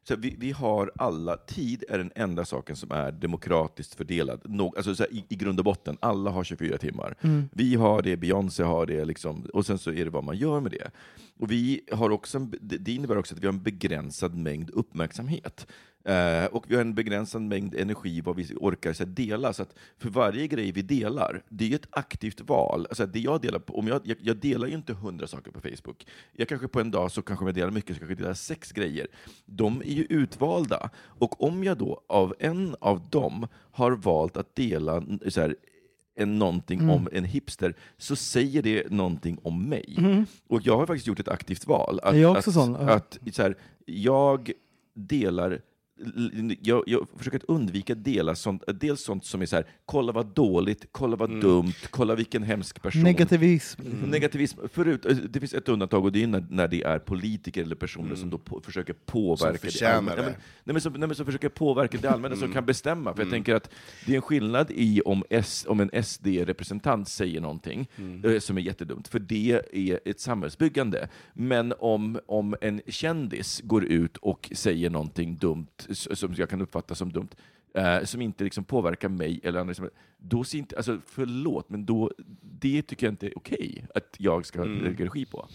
så 0.09 0.17
vi, 0.17 0.37
vi 0.39 0.53
har 0.53 0.93
alla, 0.97 1.37
tid 1.37 1.85
är 1.89 1.99
den 1.99 2.13
enda 2.15 2.45
saken 2.45 2.77
som 2.77 2.91
är 2.91 3.13
demokratiskt 3.13 3.95
fördelad. 3.95 4.41
Nå, 4.45 4.75
alltså 4.77 4.95
så 4.95 5.03
här, 5.03 5.13
i, 5.13 5.25
I 5.29 5.37
grund 5.37 5.59
och 5.59 5.65
botten, 5.65 5.97
alla 6.01 6.31
har 6.31 6.45
24 6.45 6.79
timmar. 6.79 7.15
Vi 7.53 7.75
har 7.75 8.03
det, 8.03 8.17
Beyoncé 8.17 8.63
har 8.63 8.87
det, 8.87 9.05
liksom, 9.05 9.47
och 9.53 9.67
sen 9.67 9.79
så 9.79 9.91
är 9.91 10.05
det 10.05 10.11
vad 10.11 10.25
man 10.25 10.37
gör 10.37 10.61
med 10.61 10.73
det. 10.73 10.91
Och 11.39 11.51
vi 11.51 11.81
har 11.93 12.11
också 12.11 12.39
en, 12.39 12.55
det 12.61 12.93
innebär 12.93 13.19
också 13.19 13.35
att 13.35 13.43
vi 13.43 13.47
har 13.47 13.53
en 13.53 13.63
begränsad 13.63 14.35
mängd 14.35 14.71
uppmärksamhet. 14.71 15.67
Eh, 16.09 16.45
och 16.45 16.65
vi 16.69 16.75
har 16.75 16.81
en 16.83 16.95
begränsad 16.95 17.43
mängd 17.43 17.75
energi 17.75 18.21
vad 18.21 18.37
vi 18.37 18.55
orkar 18.57 18.93
så 18.93 19.05
här, 19.05 19.11
dela. 19.11 19.53
Så 19.53 19.63
att 19.63 19.75
för 19.99 20.11
varje 20.11 20.47
grej 20.47 20.73
vi 20.73 20.83
delar, 20.83 21.43
det 21.49 21.65
är 21.65 21.69
ju 21.69 21.75
ett 21.75 21.89
aktivt 21.91 22.41
val. 22.41 22.87
Alltså, 22.91 23.07
det 23.07 23.19
jag, 23.21 23.41
delar 23.41 23.59
på, 23.59 23.79
om 23.79 23.89
jag, 23.89 24.01
jag, 24.05 24.17
jag 24.21 24.37
delar 24.37 24.67
ju 24.67 24.75
inte 24.75 24.93
hundra 24.95 25.27
saker 25.27 25.51
på 25.51 25.61
Facebook. 25.61 26.07
Jag 26.33 26.49
kanske 26.49 26.69
på 26.69 26.81
en 26.81 26.91
dag 26.91 27.13
så 27.13 27.23
kanske 27.23 27.45
jag 27.45 27.55
delar 27.55 27.71
mycket, 27.71 27.97
så 27.97 28.01
kanske 28.01 28.13
jag 28.13 28.19
delar 28.19 28.35
sex 28.35 28.73
grejer. 28.73 29.07
De 29.45 29.81
är 29.81 29.93
ju 29.93 30.05
utvalda. 30.05 30.91
Och 30.99 31.43
om 31.45 31.65
jag 31.65 31.77
då 31.79 32.01
av 32.09 32.35
en 32.39 32.77
av 32.81 33.09
dem 33.11 33.47
har 33.71 33.93
valt 33.93 34.37
att 34.37 34.55
dela 34.55 35.03
så 35.29 35.41
här, 35.41 35.57
en, 36.15 36.39
någonting 36.39 36.79
Mm. 36.81 36.91
om 36.91 37.09
en 37.13 37.25
hipster, 37.25 37.75
så 37.99 38.17
säger 38.17 38.63
det 38.63 38.91
någonting 38.91 39.39
om 39.43 39.69
mig. 39.69 39.97
Och 40.47 40.67
jag 40.67 40.77
har 40.77 40.87
faktiskt 40.87 41.07
gjort 41.07 41.21
ett 41.21 41.29
aktivt 41.29 41.67
val. 41.67 42.01
Att, 42.03 42.09
Mm. 42.11 42.23
Jag 42.23 42.31
är 42.35 42.39
också 42.39 42.51
att, 42.51 42.55
sån, 42.55 42.77
att 42.77 43.19
så 43.33 43.43
här, 43.43 43.57
jag 43.87 44.51
delar 44.95 45.61
jag, 46.61 46.83
jag 46.87 47.07
försöker 47.17 47.39
att 47.39 47.45
undvika 47.45 47.95
dela 47.95 48.35
sånt, 48.35 48.63
dels 48.81 49.01
sånt 49.05 49.25
som 49.25 49.43
är 49.43 49.47
så 49.47 49.57
här, 49.57 49.67
kolla 49.85 50.13
vad 50.13 50.27
dåligt, 50.27 50.87
kolla 50.93 51.17
vad 51.17 51.29
Mm. 51.29 51.41
dumt, 51.41 51.73
kolla 51.91 52.15
vilken 52.15 52.43
hemsk 52.43 52.83
person. 52.83 53.03
Negativism. 53.03 53.83
Negativism, 54.07 54.59
förut, 54.73 55.07
det 55.31 55.41
finns 55.41 55.55
ett 55.55 55.69
undantag 55.69 56.05
och 56.05 56.13
det 56.13 56.23
är 56.23 56.27
när, 56.27 56.47
när 56.51 56.69
det 56.69 56.83
är 56.83 56.99
politiker 56.99 57.63
eller 57.63 57.77
personer 57.77 58.15
som 58.15 58.31
då 58.31 58.39
på, 58.39 58.61
försöker 58.61 58.93
påverka 58.93 59.53
det 59.53 59.59
förtjänar 59.59 59.97
allmänna. 59.97 60.17
det. 60.17 60.23
Nej, 60.23 60.31
men, 60.33 60.41
nej, 60.65 60.73
men 60.73 60.81
som, 60.81 60.93
nej, 60.93 61.07
men 61.09 61.15
som 61.17 61.27
försöker 61.27 61.49
påverka 61.49 61.99
det 62.03 62.11
allmänna, 62.11 62.37
som 62.37 62.53
kan 62.53 62.67
bestämma. 62.67 63.15
För 63.15 63.23
jag 63.23 63.31
tänker 63.31 63.55
att 63.55 63.71
det 64.07 64.13
är 64.13 64.17
en 64.17 64.23
skillnad 64.23 64.71
i 64.71 65.01
om, 65.05 65.25
S, 65.31 65.65
om 65.69 65.81
en 65.81 65.91
SD-representant 66.05 67.09
säger 67.09 67.41
någonting 67.41 67.89
eh, 68.25 68.39
som 68.39 68.59
är 68.59 68.63
jättedumt, 68.63 69.09
för 69.09 69.19
det 69.19 69.63
är 69.73 70.01
ett 70.05 70.21
samhällsbyggande. 70.21 71.09
Men 71.33 71.75
om, 71.79 72.19
om 72.27 72.55
en 72.61 72.81
kändis 72.87 73.61
går 73.65 73.85
ut 73.85 74.17
och 74.17 74.51
säger 74.53 74.91
någonting 74.91 75.37
dumt, 75.37 75.67
som 75.91 76.35
jag 76.37 76.51
kan 76.51 76.61
uppfatta 76.63 76.95
som 76.95 77.13
dumt, 77.13 77.29
eh, 77.75 78.05
som 78.05 78.21
inte 78.23 78.45
liksom 78.45 78.65
påverkar 78.65 79.09
mig 79.09 79.41
eller 79.43 79.61
andra, 79.61 79.75
som- 79.75 79.91
då 80.19 80.45
ser 80.45 80.59
inte, 80.59 80.77
alltså 80.77 80.99
förlåt, 81.07 81.71
men 81.71 81.85
då, 81.87 82.11
det 82.61 82.83
tycker 82.83 83.07
jag 83.07 83.13
inte 83.13 83.27
är 83.27 83.39
okej 83.39 83.85
att 83.95 84.17
jag 84.19 84.47
ska 84.47 84.65
lägga 84.65 85.05
regi 85.05 85.25
på. 85.27 85.47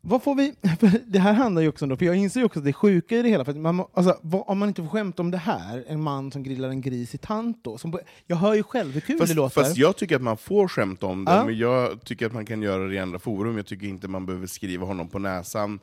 Vad 0.00 0.22
får 0.22 0.34
vi... 0.34 0.54
För 0.80 0.90
det 1.06 1.18
här 1.18 1.32
handlar 1.32 1.62
ju 1.62 1.68
också 1.68 1.84
om, 1.84 1.88
då, 1.88 1.96
för 1.96 2.04
jag 2.04 2.16
inser 2.16 2.40
ju 2.40 2.46
också 2.46 2.58
att 2.58 2.64
det 2.64 2.70
är 2.70 2.72
sjuka 2.72 3.16
i 3.16 3.22
det 3.22 3.28
hela. 3.28 3.44
För 3.44 3.52
att 3.52 3.58
man, 3.58 3.84
alltså, 3.92 4.18
vad, 4.22 4.44
om 4.46 4.58
man 4.58 4.68
inte 4.68 4.82
får 4.82 4.88
skämta 4.88 5.22
om 5.22 5.30
det 5.30 5.38
här, 5.38 5.84
en 5.88 6.02
man 6.02 6.32
som 6.32 6.42
grillar 6.42 6.68
en 6.68 6.80
gris 6.80 7.14
i 7.14 7.18
Tanto. 7.18 7.78
Som, 7.78 7.98
jag 8.26 8.36
hör 8.36 8.54
ju 8.54 8.62
själv 8.62 8.92
hur 8.92 9.00
kul 9.00 9.18
Fast, 9.18 9.32
det 9.32 9.36
låter. 9.36 9.62
fast 9.62 9.76
jag 9.76 9.96
tycker 9.96 10.16
att 10.16 10.22
man 10.22 10.36
får 10.36 10.68
skämta 10.68 11.06
om 11.06 11.24
det, 11.24 11.30
Ja. 11.32 11.44
men 11.44 11.58
jag 11.58 12.04
tycker 12.04 12.26
att 12.26 12.32
man 12.32 12.46
kan 12.46 12.62
göra 12.62 12.86
det 12.88 12.94
i 12.94 12.98
andra 12.98 13.18
forum. 13.18 13.56
Jag 13.56 13.66
tycker 13.66 13.86
inte 13.86 14.08
man 14.08 14.26
behöver 14.26 14.46
skriva 14.46 14.86
honom 14.86 15.08
på 15.08 15.18
näsan 15.18 15.80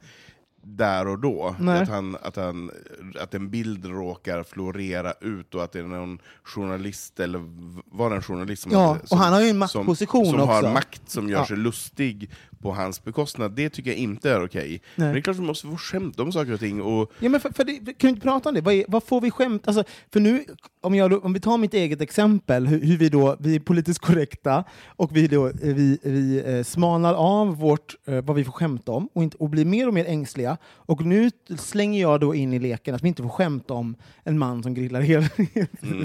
där 0.68 1.08
och 1.08 1.20
då. 1.20 1.56
Nej. 1.60 1.82
Att, 1.82 1.90
han, 1.90 2.18
att, 2.22 2.36
han, 2.36 2.72
att 3.20 3.34
en 3.34 3.50
bild 3.50 3.86
råkar 3.86 4.44
florera 4.44 5.14
ut 5.22 5.56
och 5.56 5.64
att 5.64 5.72
det 5.72 5.80
är 5.80 5.84
någon 5.84 6.20
journalist, 6.44 7.20
eller 7.20 7.40
var 7.86 8.10
det 8.10 8.16
en 8.16 8.22
journalist 8.24 8.64
som, 8.64 8.72
Ja, 8.72 8.98
som, 9.04 9.18
och 9.18 9.24
han 9.24 9.34
har 9.34 9.42
ju 9.42 9.50
en 9.50 9.58
maktposition 9.58 10.26
som, 10.26 10.34
som 10.34 10.42
också. 10.50 10.54
har 10.68 10.74
makt 10.74 11.02
som 11.10 11.30
gör 11.30 11.40
Ja. 11.40 11.46
sig 11.48 11.58
lustig 11.58 12.32
på 12.66 12.74
hans 12.74 13.04
bekostnad. 13.04 13.52
Det 13.52 13.70
tycker 13.70 13.90
jag 13.92 13.98
inte 13.98 14.32
är 14.32 14.46
okej. 14.46 14.82
Men 14.96 15.14
det 15.14 15.20
är 15.20 15.22
klart 15.22 15.38
man 15.38 15.46
måste 15.46 15.68
få 15.68 15.78
skämta 15.78 16.24
om 16.24 16.32
saker 16.32 16.54
och 16.54 16.60
ting. 16.60 16.82
Och, 16.82 17.12
Ja, 17.20 17.30
men 17.30 17.40
för, 17.40 17.50
för 17.50 17.64
det, 17.64 17.74
kan 17.74 18.08
vi 18.08 18.10
inte 18.10 18.22
prata 18.22 18.50
om 18.50 18.56
det? 18.56 18.62
Vad, 18.62 18.74
är, 18.74 18.86
vad 18.88 19.04
får 19.04 19.22
vi 19.22 19.32
skämt? 19.32 19.68
Alltså, 19.68 19.84
för 20.14 20.20
nu, 20.20 20.44
om, 20.82 20.96
jag, 20.96 21.26
om 21.26 21.34
vi 21.34 21.40
tar 21.40 21.58
mitt 21.58 21.74
eget 21.74 22.02
exempel, 22.02 22.68
hur, 22.68 22.82
hur 22.82 22.98
vi 22.98 23.10
då, 23.10 23.36
vi 23.40 23.56
är 23.56 23.60
politiskt 23.60 24.00
korrekta 24.00 24.64
och 24.88 25.16
vi, 25.18 25.28
då, 25.28 25.52
vi, 25.62 26.00
vi 26.04 26.44
eh, 26.46 26.64
smalnar 26.64 27.14
av 27.14 27.56
vårt, 27.56 27.96
eh, 28.06 28.22
vad 28.22 28.36
vi 28.36 28.44
får 28.44 28.52
skämta 28.52 28.92
om 28.92 29.10
och, 29.14 29.24
inte, 29.24 29.38
och 29.38 29.50
blir 29.50 29.66
mer 29.66 29.88
och 29.88 29.94
mer 29.94 30.06
ängsliga. 30.06 30.58
Och 30.66 31.06
nu 31.06 31.32
slänger 31.58 32.02
jag 32.02 32.20
då 32.20 32.36
in 32.36 32.54
i 32.54 32.60
leken 32.60 32.96
att 32.96 33.04
vi 33.04 33.08
inte 33.08 33.24
får 33.24 33.30
skämta 33.30 33.74
om 33.74 33.96
en 34.24 34.38
man 34.40 34.64
som 34.64 34.74
grillar 34.74 35.02
hel, 35.02 35.24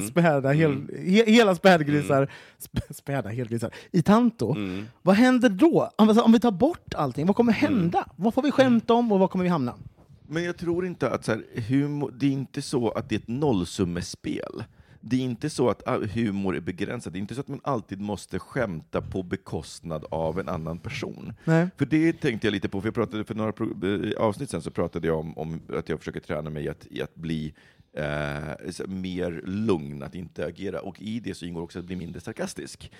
späda, 0.10 0.50
hel, 0.52 0.76
he, 1.06 1.24
hela 1.30 1.54
spädgrisar, 1.54 2.28
sp, 2.64 2.74
späda 2.90 3.28
helgrisar 3.28 3.70
i 3.90 4.02
Tanto. 4.02 4.56
Vad 5.02 5.16
händer 5.16 5.48
då? 5.48 5.90
Alltså, 5.96 6.22
om 6.22 6.32
vi 6.32 6.40
tar 6.40 6.49
bort 6.50 6.94
allting, 6.94 7.26
vad 7.26 7.36
kommer 7.36 7.52
hända? 7.52 8.08
Vad 8.16 8.34
får 8.34 8.42
vi 8.42 8.50
skämta 8.50 8.94
om 8.94 9.12
och 9.12 9.18
var 9.18 9.28
kommer 9.28 9.42
vi 9.42 9.48
hamna? 9.48 9.74
Men 10.26 10.44
jag 10.44 10.56
tror 10.56 10.86
inte 10.86 11.10
att 11.10 11.24
så 11.24 11.32
här, 11.32 11.44
humor, 11.68 12.14
det 12.18 12.26
är 12.26 12.30
inte 12.30 12.62
så 12.62 12.90
att 12.90 13.08
det 13.08 13.14
är 13.14 13.18
ett 13.18 13.28
nollsummespel. 13.28 14.64
Det 15.00 15.16
är 15.16 15.20
inte 15.20 15.50
så 15.50 15.70
att 15.70 15.82
humor 16.14 16.56
är 16.56 16.60
begränsad. 16.60 17.12
Det 17.12 17.18
är 17.18 17.20
inte 17.20 17.34
så 17.34 17.40
att 17.40 17.48
man 17.48 17.60
alltid 17.64 18.00
måste 18.00 18.38
skämta 18.38 19.02
på 19.02 19.22
bekostnad 19.22 20.04
av 20.10 20.40
en 20.40 20.48
annan 20.48 20.78
person. 20.78 21.32
Nej. 21.44 21.68
För 21.76 21.86
det 21.86 22.12
tänkte 22.12 22.46
jag 22.46 22.52
lite 22.52 22.68
på, 22.68 22.80
för 22.80 22.88
jag 22.88 22.94
pratade 22.94 23.24
för 23.24 23.34
några 23.34 23.52
eh, 24.06 24.20
avsnitt 24.20 24.50
sen 24.50 24.62
så 24.62 24.70
pratade 24.70 25.06
jag 25.06 25.18
om, 25.18 25.38
om 25.38 25.60
att 25.76 25.88
jag 25.88 25.98
försöker 25.98 26.20
träna 26.20 26.50
mig 26.50 26.64
i 26.64 26.68
att, 26.68 26.86
i 26.90 27.02
att 27.02 27.14
bli 27.14 27.54
eh, 27.92 28.86
mer 28.86 29.42
lugn, 29.46 30.02
att 30.02 30.14
inte 30.14 30.46
agera. 30.46 30.80
Och 30.80 31.00
i 31.00 31.20
det 31.20 31.34
så 31.34 31.46
ingår 31.46 31.62
också 31.62 31.78
att 31.78 31.84
bli 31.84 31.96
mindre 31.96 32.20
sarkastisk. 32.20 32.90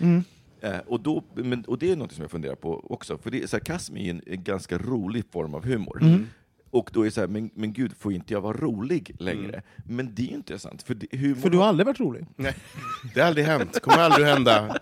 Eh, 0.63 0.79
och, 0.87 1.01
då, 1.01 1.25
men, 1.35 1.65
och 1.65 1.79
det 1.79 1.93
är 1.93 1.97
något 1.97 2.13
som 2.13 2.23
jag 2.23 2.31
funderar 2.31 2.55
på 2.55 2.87
också, 2.91 3.19
för 3.19 3.31
det, 3.31 3.51
sarkasm 3.51 3.97
är 3.97 4.01
ju 4.01 4.11
en, 4.11 4.23
en 4.27 4.45
ganska 4.45 4.79
rolig 4.79 5.25
form 5.33 5.55
av 5.55 5.65
humor. 5.65 6.27
Och 6.73 6.91
då 6.93 7.01
är 7.01 7.05
det 7.05 7.11
så 7.11 7.21
här, 7.21 7.29
men, 7.29 7.51
men 7.55 7.73
gud, 7.73 7.93
får 7.99 8.13
inte 8.13 8.35
jag 8.35 8.41
vara 8.41 8.57
rolig 8.57 9.17
längre? 9.19 9.63
Men 9.87 10.15
det 10.15 10.23
är 10.23 10.27
ju 10.27 10.35
inte 10.35 10.59
sant, 10.59 10.83
för 10.83 10.95
det, 10.95 11.07
humor... 11.19 11.35
För 11.35 11.51
du 11.51 11.59
har 11.59 11.67
aldrig 11.67 11.87
varit 11.87 12.01
rolig. 12.01 12.27
nej, 12.37 12.55
det 13.15 13.21
har 13.21 13.29
aldrig 13.29 13.47
hänt, 13.47 13.81
kommer 13.81 13.99
aldrig 13.99 14.27
hända. 14.27 14.79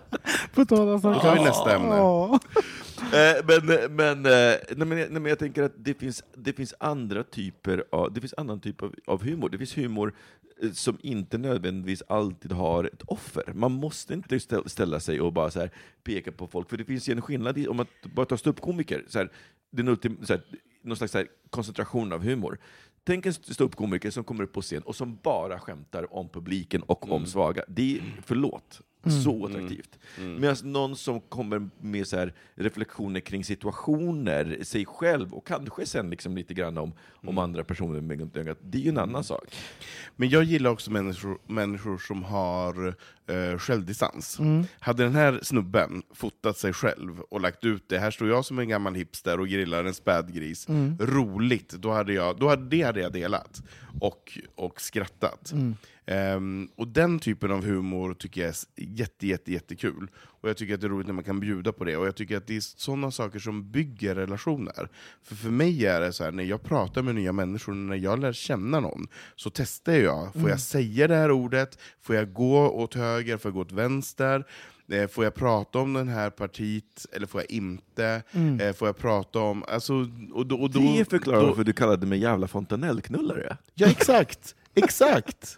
På 0.53 0.65
tal 0.65 0.89
om 0.89 1.01
Då 1.01 1.19
tar 1.19 1.35
vi 1.35 1.43
nästa 1.43 1.75
ämne. 1.75 2.39
Eh, 3.01 3.59
men, 3.63 3.95
men, 3.95 4.25
eh, 4.25 4.31
nej, 4.75 4.87
men, 4.87 4.89
nej, 4.89 5.09
men 5.09 5.25
jag 5.25 5.39
tänker 5.39 5.63
att 5.63 5.73
det 5.77 5.93
finns, 5.93 6.23
det 6.33 6.53
finns 6.53 6.73
andra 6.79 7.23
typer 7.23 7.83
av, 7.91 8.13
det 8.13 8.21
finns 8.21 8.33
annan 8.37 8.59
typ 8.59 8.83
av, 8.83 8.95
av 9.07 9.23
humor. 9.23 9.49
Det 9.49 9.57
finns 9.57 9.77
humor 9.77 10.13
eh, 10.63 10.71
som 10.71 10.97
inte 11.01 11.37
nödvändigtvis 11.37 12.03
alltid 12.07 12.51
har 12.51 12.83
ett 12.83 13.01
offer. 13.07 13.53
Man 13.53 13.71
måste 13.71 14.13
inte 14.13 14.35
stä- 14.37 14.67
ställa 14.67 14.99
sig 14.99 15.21
och 15.21 15.33
bara 15.33 15.51
så 15.51 15.59
här 15.59 15.71
peka 16.03 16.31
på 16.31 16.47
folk, 16.47 16.69
för 16.69 16.77
det 16.77 16.85
finns 16.85 17.09
ju 17.09 17.13
en 17.13 17.21
skillnad 17.21 17.57
i, 17.57 17.67
om 17.67 17.77
man 17.77 17.85
bara 18.15 18.25
tar 18.25 18.37
ståuppkomiker, 18.37 19.05
så 19.07 19.19
här, 19.19 19.29
ultim, 19.77 20.17
så 20.25 20.33
här, 20.33 20.41
någon 20.81 20.97
slags 20.97 21.11
så 21.11 21.23
koncentration 21.49 22.13
av 22.13 22.23
humor. 22.23 22.57
Tänk 23.03 23.25
en 23.25 23.33
ståuppkomiker 23.33 24.11
som 24.11 24.23
kommer 24.23 24.43
upp 24.43 24.53
på 24.53 24.61
scen 24.61 24.81
och 24.81 24.95
som 24.95 25.19
bara 25.23 25.59
skämtar 25.59 26.13
om 26.13 26.29
publiken 26.29 26.81
och 26.81 27.11
om 27.11 27.25
svaga. 27.25 27.63
Det 27.67 27.97
är, 27.97 28.21
förlåt, 28.25 28.81
så 29.23 29.45
attraktivt. 29.45 29.99
Medan 30.17 30.55
någon 30.63 30.95
som 30.95 31.21
kommer 31.21 31.69
med 31.81 32.07
så 32.07 32.17
här 32.17 32.33
reflektioner 32.55 33.19
kring 33.19 33.43
situationer, 33.43 34.57
sig 34.63 34.85
själv 34.85 35.33
och 35.33 35.47
kanske 35.47 35.85
sen 35.85 36.09
liksom 36.09 36.35
lite 36.37 36.53
grann 36.53 36.77
om, 36.77 36.93
om 37.11 37.37
andra 37.37 37.63
personer, 37.63 38.01
med 38.01 38.37
ögat, 38.37 38.57
det 38.61 38.77
är 38.77 38.81
ju 38.81 38.89
en 38.89 38.97
annan 38.97 39.23
sak. 39.23 39.55
Men 40.15 40.29
jag 40.29 40.43
gillar 40.43 40.69
också 40.69 40.91
människor, 40.91 41.37
människor 41.47 41.97
som 41.97 42.23
har 42.23 42.87
eh, 43.27 43.57
självdistans. 43.57 44.39
Hade 44.79 45.03
den 45.03 45.15
här 45.15 45.39
snubben 45.43 46.03
fotat 46.13 46.57
sig 46.57 46.73
själv 46.73 47.19
och 47.19 47.41
lagt 47.41 47.65
ut 47.65 47.83
det, 47.89 47.99
här 47.99 48.11
står 48.11 48.29
jag 48.29 48.45
som 48.45 48.59
en 48.59 48.69
gammal 48.69 48.95
hipster 48.95 49.39
och 49.39 49.47
grillar 49.47 49.85
en 49.85 49.93
spädgris, 49.93 50.67
roligt, 50.99 51.69
då 51.69 51.91
hade 51.91 52.13
jag, 52.13 52.39
då 52.39 52.49
hade, 52.49 52.65
det 52.69 52.81
hade 52.81 52.99
jag 52.99 53.13
delat. 53.13 53.61
Och, 54.01 54.37
och 54.55 54.81
skrattat. 54.81 55.53
Ehm, 56.11 56.69
och 56.75 56.87
den 56.87 57.19
typen 57.19 57.51
av 57.51 57.65
humor 57.65 58.13
tycker 58.13 58.41
jag 58.41 58.49
är 58.49 58.55
jätte, 58.75 59.27
jätte, 59.27 59.51
jättekul. 59.51 60.07
Och 60.15 60.49
jag 60.49 60.57
tycker 60.57 60.73
att 60.73 60.81
det 60.81 60.87
är 60.87 60.89
roligt 60.89 61.07
när 61.07 61.13
man 61.13 61.23
kan 61.23 61.39
bjuda 61.39 61.71
på 61.71 61.83
det. 61.83 61.97
Och 61.97 62.07
jag 62.07 62.15
tycker 62.15 62.37
att 62.37 62.47
det 62.47 62.55
är 62.55 62.61
sådana 62.61 63.11
saker 63.11 63.39
som 63.39 63.71
bygger 63.71 64.15
relationer. 64.15 64.89
För 65.23 65.35
för 65.35 65.49
mig 65.49 65.85
är 65.85 66.01
det 66.01 66.13
så 66.13 66.23
här, 66.23 66.31
när 66.31 66.43
jag 66.43 66.63
pratar 66.63 67.01
med 67.01 67.15
nya 67.15 67.31
människor, 67.31 67.73
när 67.73 67.95
jag 67.95 68.19
lär 68.19 68.33
känna 68.33 68.79
någon, 68.79 69.07
så 69.35 69.49
testar 69.49 69.93
jag. 69.93 70.33
Får 70.33 70.49
jag 70.49 70.59
säga 70.59 71.07
det 71.07 71.15
här 71.15 71.31
ordet? 71.31 71.79
Får 72.01 72.15
jag 72.15 72.33
gå 72.33 72.69
åt 72.69 72.93
höger? 72.93 73.37
Får 73.37 73.49
jag 73.49 73.53
gå 73.55 73.61
åt 73.61 73.71
vänster? 73.71 74.43
Eh, 74.91 75.07
Får 75.07 75.23
jag 75.23 75.35
prata 75.35 75.79
om 75.79 75.93
den 75.93 76.07
här 76.07 76.29
partiet, 76.29 77.05
eller 77.11 77.27
får 77.27 77.41
jag 77.41 77.51
inte? 77.51 78.23
Eh, 78.61 78.73
Får 78.73 78.87
jag 78.87 78.97
prata 78.97 79.39
om... 79.39 79.63
Alltså, 79.67 79.93
och 80.33 80.45
då, 80.47 80.55
och 80.55 80.71
då, 80.71 80.79
Det 80.79 81.09
förklarar 81.09 81.41
varför 81.47 81.63
du 81.63 81.73
kallade 81.73 82.07
mig 82.07 82.19
jävla 82.19 82.47
fontanellknullare. 82.47 83.57
Ja, 83.75 83.87
exakt! 83.87 84.55
Exakt! 84.83 85.57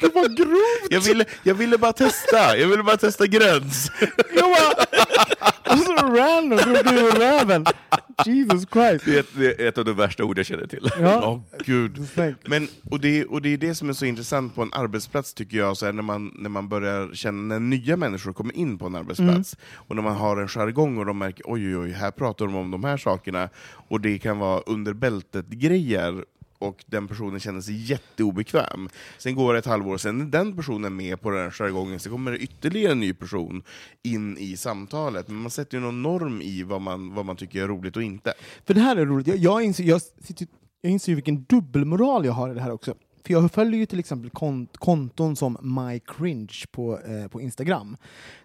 Gud 0.00 0.10
vad 0.14 0.36
grovt! 0.36 0.86
Jag 0.90 1.00
ville, 1.00 1.24
jag 1.42 1.54
ville 1.54 1.78
bara 1.78 1.92
testa, 1.92 2.56
jag 2.56 2.68
ville 2.68 2.82
bara 2.82 2.96
testa 2.96 3.26
gräns. 3.26 3.90
Jag 4.34 4.44
bara... 4.44 4.86
Alltså 5.62 5.92
random, 5.92 6.58
drog 6.58 6.84
du 6.84 7.00
ur 7.00 7.12
röven. 7.12 7.66
Jesus 8.26 8.66
Christ. 8.72 9.04
Det 9.04 9.16
är, 9.16 9.20
ett, 9.20 9.26
det 9.32 9.62
är 9.62 9.68
ett 9.68 9.78
av 9.78 9.84
de 9.84 9.92
värsta 9.96 10.24
ord 10.24 10.38
jag 10.38 10.46
känner 10.46 10.66
till. 10.66 10.90
Ja. 11.00 11.26
Åh 11.26 11.60
gud. 11.64 12.08
Men, 12.44 12.68
och, 12.90 13.00
det, 13.00 13.24
och 13.24 13.42
det 13.42 13.48
är 13.48 13.56
det 13.56 13.74
som 13.74 13.88
är 13.88 13.92
så 13.92 14.04
intressant 14.04 14.54
på 14.54 14.62
en 14.62 14.72
arbetsplats, 14.72 15.34
tycker 15.34 15.56
jag, 15.56 15.76
så 15.76 15.86
här, 15.86 15.92
när, 15.92 16.02
man, 16.02 16.32
när 16.38 16.50
man 16.50 16.68
börjar 16.68 17.14
känna, 17.14 17.40
när 17.40 17.60
nya 17.60 17.96
människor 17.96 18.32
kommer 18.32 18.56
in 18.56 18.78
på 18.78 18.86
en 18.86 18.96
arbetsplats, 18.96 19.56
och 19.72 19.96
när 19.96 20.02
man 20.02 20.16
har 20.16 20.36
en 20.36 20.48
jargong 20.48 20.98
och 20.98 21.06
de 21.06 21.18
märker 21.18 21.44
oj, 21.46 21.76
oj, 21.76 21.76
oj, 21.76 21.90
här 21.90 22.10
pratar 22.10 22.44
de 22.44 22.54
om 22.54 22.70
de 22.70 22.84
här 22.84 22.96
sakerna, 22.96 23.48
och 23.88 24.00
det 24.00 24.18
kan 24.18 24.38
vara 24.38 24.60
under 24.60 24.92
bältet-grejer, 24.92 26.24
och 26.58 26.84
den 26.86 27.08
personen 27.08 27.40
känner 27.40 27.60
sig 27.60 27.74
jätteobekväm. 27.74 28.88
Sen 29.18 29.34
går 29.34 29.52
det 29.52 29.58
ett 29.58 29.66
halvår, 29.66 29.98
sen 29.98 30.20
är 30.20 30.24
den 30.24 30.56
personen 30.56 30.96
med 30.96 31.20
på 31.20 31.30
den 31.30 31.42
här 31.42 31.50
jargongen, 31.50 32.00
sen 32.00 32.12
kommer 32.12 32.32
det 32.32 32.38
ytterligare 32.38 32.92
en 32.92 33.00
ny 33.00 33.14
person 33.14 33.62
in 34.02 34.38
i 34.38 34.56
samtalet. 34.56 35.28
Men 35.28 35.36
man 35.36 35.50
sätter 35.50 35.76
ju 35.76 35.82
någon 35.82 36.02
norm 36.02 36.42
i 36.42 36.62
vad 36.62 36.80
man, 36.80 37.14
vad 37.14 37.24
man 37.24 37.36
tycker 37.36 37.62
är 37.62 37.68
roligt 37.68 37.96
och 37.96 38.02
inte. 38.02 38.34
För 38.64 38.74
det 38.74 38.80
här 38.80 38.96
är 38.96 39.06
roligt. 39.06 39.26
Jag, 39.26 39.36
jag, 39.36 39.62
inser, 39.62 39.84
jag, 39.84 40.02
sitter, 40.02 40.46
jag 40.80 40.92
inser 40.92 41.12
ju 41.12 41.16
vilken 41.16 41.44
dubbelmoral 41.44 42.24
jag 42.24 42.32
har 42.32 42.50
i 42.50 42.54
det 42.54 42.60
här 42.60 42.70
också. 42.70 42.94
För 43.26 43.32
jag 43.32 43.52
följer 43.52 43.80
ju 43.80 43.86
till 43.86 43.98
exempel 43.98 44.30
kont 44.30 44.76
konton 44.76 45.36
som 45.36 45.58
MyCringe 45.62 46.64
på, 46.70 46.98
eh, 46.98 47.28
på 47.28 47.40
Instagram. 47.40 47.96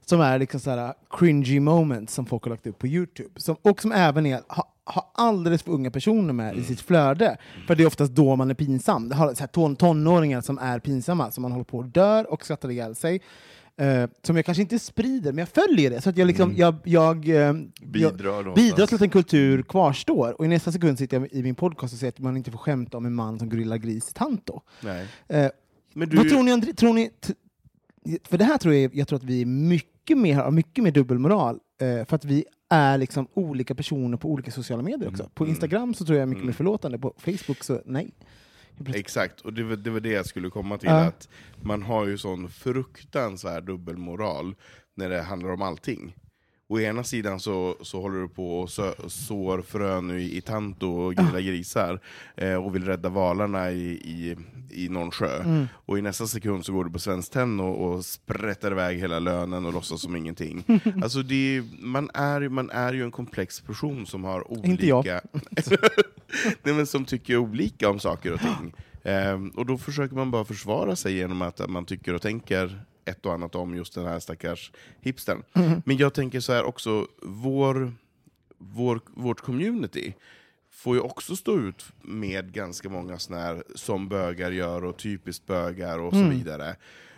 Som 0.06 0.22
är 0.22 0.40
liksom 0.40 0.60
såhär 0.60 0.94
cringy 1.10 1.60
moments 1.60 2.14
som 2.14 2.26
folk 2.26 2.44
har 2.44 2.50
lagt 2.50 2.68
upp 2.68 2.80
på 2.80 2.88
Youtube. 2.88 3.40
Som, 3.40 3.56
och 3.62 3.82
som 3.82 3.92
även 3.92 4.26
är, 4.26 4.42
ha, 4.48 4.74
har 4.90 5.04
alldeles 5.14 5.64
för 5.64 5.72
unga 5.72 5.92
personer 5.92 6.34
med 6.34 6.58
i 6.58 6.64
sitt 6.64 6.82
flöde. 6.82 7.38
För 7.68 7.76
det 7.76 7.84
är 7.84 7.88
oftast 7.88 8.12
då 8.12 8.36
man 8.36 8.50
är 8.50 8.54
pinsam. 8.54 9.10
Det 9.10 9.16
har 9.16 9.34
så 9.34 9.40
här 9.40 9.48
ton, 9.48 9.76
tonåringar 9.76 10.42
som 10.42 10.58
är 10.58 10.80
pinsamma, 10.80 11.32
som 11.32 11.42
man 11.42 11.52
håller 11.52 11.64
på 11.66 11.80
att 11.80 11.94
dör 11.94 12.32
och 12.32 12.44
skrattar 12.46 12.72
ihjäl 12.72 12.96
sig. 12.96 13.22
Eh, 13.78 14.10
som 14.24 14.36
jag 14.36 14.46
kanske 14.46 14.62
inte 14.62 14.80
sprider, 14.80 15.32
men 15.32 15.38
jag 15.40 15.50
följer 15.50 15.90
det. 15.90 16.02
Så 16.02 16.10
att 16.10 16.18
jag, 16.18 16.28
liksom, 16.28 16.54
jag, 16.56 16.76
jag, 16.84 17.26
jag 17.26 17.70
Bidrar 17.84 18.32
någonstans. 18.32 18.56
bidrar 18.56 18.86
till 18.86 18.96
att 18.96 19.02
en 19.02 19.10
kultur 19.10 19.62
kvarstår. 19.62 20.36
Och 20.40 20.46
i 20.46 20.48
nästa 20.48 20.72
sekund 20.72 20.98
sitter 20.98 21.20
jag 21.20 21.32
i 21.32 21.44
min 21.44 21.56
podcast 21.56 21.94
och 21.94 22.00
säger 22.00 22.12
att 22.12 22.20
man 22.20 22.38
inte 22.38 22.52
får 22.52 22.58
skämta 22.60 22.98
om 22.98 23.06
en 23.06 23.14
man 23.16 23.40
som 23.40 23.50
grillar 23.50 23.78
gris 23.78 24.10
i 24.10 24.14
Tanto. 24.14 24.62
Nej. 24.82 25.08
Eh, 25.28 25.50
Men 25.94 26.10
Vad 26.10 26.26
du, 26.26 26.30
tror 26.30 26.44
ni, 26.44 26.74
tror 26.74 26.94
ni 26.94 27.10
för 28.24 28.38
det 28.38 28.44
här 28.46 28.58
tror 28.58 28.74
jag, 28.74 28.96
jag 28.96 29.08
tror 29.08 29.18
att 29.20 29.24
vi 29.24 29.42
är 29.42 29.46
mycket 29.46 30.18
mer, 30.18 30.36
har 30.36 30.52
mycket 30.52 30.84
mer 30.84 30.92
dubbelmoral, 30.92 31.60
för 31.80 32.14
att 32.16 32.26
vi 32.26 32.46
är 32.70 32.98
liksom 32.98 33.28
olika 33.34 33.76
personer 33.76 34.18
på 34.18 34.30
olika 34.30 34.52
sociala 34.52 34.84
medier 34.84 35.10
också. 35.10 35.30
På 35.34 35.48
Instagram 35.48 35.94
så 35.94 36.06
tror 36.06 36.18
jag 36.18 36.24
är 36.24 36.28
mycket 36.28 36.46
mer 36.46 36.54
förlåtande, 36.54 37.00
på 37.00 37.14
Facebook 37.18 37.64
så 37.64 37.82
nej. 37.86 38.12
Exakt, 38.94 39.42
och 39.42 39.54
det 39.54 39.64
var, 39.64 39.76
det 39.76 39.90
var 39.90 40.00
det 40.00 40.10
jag 40.10 40.26
skulle 40.26 40.50
komma 40.50 40.78
till. 40.78 40.90
Ja. 40.90 41.06
Att 41.06 41.30
Man 41.62 41.84
har 41.84 42.06
ju 42.08 42.18
sån 42.18 42.50
fruktansvärd 42.50 43.64
dubbelmoral 43.66 44.56
när 44.96 45.10
det 45.10 45.22
handlar 45.22 45.50
om 45.50 45.62
allting. 45.62 46.16
Å 46.72 46.80
ena 46.80 47.04
sidan 47.04 47.40
så, 47.40 47.76
så 47.82 48.02
håller 48.02 48.20
du 48.20 48.28
på 48.28 48.60
och 48.60 48.70
så, 48.70 48.94
sår 49.08 49.62
frön 49.62 50.12
i, 50.12 50.38
i 50.38 50.42
Tanto 50.42 50.88
och 50.88 51.16
grillar 51.16 51.40
grisar 51.40 52.00
eh, 52.36 52.54
och 52.54 52.76
vill 52.76 52.86
rädda 52.86 53.10
valarna 53.10 53.72
i, 53.72 53.92
i, 53.92 54.36
i 54.72 54.90
någon 54.90 55.12
sjö. 55.12 55.66
Och 55.72 55.98
i 55.98 56.02
nästa 56.02 56.28
sekund 56.28 56.66
så 56.66 56.74
går 56.74 56.86
du 56.86 56.92
på 56.92 57.00
Svenskt 57.00 57.34
Tenn 57.34 57.60
och, 57.60 57.88
och 57.88 58.06
sprättar 58.06 58.72
iväg 58.72 59.00
hela 59.00 59.20
lönen 59.20 59.66
och 59.66 59.74
låtsas 59.74 60.02
som 60.02 60.16
ingenting. 60.16 60.64
Alltså 61.04 61.22
det 61.22 61.64
man, 61.80 62.10
är, 62.14 62.50
man 62.50 62.70
är 62.70 62.94
ju 62.94 63.04
en 63.04 63.12
komplex 63.12 63.62
person 63.62 64.06
som 64.06 64.24
har 64.24 64.52
olika... 64.52 64.68
Inte 64.68 64.88
jag. 64.88 65.04
Nej, 66.64 66.74
men 66.74 66.88
som 66.88 67.06
tycker 67.06 67.38
olika 67.38 67.90
om 67.90 68.00
saker 68.00 68.34
och 68.34 68.40
ting. 68.40 68.74
Ehm, 69.04 69.50
och 69.50 69.66
då 69.66 69.78
försöker 69.78 70.16
man 70.16 70.32
bara 70.32 70.46
försvara 70.46 70.96
sig 70.96 71.14
genom 71.14 71.42
att, 71.42 71.60
att 71.60 71.70
man 71.70 71.86
tycker 71.86 72.14
och 72.14 72.22
tänker 72.22 72.84
ett 73.10 73.26
och 73.26 73.34
annat 73.34 73.56
om 73.56 73.76
just 73.76 73.94
den 73.96 74.06
här 74.06 74.20
stackars 74.20 74.72
hipstern. 75.02 75.44
Men 75.86 75.98
jag 75.98 76.14
tänker 76.14 76.40
så 76.40 76.54
här 76.54 76.64
också, 76.64 77.08
vår, 77.22 77.94
vår, 78.58 79.02
vårt 79.08 79.42
community 79.42 80.14
får 80.72 80.96
ju 80.96 81.02
också 81.02 81.36
stå 81.36 81.58
ut 81.60 81.86
med 82.02 82.54
ganska 82.54 82.90
många 82.90 83.20
såna 83.20 83.40
här 83.40 83.64
som 83.76 84.10
bögar 84.10 84.52
gör 84.52 84.84
och 84.86 84.98
typiskt 84.98 85.46
bögar 85.46 86.00
och 86.00 86.14
så 86.14 86.24
vidare. 86.24 86.76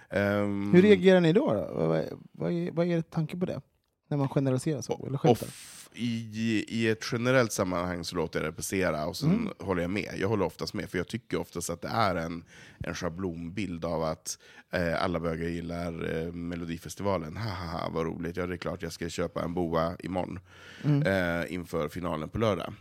Ehm, 0.09 0.73
Hur 0.73 0.81
reagerar 0.81 1.21
ni 1.21 1.33
då? 1.33 1.53
då? 1.53 1.87
Vad, 1.87 2.03
vad, 2.31 2.51
är, 2.51 2.71
vad 2.71 2.85
är 2.87 2.97
er 2.97 3.01
tanke 3.01 3.37
på 3.37 3.45
det? 3.45 3.61
När 4.09 4.17
man 4.17 4.29
generaliserar 4.29 4.81
så? 4.81 5.05
Eller 5.07 5.17
skämtar? 5.17 5.47
I, 5.93 6.65
I 6.67 6.87
ett 6.89 7.05
generellt 7.11 7.51
sammanhang 7.51 8.03
så 8.03 8.15
låter 8.15 8.39
jag 8.41 8.53
det 8.53 8.55
passera 8.55 9.05
och 9.05 9.17
sen 9.17 9.49
håller 9.59 9.81
jag 9.81 9.91
med. 9.91 10.13
Jag 10.17 10.27
håller 10.27 10.45
oftast 10.45 10.73
med, 10.73 10.89
för 10.89 10.97
jag 10.97 11.07
tycker 11.07 11.37
oftast 11.37 11.69
att 11.69 11.81
det 11.81 11.87
är 11.87 12.15
en, 12.15 12.43
en 12.79 12.95
schablonbild 12.95 13.85
av 13.85 14.03
att 14.03 14.37
eh, 14.71 15.03
alla 15.03 15.19
bögar 15.19 15.47
gillar 15.47 16.17
eh, 16.17 16.31
Melodifestivalen. 16.31 17.37
Haha, 17.37 17.89
vad 17.89 18.05
roligt. 18.05 18.37
Ja, 18.37 18.47
det 18.47 18.55
är 18.55 18.57
klart 18.57 18.81
jag 18.81 18.91
ska 18.93 19.09
köpa 19.09 19.43
en 19.43 19.53
boa 19.53 19.95
imorgon 19.99 20.39
eh, 20.83 21.53
inför 21.53 21.89
finalen 21.89 22.29
på 22.29 22.37
lördag. 22.37 22.73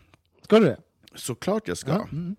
Ska 0.42 0.58
du 0.58 0.64
det? 0.64 0.78
Såklart 1.14 1.68
jag 1.68 1.78
ska. 1.78 1.92
Mm. 1.92 2.36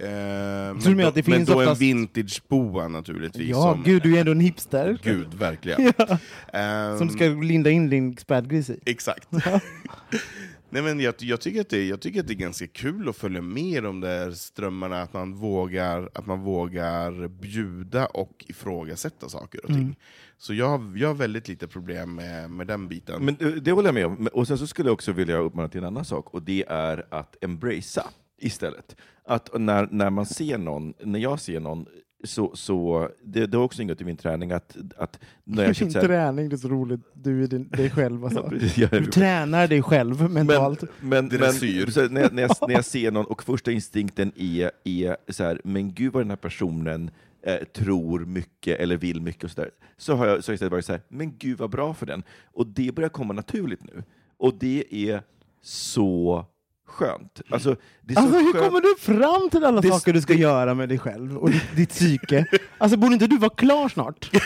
Eh, 0.00 0.06
du 0.06 0.88
men, 0.88 0.96
då, 0.98 1.06
att 1.06 1.14
det 1.14 1.26
men 1.28 1.36
finns 1.36 1.48
då 1.48 1.54
oftast- 1.54 1.80
en 1.82 1.86
vintageboa 1.86 2.88
naturligtvis. 2.88 3.48
Ja, 3.48 3.72
som, 3.74 3.82
gud, 3.82 4.02
du 4.02 4.16
är 4.16 4.20
ändå 4.20 4.32
en 4.32 4.40
hipster. 4.40 4.98
Gud, 5.02 5.34
verkligen. 5.34 5.92
Ja. 5.98 6.18
Ehm, 6.52 6.98
Som 6.98 7.08
ska 7.08 7.24
linda 7.24 7.70
in 7.70 7.90
din 7.90 8.16
spädgris 8.16 8.70
i. 8.70 8.80
Exakt. 8.86 9.28
Nej, 10.70 10.82
men 10.82 11.00
jag, 11.00 11.14
jag, 11.18 11.40
tycker 11.40 11.60
att 11.60 11.68
det, 11.68 11.84
jag 11.86 12.00
tycker 12.00 12.20
att 12.20 12.26
det 12.26 12.32
är 12.32 12.36
ganska 12.36 12.66
kul 12.66 13.08
att 13.08 13.16
följa 13.16 13.42
med 13.42 13.82
de 13.82 14.00
där 14.00 14.30
strömmarna, 14.30 15.02
att 15.02 15.12
man 15.12 15.34
vågar, 15.34 16.08
att 16.14 16.26
man 16.26 16.40
vågar 16.40 17.28
bjuda 17.28 18.06
och 18.06 18.44
ifrågasätta 18.48 19.28
saker 19.28 19.60
och 19.64 19.66
ting. 19.74 19.96
Så 20.38 20.54
jag, 20.54 20.68
har- 20.68 20.96
jag 20.96 21.08
har 21.08 21.14
väldigt 21.14 21.48
lite 21.48 21.66
problem 21.68 22.14
med, 22.14 22.50
med 22.50 22.66
den 22.66 22.88
biten. 22.88 23.24
Men 23.24 23.36
eh, 23.40 23.48
det 23.48 23.72
håller 23.72 23.88
jag 23.88 23.94
med 23.94 24.06
om. 24.06 24.14
Men- 24.14 24.28
Och 24.28 24.46
sen 24.46 24.58
så 24.58 24.66
skulle 24.66 24.88
jag 24.88 24.94
också 24.94 25.12
vilja 25.12 25.36
uppmana 25.36 25.68
till 25.68 25.80
en 25.80 25.86
annan 25.86 26.04
sak, 26.04 26.34
och 26.34 26.42
det 26.42 26.64
är 26.68 27.06
att 27.10 27.44
embracea 27.44 28.04
istället. 28.38 28.96
Att 29.24 29.60
när, 29.60 29.88
när 29.90 30.10
man 30.10 30.26
ser 30.26 30.58
någon, 30.58 30.94
när 31.00 31.18
jag 31.18 31.40
ser 31.40 31.60
någon, 31.60 31.86
så, 32.24 32.56
så 32.56 33.08
det, 33.22 33.46
det 33.46 33.56
har 33.56 33.64
också 33.64 33.82
ingått 33.82 34.00
i 34.00 34.04
min 34.04 34.16
träning 34.16 34.52
att, 34.52 34.76
att 34.96 35.20
när 35.44 35.64
jag 35.64 35.76
känner 35.76 35.92
så 35.92 35.98
här- 35.98 36.06
träning, 36.06 36.48
det 36.48 36.56
är 36.56 36.58
så 36.58 36.68
roligt. 36.68 37.00
Du 37.14 37.42
är 37.42 37.46
din, 37.46 37.68
dig 37.68 37.90
själv 37.90 38.24
alltså. 38.24 38.48
Du 38.90 39.06
tränar 39.06 39.68
dig 39.68 39.82
själv 39.82 40.30
mentalt. 40.30 40.82
Men, 41.00 41.26
men, 41.26 41.40
men 41.40 41.52
så 41.52 42.08
när, 42.08 42.20
jag, 42.22 42.32
när, 42.32 42.42
jag, 42.42 42.50
när 42.68 42.74
jag 42.74 42.84
ser 42.84 43.10
någon 43.10 43.26
och 43.26 43.42
första 43.42 43.72
instinkten 43.72 44.32
är, 44.36 44.70
är 44.84 45.16
så 45.28 45.44
här, 45.44 45.60
men 45.64 45.94
gud 45.94 46.12
vad 46.12 46.22
den 46.22 46.30
här 46.30 46.36
personen 46.36 47.10
eh, 47.42 47.64
tror 47.64 48.20
mycket 48.20 48.80
eller 48.80 48.96
vill 48.96 49.20
mycket 49.20 49.44
och 49.44 49.50
så 49.50 49.60
där, 49.60 49.70
så 49.96 50.14
har 50.14 50.26
jag, 50.26 50.44
så 50.44 50.50
har 50.50 50.52
jag 50.52 50.54
istället 50.54 50.72
varit 50.72 50.84
så 50.84 50.92
här, 50.92 51.02
men 51.08 51.36
gud 51.38 51.58
vad 51.58 51.70
bra 51.70 51.94
för 51.94 52.06
den. 52.06 52.22
Och 52.44 52.66
det 52.66 52.94
börjar 52.94 53.10
komma 53.10 53.34
naturligt 53.34 53.84
nu. 53.84 54.02
Och 54.36 54.54
det 54.58 54.84
är 54.90 55.22
så 55.62 56.46
skönt. 56.94 57.40
Alltså, 57.50 57.76
det 58.02 58.14
är 58.14 58.18
Alltså, 58.18 58.32
så 58.32 58.38
hur 58.44 58.52
skönt. 58.52 58.64
kommer 58.64 58.80
du 58.80 58.94
fram 58.98 59.50
till 59.50 59.64
alla 59.64 59.80
Det- 59.80 59.88
saker 59.88 60.12
du 60.12 60.20
ska 60.20 60.34
göra 60.34 60.74
med 60.74 60.88
dig 60.88 60.98
själv 60.98 61.36
och 61.38 61.50
ditt, 61.50 61.76
ditt 61.76 61.90
psyke? 61.90 62.46
Alltså, 62.78 62.96
borde 62.98 63.12
inte 63.14 63.26
du 63.26 63.38
vara 63.38 63.50
klar 63.54 63.88
snart? 63.88 64.30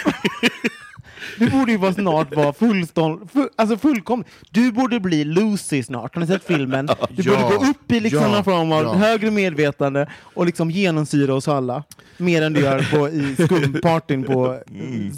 Du 1.39 1.51
borde 1.51 1.73
ju 1.73 1.79
vara 1.79 1.93
snart 1.95 2.37
vara 2.37 2.53
fullstånd, 2.53 3.31
full, 3.31 3.49
alltså 3.57 3.77
fullkomlig. 3.79 4.27
Du 4.51 4.73
borde 4.73 5.01
bli 5.01 5.25
Lucy 5.25 5.83
snart. 5.83 6.15
Har 6.15 6.21
ni 6.21 6.27
sett 6.27 6.45
filmen? 6.45 6.87
Du 7.11 7.23
Ja, 7.23 7.43
borde 7.51 7.57
gå 7.65 7.71
upp 7.71 7.93
i 7.93 8.01
liksom 8.01 8.23
ja, 8.23 8.29
någon 8.33 8.45
form 8.45 8.73
av 8.73 8.83
ja. 8.83 8.93
högre 8.95 9.31
medvetande 9.31 10.11
och 10.21 10.47
liksom 10.47 10.71
genomsyra 10.71 11.35
oss 11.35 11.49
alla. 11.49 11.85
Mer 12.17 12.43
än 12.43 12.53
du 12.53 12.61
gör 12.61 12.97
på, 12.97 13.09
i 13.09 13.35
skumpartyn 13.47 14.25
på 14.25 14.59
mm. 14.71 15.13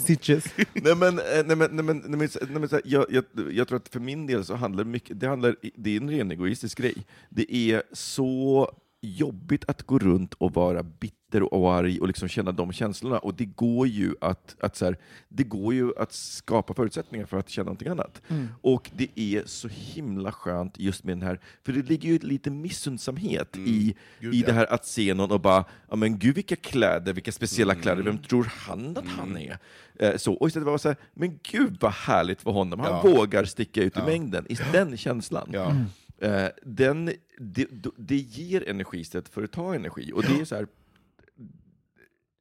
Nej 0.73 0.95
men, 0.95 1.19
eh, 1.19 1.23
nej 1.45 1.55
men, 1.55 1.69
nej 1.71 1.83
men, 1.85 1.97
nej 1.97 2.17
men, 2.19 2.29
så- 2.29 2.39
nej 2.49 2.59
men 2.59 2.69
så 2.69 2.75
här, 2.75 2.81
jag, 2.85 3.05
jag, 3.09 3.23
jag 3.51 3.67
tror 3.67 3.77
att 3.77 3.89
för 3.89 3.99
min 3.99 4.27
del 4.27 4.45
så 4.45 4.55
handlar 4.55 4.83
mycket, 4.83 5.19
det, 5.19 5.27
handlar, 5.27 5.55
det 5.75 5.95
är 5.97 6.01
en 6.01 6.09
ren 6.09 6.31
egoistisk 6.31 6.77
grej. 6.77 6.95
Det 7.29 7.55
är 7.55 7.83
så 7.93 8.69
jobbigt 9.01 9.63
att 9.67 9.83
gå 9.83 9.99
runt 9.99 10.33
och 10.33 10.53
vara 10.53 10.83
bitter 10.83 11.20
och 11.39 11.73
arg 11.73 11.99
och 11.99 12.07
liksom 12.07 12.27
känna 12.27 12.51
de 12.51 12.71
känslorna. 12.73 13.19
Och 13.19 13.33
det 13.33 13.45
går 13.45 13.87
ju 13.87 14.15
att, 14.21 14.55
att, 14.59 14.75
så 14.75 14.85
här, 14.85 14.97
det 15.29 15.43
går 15.43 15.73
ju 15.73 15.97
att 15.97 16.13
skapa 16.13 16.73
förutsättningar 16.73 17.25
för 17.25 17.37
att 17.37 17.49
känna 17.49 17.65
någonting 17.65 17.87
annat. 17.87 18.21
Och 18.61 18.91
det 18.95 19.07
är 19.15 19.43
så 19.45 19.67
himla 19.67 20.31
skönt 20.31 20.79
just 20.79 21.03
med 21.03 21.17
den 21.17 21.27
här, 21.27 21.39
för 21.65 21.73
det 21.73 21.89
ligger 21.89 22.09
ju 22.09 22.19
lite 22.19 22.49
missundsamhet 22.51 23.57
i, 23.57 23.95
Gud, 24.19 24.33
i 24.33 24.39
ja. 24.39 24.47
det 24.47 24.53
här 24.53 24.73
att 24.73 24.85
se 24.85 25.13
någon 25.13 25.31
och 25.31 25.41
bara, 25.41 25.65
ja 25.89 25.95
men 25.95 26.19
gud 26.19 26.35
vilka 26.35 26.55
kläder, 26.55 27.13
vilka 27.13 27.31
speciella 27.31 27.75
kläder, 27.75 28.03
vem 28.03 28.17
tror 28.17 28.43
han 28.43 28.97
att 28.97 29.07
han 29.07 29.37
är? 29.37 29.57
Eh, 29.99 30.17
så, 30.17 30.33
och 30.33 30.47
istället 30.47 30.65
vara 30.65 30.77
så 30.77 30.87
här, 30.87 30.97
men 31.13 31.39
gud 31.51 31.77
vad 31.79 31.91
härligt 31.91 32.41
för 32.41 32.51
honom, 32.51 32.79
han 32.79 32.91
Ja. 32.91 33.01
vågar 33.01 33.45
sticka 33.45 33.83
ut 33.83 33.97
i 33.97 34.01
mängden. 34.01 34.45
I 34.49 34.57
den 34.71 34.97
känslan. 34.97 35.49
Ja. 35.53 35.75
Eh, 36.21 36.47
den, 36.63 37.11
det, 37.37 37.67
det 37.97 38.15
ger 38.15 38.69
energi 38.69 38.99
istället 38.99 39.29
för 39.29 39.43
att 39.43 39.51
ta 39.51 39.75
energi. 39.75 40.11
Och 40.13 40.23
det 40.23 40.41
är 40.41 40.45
så 40.45 40.55
här, 40.55 40.67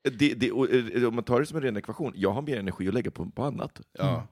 det, 0.02 0.34
det, 0.34 0.52
och, 0.52 0.70
eh, 0.70 1.08
om 1.08 1.14
man 1.14 1.24
tar 1.24 1.40
det 1.40 1.46
som 1.46 1.56
en 1.56 1.62
ren 1.62 1.76
ekvation, 1.76 2.12
jag 2.16 2.32
har 2.32 2.42
mer 2.42 2.58
energi 2.58 2.88
att 2.88 2.94
lägga 2.94 3.10
på, 3.10 3.26
på 3.26 3.44
annat. 3.44 3.80
Ja. 3.98 4.26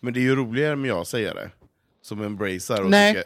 Men 0.00 0.14
det 0.14 0.20
är 0.20 0.22
ju 0.22 0.36
roligare 0.36 0.76
med 0.76 0.90
jag 0.90 1.06
säger 1.06 1.34
det. 1.34 1.50
Som 2.02 2.22
embracear 2.22 2.82
och 2.82 2.90
Nej. 2.90 3.14
tycker... 3.14 3.24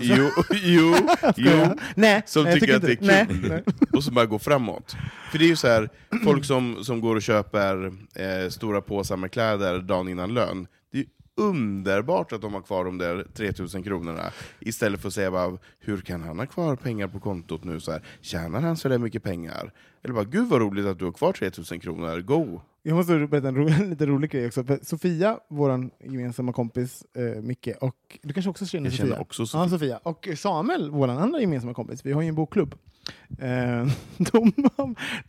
Jo, 0.00 0.30
jo, 0.52 0.94
jo. 1.36 1.74
Nej, 1.94 2.22
Som 2.26 2.44
nej, 2.44 2.52
jag 2.52 2.60
tycker 2.60 2.76
att 2.76 2.82
det 2.82 2.88
är 2.88 3.22
inte. 3.22 3.26
kul. 3.28 3.48
Nej. 3.48 3.62
Och 3.92 4.04
så 4.04 4.12
bara 4.12 4.26
gå 4.26 4.38
framåt. 4.38 4.96
För 5.30 5.38
det 5.38 5.44
är 5.44 5.48
ju 5.48 5.56
så 5.56 5.68
här, 5.68 5.88
folk 6.24 6.44
som, 6.44 6.84
som 6.84 7.00
går 7.00 7.16
och 7.16 7.22
köper 7.22 7.92
eh, 8.14 8.48
stora 8.48 8.80
påsar 8.80 9.16
med 9.16 9.32
kläder 9.32 9.78
dagen 9.78 10.08
innan 10.08 10.34
lön, 10.34 10.66
underbart 11.38 12.32
att 12.32 12.40
de 12.40 12.54
har 12.54 12.62
kvar 12.62 12.84
de 12.84 12.98
där 12.98 13.26
3000 13.34 13.82
kronorna, 13.82 14.32
istället 14.60 15.00
för 15.00 15.08
att 15.08 15.14
säga 15.14 15.30
bara, 15.30 15.58
hur 15.80 16.00
kan 16.00 16.22
han 16.22 16.38
ha 16.38 16.46
kvar 16.46 16.76
pengar 16.76 17.08
på 17.08 17.20
kontot 17.20 17.64
nu? 17.64 17.80
Så 17.80 17.92
här, 17.92 18.02
Tjänar 18.20 18.60
han 18.60 18.76
så 18.76 18.88
där 18.88 18.98
mycket 18.98 19.22
pengar? 19.22 19.72
Eller 20.02 20.14
bara, 20.14 20.24
gud 20.24 20.48
vad 20.48 20.60
roligt 20.60 20.86
att 20.86 20.98
du 20.98 21.04
har 21.04 21.12
kvar 21.12 21.32
3000 21.32 21.80
kronor, 21.80 22.20
go! 22.20 22.60
Jag 22.82 22.96
måste 22.96 23.26
berätta 23.26 23.48
en, 23.48 23.56
ro, 23.56 23.68
en 23.80 23.90
lite 23.90 24.06
rolig 24.06 24.30
grej 24.30 24.46
också. 24.46 24.64
För 24.64 24.78
Sofia, 24.82 25.38
vår 25.48 25.90
gemensamma 26.04 26.52
kompis 26.52 27.04
eh, 27.16 27.42
Micke, 27.42 27.68
och 27.80 28.18
du 28.22 28.32
kanske 28.32 28.50
också 28.50 28.66
känner 28.66 28.86
Jag 28.86 28.92
Sofia? 28.92 29.06
känner 29.06 29.20
också 29.20 29.42
Ja, 29.42 29.46
Sofia. 29.46 29.68
Sofia. 29.68 29.98
Och 30.02 30.28
Samuel, 30.36 30.90
vår 30.90 31.08
andra 31.08 31.40
gemensamma 31.40 31.74
kompis, 31.74 32.06
vi 32.06 32.12
har 32.12 32.22
ju 32.22 32.28
en 32.28 32.34
bokklubb. 32.34 32.74
Eh, 33.38 33.86
de, 34.16 34.52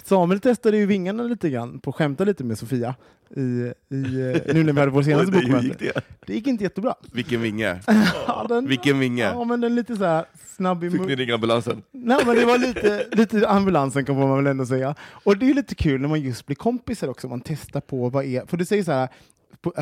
Samuel 0.03 0.39
testade 0.39 0.77
ju 0.77 0.85
vingarna 0.85 1.23
lite 1.23 1.49
grann 1.49 1.79
på 1.79 1.89
att 1.89 1.95
skämta 1.95 2.23
lite 2.23 2.43
med 2.43 2.57
Sofia 2.57 2.95
i, 3.35 3.39
i, 3.39 3.71
eh, 3.89 4.53
nu 4.55 4.63
när 4.63 4.73
vi 4.73 4.79
hade 4.79 4.91
vår 4.91 5.01
senaste 5.03 5.35
hur 5.35 5.41
bokmöte. 5.41 5.67
gick 5.67 5.79
det? 5.79 6.01
Det 6.25 6.33
gick 6.33 6.47
inte 6.47 6.63
jättebra. 6.63 6.95
Vilken 7.11 7.41
vinge! 7.41 7.79
Ja, 8.27 8.45
den, 8.49 8.67
Vilken 8.67 8.99
vinge! 8.99 9.23
Ja, 9.23 9.43
men 9.43 9.61
den 9.61 9.75
lite 9.75 9.95
så 9.95 10.05
här 10.05 10.25
snabb 10.55 10.83
i 10.83 10.91
Fick 10.91 11.01
ni 11.01 11.15
ringa 11.15 11.33
ambulansen? 11.35 11.81
Nej, 11.91 12.17
men 12.25 12.35
det 12.35 12.45
var 12.45 12.57
lite, 12.57 13.05
lite 13.11 13.49
ambulansen 13.49 14.05
kan 14.05 14.19
man 14.19 14.35
väl 14.35 14.47
ändå 14.47 14.65
säga. 14.65 14.95
Och 15.01 15.37
det 15.37 15.49
är 15.49 15.53
lite 15.53 15.75
kul 15.75 16.01
när 16.01 16.07
man 16.07 16.21
just 16.21 16.45
blir 16.45 16.55
kompisar 16.55 17.07
också, 17.07 17.27
man 17.27 17.41
testar 17.41 17.81
på 17.81 18.09
vad 18.09 18.25
är, 18.25 18.45
för 18.45 18.57
du 18.57 18.65
säger 18.65 18.83
så 18.83 18.91
här, 18.91 19.09
på, 19.61 19.73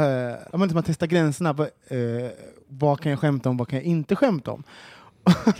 men 0.57 0.73
man 0.73 0.83
testar 0.83 1.07
gränserna, 1.07 1.53
vad, 1.53 1.67
eh, 1.87 2.29
vad 2.67 2.99
kan 2.99 3.09
jag 3.09 3.19
skämta 3.19 3.49
om, 3.49 3.57
vad 3.57 3.67
kan 3.67 3.77
jag 3.79 3.85
inte 3.85 4.15
skämta 4.15 4.51
om? 4.51 4.63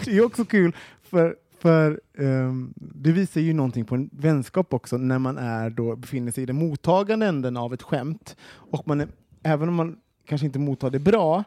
det 0.05 0.17
är 0.17 0.25
också 0.25 0.45
kul, 0.45 0.75
för, 1.09 1.35
för 1.59 2.01
ehm, 2.17 2.73
det 2.75 3.11
visar 3.11 3.41
ju 3.41 3.53
någonting 3.53 3.85
på 3.85 3.95
en 3.95 4.09
vänskap 4.13 4.73
också, 4.73 4.97
när 4.97 5.19
man 5.19 5.37
är 5.37 5.69
då, 5.69 5.95
befinner 5.95 6.31
sig 6.31 6.43
i 6.43 6.45
den 6.45 6.55
mottagande 6.55 7.25
änden 7.25 7.57
av 7.57 7.73
ett 7.73 7.83
skämt, 7.83 8.35
och 8.49 8.87
man 8.87 9.01
är, 9.01 9.07
även 9.43 9.69
om 9.69 9.75
man 9.75 9.97
kanske 10.25 10.45
inte 10.45 10.59
mottar 10.59 10.89
det 10.89 10.99
bra, 10.99 11.43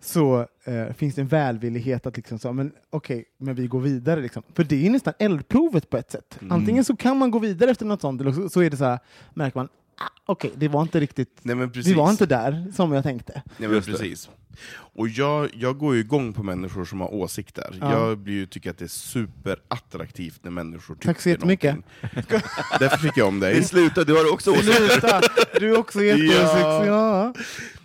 så 0.00 0.46
eh, 0.64 0.92
finns 0.92 1.14
det 1.14 1.20
en 1.20 1.28
välvillighet 1.28 2.06
att 2.06 2.16
liksom 2.16 2.38
så, 2.38 2.52
men 2.52 2.72
okej, 2.90 3.24
men 3.38 3.54
vi 3.54 3.66
går 3.66 3.80
vidare. 3.80 4.20
Liksom. 4.20 4.42
För 4.54 4.64
det 4.64 4.76
är 4.76 4.80
ju 4.80 4.90
nästan 4.90 5.14
eldprovet 5.18 5.90
på 5.90 5.96
ett 5.96 6.10
sätt. 6.10 6.38
Antingen 6.50 6.84
så 6.84 6.96
kan 6.96 7.18
man 7.18 7.30
gå 7.30 7.38
vidare 7.38 7.70
efter 7.70 7.86
något 7.86 8.00
sånt, 8.00 8.20
eller 8.20 8.32
så, 8.32 8.48
så 8.48 8.60
är 8.60 8.70
det 8.70 8.76
så 8.76 8.84
här, 8.84 8.98
märker 9.34 9.58
man, 9.58 9.68
ah, 9.96 10.08
okej, 10.26 10.52
det 10.56 10.68
var 10.68 10.82
inte 10.82 11.00
riktigt, 11.00 11.38
Nej 11.42 11.56
men 11.56 11.70
precis. 11.70 11.92
vi 11.92 11.96
var 11.96 12.10
inte 12.10 12.26
där 12.26 12.72
som 12.74 12.92
jag 12.92 13.02
tänkte. 13.02 13.42
Nej, 13.58 13.68
men 13.68 13.82
precis. 13.82 14.30
Och 14.70 15.08
jag, 15.08 15.50
jag 15.54 15.78
går 15.78 15.94
ju 15.94 16.00
igång 16.00 16.32
på 16.32 16.42
människor 16.42 16.84
som 16.84 17.00
har 17.00 17.14
åsikter. 17.14 17.76
Ja. 17.80 17.92
Jag 18.08 18.18
blir 18.18 18.34
ju, 18.34 18.46
tycker 18.46 18.70
att 18.70 18.78
det 18.78 18.84
är 18.84 18.88
superattraktivt 18.88 20.44
när 20.44 20.50
människor 20.50 20.94
tycker 20.94 21.06
Tack 21.08 21.20
så 21.20 21.28
jättemycket. 21.28 21.74
någonting. 21.74 22.40
Därför 22.78 22.96
tycker 22.96 23.20
jag 23.20 23.28
om 23.28 23.40
dig. 23.40 23.54
Det 23.54 23.64
slutar, 23.64 24.04
du 24.04 24.14
har 24.14 24.32
också 24.32 24.50
åsikter. 24.50 24.88
Sluta! 24.88 25.20
Du 25.60 25.74
är 25.74 25.78
också 25.78 26.02
jätteåsikt. 26.02 26.40
Ja. 26.60 26.86
Ja. 26.86 27.34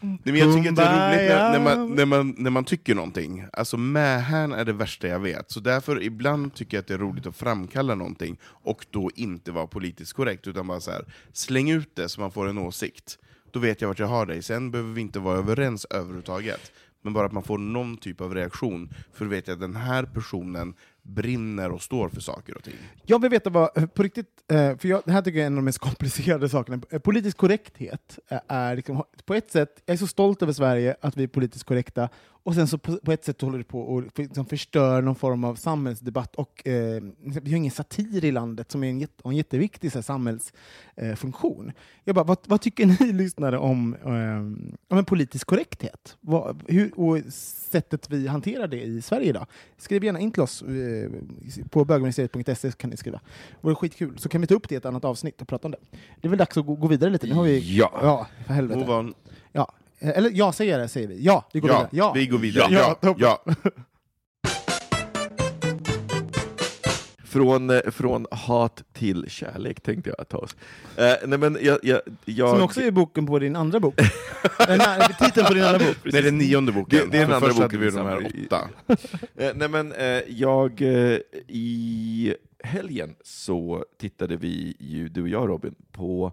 Nej, 0.01 0.19
men 0.23 0.35
jag 0.35 0.55
tycker 0.55 0.69
att 0.69 0.75
det 0.75 0.83
är 0.83 1.09
roligt 1.09 1.29
när, 1.29 1.51
när, 1.51 1.59
man, 1.59 1.95
när, 1.95 2.05
man, 2.05 2.35
när 2.37 2.49
man 2.49 2.63
tycker 2.63 2.95
någonting. 2.95 3.45
Alltså 3.53 3.77
mähän 3.77 4.53
är 4.53 4.65
det 4.65 4.73
värsta 4.73 5.07
jag 5.07 5.19
vet. 5.19 5.51
Så 5.51 5.59
därför 5.59 6.03
ibland 6.03 6.53
tycker 6.53 6.77
jag 6.77 6.81
att 6.81 6.87
det 6.87 6.93
är 6.93 6.97
roligt 6.97 7.27
att 7.27 7.35
framkalla 7.35 7.95
någonting 7.95 8.37
och 8.43 8.85
då 8.89 9.09
inte 9.15 9.51
vara 9.51 9.67
politiskt 9.67 10.13
korrekt, 10.13 10.47
utan 10.47 10.67
bara 10.67 10.79
så 10.79 10.91
här, 10.91 11.05
släng 11.33 11.71
ut 11.71 11.95
det 11.95 12.09
så 12.09 12.21
man 12.21 12.31
får 12.31 12.49
en 12.49 12.57
åsikt. 12.57 13.17
Då 13.51 13.59
vet 13.59 13.81
jag 13.81 13.87
vart 13.87 13.99
jag 13.99 14.07
har 14.07 14.25
dig. 14.25 14.43
Sen 14.43 14.71
behöver 14.71 14.93
vi 14.93 15.01
inte 15.01 15.19
vara 15.19 15.37
överens 15.37 15.85
överhuvudtaget. 15.89 16.71
Men 17.01 17.13
bara 17.13 17.25
att 17.25 17.31
man 17.31 17.43
får 17.43 17.57
någon 17.57 17.97
typ 17.97 18.21
av 18.21 18.35
reaktion, 18.35 18.93
för 19.13 19.25
då 19.25 19.31
vet 19.31 19.47
jag 19.47 19.53
att 19.55 19.61
den 19.61 19.75
här 19.75 20.03
personen 20.03 20.73
brinner 21.09 21.71
och 21.71 21.81
står 21.81 22.09
för 22.09 22.21
saker 22.21 22.57
och 22.57 22.63
ting. 22.63 22.75
Jag 23.05 23.21
vill 23.21 23.31
veta 23.31 23.49
vad, 23.49 23.93
på 23.93 24.03
riktigt, 24.03 24.27
eh, 24.51 24.77
för 24.77 24.87
jag, 24.87 25.01
det 25.05 25.11
här 25.11 25.21
tycker 25.21 25.37
jag 25.37 25.43
är 25.43 25.47
en 25.47 25.53
av 25.53 25.57
de 25.57 25.65
mest 25.65 25.77
komplicerade 25.89 26.49
sakerna. 26.49 26.81
Eh, 26.89 26.99
politisk 26.99 27.37
korrekthet 27.37 28.19
eh, 28.27 28.39
är 28.47 28.75
liksom, 28.75 29.03
på 29.25 29.33
ett 29.33 29.51
sätt, 29.51 29.81
jag 29.85 29.93
är 29.93 29.97
så 29.97 30.07
stolt 30.07 30.41
över 30.41 30.53
Sverige 30.53 30.95
att 31.01 31.17
vi 31.17 31.23
är 31.23 31.27
politiskt 31.27 31.63
korrekta, 31.63 32.09
och 32.43 32.55
sen 32.55 32.67
så 32.67 32.77
på, 32.77 32.97
på 32.97 33.11
ett 33.11 33.25
sätt 33.25 33.41
håller 33.41 33.57
det 33.57 33.63
på 33.63 33.97
att 33.97 34.17
liksom 34.17 34.45
förstör 34.45 35.01
någon 35.01 35.15
form 35.15 35.43
av 35.43 35.55
samhällsdebatt. 35.55 36.35
Och, 36.35 36.67
eh, 36.67 37.03
liksom, 37.23 37.43
vi 37.43 37.51
har 37.51 37.57
ingen 37.57 37.71
satir 37.71 38.25
i 38.25 38.31
landet 38.31 38.71
som 38.71 38.83
är 38.83 38.89
en, 38.89 38.99
jätte, 38.99 39.21
en 39.23 39.35
jätteviktig 39.35 39.89
här, 39.89 40.01
samhällsfunktion. 40.01 41.67
Eh, 41.67 41.73
jag 42.03 42.15
bara, 42.15 42.25
vad, 42.25 42.37
vad 42.45 42.61
tycker 42.61 42.85
ni 42.99 43.13
lyssnare 43.13 43.57
om, 43.57 43.93
eh, 43.93 44.37
om 44.87 44.97
en 44.97 45.05
politisk 45.05 45.47
korrekthet? 45.47 46.17
Vad, 46.21 46.63
hur, 46.67 46.99
och 46.99 47.33
sättet 47.33 48.09
vi 48.09 48.27
hanterar 48.27 48.67
det 48.67 48.81
i 48.81 49.01
Sverige 49.01 49.29
idag? 49.29 49.45
Skriv 49.77 50.03
gärna 50.03 50.19
in 50.19 50.31
till 50.31 50.43
oss 50.43 50.61
eh, 50.61 50.98
på 51.69 51.85
bögministeriet.se 51.85 52.71
kan 52.71 52.89
ni 52.89 52.97
skriva. 52.97 53.17
Det 53.51 53.57
vore 53.61 53.75
skitkul. 53.75 54.17
Så 54.17 54.29
kan 54.29 54.41
vi 54.41 54.47
ta 54.47 54.53
upp 54.55 54.69
det 54.69 54.75
i 54.75 54.77
ett 54.77 54.85
annat 54.85 55.05
avsnitt 55.05 55.41
och 55.41 55.47
prata 55.47 55.67
om 55.67 55.71
det. 55.71 55.77
Det 56.21 56.27
är 56.27 56.29
väl 56.29 56.39
dags 56.39 56.57
att 56.57 56.65
gå, 56.65 56.75
gå 56.75 56.87
vidare 56.87 57.09
lite. 57.09 57.27
Nu 57.27 57.33
har 57.33 57.43
vi... 57.43 57.77
Ja. 57.77 57.99
Ja, 58.01 58.27
för 58.47 58.53
helvete. 58.53 58.79
Move 58.79 58.93
on. 58.93 59.13
Ja. 59.51 59.71
Eh, 59.99 60.09
Eller 60.09 60.31
ja, 60.33 60.51
säger 60.51 60.79
det, 60.79 60.87
säger 60.87 61.07
vi. 61.07 61.23
Ja, 61.23 61.45
vi 61.53 61.59
går 61.59 61.69
Ja, 61.69 61.75
vidare. 61.77 61.89
Ja. 61.91 62.11
vi 62.15 62.27
går 62.27 62.37
vidare. 62.37 62.73
Ja, 62.73 62.97
Ja, 63.01 63.15
ja. 63.17 63.53
Från, 67.29 67.69
eh, 67.69 67.79
från 67.91 68.25
hat 68.31 68.83
till 68.93 69.25
kärlek 69.29 69.81
tänkte 69.81 70.13
jag 70.17 70.27
ta 70.29 70.37
oss. 70.37 70.55
Eh, 70.97 71.13
nej 71.27 71.39
men 71.39 71.57
jag, 71.61 71.79
jag, 71.83 72.01
jag, 72.25 72.49
Som 72.49 72.61
också 72.61 72.81
är 72.81 72.91
boken 72.91 73.25
på 73.25 73.39
din 73.39 73.55
andra 73.55 73.79
bok. 73.79 73.95
Den 74.67 74.79
här, 74.79 75.07
titeln 75.25 75.47
på 75.47 75.53
din 75.53 75.63
andra 75.63 75.79
bok. 75.79 75.97
Det 76.03 76.17
är 76.17 76.23
den 76.23 76.37
nionde 76.37 76.71
boken. 76.71 76.99
Det- 76.99 77.11
det 77.11 77.17
är 77.17 77.21
den 77.27 77.33
andra 77.35 77.53
boken 77.53 77.79
vi 77.79 77.89
de 77.89 78.05
här 78.05 78.27
åtta. 78.45 78.69
Eh, 79.37 79.51
nej 79.55 79.69
men 79.69 79.91
eh, 79.91 80.21
jag, 80.27 80.81
eh, 80.81 81.17
i 81.47 82.33
helgen 82.63 83.15
så 83.23 83.85
tittade 83.99 84.35
vi, 84.35 84.75
ju, 84.79 85.09
du 85.09 85.21
och 85.21 85.29
jag 85.29 85.49
Robin, 85.49 85.75
på 85.91 86.31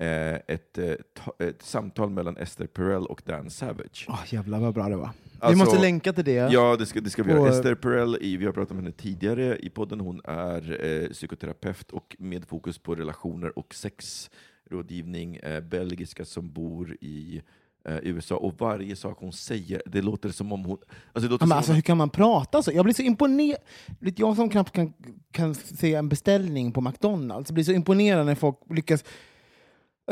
eh, 0.00 0.34
ett, 0.34 0.78
eh, 0.78 0.92
ett 1.48 1.62
samtal 1.62 2.10
mellan 2.10 2.36
Esther 2.36 2.66
Perel 2.66 3.06
och 3.06 3.22
Dan 3.24 3.50
Savage. 3.50 4.06
Åh, 4.08 4.20
jävlar 4.30 4.58
vad 4.60 4.74
bra 4.74 4.88
det 4.88 4.96
var. 4.96 5.10
vi 5.22 5.38
Alltså, 5.40 5.58
måste 5.64 5.80
länka 5.80 6.12
till 6.12 6.24
det. 6.24 6.32
Ja, 6.52 6.76
det 6.76 6.86
ska, 6.86 7.00
det 7.00 7.10
ska 7.10 7.22
vi 7.22 7.32
Och- 7.32 7.36
göra. 7.36 7.50
Esther 7.50 7.74
Perel, 7.74 8.16
vi 8.20 8.44
har 8.46 8.52
pratat 8.52 8.70
om 8.70 8.76
henne 8.76 8.92
tidigare 8.92 9.58
i 9.58 9.70
podden, 9.70 10.00
hon 10.00 10.20
är 10.24 10.84
eh, 10.86 11.08
psykoterapeut 11.08 11.90
och 11.90 12.16
med 12.18 12.44
fokus 12.44 12.78
på 12.78 12.94
relationer 12.94 13.58
och 13.58 13.74
sexrådgivning, 13.74 15.36
eh, 15.36 15.60
belgiska 15.60 16.24
som 16.24 16.52
bor 16.52 16.96
i 17.00 17.42
eh, 17.88 17.96
USA, 18.02 18.36
och 18.36 18.54
varje 18.58 18.96
sak 18.96 19.16
hon 19.20 19.32
säger, 19.32 19.82
det 19.86 20.02
låter 20.02 20.28
som 20.28 20.52
om 20.52 20.64
hon... 20.64 20.78
Alltså, 21.12 21.30
Ja, 21.32 21.38
som 21.38 21.52
alltså, 21.52 21.72
om, 21.72 21.74
hur 21.74 21.82
kan 21.82 21.96
man 21.96 22.10
prata 22.10 22.62
så? 22.62 22.72
Jag 22.72 22.84
blir 22.84 22.94
så 22.94 23.02
imponerad. 23.02 23.58
Jag 24.16 24.36
som 24.36 24.48
knappt 24.48 24.72
kan, 24.72 24.92
kan 25.30 25.54
se 25.54 25.94
en 25.94 26.08
beställning 26.08 26.72
på 26.72 26.80
McDonalds 26.80 27.52
blir 27.52 27.64
så 27.64 27.72
imponerad 27.72 28.26
när 28.26 28.34
folk 28.34 28.56
lyckas 28.70 29.04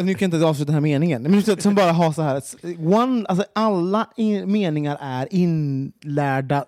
Nu 0.00 0.14
kan 0.14 0.30
jag 0.30 0.36
inte 0.36 0.46
avsluta 0.46 0.66
den 0.66 0.74
här 0.74 0.80
meningen. 0.80 1.22
Men 1.22 1.34
just 1.34 1.62
som 1.62 1.74
bara 1.74 1.92
ha 1.92 2.12
så 2.12 2.22
här, 2.22 2.42
one, 2.78 3.26
alltså 3.26 3.44
alla 3.54 4.08
i, 4.16 4.46
meningar 4.46 4.98
är 5.00 5.28
inlärda. 5.30 6.64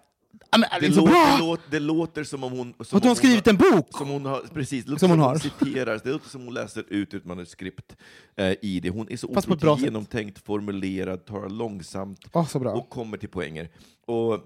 Det, 0.81 0.89
låter, 0.89 1.37
det, 1.37 1.39
låter, 1.45 1.71
det 1.71 1.79
låter 1.81 2.25
som 2.25 2.45
om 2.45 2.53
hon... 2.53 2.75
Som 2.85 2.97
Att 2.97 3.03
hon 3.05 3.09
har 3.09 3.15
skrivit 3.15 3.47
en 3.47 3.57
bok! 3.57 3.87
Som 3.91 4.09
hon 4.09 4.27
har, 4.27 4.41
precis, 4.55 4.85
det 4.85 4.91
låter 4.91 5.01
Som 5.01 5.11
hon 5.11 5.19
som 5.19 5.29
har. 5.29 5.39
citerar, 5.39 6.01
det 6.05 6.11
låter 6.11 6.29
som 6.31 6.45
hon 6.45 6.55
läser 6.55 6.85
ut 6.89 7.15
ett 7.15 7.25
manuskript 7.25 7.97
eh, 8.37 8.53
i 8.63 8.81
det. 8.81 8.91
Hon 8.91 9.07
är 9.13 9.17
så 9.17 9.35
Fast 9.35 9.49
otroligt 9.49 9.79
sätt. 9.79 9.85
genomtänkt, 9.85 10.39
formulerad, 10.47 11.25
talar 11.25 11.49
långsamt 11.49 12.33
bra. 12.55 12.73
och 12.73 12.89
kommer 12.89 13.17
till 13.17 13.29
poänger. 13.29 13.69
Och, 14.07 14.39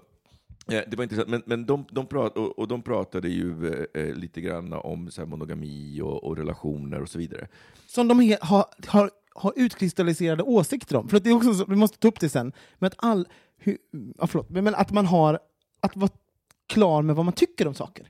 Eh, 0.71 0.81
det 0.87 0.95
var 0.95 1.03
intressant, 1.03 1.29
men, 1.29 1.43
men 1.45 1.65
de, 1.65 1.85
de, 1.91 2.05
prat, 2.05 2.37
och, 2.37 2.59
och 2.59 2.67
de 2.67 2.81
pratade 2.81 3.29
ju 3.29 3.67
eh, 3.67 4.01
eh, 4.03 4.15
lite 4.15 4.41
grann 4.41 4.73
om 4.73 5.11
så 5.11 5.21
här, 5.21 5.27
monogami 5.27 6.01
och, 6.01 6.23
och 6.23 6.37
relationer 6.37 7.01
och 7.01 7.09
så 7.09 7.17
vidare. 7.17 7.47
Som 7.87 8.07
de 8.07 8.19
he, 8.19 8.37
har, 8.41 8.65
har, 8.87 9.11
har 9.35 9.53
utkristalliserade 9.55 10.43
åsikter 10.43 10.95
om. 10.95 11.09
För 11.09 11.17
att 11.17 11.23
det 11.23 11.29
är 11.29 11.35
också 11.35 11.53
så, 11.53 11.65
vi 11.65 11.75
måste 11.75 11.97
ta 11.97 12.07
upp 12.07 12.19
det 12.19 12.29
sen. 12.29 12.53
Men 12.79 12.87
att, 12.87 12.95
all, 12.97 13.27
hur, 13.57 13.77
ja, 14.17 14.27
förlåt, 14.27 14.49
men 14.49 14.75
att 14.75 14.91
man 14.91 15.05
har 15.05 15.39
att 15.79 15.95
vara 15.95 16.11
klar 16.67 17.01
med 17.01 17.15
vad 17.15 17.25
man 17.25 17.33
tycker 17.33 17.67
om 17.67 17.73
saker. 17.73 18.09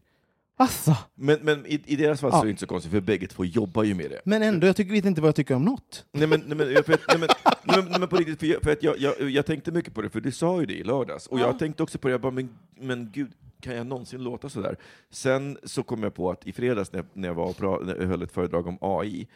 Alltså, 0.61 0.97
Men, 1.15 1.39
men 1.41 1.65
i, 1.65 1.83
i 1.85 1.95
deras 1.95 2.21
fall 2.21 2.29
Ja. 2.33 2.37
så 2.37 2.41
är 2.41 2.45
det 2.45 2.49
inte 2.49 2.59
så 2.59 2.67
konstigt, 2.67 2.91
för 2.91 3.01
bägge 3.01 3.27
två 3.27 3.45
jobbar 3.45 3.83
ju 3.83 3.93
med 3.95 4.09
det. 4.09 4.21
men 4.23 4.41
ändå, 4.43 4.67
jag 4.67 4.75
tycker, 4.75 4.91
vet 4.91 5.05
inte 5.05 5.21
vad 5.21 5.27
jag 5.27 5.35
tycker 5.35 5.55
om 5.55 5.65
något. 5.65 6.05
Nej 6.11 6.27
men, 6.27 6.43
nej, 6.47 6.57
men, 6.57 6.83
för 6.83 6.93
att, 6.93 7.01
nej, 7.07 7.17
men, 7.19 7.29
nej, 7.63 7.77
men, 7.77 7.85
nej, 7.91 7.99
men 7.99 8.09
på 8.09 8.15
riktigt, 8.15 8.39
för, 8.39 8.47
jag, 8.47 8.61
för 8.61 8.71
att 8.71 8.83
jag, 8.83 8.97
jag, 8.97 9.29
jag 9.29 9.45
tänkte 9.45 9.71
mycket 9.71 9.93
på 9.93 10.01
det, 10.01 10.09
för 10.09 10.21
du 10.21 10.31
sa 10.31 10.59
ju 10.59 10.65
det 10.65 10.73
i 10.73 10.83
lördags, 10.83 11.27
och 11.27 11.39
jag 11.39 11.59
tänkte 11.59 11.83
också 11.83 11.97
på 11.97 12.07
det, 12.07 12.11
jag 12.11 12.21
bara, 12.21 12.31
men, 12.31 12.49
men 12.79 13.09
gud, 13.13 13.31
kan 13.61 13.75
jag 13.75 13.87
någonsin 13.87 14.23
låta 14.23 14.49
sådär? 14.49 14.75
Sen 15.11 15.57
så 15.63 15.83
kom 15.83 16.03
jag 16.03 16.13
på 16.13 16.31
att 16.31 16.47
i 16.47 16.51
fredags 16.53 16.91
när 16.91 16.99
jag, 16.99 17.05
när 17.13 17.27
jag, 17.27 17.35
var 17.35 17.45
och 17.49 17.57
pra, 17.57 17.79
när 17.79 17.95
jag 17.95 18.05
höll 18.07 18.21
ett 18.23 18.31
föredrag 18.31 18.67
om 18.67 18.77
AI, 18.81 19.27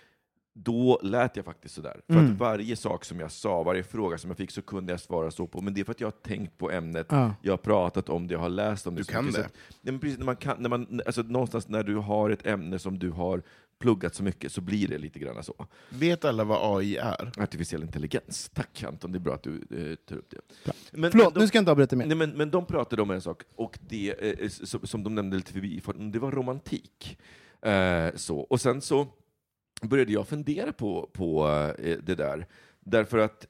då 0.54 0.99
lät 1.04 1.36
jag 1.36 1.45
faktiskt 1.45 1.76
sådär. 1.76 2.01
För 2.08 2.14
Mm. 2.14 2.32
att 2.34 2.38
varje 2.39 2.76
sak 2.76 3.06
som 3.06 3.20
jag 3.20 3.32
sa, 3.32 3.64
varje 3.64 3.84
fråga 3.84 4.18
som 4.18 4.30
jag 4.30 4.38
fick, 4.38 4.51
så 4.51 4.62
kunde 4.62 4.93
jag 4.93 4.99
svara 4.99 5.32
så 5.32 5.47
på. 5.47 5.62
Men 5.62 5.74
det 5.74 5.82
är 5.82 5.86
för 5.86 5.91
att 5.91 5.99
jag 6.01 6.08
har 6.08 6.12
tänkt 6.12 6.58
på 6.58 6.72
ämnet, 6.72 7.08
Ja. 7.10 7.36
jag 7.41 7.54
har 7.54 7.58
pratat 7.58 8.10
om 8.10 8.28
det, 8.28 8.34
jag 8.34 8.39
har 8.39 8.49
läst 8.49 8.88
om 8.88 8.95
det. 8.95 9.01
Du 9.01 9.06
kan 9.06 9.26
mycket. 9.26 9.36
Så 9.36 9.41
det. 9.41 9.47
att- 9.47 9.54
Ja, 9.82 9.91
men 9.91 9.99
precis, 9.99 10.18
när 10.18 10.26
man 10.26 10.36
kan, 10.36 10.58
när 10.60 10.70
man, 10.70 11.01
alltså, 11.06 11.22
någonstans 11.22 11.68
när 11.68 11.84
du 11.84 11.95
har 11.95 12.30
ett 12.30 12.45
ämne 12.47 12.80
som 12.80 12.99
du 12.99 13.10
har 13.12 13.41
pluggat 13.80 14.16
så 14.16 14.24
mycket, 14.24 14.51
så 14.51 14.62
blir 14.62 14.88
det 14.88 14.97
lite 14.97 15.20
grann 15.20 15.43
så. 15.43 15.66
Vet 15.89 16.26
alla 16.26 16.43
vad 16.43 16.78
AI 16.78 16.97
är? 16.97 17.32
Artificiell 17.38 17.82
intelligens. 17.84 18.49
Tack 18.54 18.84
Anton, 18.84 19.12
det 19.12 19.18
är 19.18 19.20
bra 19.20 19.34
att 19.34 19.43
du 19.43 19.51
eh, 19.56 19.95
tar 20.10 20.16
upp 20.16 20.30
det. 20.30 20.72
Men, 20.91 21.12
Förlåt, 21.12 21.34
men 21.34 21.41
nu 21.41 21.47
ska 21.47 21.58
jag 21.58 21.62
inte 21.62 21.72
avbryta 21.72 21.95
mer. 21.95 22.06
Nej, 22.06 22.18
men, 22.18 22.30
men 22.30 22.51
de 22.51 22.66
pratade 22.66 23.01
om 23.01 23.12
en 23.12 23.22
sak, 23.22 23.43
och 23.56 23.80
det 23.89 24.41
eh, 24.43 24.49
som, 24.49 24.88
som 24.88 25.04
de 25.04 25.16
nämnde 25.16 25.36
lite 25.38 25.54
förbi, 25.54 25.82
det 26.12 26.20
var 26.20 26.32
romantik. 26.32 27.18
Eh, 27.62 28.08
så. 28.16 28.39
Och 28.39 28.62
sen 28.62 28.82
så 28.82 29.08
började 29.88 30.12
jag 30.12 30.28
fundera 30.28 30.74
på, 30.74 31.10
på 31.14 31.48
eh, 31.80 31.98
det 32.04 32.16
där, 32.16 32.48
därför 32.80 33.18
att, 33.18 33.48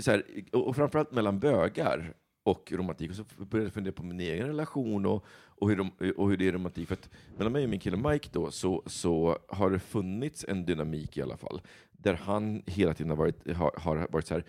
så 0.00 0.10
här, 0.10 0.24
och 0.52 0.76
framförallt 0.76 1.12
mellan 1.12 1.38
bögar 1.38 2.14
och 2.42 2.72
romantik, 2.72 3.10
och 3.10 3.16
så 3.16 3.24
började 3.44 3.66
jag 3.66 3.74
fundera 3.74 3.92
på 3.92 4.02
min 4.02 4.20
egen 4.20 4.46
relation 4.46 5.06
och, 5.06 5.24
och, 5.30 5.68
hur, 5.68 5.76
de, 5.76 5.90
och 6.16 6.30
hur 6.30 6.36
det 6.36 6.48
är 6.48 6.52
romantik. 6.52 6.88
För 6.88 6.94
att 6.94 7.10
mellan 7.36 7.52
mig 7.52 7.64
och 7.64 7.70
min 7.70 7.80
kille 7.80 7.96
Mike 7.96 8.28
då, 8.32 8.50
så, 8.50 8.82
så 8.86 9.38
har 9.48 9.70
det 9.70 9.78
funnits 9.78 10.44
en 10.48 10.66
dynamik 10.66 11.16
i 11.16 11.22
alla 11.22 11.36
fall, 11.36 11.60
där 11.92 12.14
han 12.14 12.62
hela 12.66 12.94
tiden 12.94 13.10
har 13.10 13.16
varit, 13.16 13.56
har, 13.56 13.74
har 13.76 14.08
varit 14.10 14.26
så 14.26 14.34
här, 14.34 14.44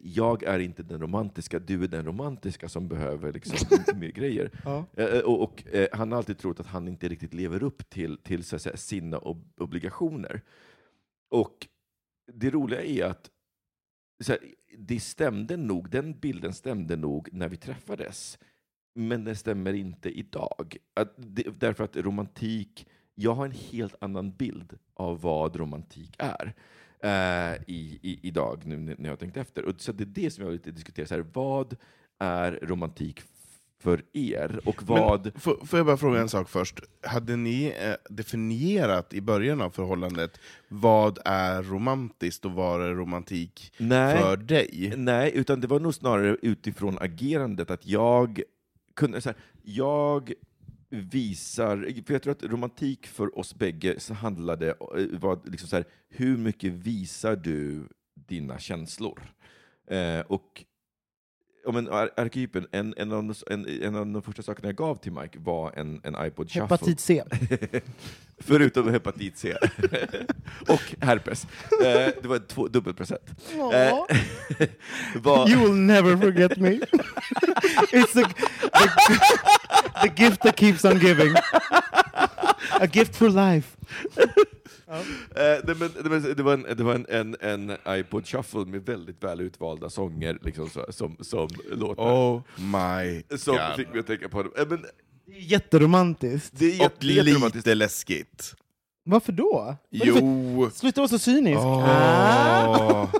jag 0.00 0.42
är 0.42 0.58
inte 0.58 0.82
den 0.82 1.00
romantiska, 1.00 1.58
du 1.58 1.84
är 1.84 1.88
den 1.88 2.04
romantiska 2.04 2.68
som 2.68 2.88
behöver 2.88 3.32
liksom 3.32 3.56
mer 4.00 4.08
grejer. 4.10 4.50
Ja. 4.64 4.86
Eh, 4.96 5.18
Och, 5.18 5.42
och 5.42 5.66
eh, 5.74 5.88
han 5.92 6.10
har 6.12 6.18
alltid 6.18 6.38
trott 6.38 6.60
att 6.60 6.66
han 6.66 6.88
inte 6.88 7.08
riktigt 7.08 7.34
lever 7.34 7.62
upp 7.62 7.90
till, 7.90 8.18
till 8.18 8.44
så 8.44 8.58
säga, 8.58 8.76
sina 8.76 9.18
ob- 9.18 9.52
obligationer. 9.56 10.40
Och 11.30 11.66
det 12.32 12.50
roliga 12.50 12.82
är 12.82 13.04
att 13.04 13.30
här, 14.28 14.38
det 14.78 15.00
stämde 15.00 15.56
nog, 15.56 15.90
den 15.90 16.18
bilden 16.18 16.52
stämde 16.52 16.96
nog 16.96 17.28
när 17.32 17.48
vi 17.48 17.56
träffades. 17.56 18.38
Men 18.94 19.24
den 19.24 19.36
stämmer 19.36 19.72
inte 19.72 20.10
idag. 20.18 20.76
Att 20.94 21.14
det, 21.16 21.60
därför 21.60 21.84
att 21.84 21.96
romantik, 21.96 22.86
jag 23.14 23.34
har 23.34 23.44
en 23.44 23.52
helt 23.52 23.94
annan 24.00 24.32
bild 24.32 24.78
av 24.94 25.20
vad 25.20 25.56
romantik 25.56 26.14
är 26.18 26.54
eh, 27.02 27.54
i, 27.66 27.98
i, 28.02 28.18
idag, 28.22 28.62
nu 28.66 28.76
när 28.76 28.94
jag 28.98 29.10
har 29.10 29.16
tänkt 29.16 29.36
efter. 29.36 29.64
Och 29.64 29.74
så 29.78 29.92
det 29.92 30.04
är 30.04 30.06
det 30.06 30.30
som 30.30 30.44
jag 30.44 30.50
vill 30.50 30.74
diskutera. 30.74 31.06
Så 31.06 31.14
här, 31.14 31.24
vad 31.32 31.76
är 32.18 32.58
romantik 32.62 33.22
för 33.82 34.02
er? 34.12 34.60
Och 34.64 34.82
vad... 34.82 35.24
Men, 35.24 35.40
får, 35.40 35.66
får 35.66 35.78
jag 35.78 35.86
bara 35.86 35.96
fråga 35.96 36.20
en 36.20 36.28
sak 36.28 36.48
först? 36.48 36.80
Hade 37.02 37.36
ni 37.36 37.74
eh, 37.80 37.94
definierat 38.14 39.14
i 39.14 39.20
början 39.20 39.60
av 39.60 39.70
förhållandet 39.70 40.40
vad 40.68 41.18
är 41.24 41.62
romantiskt 41.62 42.44
och 42.44 42.52
vad 42.52 42.82
är 42.82 42.94
romantik 42.94 43.72
Nej. 43.78 44.18
för 44.18 44.36
dig? 44.36 44.94
Nej, 44.96 45.32
utan 45.34 45.60
det 45.60 45.66
var 45.66 45.80
nog 45.80 45.94
snarare 45.94 46.36
utifrån 46.42 46.98
agerandet 47.00 47.70
att 47.70 47.86
jag 47.86 48.42
kunde, 48.94 49.20
så 49.20 49.28
här, 49.28 49.38
jag 49.62 50.32
visar, 50.92 52.02
för 52.06 52.12
jag 52.12 52.22
tror 52.22 52.32
att 52.32 52.42
romantik 52.42 53.06
för 53.06 53.38
oss 53.38 53.54
bägge 53.54 54.00
så 54.00 54.14
handlade, 54.14 54.68
eh, 54.68 55.18
var 55.18 55.40
liksom 55.44 55.68
så 55.68 55.76
här, 55.76 55.84
hur 56.08 56.36
mycket 56.36 56.72
visar 56.72 57.36
du 57.36 57.88
dina 58.14 58.58
känslor? 58.58 59.22
Eh, 59.86 60.20
och 60.20 60.64
om 61.66 61.76
en 61.76 61.88
ar- 61.88 62.10
arketypen, 62.16 62.66
en, 62.72 62.94
en, 62.96 63.12
av 63.12 63.24
de, 63.24 63.34
en, 63.50 63.82
en 63.82 63.94
av 63.96 64.06
de 64.06 64.22
första 64.22 64.42
sakerna 64.42 64.68
jag 64.68 64.76
gav 64.76 64.94
till 64.96 65.12
Mike 65.12 65.38
var 65.38 65.72
en, 65.76 66.00
en 66.04 66.26
iPod 66.26 66.46
Shuffle. 66.50 66.62
Hepatit 66.62 67.00
C. 67.00 67.22
Förutom 68.38 68.88
hepatit 68.90 69.38
C. 69.38 69.56
och 70.68 70.94
herpes. 71.00 71.44
Eh, 71.84 72.12
det 72.22 72.24
var 72.28 72.38
två, 72.38 72.68
dubbelpresent. 72.68 73.22
Eh, 73.74 73.98
var- 75.22 75.48
You 75.50 75.60
will 75.62 75.74
never 75.74 76.16
forget 76.16 76.56
me. 76.56 76.70
It's 77.92 78.12
the, 78.12 78.24
the, 78.24 80.08
the 80.08 80.22
gift 80.24 80.40
that 80.42 80.56
keeps 80.56 80.84
on 80.84 80.98
giving. 80.98 81.34
A 82.80 82.86
gift 82.92 83.16
for 83.16 83.28
life. 83.28 83.76
Eh, 84.96 85.76
men, 85.76 85.90
det 86.34 86.42
var, 86.42 86.52
en, 86.54 86.62
det 86.76 86.82
var 86.82 86.94
en, 86.94 87.06
en, 87.08 87.36
en 87.40 87.76
iPod 87.98 88.26
Shuffle 88.26 88.64
med 88.64 88.86
väldigt 88.86 89.24
väl 89.24 89.40
utvalda 89.40 89.90
sånger 89.90 90.38
liksom, 90.42 90.70
så, 90.70 90.86
som, 90.90 91.16
som 91.20 91.48
låtar. 91.72 92.02
Oh 92.02 92.42
my 92.58 93.22
som 93.38 93.56
god. 93.56 93.76
fick 93.76 93.88
mig 93.90 94.00
att 94.00 94.06
tänka 94.06 94.28
på 94.28 94.42
det. 94.42 94.60
Eh, 94.62 94.68
men, 94.68 94.84
Det 95.26 95.32
är 95.32 95.40
jätteromantiskt. 95.40 96.52
det 96.58 96.64
är 96.64 96.68
Och 96.68 96.74
jätte- 96.82 97.06
jätteromantiskt. 97.06 97.66
lite 97.66 97.74
läskigt. 97.74 98.54
Varför 99.04 99.32
då? 99.32 99.76
Vad 99.90 100.02
är 100.02 100.06
det 100.06 100.12
för- 100.12 100.20
Jo! 100.20 100.70
Sluta 100.74 101.00
vara 101.00 101.08
så 101.08 101.18
cynisk. 101.18 101.58
Åh. 101.60 101.88
Ah. 101.88 103.08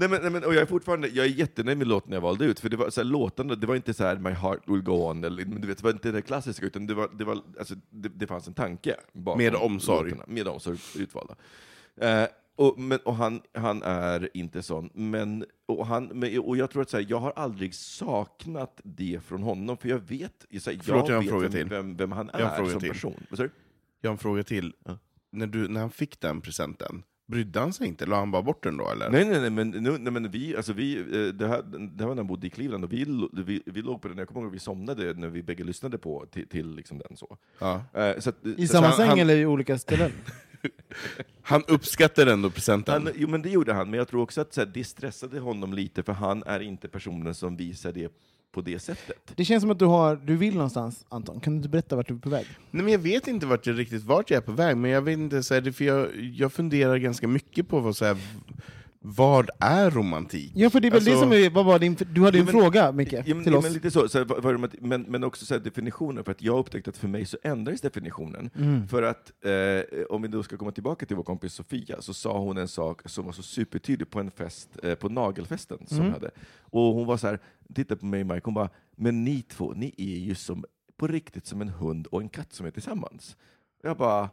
Nej, 0.00 0.08
men, 0.08 0.22
nej, 0.22 0.30
men, 0.30 0.44
och 0.44 0.54
jag 0.54 0.62
är 0.62 0.66
fortfarande 0.66 1.08
jag 1.08 1.26
är 1.26 1.30
jättenöjd 1.30 1.78
med 1.78 1.86
låten 1.86 2.12
jag 2.12 2.20
valde 2.20 2.44
ut, 2.44 2.60
för 2.60 2.68
det 2.68 2.76
var, 2.76 2.90
så 2.90 3.00
här, 3.00 3.08
låtarna, 3.08 3.54
det 3.54 3.66
var 3.66 3.76
inte 3.76 3.94
så 3.94 4.04
här 4.04 4.16
My 4.16 4.30
heart 4.30 4.60
will 4.66 4.82
go 4.82 4.92
on, 4.92 5.24
eller, 5.24 5.44
du 5.44 5.66
vet, 5.68 5.78
det 5.78 5.84
var 5.84 5.90
inte 5.90 6.12
det 6.12 6.22
klassiska, 6.22 6.66
utan 6.66 6.86
det, 6.86 6.94
var, 6.94 7.10
det, 7.18 7.24
var, 7.24 7.42
alltså, 7.58 7.74
det, 7.90 8.08
det 8.08 8.26
fanns 8.26 8.48
en 8.48 8.54
tanke 8.54 8.96
bakom 9.12 9.42
Med 9.42 9.54
omsorg. 9.54 10.10
låtarna, 10.10 10.24
med 10.34 10.48
omsorg 10.48 10.78
utvalda. 10.98 11.34
Eh, 11.96 12.24
och, 12.56 12.78
men, 12.78 12.98
och 12.98 13.14
han, 13.14 13.40
han 13.54 13.82
är 13.82 14.28
inte 14.34 14.62
sån, 14.62 14.90
men, 14.94 15.44
och, 15.66 15.86
han, 15.86 16.04
men, 16.04 16.38
och 16.38 16.56
jag 16.56 16.70
tror 16.70 16.82
att 16.82 16.90
så 16.90 16.96
här, 16.96 17.06
jag 17.08 17.18
har 17.20 17.32
aldrig 17.36 17.74
saknat 17.74 18.80
det 18.84 19.20
från 19.24 19.42
honom, 19.42 19.76
för 19.76 19.88
jag 19.88 19.98
vet, 19.98 20.46
så 20.60 20.70
här, 20.70 20.78
Förlåt, 20.82 21.08
jag 21.08 21.18
en 21.18 21.24
vet 21.24 21.42
vem, 21.42 21.50
till. 21.52 21.68
Vem, 21.68 21.96
vem 21.96 22.12
han 22.12 22.30
Jag 22.32 22.40
är 22.58 22.64
som 22.70 22.80
till. 22.80 22.88
person. 22.90 23.26
Jag 24.00 24.10
har 24.10 24.12
en 24.12 24.18
fråga 24.18 24.42
till. 24.42 24.74
Ja. 24.84 24.98
När, 25.32 25.46
du, 25.46 25.68
när 25.68 25.80
han 25.80 25.90
fick 25.90 26.20
den 26.20 26.40
presenten, 26.40 27.02
brydde 27.30 27.60
han 27.60 27.72
sig 27.72 27.86
inte? 27.86 28.06
La 28.06 28.16
han 28.18 28.30
bara 28.30 28.42
bort 28.42 28.62
den 28.62 28.76
då 28.76 28.90
eller? 28.90 29.10
Nej, 29.10 29.24
nej, 29.24 29.40
nej, 29.40 29.50
men, 29.50 29.70
nu, 29.70 29.98
nej, 29.98 30.12
men 30.12 30.30
vi, 30.30 30.56
alltså 30.56 30.72
vi, 30.72 30.98
eh, 30.98 31.34
det, 31.34 31.48
här, 31.48 31.62
det 31.62 32.02
här 32.02 32.06
var 32.06 32.14
när 32.14 32.16
han 32.16 32.26
bodde 32.26 32.46
i 32.46 32.50
Cleveland, 32.50 32.84
och 32.84 32.92
vi, 32.92 33.04
vi, 33.32 33.62
vi 33.66 33.82
låg 33.82 34.02
på 34.02 34.08
den, 34.08 34.18
jag 34.18 34.28
kommer 34.28 34.40
ihåg 34.40 34.48
att 34.48 34.54
vi 34.54 34.58
somnade 34.58 35.14
när 35.14 35.28
vi 35.28 35.42
bägge 35.42 35.64
lyssnade 35.64 35.98
på 35.98 36.26
till, 36.30 36.48
till 36.48 36.74
liksom 36.74 36.98
den. 37.08 37.16
Så. 37.16 37.36
Ja. 37.58 37.82
Eh, 37.94 38.18
så 38.18 38.30
att, 38.30 38.46
I 38.56 38.66
så 38.66 38.72
samma 38.72 38.86
att 38.88 38.96
säng 38.96 39.08
han- 39.08 39.18
eller 39.18 39.36
i 39.36 39.46
olika 39.46 39.78
ställen? 39.78 40.12
Han 41.42 41.62
uppskattar 41.68 42.26
ändå 42.26 42.50
presenten. 42.50 43.02
han, 43.06 43.12
jo, 43.16 43.28
men 43.28 43.42
det 43.42 43.50
gjorde 43.50 43.72
han, 43.72 43.90
men 43.90 43.98
jag 43.98 44.08
tror 44.08 44.22
också 44.22 44.40
att 44.40 44.54
så 44.54 44.60
här, 44.60 44.70
det 44.74 44.84
stressade 44.84 45.40
honom 45.40 45.72
lite, 45.72 46.02
för 46.02 46.12
han 46.12 46.42
är 46.46 46.60
inte 46.60 46.88
personen 46.88 47.34
som 47.34 47.56
visar 47.56 47.92
det 47.92 48.12
på 48.52 48.60
det 48.60 48.78
sättet. 48.78 49.32
Det 49.34 49.44
känns 49.44 49.62
som 49.62 49.70
att 49.70 49.78
du, 49.78 49.84
har, 49.84 50.16
du 50.16 50.36
vill 50.36 50.54
någonstans, 50.54 51.04
Anton. 51.08 51.40
Kan 51.40 51.52
du 51.52 51.56
inte 51.56 51.68
berätta 51.68 51.96
vart 51.96 52.08
du 52.08 52.14
är 52.14 52.18
på 52.18 52.30
väg? 52.30 52.46
Nej, 52.70 52.84
men 52.84 52.92
jag 52.92 52.98
vet 52.98 53.28
inte 53.28 53.46
vart 53.46 53.66
jag 53.66 53.78
riktigt 53.78 54.02
vart 54.02 54.30
jag 54.30 54.36
är 54.38 54.42
på 54.46 54.52
väg, 54.52 54.76
men 54.76 54.90
jag 54.90 55.02
vet 55.02 55.18
inte, 55.18 55.42
så 55.42 55.54
här, 55.54 55.72
för 55.72 55.84
jag, 55.84 56.16
jag 56.16 56.52
funderar 56.52 56.96
ganska 56.96 57.28
mycket 57.28 57.68
på 57.68 57.80
vad, 57.80 57.96
så 57.96 58.04
här, 58.04 58.16
vad 59.02 59.50
är 59.60 59.90
romantik? 59.90 60.52
Ja, 60.54 60.70
för 60.70 60.80
det 60.80 60.88
är 60.88 60.90
väl 60.92 61.04
det 61.04 61.10
Alltså- 61.10 61.24
som 61.24 61.32
är, 61.32 61.50
vad 61.50 61.64
var 61.64 61.78
din, 61.78 61.96
du 62.12 62.22
hade 62.22 62.38
en 62.38 62.44
men- 62.44 62.52
fråga, 62.52 62.92
Micke, 62.92 63.12
Ja, 63.12 63.22
men, 63.34 63.44
till 63.44 63.52
ja, 63.52 63.58
oss. 63.58 63.64
men 63.64 63.72
lite 63.72 63.90
så, 63.90 64.08
så 64.08 64.18
här, 64.18 64.80
men, 64.86 65.02
men 65.02 65.24
också 65.24 65.46
så 65.46 65.54
här, 65.54 65.60
definitionen, 65.60 66.24
för 66.24 66.32
att 66.32 66.42
jag 66.42 66.58
upptäckte 66.58 66.90
att 66.90 66.96
för 66.96 67.08
mig 67.08 67.24
så 67.24 67.38
ändrades 67.42 67.80
definitionen. 67.80 68.50
Mm. 68.58 68.88
För 68.88 69.02
att, 69.02 69.32
eh, 69.44 70.02
om 70.10 70.22
vi 70.22 70.28
då 70.28 70.42
ska 70.42 70.56
komma 70.56 70.72
tillbaka 70.72 71.06
till 71.06 71.16
vår 71.16 71.22
kompis 71.22 71.52
Sofia, 71.52 72.02
så 72.02 72.14
sa 72.14 72.38
hon 72.38 72.56
en 72.58 72.68
sak 72.68 73.08
som 73.08 73.24
var 73.26 73.32
så 73.32 73.42
supertydlig 73.42 74.10
på 74.10 74.20
en 74.20 74.30
fest, 74.30 74.68
eh, 74.82 74.94
på 74.94 75.08
nagelfesten 75.08 75.78
som 75.86 75.98
Mm. 76.00 76.12
hade. 76.12 76.30
Och 76.60 76.82
hon 76.94 77.06
var 77.06 77.16
så 77.16 77.26
här, 77.26 77.38
tittade 77.74 78.00
på 78.00 78.06
mig 78.06 78.20
och 78.20 78.26
Mike, 78.26 78.40
hon 78.44 78.54
bara, 78.54 78.68
men 78.96 79.24
ni 79.24 79.42
två, 79.42 79.72
ni 79.76 79.94
är 79.96 80.18
ju 80.18 80.34
som, 80.34 80.64
på 80.96 81.06
riktigt 81.06 81.46
som 81.46 81.60
en 81.60 81.68
hund 81.68 82.06
och 82.06 82.20
en 82.20 82.28
katt 82.28 82.52
som 82.52 82.66
är 82.66 82.70
tillsammans. 82.70 83.36
Jag 83.82 83.96
bara, 83.96 84.28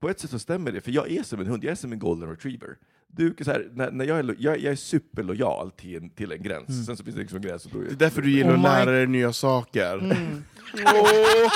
på 0.00 0.08
ett 0.08 0.20
sätt 0.20 0.30
så 0.30 0.38
stämmer 0.38 0.72
det, 0.72 0.80
för 0.80 0.90
jag 0.90 1.10
är 1.10 1.22
som 1.22 1.40
en 1.40 1.46
hund, 1.46 1.64
jag 1.64 1.70
är 1.70 1.74
som 1.74 1.92
en 1.92 1.98
golden 1.98 2.30
retriever. 2.30 2.76
Du, 3.16 3.34
så 3.44 3.50
här, 3.50 3.68
när, 3.74 3.90
när 3.90 4.04
jag, 4.04 4.18
är, 4.18 4.34
jag, 4.38 4.58
jag 4.58 4.72
är 4.72 4.76
superlojal 4.76 5.70
till 5.70 5.96
en, 5.96 6.10
till 6.10 6.32
en 6.32 6.42
gräns, 6.42 6.68
Mm. 6.68 6.84
sen 6.84 6.96
så 6.96 7.04
finns 7.04 7.16
det 7.16 7.22
liksom 7.22 7.36
en 7.36 7.42
gräns 7.42 7.64
och 7.64 7.70
då 7.74 7.78
är 7.78 7.82
Det 7.84 7.90
är 7.90 7.94
därför 7.96 8.22
du 8.22 8.30
gillar 8.30 8.50
Oh 8.50 8.54
att 8.56 8.62
lära 8.62 8.90
dig 8.90 9.06
nya 9.06 9.32
saker. 9.32 9.94
Mm. 9.98 10.44
Åh, 10.86 11.52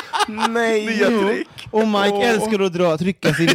nej! 0.48 0.86
Nya 0.96 1.06
trick! 1.06 1.68
Och 1.70 1.88
Mike 1.88 2.10
Åh. 2.12 2.28
älskar 2.28 2.60
att 2.60 2.72
dra, 2.72 2.98
trycka 2.98 3.34
sin, 3.34 3.48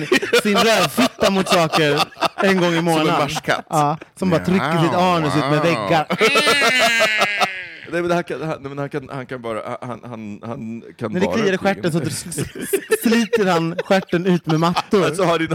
sin 0.43 0.57
rövfitta 0.57 1.31
mot 1.31 1.47
saker 1.49 2.03
en 2.35 2.57
gång 2.59 2.73
i 2.73 2.81
månaden. 2.81 3.13
en 3.13 3.19
varskatt. 3.19 3.65
Ja, 3.69 3.97
som 4.15 4.29
bara 4.29 4.45
trycker 4.45 4.83
sitt 4.83 4.93
anus 4.93 5.35
ut 5.35 5.41
med 5.41 5.61
väggar. 5.61 6.07
Nej, 7.91 8.01
men 8.01 8.11
han, 8.11 8.23
kan, 8.23 8.41
han, 8.41 8.61
nej, 8.61 8.69
men 8.69 8.77
han, 8.77 8.89
kan, 8.89 9.09
han 9.09 9.25
kan 9.25 9.41
bara... 9.41 9.77
Han, 9.81 10.01
han, 10.03 10.39
han 10.43 10.83
kan 10.97 11.13
När 11.13 11.19
det 11.19 11.25
bara 11.25 11.37
kliar 11.37 11.53
i 11.53 11.57
stjärten 11.57 11.91
så 11.91 12.01
sliter 13.03 13.45
han 13.45 13.75
stjärten 13.85 14.25
ut 14.25 14.45
med 14.45 14.59
mattor. 14.59 15.05
Alltså, 15.05 15.23
har 15.23 15.39
du 15.39 15.47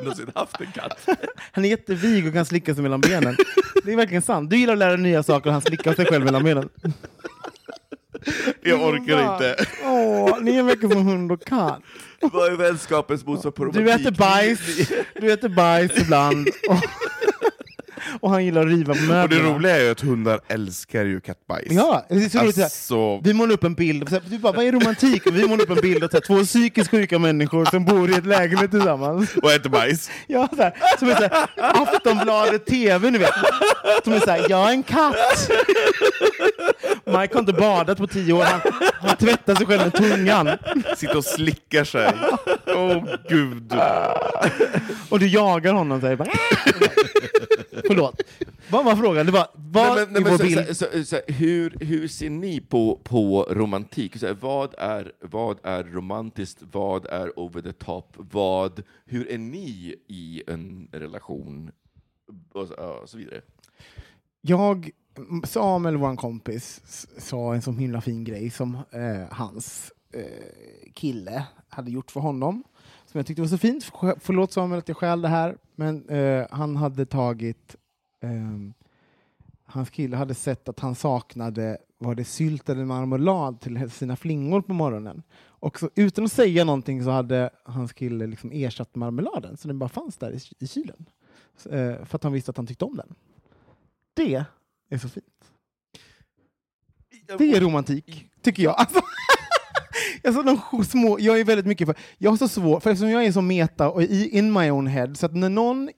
någonsin 0.00 0.30
haft 0.34 0.60
en 0.60 0.72
katt? 0.72 0.98
Han 1.52 1.64
är 1.64 1.68
jättevig 1.68 2.26
och 2.26 2.32
kan 2.32 2.44
slicka 2.44 2.74
sig 2.74 2.82
mellan 2.82 3.00
benen. 3.00 3.36
Det 3.84 3.92
är 3.92 3.96
verkligen 3.96 4.22
sant. 4.22 4.50
Du 4.50 4.56
gillar 4.56 4.72
att 4.72 4.78
lära 4.78 4.90
dig 4.90 5.00
nya 5.00 5.22
saker 5.22 5.46
och 5.46 5.52
han 5.52 5.62
slickar 5.62 5.94
sig 5.94 6.06
själv 6.06 6.24
mellan 6.24 6.44
benen. 6.44 6.68
Jag 8.62 8.82
orkar 8.82 9.32
inte. 9.32 9.64
Åh, 9.84 10.38
ni 10.40 10.56
är 10.56 10.62
verkligen 10.62 10.92
som 10.92 11.06
hund 11.06 11.32
och 11.32 11.44
katt. 11.44 11.80
Vad 12.20 12.52
är 12.52 12.56
vänskapens 12.56 13.26
motsvarighet 13.26 13.54
på 13.54 13.64
romantik? 13.64 13.84
Du 13.84 13.92
äter 13.92 14.10
bajs, 14.10 14.88
du 15.20 15.32
äter 15.32 15.48
bajs 15.48 15.98
ibland. 15.98 16.48
Och, 18.20 18.30
han 18.30 18.44
gillar 18.44 18.60
att 18.62 18.68
riva 18.68 18.94
på 18.94 19.00
Och 19.00 19.06
det 19.06 19.12
möblerna. 19.12 19.48
roliga 19.54 19.76
är 19.76 19.80
ju 19.84 19.90
att 19.90 20.00
hundar 20.00 20.40
älskar 20.48 21.04
ju 21.04 21.20
kattbajs. 21.20 21.72
Ja, 21.72 22.06
det 22.08 22.14
är 22.24 22.28
så 22.28 22.38
roligt. 22.38 22.58
Alltså, 22.62 23.20
Vi 23.24 23.32
målar 23.34 23.52
upp 23.54 23.64
en 23.64 23.74
bild, 23.74 24.08
så 24.08 24.14
här, 24.14 24.22
du 24.26 24.38
bara, 24.38 24.52
vad 24.52 24.64
är 24.64 24.72
romantik? 24.72 25.26
Och 25.26 25.36
vi 25.36 25.48
målar 25.48 25.62
upp 25.64 25.70
en 25.70 25.80
bild 25.82 26.04
av 26.04 26.08
så 26.08 26.16
här, 26.16 26.20
två 26.20 26.44
psykiskt 26.44 26.90
sjuka 26.90 27.18
människor 27.18 27.64
som 27.64 27.84
bor 27.84 28.10
i 28.10 28.14
ett 28.14 28.26
lägenhet 28.26 28.70
tillsammans. 28.70 29.36
och 29.42 29.52
äter 29.52 29.70
bajs. 29.70 30.10
Ja, 30.26 30.48
så 30.56 30.62
här, 30.62 30.74
som 30.98 31.08
är 31.08 31.14
så 31.14 31.22
här, 31.22 31.46
Aftonbladet 31.82 32.66
TV, 32.66 33.10
ni 33.10 33.18
vet. 33.18 33.30
Som 34.04 34.12
är 34.12 34.20
såhär, 34.20 34.46
jag 34.48 34.68
är 34.68 34.72
en 34.72 34.82
katt. 34.82 35.14
Mike 37.04 37.34
har 37.34 37.40
inte 37.40 37.52
badat 37.52 37.98
på 37.98 38.06
tio 38.06 38.32
år, 38.32 38.42
han, 38.42 38.60
han 39.00 39.16
tvättar 39.16 39.54
sig 39.54 39.66
själv 39.66 39.80
med 39.82 39.92
tungan. 39.94 40.50
Sitter 40.96 41.16
och 41.16 41.24
slickar 41.24 41.84
sig. 41.84 42.12
Åh 42.66 43.04
gud. 43.28 43.72
Och 45.08 45.18
du 45.18 45.26
jagar 45.28 45.72
honom 45.72 46.00
såhär. 46.00 46.16
Bara, 46.16 46.28
Förlåt. 47.94 48.22
Vad 48.70 48.84
var 48.84 48.96
frågan? 48.96 49.26
Det 49.26 49.32
var, 49.32 49.46
vad 49.54 49.96
Nej, 49.96 50.06
men, 50.10 50.22
nej, 50.22 50.22
men, 50.22 50.38
bild? 50.38 50.76
så, 50.76 50.86
så, 50.92 51.04
så, 51.04 51.20
hur, 51.32 51.76
hur 51.80 52.08
ser 52.08 52.30
ni 52.30 52.60
på, 52.60 53.00
på 53.04 53.46
romantik? 53.50 54.16
Så, 54.16 54.34
vad, 54.40 54.74
är, 54.78 55.12
vad 55.20 55.58
är 55.62 55.84
romantiskt? 55.84 56.62
Vad 56.72 57.06
är 57.06 57.38
over 57.38 57.62
the 57.62 57.72
top? 57.72 58.16
Vad, 58.16 58.82
hur 59.04 59.28
är 59.30 59.38
ni 59.38 59.94
i 60.08 60.42
en 60.46 60.88
relation? 60.92 61.70
Och 62.52 62.62
och 62.70 63.08
så 63.08 63.18
vidare. 63.18 63.40
Jag, 64.40 64.90
Samuel, 65.44 65.96
vår 65.96 66.16
kompis, 66.16 66.80
sa 67.18 67.54
en 67.54 67.62
så 67.62 67.72
himla 67.72 68.00
fin 68.00 68.24
grej 68.24 68.50
som 68.50 68.74
eh, 68.74 69.26
hans 69.30 69.92
eh, 70.14 70.92
kille 70.94 71.44
hade 71.68 71.90
gjort 71.90 72.10
för 72.10 72.20
honom. 72.20 72.64
Som 73.06 73.18
jag 73.18 73.26
tyckte 73.26 73.42
var 73.42 73.48
så 73.48 73.58
fint. 73.58 73.84
För- 73.84 74.18
Förlåt 74.20 74.52
Samuel 74.52 74.78
att 74.78 74.88
jag 74.88 74.96
stjäl 74.96 75.22
det 75.22 75.28
här, 75.28 75.56
men 75.74 76.08
eh, 76.08 76.46
han 76.50 76.76
hade 76.76 77.06
tagit... 77.06 77.76
Um, 78.20 78.74
hans 79.64 79.90
kille 79.90 80.16
hade 80.16 80.34
sett 80.34 80.68
att 80.68 80.80
han 80.80 80.94
saknade 80.94 81.78
var 81.98 82.14
det 82.14 82.24
sylt 82.24 82.68
eller 82.68 82.84
marmelad 82.84 83.60
till 83.60 83.90
sina 83.90 84.16
flingor 84.16 84.60
på 84.60 84.72
morgonen. 84.72 85.22
Och 85.42 85.78
så, 85.78 85.90
utan 85.94 86.24
att 86.24 86.32
säga 86.32 86.64
någonting 86.64 87.04
så 87.04 87.10
hade 87.10 87.50
hans 87.64 87.92
kille 87.92 88.26
liksom 88.26 88.52
ersatt 88.52 88.94
marmeladen, 88.94 89.56
så 89.56 89.68
den 89.68 89.78
bara 89.78 89.88
fanns 89.88 90.16
där 90.16 90.32
i, 90.32 90.64
i 90.64 90.66
kylen. 90.66 91.06
Så, 91.56 91.68
eh, 91.68 92.04
för 92.04 92.16
att 92.16 92.22
han 92.22 92.32
visste 92.32 92.50
att 92.50 92.56
han 92.56 92.66
tyckte 92.66 92.84
om 92.84 92.96
den. 92.96 93.14
Det 94.14 94.44
är 94.88 94.98
så 94.98 95.08
fint. 95.08 95.26
Det 97.38 97.52
är 97.52 97.60
romantik, 97.60 98.30
tycker 98.42 98.62
jag. 98.62 98.74
Alltså, 98.78 99.00
alltså 100.24 100.42
de 100.42 100.84
små, 100.84 101.20
jag 101.20 101.40
är 101.40 101.44
väldigt 101.44 101.66
mycket 101.66 101.86
för... 101.86 101.96
Jag 102.18 102.30
har 102.30 102.36
så 102.36 102.48
svårt, 102.48 102.82
för 102.82 102.90
eftersom 102.90 103.10
jag 103.10 103.24
är 103.24 103.32
så 103.32 103.40
meta 103.40 103.90
och 103.90 104.02
i 104.02 104.38
in 104.38 104.52
my 104.52 104.70
own 104.70 104.86
head, 104.86 105.14
så 105.14 105.26
att 105.26 105.34
när 105.34 105.48
någon 105.48 105.90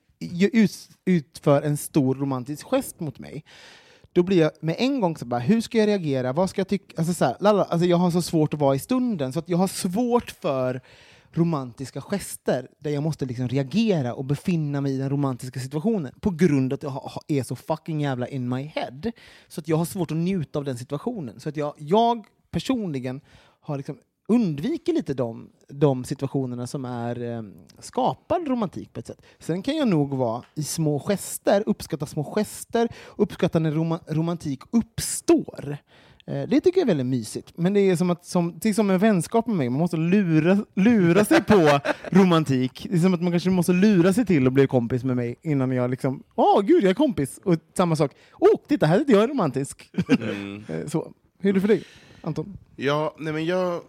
ut, 0.53 0.89
utför 1.05 1.63
en 1.63 1.77
stor 1.77 2.15
romantisk 2.15 2.67
gest 2.67 3.01
mot 3.01 3.19
mig, 3.19 3.45
då 4.13 4.23
blir 4.23 4.39
jag 4.39 4.51
med 4.61 4.77
en 4.79 5.01
gång 5.01 5.17
så 5.17 5.25
bara, 5.25 5.41
hur 5.41 5.61
ska 5.61 5.79
jag 5.79 5.87
reagera? 5.87 6.33
Vad 6.33 6.51
ska 6.51 6.61
jag 6.61 6.69
tycka? 6.69 6.95
Alltså, 6.99 7.15
så 7.15 7.25
här, 7.25 7.37
lala, 7.41 7.65
alltså 7.65 7.87
jag 7.87 7.97
har 7.97 8.11
så 8.11 8.23
svårt 8.23 8.55
att 8.55 8.61
vara 8.61 8.75
i 8.75 8.79
stunden, 8.79 9.33
så 9.33 9.39
att 9.39 9.49
jag 9.49 9.59
har 9.59 9.69
svårt 9.69 10.31
för 10.31 10.81
romantiska 11.33 12.01
gester 12.01 12.69
där 12.79 12.91
jag 12.91 13.03
måste 13.03 13.25
liksom 13.25 13.49
reagera 13.49 14.15
och 14.15 14.25
befinna 14.25 14.81
mig 14.81 14.95
i 14.95 14.99
den 14.99 15.11
romantiska 15.11 15.61
situationen 15.61 16.15
på 16.21 16.31
grund 16.31 16.73
av 16.73 16.77
att 16.77 16.83
jag 16.83 17.39
är 17.39 17.43
så 17.43 17.57
fucking 17.57 18.01
jävla 18.01 18.29
in 18.29 18.49
my 18.49 18.63
head. 18.63 19.13
Så 19.49 19.61
att 19.61 19.69
jag 19.69 19.77
har 19.77 19.85
svårt 19.85 20.11
att 20.11 20.17
njuta 20.17 20.59
av 20.59 20.65
den 20.65 20.79
situationen. 20.79 21.41
Så 21.41 21.49
att 21.49 21.57
jag, 21.57 21.75
jag 21.79 22.27
personligen 22.51 23.21
har 23.61 23.77
liksom 23.77 23.99
undviker 24.33 24.93
lite 24.93 25.15
de, 25.15 25.49
de 25.69 26.05
situationerna 26.05 26.67
som 26.67 26.85
är 26.85 27.23
eh, 27.37 27.43
skapad 27.79 28.49
romantik 28.49 28.93
på 28.93 29.01
ett 29.01 29.07
sätt. 29.07 29.23
Sen 29.39 29.63
kan 29.63 29.77
jag 29.77 29.89
nog 29.89 30.15
vara 30.15 30.43
i 30.55 30.63
små 30.63 30.99
gester, 30.99 31.63
uppskatta 31.67 32.07
små 32.07 32.25
gester, 32.25 32.89
uppskatta 33.17 33.59
när 33.59 33.73
roma, 33.73 34.01
romantik 34.09 34.61
uppstår. 34.71 35.77
Eh, 36.27 36.49
det 36.49 36.61
tycker 36.61 36.81
jag 36.81 36.85
är 36.85 36.87
väldigt 36.87 37.07
mysigt. 37.07 37.53
Men 37.57 37.73
det 37.75 37.81
är 37.81 37.97
som, 37.97 38.11
att, 38.11 38.27
som, 38.27 38.59
det 38.61 38.69
är 38.69 38.75
som 38.75 38.91
en 38.91 38.99
vänskap 38.99 39.47
med 39.47 39.57
mig, 39.57 39.69
man 39.71 39.79
måste 39.81 39.97
lura, 39.97 40.59
lura 40.75 41.25
sig 41.25 41.43
på 41.43 41.81
romantik. 42.11 42.87
Det 42.91 42.97
är 42.97 43.01
som 43.01 43.15
att 43.15 43.23
man 43.23 43.33
kanske 43.33 43.51
måste 43.51 43.73
lura 43.73 44.13
sig 44.13 44.27
till 44.27 44.47
att 44.47 44.53
bli 44.53 44.67
kompis 44.67 45.05
med 45.05 45.17
mig 45.17 45.37
innan 45.43 45.73
jag 45.73 45.91
liksom, 45.91 46.23
åh 46.35 46.61
gud 46.61 46.85
jag 46.85 46.91
är 46.91 46.95
kompis. 46.95 47.41
Och 47.45 47.57
samma 47.77 47.97
sak, 47.97 48.13
åh 48.41 48.61
titta 48.69 48.87
här 48.87 49.01
är 49.01 49.13
jag 49.13 49.31
romantisk. 49.31 49.91
Mm. 50.21 50.65
Eh, 50.69 50.87
Så. 50.87 51.13
Hur 51.39 51.51
är 51.51 51.55
det 51.55 51.61
för 51.61 51.69
dig, 51.69 51.85
Anton? 52.23 52.59
Ja, 52.77 53.15
nej 53.19 53.33
men 53.33 53.45
jag, 53.47 53.83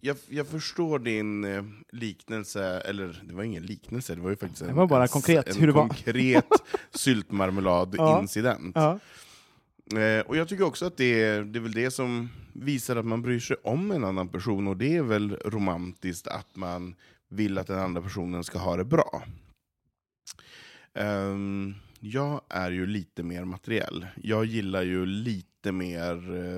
jag, 0.00 0.16
jag 0.28 0.46
förstår 0.46 0.98
din 0.98 1.44
eh, 1.44 1.64
liknelse, 1.92 2.64
eller 2.64 3.22
det 3.28 3.34
var 3.34 3.42
ingen 3.42 3.66
liknelse, 3.66 4.14
det 4.14 4.20
var 4.20 4.30
ju 4.30 4.36
faktiskt 4.36 4.62
en, 4.62 4.68
Det 4.68 4.74
var 4.74 4.86
bara 4.86 5.02
en, 5.02 5.08
konkret 5.08 5.48
en 5.48 5.56
hur 5.56 5.66
det 5.66 5.72
var. 5.72 5.88
konkret 5.88 6.46
syltmarmelad-incident. 6.90 8.76
Ja. 8.76 8.98
Eh, 10.00 10.20
och 10.26 10.36
jag 10.36 10.48
tycker 10.48 10.64
också 10.64 10.86
att 10.86 10.96
det 10.96 11.22
är, 11.22 11.42
det 11.42 11.58
är 11.58 11.60
väl 11.60 11.72
det 11.72 11.90
som 11.90 12.28
visar 12.52 12.96
att 12.96 13.06
man 13.06 13.22
bryr 13.22 13.40
sig 13.40 13.56
om 13.62 13.90
en 13.90 14.04
annan 14.04 14.28
person, 14.28 14.68
och 14.68 14.76
det 14.76 14.96
är 14.96 15.02
väl 15.02 15.36
romantiskt 15.44 16.26
att 16.26 16.56
man 16.56 16.94
vill 17.28 17.58
att 17.58 17.66
den 17.66 17.78
andra 17.78 18.02
personen 18.02 18.44
ska 18.44 18.58
ha 18.58 18.76
det 18.76 18.84
bra. 18.84 19.22
Ehm, 20.94 21.74
jag 22.00 22.40
är 22.48 22.70
ju 22.70 22.86
lite 22.86 23.22
mer 23.22 23.44
materiell. 23.44 24.06
Jag 24.22 24.44
gillar 24.44 24.82
ju 24.82 25.06
lite 25.06 25.49
mer... 25.64 26.14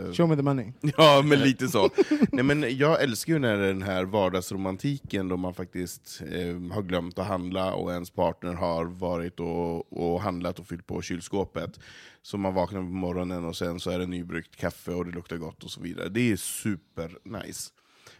eh, 0.08 0.12
Show 0.12 0.28
me 0.28 0.36
the 0.36 0.42
money. 0.42 0.72
Ja, 0.96 1.22
men 1.24 1.40
lite 1.40 1.68
så. 1.68 1.90
Nej, 2.32 2.44
men 2.44 2.76
jag 2.76 3.02
älskar 3.02 3.32
ju 3.32 3.38
när 3.38 3.56
den 3.56 3.82
här 3.82 4.04
vardagsromantiken 4.04 5.28
då 5.28 5.36
man 5.36 5.54
faktiskt 5.54 6.22
eh, 6.22 6.72
har 6.74 6.82
glömt 6.82 7.18
att 7.18 7.26
handla 7.26 7.74
och 7.74 7.92
ens 7.92 8.10
partner 8.10 8.52
har 8.52 8.84
varit 8.84 9.40
och, 9.40 9.92
och 10.12 10.20
handlat 10.20 10.58
och 10.58 10.66
fyllt 10.66 10.86
på 10.86 11.02
kylskåpet. 11.02 11.80
Så 12.22 12.38
man 12.38 12.54
vaknar 12.54 12.80
på 12.80 12.86
morgonen 12.86 13.44
och 13.44 13.56
sen 13.56 13.80
så 13.80 13.90
är 13.90 13.98
det 13.98 14.06
nybryggt 14.06 14.56
kaffe 14.56 14.90
och 14.92 15.04
det 15.04 15.10
luktar 15.10 15.36
gott 15.36 15.64
och 15.64 15.70
så 15.70 15.80
vidare. 15.80 16.08
Det 16.08 16.32
är 16.32 16.36
super 16.36 17.18
nice. 17.24 17.70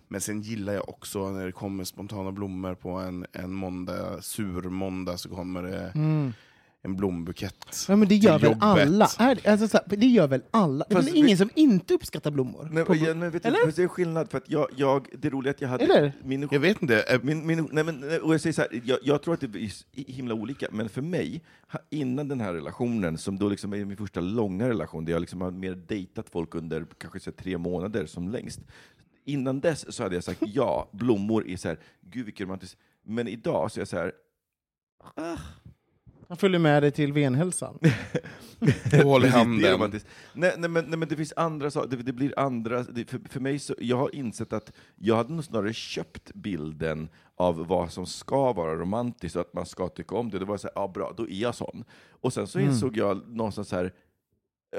Men 0.09 0.21
sen 0.21 0.41
gillar 0.43 0.73
jag 0.73 0.89
också 0.89 1.31
när 1.31 1.47
det 1.47 1.53
kommer 1.53 1.85
spontana 1.85 2.33
blommor 2.33 2.75
på 2.75 2.91
en, 2.91 3.27
en 3.33 3.53
måndag, 3.53 4.23
sur 4.23 4.63
måndag, 4.63 5.17
så 5.19 5.29
kommer 5.29 5.63
det 5.63 5.93
en 6.85 6.97
blombukett. 6.97 7.85
Ja, 7.89 7.97
men 7.97 8.09
det 8.09 8.15
gör 8.15 8.39
till 8.39 8.49
väl 8.49 8.57
jobbet. 8.59 8.63
alla? 8.63 9.09
Är 9.19 9.35
det, 9.35 9.47
alltså, 9.51 9.69
så 9.69 9.79
här, 9.89 9.97
det 9.97 10.07
gör 10.07 10.27
väl 10.29 10.43
alla? 10.51 10.85
Det 10.89 10.93
är 10.93 10.97
Fast 10.97 11.09
väl 11.09 11.13
vi- 11.15 11.19
ingen 11.21 11.37
som 11.39 11.51
inte 11.55 11.95
uppskattar 11.95 12.31
blommor? 12.31 12.69
Nej, 12.73 12.85
På- 12.85 12.93
men, 12.95 13.05
ja, 13.05 13.15
men 13.15 13.31
vet 13.31 13.47
Eller? 13.47 13.59
men 13.67 13.73
det 13.77 13.83
är 13.83 13.89
skillnad, 13.89 14.31
för 14.31 14.39
att 14.39 14.51
jag, 14.51 14.67
jag, 14.77 15.07
det 15.19 15.31
roliga 15.31 15.51
är 15.51 15.55
att 15.55 15.61
jag 15.61 15.69
hade... 15.69 15.85
Eller? 15.85 16.13
Min, 16.25 16.49
Jag 16.51 16.61
vet 16.61 16.83
inte. 16.83 17.01
eh, 17.03 17.21
Min, 17.23 17.47
min, 17.47 17.69
nej 17.73 17.85
men, 17.85 18.01
nej, 18.01 18.19
och 18.19 18.35
jag, 18.35 18.41
säger 18.41 18.53
så 18.55 18.61
här, 18.63 18.81
jag, 18.85 18.99
jag 19.03 19.23
tror 19.23 19.35
att 19.35 19.41
det 19.41 19.47
är 19.63 19.67
s- 19.67 19.87
himla 19.93 20.35
olika, 20.35 20.67
men 20.73 20.89
för 20.89 21.03
mig, 21.03 21.43
ha- 21.73 21.81
innan 21.91 22.29
den 22.29 22.41
här 22.41 22.55
relationen, 22.55 23.19
som 23.19 23.39
då 23.39 23.49
liksom 23.49 23.73
är 23.73 23.85
min 23.85 23.97
första 23.97 24.21
långa 24.21 24.69
relation, 24.69 25.05
där 25.05 25.13
jag 25.13 25.21
liksom 25.21 25.41
har 25.41 25.51
mer 25.51 25.75
dejtat 25.75 26.29
folk 26.31 26.55
under 26.55 26.87
kanske 26.99 27.21
så 27.21 27.31
här, 27.31 27.37
tre 27.37 27.59
månader 27.59 28.07
som 28.07 28.29
längst, 28.29 28.61
innan 29.25 29.61
dess 29.61 29.95
så 29.95 30.03
hade 30.03 30.15
jag 30.15 30.25
sagt 30.25 30.43
ja, 30.47 30.89
blommor 30.93 31.49
är 31.49 31.57
så 31.57 31.69
här, 31.69 31.79
gud 32.01 32.25
vilket 32.25 32.45
romantiskt, 32.47 32.77
men 33.05 33.29
idag 33.29 33.71
så 33.73 33.79
är 33.79 33.81
jag 33.81 33.89
så 33.89 33.97
här, 33.97 34.13
ah, 35.15 35.37
Han 36.33 36.37
följer 36.37 36.61
med 36.61 36.83
dig 36.83 36.91
till 36.91 37.13
venhälsan. 37.13 37.79
Håll 39.03 39.25
i 39.25 39.29
handen. 39.29 40.01
Nej, 40.35 40.55
nej, 40.59 40.71
men, 40.71 40.85
nej, 40.85 40.99
men 40.99 41.09
det 41.09 41.17
finns 41.17 41.33
andra 41.37 41.71
saker, 41.71 41.97
det, 41.97 42.03
det 42.03 42.13
blir 42.13 42.39
andra, 42.39 42.83
det, 42.83 43.11
för, 43.11 43.21
för 43.29 43.41
mig 43.41 43.59
så, 43.59 43.75
jag 43.79 43.97
har 43.97 44.15
insett 44.15 44.53
att 44.53 44.73
jag 44.97 45.17
hade 45.17 45.33
nog 45.33 45.45
snarare 45.45 45.73
köpt 45.73 46.35
bilden 46.35 47.09
av 47.35 47.67
vad 47.67 47.93
som 47.93 48.07
ska 48.07 48.53
vara 48.53 48.75
romantiskt 48.75 49.37
och 49.37 49.43
att 49.43 49.55
man 49.55 49.67
ska 49.67 49.89
tycka 49.89 50.17
om 50.17 50.31
det. 50.31 50.39
Det 50.39 50.45
var 50.45 50.57
så 50.57 50.67
här, 50.67 50.73
ja 50.75 50.89
bra, 50.89 51.15
då 51.17 51.29
är 51.29 51.43
jag 51.43 51.55
sån. 51.55 51.85
Och 52.11 52.33
sen 52.33 52.47
så 52.47 52.59
insåg 52.59 52.97
jag 52.97 53.29
någonstans 53.29 53.69
så 53.69 53.77
här, 53.77 53.93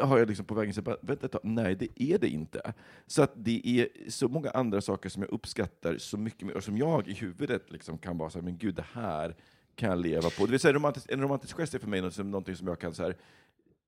har 0.01 0.19
jag 0.19 0.27
liksom 0.27 0.45
på 0.45 0.53
vägen 0.53 0.73
sagt, 0.73 0.87
vänta 1.01 1.25
ett 1.25 1.31
tag, 1.31 1.41
nej 1.43 1.75
det 1.75 2.03
är 2.03 2.17
det 2.17 2.29
inte. 2.29 2.73
Så 3.07 3.21
att 3.21 3.31
det 3.35 3.61
är 3.65 3.87
så 4.09 4.27
många 4.27 4.49
andra 4.49 4.81
saker 4.81 5.09
som 5.09 5.21
jag 5.21 5.31
uppskattar 5.31 5.97
så 5.97 6.17
mycket 6.17 6.47
mer, 6.47 6.57
och 6.57 6.63
som 6.63 6.77
jag 6.77 7.07
i 7.07 7.13
huvudet 7.13 7.71
liksom 7.71 7.97
kan 7.97 8.17
vara 8.17 8.29
så 8.29 8.37
här, 8.39 8.43
men 8.43 8.57
gud 8.57 8.75
det 8.75 8.85
här 8.93 9.35
kan 9.75 9.89
jag 9.89 9.99
leva 9.99 10.29
på. 10.29 10.45
Det 10.45 10.51
vill 10.51 10.59
säga, 10.59 10.73
romantisk, 10.73 11.11
en 11.11 11.21
romantisk 11.21 11.55
gest 11.57 11.73
är 11.73 11.79
för 11.79 11.87
mig 11.87 12.01
något 12.01 12.13
som, 12.13 12.31
någonting 12.31 12.55
som 12.55 12.67
jag 12.67 12.79
kan 12.79 12.93
så 12.93 13.03
här, 13.03 13.15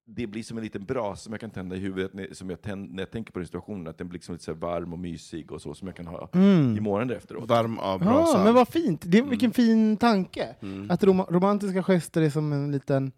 det 0.07 0.27
blir 0.27 0.43
som 0.43 0.57
en 0.57 0.63
liten 0.63 0.85
brasa 0.85 1.23
som 1.23 1.33
jag 1.33 1.39
kan 1.39 1.49
tända 1.49 1.75
i 1.75 1.79
huvudet 1.79 2.37
som 2.37 2.49
jag 2.49 2.61
tänd, 2.61 2.93
när 2.93 3.01
jag 3.01 3.11
tänker 3.11 3.31
på 3.31 3.39
den 3.39 3.45
situationen, 3.45 3.87
att 3.87 3.97
den 3.97 4.07
blir 4.07 4.13
liksom 4.17 4.33
lite 4.35 4.45
så 4.45 4.51
här 4.51 4.59
varm 4.59 4.93
och 4.93 4.99
mysig 4.99 5.51
och 5.51 5.61
så, 5.61 5.73
som 5.73 5.87
jag 5.87 5.97
kan 5.97 6.07
ha 6.07 6.29
i 6.77 6.79
morgonen 6.79 7.17
efteråt. 7.17 7.49
Varm 7.49 7.79
av 7.79 8.03
Ja, 8.03 8.09
brasan. 8.11 8.43
men 8.43 8.53
vad 8.53 8.67
fint. 8.67 9.01
Det, 9.05 9.21
vilken 9.21 9.51
fin 9.53 9.97
tanke. 9.97 10.55
Mm. 10.61 10.91
Att 10.91 11.03
rom 11.03 11.21
romantiska 11.21 11.83
gester 11.83 12.21
är 12.21 12.29
som 12.29 12.53
en 12.53 12.71
liten, 12.71 13.11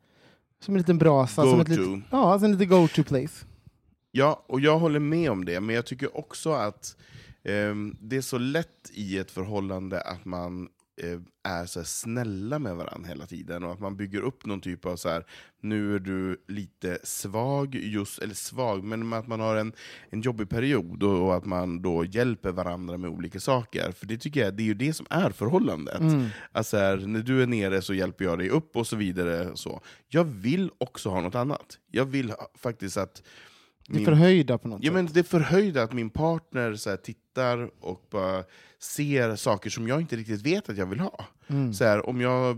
som 0.60 0.74
en 0.74 0.78
liten 0.78 0.98
brasa. 0.98 1.42
Som 1.44 1.60
ett 1.60 1.68
litet, 1.68 2.04
ja, 2.12 2.32
alltså 2.32 2.46
en 2.46 2.52
liten 2.52 2.70
go-to 2.70 3.04
place. 3.04 3.46
Ja, 4.12 4.44
och 4.48 4.60
jag 4.60 4.80
håller 4.80 5.00
med 5.00 5.32
om 5.32 5.46
det, 5.46 5.60
men 5.60 5.76
jag 5.76 5.86
tycker 5.86 6.18
också 6.18 6.52
att 6.52 6.98
ehm, 7.44 7.96
det 8.02 8.18
är 8.18 8.22
så 8.22 8.38
lätt 8.38 8.92
i 8.94 9.18
ett 9.18 9.32
förhållande 9.32 10.02
att 10.02 10.26
man 10.26 10.70
är 11.44 11.66
så 11.66 11.84
snälla 11.84 12.60
med 12.60 12.76
varandra 12.76 13.08
hela 13.10 13.26
tiden, 13.26 13.64
och 13.64 13.72
att 13.72 13.80
man 13.80 13.98
bygger 13.98 14.22
upp 14.22 14.46
någon 14.46 14.62
typ 14.62 14.86
av 14.86 14.96
så 14.96 15.10
här, 15.10 15.26
nu 15.62 15.96
är 15.96 16.00
du 16.00 16.44
lite 16.48 17.00
svag, 17.04 17.76
just, 17.76 18.20
eller 18.20 18.34
svag, 18.34 18.84
men 18.84 19.14
att 19.14 19.28
man 19.28 19.40
har 19.40 19.56
en, 19.56 19.74
en 20.10 20.22
jobbig 20.22 20.50
period, 20.50 21.04
och, 21.04 21.26
och 21.26 21.36
att 21.36 21.46
man 21.46 21.82
då 21.82 22.06
hjälper 22.06 22.52
varandra 22.52 22.98
med 22.98 23.10
olika 23.10 23.40
saker. 23.40 23.92
För 23.92 24.06
det 24.06 24.18
tycker 24.18 24.40
jag, 24.40 24.54
det 24.54 24.64
är 24.64 24.66
ju 24.66 24.74
det 24.74 24.94
som 24.94 25.06
är 25.10 25.30
förhållandet. 25.30 26.00
Mm. 26.00 26.28
Alltså 26.52 26.78
här, 26.78 26.98
när 26.98 27.22
du 27.22 27.44
är 27.44 27.48
nere 27.48 27.82
så 27.82 27.94
hjälper 27.94 28.26
jag 28.26 28.40
dig 28.40 28.50
upp 28.50 28.76
och 28.76 28.88
så 28.88 28.96
vidare. 28.96 29.52
Så. 29.56 29.82
Jag 30.08 30.24
vill 30.24 30.72
också 30.78 31.10
ha 31.10 31.22
något 31.22 31.36
annat. 31.36 31.80
Jag 31.92 32.06
vill 32.06 32.30
ha, 32.30 32.52
faktiskt 32.56 32.98
att 32.98 33.24
Det 33.90 34.02
är 34.02 34.06
förhöjda 34.06 34.58
på 34.58 34.68
något 34.68 34.80
Ja, 34.84 34.88
sätt. 34.88 34.94
men 34.94 35.06
det 35.14 35.24
förhöjda 35.24 35.84
att 35.84 35.94
min 35.94 36.10
partner 36.10 36.74
så 36.76 36.90
här, 36.90 36.98
tittar 36.98 37.70
och 37.80 38.08
bara 38.12 38.44
ser 38.80 39.36
saker 39.36 39.70
som 39.70 39.88
jag 39.88 40.02
inte 40.02 40.16
riktigt 40.16 40.46
vet 40.46 40.70
att 40.70 40.78
jag 40.78 40.86
vill 40.86 41.00
ha. 41.00 41.26
Mm. 41.48 41.74
Så 41.74 41.84
här, 41.84 42.10
om 42.10 42.22
jag 42.22 42.58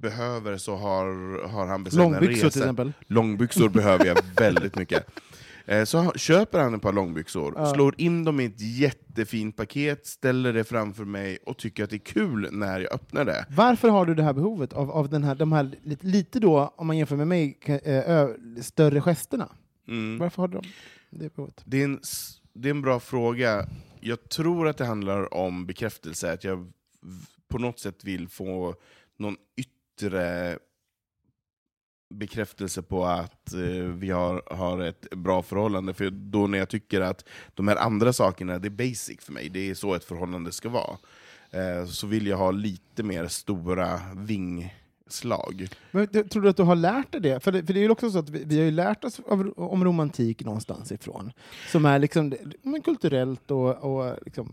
behöver 0.00 0.56
så 0.56 0.76
har, 0.76 1.06
har 1.48 1.66
han 1.66 1.84
beställt 1.84 2.04
en 2.04 2.12
Långbyxor 2.12 2.34
resa. 2.46 2.50
till 2.50 2.62
exempel. 2.62 2.92
Långbyxor 3.06 3.68
behöver 3.68 4.06
jag 4.06 4.18
väldigt 4.36 4.76
mycket. 4.76 5.06
Eh, 5.66 5.84
Så 5.84 6.12
köper 6.12 6.58
han 6.60 6.74
ett 6.74 6.82
par 6.82 6.92
långbyxor, 6.92 7.52
Ja. 7.56 7.74
slår 7.74 7.94
in 7.98 8.24
dem 8.24 8.40
i 8.40 8.44
ett 8.44 8.60
jättefint 8.60 9.56
paket, 9.56 10.06
ställer 10.06 10.52
det 10.52 10.64
framför 10.64 11.04
mig 11.04 11.38
och 11.46 11.56
tycker 11.56 11.84
att 11.84 11.90
det 11.90 11.96
är 11.96 11.98
kul 11.98 12.48
när 12.52 12.80
jag 12.80 12.92
öppnar 12.92 13.24
det. 13.24 13.46
Varför 13.50 13.88
har 13.88 14.06
du 14.06 14.14
det 14.14 14.22
här 14.22 14.32
behovet 14.32 14.72
av, 14.72 14.90
av 14.90 15.08
den 15.08 15.24
här, 15.24 15.34
de 15.34 15.52
här 15.52 15.70
lite, 16.00 16.40
då, 16.40 16.74
om 16.76 16.86
man 16.86 16.96
jämför 16.98 17.16
med 17.16 17.28
mig, 17.28 17.58
eh, 17.84 18.26
större 18.62 19.00
gesterna? 19.00 19.48
Mm. 19.88 20.18
Varför 20.18 20.42
har 20.42 20.48
du 20.48 20.54
dem? 20.54 20.66
det 21.10 21.36
behovet? 21.36 21.62
Det 21.64 21.80
är, 21.80 21.84
en, 21.84 22.00
det 22.52 22.68
är 22.68 22.70
en 22.70 22.82
bra 22.82 23.00
fråga. 23.00 23.68
Jag 24.00 24.28
tror 24.28 24.68
att 24.68 24.78
det 24.78 24.84
handlar 24.84 25.34
om 25.34 25.66
bekräftelse, 25.66 26.32
att 26.32 26.44
jag 26.44 26.72
på 27.48 27.58
något 27.58 27.78
sätt 27.78 28.04
vill 28.04 28.28
få 28.28 28.74
någon 29.16 29.36
yttre 29.56 30.58
bekräftelse 32.14 32.82
på 32.82 33.04
att 33.04 33.52
eh, 33.52 33.60
vi 33.82 34.10
har, 34.10 34.42
har 34.46 34.80
ett 34.80 35.10
bra 35.10 35.42
förhållande. 35.42 35.94
För 35.94 36.10
då 36.10 36.46
när 36.46 36.58
jag 36.58 36.68
tycker 36.68 37.00
att 37.00 37.24
de 37.54 37.68
här 37.68 37.76
andra 37.76 38.12
sakerna, 38.12 38.58
det 38.58 38.68
är 38.68 38.70
basic 38.70 39.20
för 39.20 39.32
mig, 39.32 39.48
det 39.48 39.70
är 39.70 39.74
så 39.74 39.94
ett 39.94 40.04
förhållande 40.04 40.52
ska 40.52 40.68
vara, 40.68 40.98
eh, 41.50 41.86
så 41.86 42.06
vill 42.06 42.26
jag 42.26 42.36
ha 42.36 42.50
lite 42.50 43.02
mer 43.02 43.26
stora 43.26 44.00
vingslag. 45.08 45.68
Men 45.90 46.06
tror 46.28 46.42
du 46.42 46.48
att 46.48 46.56
du 46.56 46.62
har 46.62 46.76
lärt 46.76 47.12
dig 47.12 47.20
det? 47.20 47.40
För 47.44 47.52
det, 47.52 47.66
för 47.66 47.72
det 47.72 47.80
är 47.80 47.82
ju 47.82 47.90
också 47.90 48.10
så 48.10 48.18
att 48.18 48.30
vi, 48.30 48.44
vi 48.44 48.58
har 48.58 48.64
ju 48.64 48.70
lärt 48.70 49.04
oss 49.04 49.20
av, 49.28 49.52
om 49.56 49.84
romantik 49.84 50.44
någonstans 50.44 50.92
ifrån, 50.92 51.32
som 51.72 51.84
är 51.86 51.98
liksom, 51.98 52.30
det- 52.30 52.38
men 52.62 52.82
kulturellt 52.82 53.50
och, 53.50 53.74
och 53.76 54.14
liksom, 54.24 54.52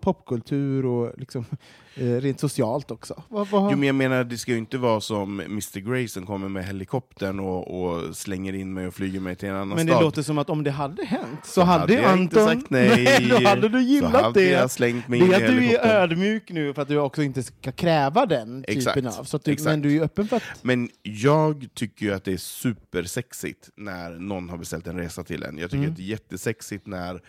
popkultur 0.00 0.86
och 0.86 1.12
liksom, 1.18 1.44
eh, 1.96 2.04
rent 2.06 2.40
socialt 2.40 2.90
också. 2.90 3.22
Vad, 3.28 3.48
vad, 3.48 3.72
Jo, 3.72 3.78
men 3.78 3.86
jag 3.86 3.94
menar, 3.94 4.24
det 4.24 4.38
ska 4.38 4.52
ju 4.52 4.58
inte 4.58 4.78
vara 4.78 5.00
som 5.00 5.40
Mr 5.40 5.78
Grey 5.80 6.08
som 6.08 6.26
kommer 6.26 6.48
med 6.48 6.64
helikoptern 6.66 7.40
och, 7.40 7.82
och 7.84 8.16
slänger 8.16 8.52
in 8.54 8.72
mig 8.74 8.86
och 8.86 8.94
flyger 8.94 9.20
mig 9.20 9.36
till 9.36 9.48
en 9.48 9.54
annan 9.54 9.68
men 9.68 9.86
det 9.86 9.92
stad. 9.92 10.02
låter 10.04 10.22
som 10.22 10.38
att 10.38 10.50
om 10.50 10.64
det 10.64 10.70
hade 10.70 11.04
hänt 11.04 11.40
så, 11.44 11.62
hade, 11.62 11.80
hade 11.80 11.94
jag 11.94 12.04
Anton... 12.04 12.18
inte 12.22 12.44
sagt 12.44 12.64
nej. 12.70 13.26
då 13.30 13.48
hade 13.48 13.68
du 13.68 13.78
Så 13.78 13.88
gillat 13.88 14.12
hade 14.22 14.40
det. 14.40 14.50
jag 14.50 14.70
slängt 14.70 15.08
mig 15.08 15.20
det 15.20 15.26
in 15.26 15.34
att 15.34 15.40
du 15.40 15.74
är 15.76 15.86
ödmjuk 16.02 16.50
nu 16.50 16.74
för 16.74 16.82
att 16.82 16.88
du 16.88 16.98
också 16.98 17.22
inte 17.22 17.42
ska 17.42 17.72
kräva 17.72 18.26
den 18.26 18.62
typen 18.62 18.76
Exakt. 18.78 19.18
av. 19.18 19.24
Så 19.24 19.36
att 19.36 19.44
du, 19.44 19.52
Exakt. 19.52 19.70
men 19.70 19.82
du 19.82 19.92
är 19.98 20.02
öppen 20.02 20.28
för 20.28 20.36
att... 20.36 20.42
Men 20.64 20.88
jag 21.02 21.66
tycker 21.74 22.06
ju 22.06 22.12
att 22.14 22.24
det 22.24 22.32
är 22.32 22.36
supersexigt 22.36 23.70
när 23.76 24.10
någon 24.10 24.48
har 24.48 24.58
beställt 24.58 24.86
en 24.86 24.98
resa 24.98 25.24
till 25.24 25.42
en. 25.42 25.58
Jag 25.58 25.70
tycker 25.70 25.78
Mm. 25.82 25.90
att 25.90 25.96
det 25.96 26.02
är 26.02 26.06
jättesexigt 26.06 26.86
när... 26.86 27.22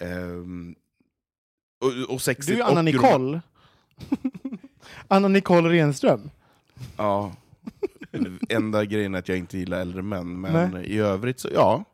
ehm, 0.00 0.74
och, 1.84 2.14
och 2.14 2.22
sexigt 2.22 2.56
Du 2.56 2.62
är 2.62 2.66
Anna 2.66 2.78
och 2.80 2.84
Nicole. 2.84 3.40
Anna 5.08 5.28
Nicole 5.28 5.68
Renström. 5.68 6.30
Ja. 6.96 7.32
Enda 8.48 8.84
grejen 8.84 9.14
är 9.14 9.18
att 9.18 9.28
jag 9.28 9.38
inte 9.38 9.58
gillar 9.58 9.80
äldre 9.80 10.02
män, 10.02 10.40
men 10.40 10.84
i 10.84 10.98
övrigt 10.98 11.40
så 11.40 11.48
ja. 11.54 11.84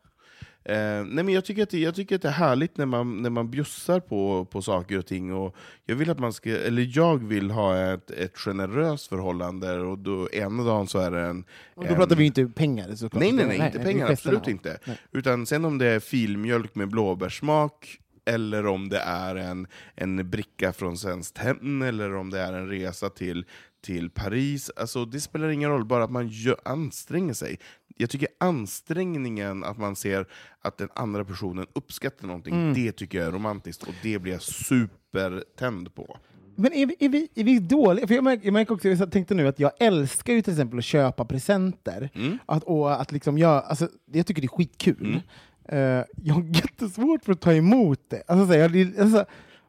Eh, 0.68 1.04
nej 1.04 1.24
men 1.24 1.28
jag, 1.28 1.44
tycker 1.44 1.62
att 1.62 1.70
det, 1.70 1.78
jag 1.78 1.94
tycker 1.94 2.16
att 2.16 2.22
det 2.22 2.28
är 2.28 2.32
härligt 2.32 2.76
när 2.76 2.86
man, 2.86 3.22
när 3.22 3.30
man 3.30 3.50
bjussar 3.50 4.00
på, 4.00 4.44
på 4.44 4.62
saker 4.62 4.98
och 4.98 5.06
ting. 5.06 5.32
Och 5.32 5.56
jag, 5.84 5.96
vill 5.96 6.10
att 6.10 6.18
man 6.18 6.32
ska, 6.32 6.50
eller 6.50 6.90
jag 6.98 7.24
vill 7.24 7.50
ha 7.50 7.92
ett, 7.92 8.10
ett 8.10 8.38
generöst 8.38 9.06
förhållande, 9.06 9.78
och 9.80 9.98
då, 9.98 10.30
ena 10.32 10.64
dagen 10.64 10.86
så 10.86 10.98
är 10.98 11.10
det 11.10 11.20
en... 11.20 11.44
Och 11.74 11.84
då 11.84 11.90
en- 11.90 11.96
pratar 11.96 12.16
vi 12.16 12.24
inte 12.24 12.46
pengar 12.46 12.94
såklart. 12.94 13.22
Nej, 13.22 13.32
nej, 13.32 13.46
nej, 13.46 13.66
inte 13.66 13.78
pengar, 13.78 14.10
absolut 14.10 14.48
inte. 14.48 14.78
Nej. 14.84 14.98
Utan 15.12 15.46
sen 15.46 15.64
om 15.64 15.78
det 15.78 15.86
är 15.86 16.00
filmjölk 16.00 16.74
med 16.74 16.88
blåbärssmak, 16.88 17.98
eller 18.24 18.66
om 18.66 18.88
det 18.88 18.98
är 18.98 19.36
en, 19.36 19.66
en 19.94 20.30
bricka 20.30 20.72
från 20.72 20.98
Svenskt 20.98 21.36
Tenn, 21.36 21.82
eller 21.82 22.14
om 22.14 22.30
det 22.30 22.40
är 22.40 22.52
en 22.52 22.68
resa 22.68 23.10
till, 23.10 23.44
till 23.80 24.10
Paris. 24.10 24.70
Alltså, 24.76 25.04
det 25.04 25.20
spelar 25.20 25.48
ingen 25.48 25.70
roll, 25.70 25.84
bara 25.84 26.04
att 26.04 26.10
man 26.10 26.28
gör, 26.28 26.56
anstränger 26.64 27.34
sig. 27.34 27.58
Jag 27.96 28.10
tycker 28.10 28.28
ansträngningen, 28.40 29.64
att 29.64 29.78
man 29.78 29.96
ser 29.96 30.26
att 30.62 30.78
den 30.78 30.88
andra 30.94 31.24
personen 31.24 31.66
uppskattar 31.72 32.26
någonting, 32.26 32.54
Mm. 32.54 32.74
det 32.74 32.92
tycker 32.92 33.18
jag 33.18 33.26
är 33.26 33.32
romantiskt, 33.32 33.82
och 33.82 33.94
det 34.02 34.18
blir 34.18 34.32
jag 34.32 34.42
supertänd 34.42 35.94
på. 35.94 36.18
Men 36.56 36.72
är 36.72 36.86
vi, 36.86 36.96
är 37.00 37.08
vi, 37.08 37.28
är 37.34 37.44
vi 37.44 37.58
dåliga? 37.58 38.06
För 38.06 38.14
jag, 38.14 38.24
märker, 38.24 38.44
jag 38.44 38.52
märker 38.52 38.74
också, 38.74 38.88
jag 38.88 39.12
tänkte 39.12 39.34
nu 39.34 39.48
att 39.48 39.58
jag 39.58 39.72
älskar 39.80 40.32
ju 40.32 40.42
till 40.42 40.52
exempel 40.52 40.78
att 40.78 40.84
köpa 40.84 41.24
presenter. 41.24 42.10
Mm. 42.14 42.38
Att, 42.46 42.64
och 42.64 43.00
att 43.00 43.12
liksom 43.12 43.38
jag, 43.38 43.64
alltså, 43.64 43.88
jag 44.12 44.26
tycker 44.26 44.42
det 44.42 44.46
är 44.46 44.56
skitkul. 44.56 45.22
Mm. 45.68 45.98
Eh, 45.98 46.04
jag 46.16 46.34
har 46.34 46.42
jättesvårt 46.42 47.24
för 47.24 47.32
att 47.32 47.40
ta 47.40 47.52
emot 47.52 48.00
det. 48.08 48.22
Alltså, 48.26 48.46
så 48.52 48.58
jag, 48.58 49.00
alltså, 49.00 49.24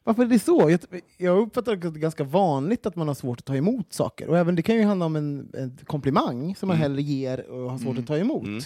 varför 0.10 0.24
är 0.24 0.28
det 0.28 0.40
så? 0.40 0.70
Jag, 0.70 0.80
jag 1.18 1.38
uppfattar 1.40 1.74
att 1.74 1.82
det 1.82 1.88
är 1.88 1.92
ganska 1.92 2.24
vanligt 2.24 2.86
att 2.86 2.96
man 2.96 3.08
har 3.08 3.16
svårt 3.16 3.40
att 3.40 3.46
ta 3.46 3.56
emot 3.56 3.94
saker. 3.94 4.28
Och 4.30 4.38
även 4.38 4.56
det 4.56 4.62
kan 4.62 4.76
ju 4.76 4.84
handla 4.84 5.06
om 5.06 5.16
en, 5.16 5.52
en 5.54 5.78
komplimang 5.86 6.56
som 6.56 6.68
man 6.68 6.76
Mm. 6.78 6.82
hellre 6.82 7.02
ger 7.02 7.50
och 7.50 7.72
har 7.72 7.78
svårt 7.78 7.92
Mm. 7.92 8.00
att 8.04 8.08
ta 8.08 8.18
emot. 8.18 8.44
Mm. 8.44 8.62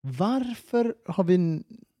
Varför 0.00 0.94
har 1.06 1.24
vi... 1.24 1.38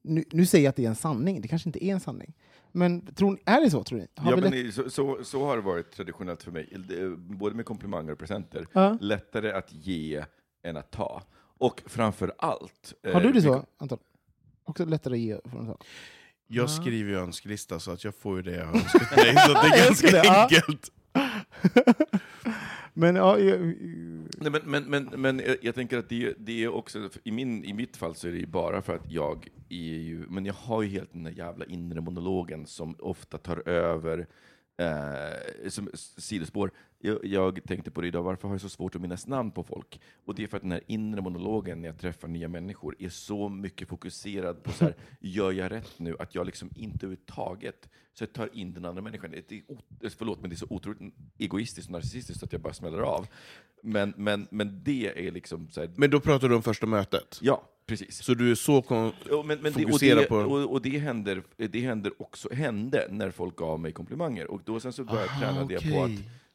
Nu, 0.04 0.24
nu 0.32 0.46
säger 0.46 0.64
jag 0.64 0.70
att 0.70 0.76
det 0.76 0.84
är 0.84 0.88
en 0.88 0.94
sanning, 0.96 1.40
det 1.40 1.48
kanske 1.48 1.68
inte 1.68 1.84
är 1.84 1.92
en 1.92 2.00
sanning. 2.00 2.34
Men 2.72 3.06
tror, 3.14 3.38
är 3.44 3.60
det 3.60 3.70
så, 3.70 3.82
tror 3.84 3.98
ni? 3.98 4.06
Har 4.16 4.30
Ja, 4.30 4.36
men 4.36 4.54
i- 4.54 4.72
så, 4.72 4.90
så, 4.90 5.18
så 5.24 5.44
har 5.44 5.56
det 5.56 5.62
varit 5.62 5.90
traditionellt 5.92 6.42
för 6.42 6.50
mig, 6.50 6.68
Det- 6.88 7.16
både 7.16 7.54
med 7.56 7.64
komplimanger 7.64 8.12
och 8.12 8.18
presenter. 8.18 8.66
Ja. 8.72 8.98
Lättare 9.00 9.52
att 9.52 9.72
ge 9.72 10.24
än 10.62 10.76
att 10.76 10.90
ta. 10.90 11.22
Och 11.58 11.82
framför 11.86 12.32
allt... 12.38 12.94
Har 13.12 13.20
du 13.20 13.28
eh, 13.28 13.34
det 13.34 13.42
så, 13.42 13.64
Anton? 13.76 13.98
Också 14.64 14.84
lättare 14.84 15.14
att 15.14 15.20
ge 15.20 15.38
från 15.44 15.66
så? 15.66 15.78
Jag 16.54 16.70
skriver 16.70 17.10
ju 17.10 17.18
önskelista, 17.18 17.78
så 17.80 17.90
att 17.90 18.04
jag 18.04 18.14
får 18.14 18.36
ju 18.36 18.42
det 18.42 18.56
jag 18.56 18.66
har 18.66 18.74
önskat 18.74 19.16
mig, 19.16 19.34
så 19.36 19.52
det 19.52 19.58
är 19.68 19.84
ganska 19.86 20.22
enkelt. 20.42 20.90
Men 22.94 23.16
ja, 23.16 23.38
jag, 23.38 23.60
Nej, 23.60 24.50
men, 24.50 24.60
men, 24.64 24.84
men, 24.84 25.08
men 25.16 25.38
jag- 25.46 25.56
jag 25.60 25.74
tänker 25.74 25.98
att 25.98 26.08
det, 26.08 26.34
det 26.38 26.64
är 26.64 26.68
också, 26.68 27.08
i, 27.24 27.32
min, 27.32 27.64
i 27.64 27.72
mitt 27.72 27.96
fall 27.96 28.14
så 28.14 28.28
är 28.28 28.32
det 28.32 28.38
ju 28.38 28.46
bara 28.46 28.82
för 28.82 28.94
att 28.94 29.10
jag 29.10 29.48
är 29.68 29.76
ju, 29.98 30.24
men 30.28 30.46
jag 30.46 30.54
har 30.54 30.82
ju 30.82 30.88
helt 30.88 31.12
den 31.12 31.22
där 31.24 31.30
jävla 31.30 31.64
inre 31.64 32.00
monologen 32.00 32.66
som 32.66 32.94
ofta 32.98 33.38
tar 33.38 33.68
över 33.68 34.26
eh, 34.76 35.68
som 35.68 35.90
sidospår. 35.94 36.70
Jag, 36.98 37.24
jag 37.24 37.64
tänkte 37.64 37.90
på 37.90 38.00
det 38.00 38.06
idag, 38.06 38.22
varför 38.22 38.48
har 38.48 38.54
jag 38.54 38.60
så 38.60 38.68
svårt 38.68 38.94
att 38.94 39.00
minnas 39.02 39.26
namn 39.26 39.50
på 39.50 39.64
folk? 39.64 40.00
Och 40.24 40.34
det 40.34 40.42
är 40.42 40.46
för 40.46 40.56
att 40.56 40.62
den 40.62 40.72
här 40.72 40.82
inre 40.86 41.20
monologen 41.20 41.82
när 41.82 41.88
jag 41.88 41.98
träffar 41.98 42.28
nya 42.28 42.48
människor 42.48 42.96
är 42.98 43.08
så 43.08 43.48
mycket 43.48 43.88
fokuserad 43.88 44.62
på 44.62 44.72
så 44.72 44.84
här, 44.84 44.94
gör 45.20 45.52
jag 45.52 45.70
rätt 45.70 45.98
nu? 45.98 46.16
Att 46.18 46.34
jag 46.34 46.46
liksom 46.46 46.70
inte 46.74 47.06
överhuvudtaget 47.06 47.88
så 48.14 48.24
jag 48.24 48.32
tar 48.32 48.56
in 48.56 48.72
den 48.72 48.84
andra 48.84 49.02
människan. 49.02 49.30
Det 49.30 49.52
är, 50.06 50.08
förlåt, 50.08 50.40
men 50.40 50.50
det 50.50 50.54
är 50.54 50.58
så 50.58 50.66
otroligt 50.70 51.14
egoistiskt 51.38 51.88
och 51.88 51.92
narcissistiskt 51.92 52.42
att 52.42 52.52
jag 52.52 52.62
bara 52.62 52.72
smäller 52.72 53.00
av. 53.00 53.26
Men, 53.82 54.14
men, 54.16 54.48
men 54.50 54.80
det 54.84 55.26
är 55.28 55.32
liksom 55.32 55.68
så 55.70 55.80
här, 55.80 55.90
Men 55.96 56.10
då 56.10 56.20
pratar 56.20 56.48
du 56.48 56.54
om 56.54 56.62
första 56.62 56.86
mötet? 56.86 57.38
ja, 57.42 57.68
precis. 57.86 58.22
Så 58.22 58.34
du 58.34 58.50
är 58.50 58.54
så 58.54 58.82
kon- 58.82 59.12
Ja, 59.30 59.42
men, 59.42 59.58
men 59.62 59.72
det, 59.72 59.84
och, 59.84 59.98
det, 60.00 60.28
på- 60.28 60.36
och, 60.36 60.72
och 60.72 60.82
det, 60.82 60.98
händer, 60.98 61.42
det 61.56 61.80
händer 61.80 62.12
också, 62.22 62.48
hände 62.54 63.06
när 63.10 63.30
folk 63.30 63.56
gav 63.56 63.80
mig 63.80 63.92
komplimanger. 63.92 64.50
Och 64.50 64.60
då 64.64 64.80
sen 64.80 64.92
så 64.92 65.04
började, 65.04 65.28
Aha, 65.30 65.66
jag 65.70 65.82
på 65.82 65.88
okej. 65.88 66.02
att 66.02 66.10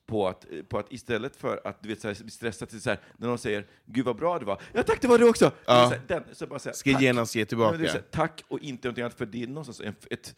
på 0.07 0.27
att, 0.27 0.45
på 0.69 0.77
att 0.79 0.91
istället 0.93 1.35
för 1.35 1.61
att 1.67 1.81
du 1.83 1.89
vet, 1.89 2.01
så 2.01 2.07
här, 2.07 2.17
bli 2.23 2.31
stressad 2.31 2.69
till 2.69 2.81
så 2.81 2.89
här, 2.89 2.99
när 3.17 3.27
någon 3.27 3.37
säger 3.37 3.65
”Gud 3.85 4.05
vad 4.05 4.15
bra 4.15 4.39
det 4.39 4.45
var”, 4.45 4.61
”Ja 4.73 4.83
tack, 4.83 5.01
det 5.01 5.07
var 5.07 5.17
det 5.19 5.25
också!” 5.25 5.51
Ja. 5.65 5.89
så 5.89 5.95
här, 5.95 6.01
den, 6.07 6.23
så 6.33 6.47
bara 6.47 6.59
säga, 6.59 6.73
Ska 6.73 6.91
tack. 6.93 7.01
genast 7.01 7.35
ge 7.35 7.41
Ja, 7.41 7.45
tillbaka. 7.45 7.77
det 7.77 7.87
så 7.87 7.93
här, 7.93 8.01
tack 8.11 8.43
och 8.47 8.59
inte 8.59 8.87
någonting 8.87 9.01
annat, 9.03 9.17
för 9.17 9.25
det 9.25 9.43
är 9.43 9.47
någonstans 9.47 9.81
en, 9.81 9.95
ett, 10.09 10.35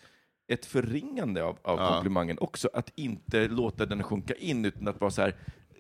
ett 0.48 0.66
förringande 0.66 1.44
av, 1.44 1.58
av 1.62 1.80
Ja. 1.80 1.94
komplimangen 1.94 2.38
också, 2.40 2.70
att 2.74 2.92
inte 2.96 3.48
låta 3.48 3.86
den 3.86 4.04
sjunka 4.04 4.34
in, 4.34 4.66
utan 4.66 4.88
att 4.88 5.02
vara 5.02 5.12
så 5.12 5.22
här, 5.22 5.36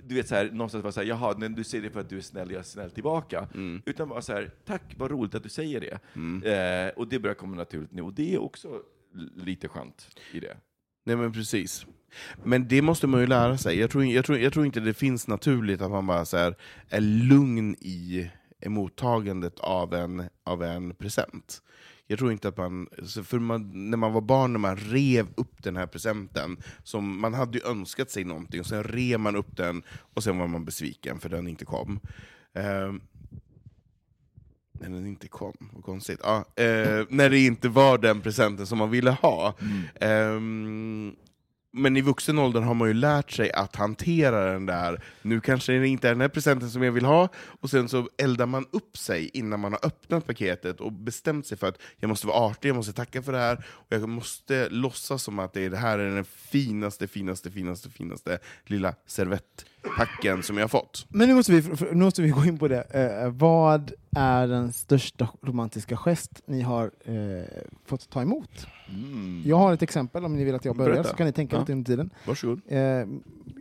du 0.09 0.15
vet 0.15 0.27
så 0.27 0.35
här, 0.35 0.51
någonstans 0.51 0.83
vara 0.83 0.91
så 0.91 0.99
här, 0.99 1.07
jaha, 1.07 1.35
men 1.37 1.55
du 1.55 1.63
säger 1.63 1.83
det 1.83 1.89
för 1.89 1.99
att 1.99 2.09
du 2.09 2.17
är 2.17 2.21
snäll, 2.21 2.51
jag 2.51 2.59
är 2.59 2.63
snäll 2.63 2.91
tillbaka. 2.91 3.47
Mm. 3.53 3.81
Utan 3.85 4.09
vara 4.09 4.21
så 4.21 4.33
här, 4.33 4.51
tack, 4.65 4.95
vad 4.97 5.11
roligt 5.11 5.35
att 5.35 5.43
du 5.43 5.49
säger 5.49 5.79
det. 5.79 5.99
Eh, 6.51 6.89
och 6.99 7.07
det 7.07 7.19
börjar 7.19 7.35
komma 7.35 7.55
naturligt 7.55 7.91
nu, 7.91 8.01
och 8.01 8.13
det 8.13 8.33
är 8.33 8.41
också 8.41 8.81
lite 9.35 9.67
skönt 9.67 10.07
i 10.33 10.39
det. 10.39 10.57
Nej 11.05 11.15
men 11.15 11.33
precis. 11.33 11.85
Men 12.43 12.67
det 12.67 12.81
måste 12.81 13.07
man 13.07 13.19
ju 13.19 13.27
lära 13.27 13.57
sig. 13.57 13.79
Jag 13.79 13.89
tror, 13.89 14.05
jag 14.05 14.25
tror, 14.25 14.37
jag 14.37 14.53
tror 14.53 14.65
inte 14.65 14.79
det 14.79 14.93
finns 14.93 15.27
naturligt 15.27 15.81
att 15.81 15.91
man 15.91 16.07
bara 16.07 16.25
så 16.25 16.37
här, 16.37 16.55
är 16.89 17.01
lugn 17.01 17.75
i 17.75 18.29
mottagandet 18.65 19.59
av 19.59 19.93
en, 19.93 20.23
av 20.43 20.63
en 20.63 20.95
present. 20.95 21.61
Jag 22.11 22.19
tror 22.19 22.31
inte 22.31 22.47
att 22.47 22.57
man, 22.57 22.87
för 23.23 23.39
man, 23.39 23.89
när 23.89 23.97
man 23.97 24.13
var 24.13 24.21
barn, 24.21 24.53
när 24.53 24.59
man 24.59 24.77
rev 24.77 25.27
upp 25.35 25.63
den 25.63 25.77
här 25.77 25.87
presenten, 25.87 26.57
som 26.83 27.19
man 27.19 27.33
hade 27.33 27.57
ju 27.57 27.65
önskat 27.65 28.11
sig 28.11 28.23
någonting, 28.23 28.59
och 28.59 28.65
sen 28.65 28.83
rev 28.83 29.19
man 29.19 29.35
upp 29.35 29.57
den, 29.57 29.83
och 30.13 30.23
sen 30.23 30.37
var 30.37 30.47
man 30.47 30.65
besviken 30.65 31.19
för 31.19 31.29
den 31.29 31.47
inte 31.47 31.65
kom. 31.65 31.99
Ehm, 32.53 33.01
när 34.71 34.89
den 34.89 35.07
inte 35.07 35.27
kom, 35.27 35.53
vad 35.73 35.83
konstigt. 35.83 36.19
Ja, 36.23 36.37
eh, 36.37 37.05
när 37.09 37.29
det 37.29 37.39
inte 37.39 37.69
var 37.69 37.97
den 37.97 38.21
presenten 38.21 38.67
som 38.67 38.77
man 38.77 38.89
ville 38.89 39.11
ha. 39.11 39.55
Ehm, 39.99 41.15
men 41.71 41.97
i 41.97 42.01
vuxen 42.01 42.39
ålder 42.39 42.61
har 42.61 42.73
man 42.73 42.87
ju 42.87 42.93
lärt 42.93 43.31
sig 43.31 43.51
att 43.51 43.75
hantera 43.75 44.53
den 44.53 44.65
där, 44.65 45.03
nu 45.21 45.41
kanske 45.41 45.71
det 45.71 45.87
inte 45.87 46.07
är 46.07 46.11
den 46.11 46.21
här 46.21 46.27
presenten 46.27 46.69
som 46.69 46.83
jag 46.83 46.91
vill 46.91 47.05
ha, 47.05 47.29
och 47.35 47.69
sen 47.69 47.89
så 47.89 48.09
eldar 48.17 48.45
man 48.45 48.65
upp 48.71 48.97
sig 48.97 49.29
innan 49.33 49.59
man 49.59 49.71
har 49.73 49.85
öppnat 49.85 50.27
paketet 50.27 50.81
och 50.81 50.93
bestämt 50.93 51.47
sig 51.47 51.57
för 51.57 51.67
att 51.67 51.81
jag 51.97 52.09
måste 52.09 52.27
vara 52.27 52.37
artig, 52.37 52.69
jag 52.69 52.75
måste 52.75 52.93
tacka 52.93 53.21
för 53.21 53.31
det 53.31 53.37
här, 53.37 53.65
och 53.69 53.87
jag 53.89 54.09
måste 54.09 54.69
låtsas 54.69 55.23
som 55.23 55.39
att 55.39 55.53
det, 55.53 55.65
är, 55.65 55.69
det 55.69 55.77
här 55.77 55.99
är 55.99 56.15
den 56.15 56.25
finaste, 56.25 57.07
finaste, 57.07 57.51
finaste, 57.51 57.89
finaste 57.89 58.39
lilla 58.65 58.95
servettpacken 59.83 60.43
som 60.43 60.57
jag 60.57 60.63
har 60.63 60.67
fått. 60.67 61.05
Men 61.09 61.27
nu 61.29 61.35
måste 61.35 61.51
vi, 61.51 61.63
nu 61.91 62.03
måste 62.03 62.21
vi 62.21 62.29
gå 62.29 62.45
in 62.45 62.57
på 62.57 62.67
det. 62.67 62.81
Eh, 62.81 63.29
vad 63.31 63.91
är 64.15 64.47
den 64.47 64.73
största 64.73 65.29
romantiska 65.41 65.97
gest 65.97 66.41
ni 66.45 66.61
har 66.61 66.91
eh, 67.05 67.43
fått 67.85 68.09
ta 68.09 68.21
emot? 68.21 68.67
Jag 69.45 69.57
har 69.57 69.73
ett 69.73 69.81
exempel 69.81 70.25
om 70.25 70.35
ni 70.35 70.43
vill 70.43 70.55
att 70.55 70.65
jag 70.65 70.77
börjar, 70.77 70.91
Berätta. 70.93 71.09
så 71.09 71.15
kan 71.15 71.25
ni 71.27 71.33
tänka 71.33 71.55
Ja. 71.55 71.59
lite 71.59 71.71
under 71.73 71.85
tiden. 71.91 72.09
Varsågod. 72.27 72.61
Eh, 72.67 72.79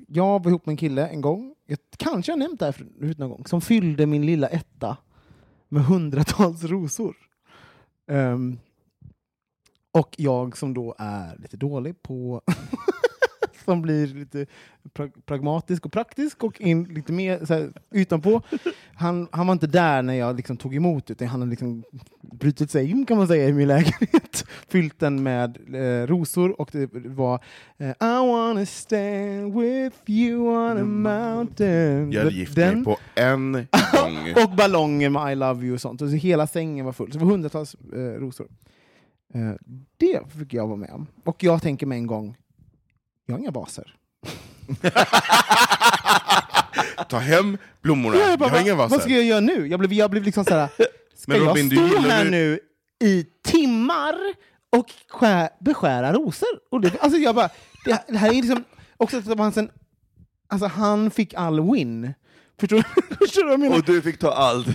jag 0.09 0.43
var 0.45 0.49
ihop 0.51 0.67
med 0.67 0.73
en 0.73 0.77
kille 0.77 1.07
en 1.09 1.21
gång, 1.21 1.55
jag, 1.67 1.79
kanske 1.97 2.33
jag 2.33 2.39
nämnt 2.39 2.59
det 2.61 2.65
här 2.65 2.73
förut 2.73 3.19
någon 3.19 3.31
gång, 3.31 3.47
som 3.47 3.61
fyllde 3.61 4.07
min 4.07 4.27
lilla 4.27 4.49
etta 4.49 4.97
med 5.69 5.85
hundratals 5.85 6.65
rosor. 6.65 7.17
Ehm, 8.11 8.59
och 9.93 10.15
jag 10.19 10.57
som 10.57 10.75
då 10.75 10.95
är 10.99 11.37
lite 11.39 11.57
dålig 11.57 12.03
på 12.03 12.43
som 13.69 13.83
blir 13.83 14.07
lite 14.07 14.47
pra 14.93 15.09
pragmatisk 15.27 15.87
och 15.87 15.93
praktisk 15.93 16.45
och 16.45 16.61
in 16.61 16.85
lite 16.85 17.13
mer 17.13 17.45
så 17.45 17.55
här, 17.55 17.73
utanpå. 17.91 18.43
Han, 18.95 19.29
han 19.33 19.47
var 19.47 19.53
inte 19.53 19.67
där 19.67 20.03
när 20.03 20.15
jag 20.15 20.37
liksom 20.37 20.57
tog 20.57 20.75
emot 20.75 21.11
utan 21.11 21.29
han 21.29 21.41
hade 21.41 21.51
liksom 21.51 21.85
brutit 22.21 22.71
sig 22.71 22.91
in 22.91 23.07
kan 23.07 23.17
man 23.17 23.29
säga 23.29 23.49
i 23.49 23.53
min 23.53 23.69
lägenhet. 23.69 24.45
Fyllt 24.69 24.99
den 24.99 25.23
med 25.23 25.59
eh, 25.75 26.07
rosor 26.07 26.61
och 26.61 26.69
det 26.73 26.91
var 26.93 27.41
eh, 27.79 27.89
I 27.91 28.29
wanna 28.33 28.67
stand 28.67 29.55
with 29.55 29.97
you 30.07 30.39
on 30.49 30.79
a 30.79 30.85
mountain. 30.85 32.13
Jag 32.13 32.25
hade 32.25 32.35
gift 32.35 32.55
Den- 32.57 32.75
mig 32.75 32.85
på 32.85 32.97
en 33.15 33.53
gång. 33.53 33.67
och 34.45 34.57
ballonger 34.57 35.11
med 35.11 35.33
I 35.33 35.35
love 35.35 35.65
you 35.65 35.75
och 35.75 35.81
sånt. 35.81 36.03
Och 36.03 36.09
så 36.09 36.15
hela 36.15 36.47
sängen 36.47 36.85
var 36.87 36.93
full. 36.93 37.13
Så 37.13 37.19
det 37.19 37.25
var 37.25 37.31
hundratals 37.33 37.75
eh, 37.93 37.99
rosor. 37.99 38.49
Eh, 39.35 39.53
det 39.97 40.21
fick 40.39 40.55
jag 40.55 40.67
vara 40.67 40.77
med 40.77 40.91
om. 40.91 41.07
Och 41.25 41.43
jag 41.45 41.63
tänker 41.63 41.87
med 41.87 41.99
en 41.99 42.07
gång, 42.07 42.37
jag 43.29 43.35
har 43.35 43.41
inga 43.41 43.51
vaser. 43.51 43.95
Ta 47.09 47.19
hem 47.19 47.59
blommorna, 47.83 48.17
Jag 48.17 48.31
jag, 48.31 48.39
bara, 48.39 48.51
har 48.51 48.61
inga 48.61 48.75
vad, 48.75 48.91
vad 48.91 49.01
ska 49.01 49.09
vaser. 49.09 49.17
jag 49.17 49.25
göra 49.25 49.41
nu? 49.41 49.67
Jag 49.67 49.81
blev, 49.81 49.93
jag 49.93 50.11
blev 50.11 50.23
liksom 50.23 50.45
såhär, 50.45 50.69
ska 51.17 51.33
Men 51.33 51.41
Robin, 51.41 51.69
jag 51.69 51.91
stå 51.91 52.01
här 52.01 52.25
nu 52.25 52.61
i 53.05 53.27
timmar 53.45 54.15
och 54.77 54.87
skär, 55.09 55.49
beskära 55.61 56.13
rosor? 56.13 56.49
Och 56.71 56.81
det, 56.81 57.01
alltså 57.01 57.19
jag 57.19 57.35
bara, 57.35 57.49
det, 57.85 58.05
det 58.09 58.19
här 58.19 58.29
är 58.29 58.35
liksom 58.35 58.65
också 58.97 59.17
att 59.19 59.25
det 59.25 59.35
var 59.35 59.59
en, 59.59 59.71
alltså 60.49 60.67
han 60.67 61.11
fick 61.11 61.35
all 61.35 61.73
win. 61.73 62.15
Förstår, 62.61 62.83
förstår 63.19 63.41
du 63.41 63.45
vad 63.47 63.53
jag 63.53 63.61
menar? 63.61 63.77
Och 63.77 63.85
du 63.85 64.03
fick 64.03 64.19
ta 64.19 64.33
allt. 64.33 64.67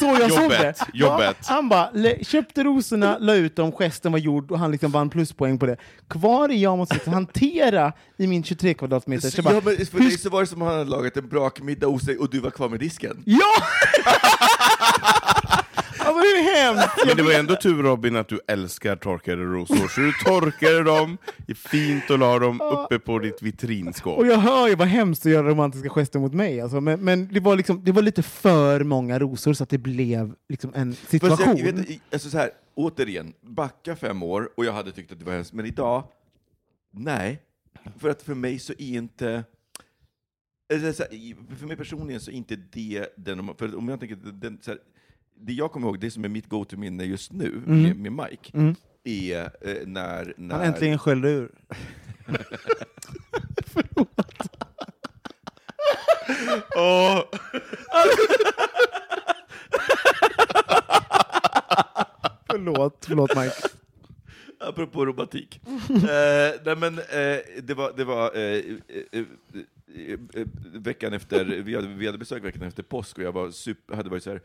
Var 0.00 0.16
så 0.16 0.22
jag 0.22 0.32
såg 0.32 0.50
det. 0.50 0.74
Jobbet. 0.92 1.36
Ja, 1.40 1.54
han 1.54 1.68
bara 1.68 1.90
köpte 2.22 2.64
rosorna, 2.64 3.18
la 3.18 3.34
ut 3.34 3.56
dem, 3.56 3.72
gesten 3.72 4.12
var 4.12 4.18
gjord 4.18 4.50
och 4.50 4.58
han 4.58 4.70
liksom 4.70 4.92
vann 4.92 5.10
pluspoäng 5.10 5.58
på 5.58 5.66
det. 5.66 5.76
Kvar 6.08 6.48
är 6.48 6.54
jag 6.54 6.78
måste 6.78 7.10
hantera 7.10 7.92
i 8.16 8.26
min 8.26 8.44
23 8.44 8.74
kvadratmeter. 8.74 9.30
Så 9.30 9.42
bara, 9.42 9.54
ja, 9.54 9.60
men 9.64 9.86
för 9.86 9.98
dig 9.98 10.18
så 10.18 10.30
var 10.30 10.40
det 10.40 10.46
som 10.46 10.62
om 10.62 10.68
han 10.68 10.78
hade 10.78 10.90
lagat 10.90 11.16
en 11.16 11.28
brakmiddag 11.28 11.86
hos 11.86 12.02
dig 12.02 12.18
och 12.18 12.30
du 12.30 12.40
var 12.40 12.50
kvar 12.50 12.68
med 12.68 12.80
disken. 12.80 13.22
ja! 13.26 13.54
det 16.20 16.40
är 16.40 16.64
hemskt! 16.64 17.06
Men 17.06 17.16
det 17.16 17.22
var 17.22 17.32
ändå 17.32 17.56
tur 17.56 17.82
Robin 17.82 18.16
att 18.16 18.28
du 18.28 18.40
älskar 18.48 18.96
torkade 18.96 19.42
rosor, 19.42 19.88
så 19.88 20.00
du 20.00 20.12
torkade 20.24 20.82
dem 20.82 21.18
fint 21.54 22.10
och 22.10 22.18
la 22.18 22.38
dem 22.38 22.60
uppe 22.60 22.98
på 22.98 23.18
ditt 23.18 23.42
vitrinskåp. 23.42 24.18
Och 24.18 24.26
jag 24.26 24.38
hör 24.38 24.68
ju 24.68 24.74
vad 24.74 24.88
hemskt 24.88 25.26
att 25.26 25.32
göra 25.32 25.48
romantiska 25.48 25.88
gester 25.88 26.18
mot 26.18 26.34
mig, 26.34 26.60
alltså. 26.60 26.80
men, 26.80 27.00
men 27.00 27.28
det, 27.32 27.40
var 27.40 27.56
liksom, 27.56 27.84
det 27.84 27.92
var 27.92 28.02
lite 28.02 28.22
för 28.22 28.84
många 28.84 29.18
rosor 29.18 29.52
så 29.52 29.62
att 29.62 29.70
det 29.70 29.78
blev 29.78 30.34
liksom 30.48 30.72
en 30.74 30.94
situation. 30.94 31.56
jag, 31.56 31.68
jag 31.68 31.72
vet, 31.72 32.00
alltså 32.12 32.30
så 32.30 32.38
här, 32.38 32.50
återigen, 32.74 33.32
backa 33.40 33.96
fem 33.96 34.22
år 34.22 34.50
och 34.56 34.64
jag 34.64 34.72
hade 34.72 34.92
tyckt 34.92 35.12
att 35.12 35.18
det 35.18 35.24
var 35.24 35.32
hemskt, 35.32 35.52
men 35.52 35.66
idag, 35.66 36.04
nej. 36.90 37.42
För 37.98 38.10
att 38.10 38.22
för 38.22 38.34
mig 38.34 38.58
så 38.58 38.72
är 38.72 38.96
inte... 38.96 39.44
För 41.58 41.66
mig 41.66 41.76
personligen 41.76 42.20
så 42.20 42.30
är 42.30 42.34
inte 42.34 42.56
det 42.56 43.06
den... 43.16 43.54
För 43.58 43.76
om 43.76 43.88
jag 43.88 44.00
tänker, 44.00 44.16
den, 44.16 44.58
så 44.62 44.70
här, 44.70 44.80
det 45.40 45.52
jag 45.52 45.72
kommer 45.72 45.86
ihåg, 45.86 46.00
det 46.00 46.10
som 46.10 46.24
är 46.24 46.28
mitt 46.28 46.48
go-to-minne 46.48 47.04
just 47.04 47.32
nu 47.32 47.62
med, 47.66 47.96
med 47.96 48.12
Mike, 48.12 48.50
Mm. 48.54 48.74
är 49.04 49.42
eh, 49.60 49.86
när... 49.86 50.34
när 50.36 50.54
Han 50.56 50.64
äntligen 50.66 50.98
sköljde 50.98 51.28
ur. 51.30 51.50
Åh, 56.76 57.20
Förlåt, 62.46 63.04
förlåt 63.08 63.36
Mike. 63.36 63.54
Apropå 64.60 65.06
romantik. 65.06 65.60
eh, 65.88 66.60
nej 66.64 66.76
men, 66.76 66.98
eh, 66.98 67.38
det 67.62 67.74
var, 67.76 67.92
det 67.96 68.04
var 68.04 68.36
eh, 68.36 68.42
eh, 69.12 69.24
eh, 70.34 70.46
veckan 70.74 71.12
efter, 71.12 71.44
vi 71.44 71.74
hade, 71.74 71.86
vi 71.88 72.06
hade 72.06 72.18
besök 72.18 72.44
veckan 72.44 72.62
efter 72.62 72.82
påsk 72.82 73.18
och 73.18 73.24
jag 73.24 73.32
var 73.32 73.50
super, 73.50 73.94
hade 73.96 74.10
varit 74.10 74.22
så 74.22 74.30
här 74.30 74.40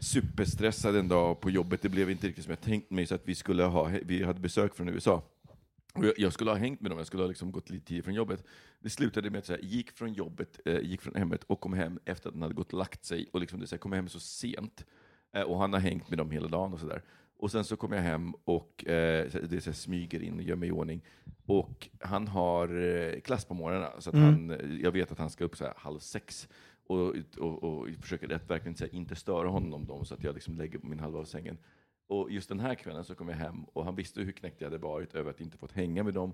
superstressad 0.00 0.96
en 0.96 1.08
dag 1.08 1.40
på 1.40 1.50
jobbet. 1.50 1.82
Det 1.82 1.88
blev 1.88 2.10
inte 2.10 2.26
riktigt 2.26 2.44
som 2.44 2.50
jag 2.50 2.60
tänkt 2.60 2.90
mig, 2.90 3.06
så 3.06 3.14
att 3.14 3.28
vi, 3.28 3.34
skulle 3.34 3.62
ha, 3.62 3.90
vi 4.02 4.24
hade 4.24 4.40
besök 4.40 4.74
från 4.74 4.88
USA. 4.88 5.22
Och 5.94 6.06
jag, 6.06 6.14
jag 6.16 6.32
skulle 6.32 6.50
ha 6.50 6.58
hängt 6.58 6.80
med 6.80 6.90
dem, 6.90 6.98
jag 6.98 7.06
skulle 7.06 7.22
ha 7.22 7.28
liksom 7.28 7.52
gått 7.52 7.70
lite 7.70 7.86
tidigt 7.86 8.04
från 8.04 8.14
jobbet. 8.14 8.44
Det 8.78 8.90
slutade 8.90 9.30
med 9.30 9.38
att 9.38 9.48
jag 9.48 9.62
gick 9.62 9.90
från 9.90 10.12
jobbet, 10.12 10.60
eh, 10.64 10.80
gick 10.80 11.02
från 11.02 11.14
hemmet 11.14 11.44
och 11.44 11.60
kom 11.60 11.72
hem 11.72 11.98
efter 12.04 12.28
att 12.28 12.34
han 12.34 12.42
hade 12.42 12.54
gått 12.54 12.72
och 12.72 12.78
lagt 12.78 13.04
sig. 13.04 13.28
Och 13.32 13.40
liksom, 13.40 13.60
det, 13.60 13.66
så 13.66 13.74
här, 13.74 13.78
kom 13.80 13.92
hem 13.92 14.08
så 14.08 14.20
sent. 14.20 14.84
Eh, 15.32 15.42
och 15.42 15.58
han 15.58 15.72
har 15.72 15.80
hängt 15.80 16.08
med 16.08 16.18
dem 16.18 16.30
hela 16.30 16.48
dagen 16.48 16.72
och 16.72 16.80
sådär. 16.80 17.02
Och 17.40 17.50
sen 17.50 17.64
så 17.64 17.76
kommer 17.76 17.96
jag 17.96 18.02
hem 18.02 18.34
och 18.44 18.88
eh, 18.88 19.26
det 19.42 19.60
så 19.60 19.70
här, 19.70 19.76
smyger 19.76 20.22
in 20.22 20.34
och 20.34 20.42
gör 20.42 20.56
mig 20.56 20.68
i 20.68 20.72
ordning. 20.72 21.02
Och 21.46 21.88
han 22.00 22.28
har 22.28 22.82
eh, 22.82 23.20
klass 23.20 23.44
på 23.44 23.54
morgnarna, 23.54 23.90
så 23.98 24.10
att 24.10 24.16
han, 24.16 24.50
eh, 24.50 24.82
jag 24.82 24.92
vet 24.92 25.12
att 25.12 25.18
han 25.18 25.30
ska 25.30 25.44
upp 25.44 25.56
så 25.56 25.64
här 25.64 25.74
halv 25.76 25.98
sex. 25.98 26.48
Och, 26.90 27.16
och, 27.38 27.62
och 27.62 27.88
försöker 28.00 28.34
att 28.34 28.50
verkligen 28.50 28.76
här, 28.80 28.94
inte 28.94 29.16
störa 29.16 29.48
honom 29.48 29.86
dem, 29.86 30.04
så 30.04 30.14
att 30.14 30.24
jag 30.24 30.34
liksom 30.34 30.56
lägger 30.56 30.78
min 30.82 31.00
halva 31.00 31.18
av 31.18 31.24
sängen. 31.24 31.58
Och 32.06 32.30
just 32.30 32.48
den 32.48 32.60
här 32.60 32.74
kvällen 32.74 33.04
så 33.04 33.14
kom 33.14 33.28
jag 33.28 33.36
hem 33.36 33.64
och 33.64 33.84
han 33.84 33.96
visste 33.96 34.20
hur 34.20 34.32
knäckt 34.32 34.60
jag 34.60 34.66
hade 34.70 34.78
varit 34.78 35.14
över 35.14 35.30
att 35.30 35.40
inte 35.40 35.56
fått 35.56 35.72
hänga 35.72 36.02
med 36.02 36.14
dem. 36.14 36.32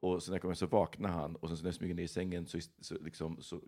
Och 0.00 0.22
sen 0.22 0.32
när 0.32 0.36
jag 0.36 0.42
kom 0.42 0.50
hem 0.50 0.56
så 0.56 0.66
vaknade 0.66 1.14
han 1.14 1.36
och 1.36 1.48
sen 1.48 1.56
så 1.56 1.62
när 1.62 1.68
jag 1.68 1.74
smyger 1.74 1.94
ner 1.94 2.02
i 2.02 2.08
sängen 2.08 2.46
så, 2.46 2.58
så, 2.80 2.94
liksom, 3.00 3.42
så 3.42 3.60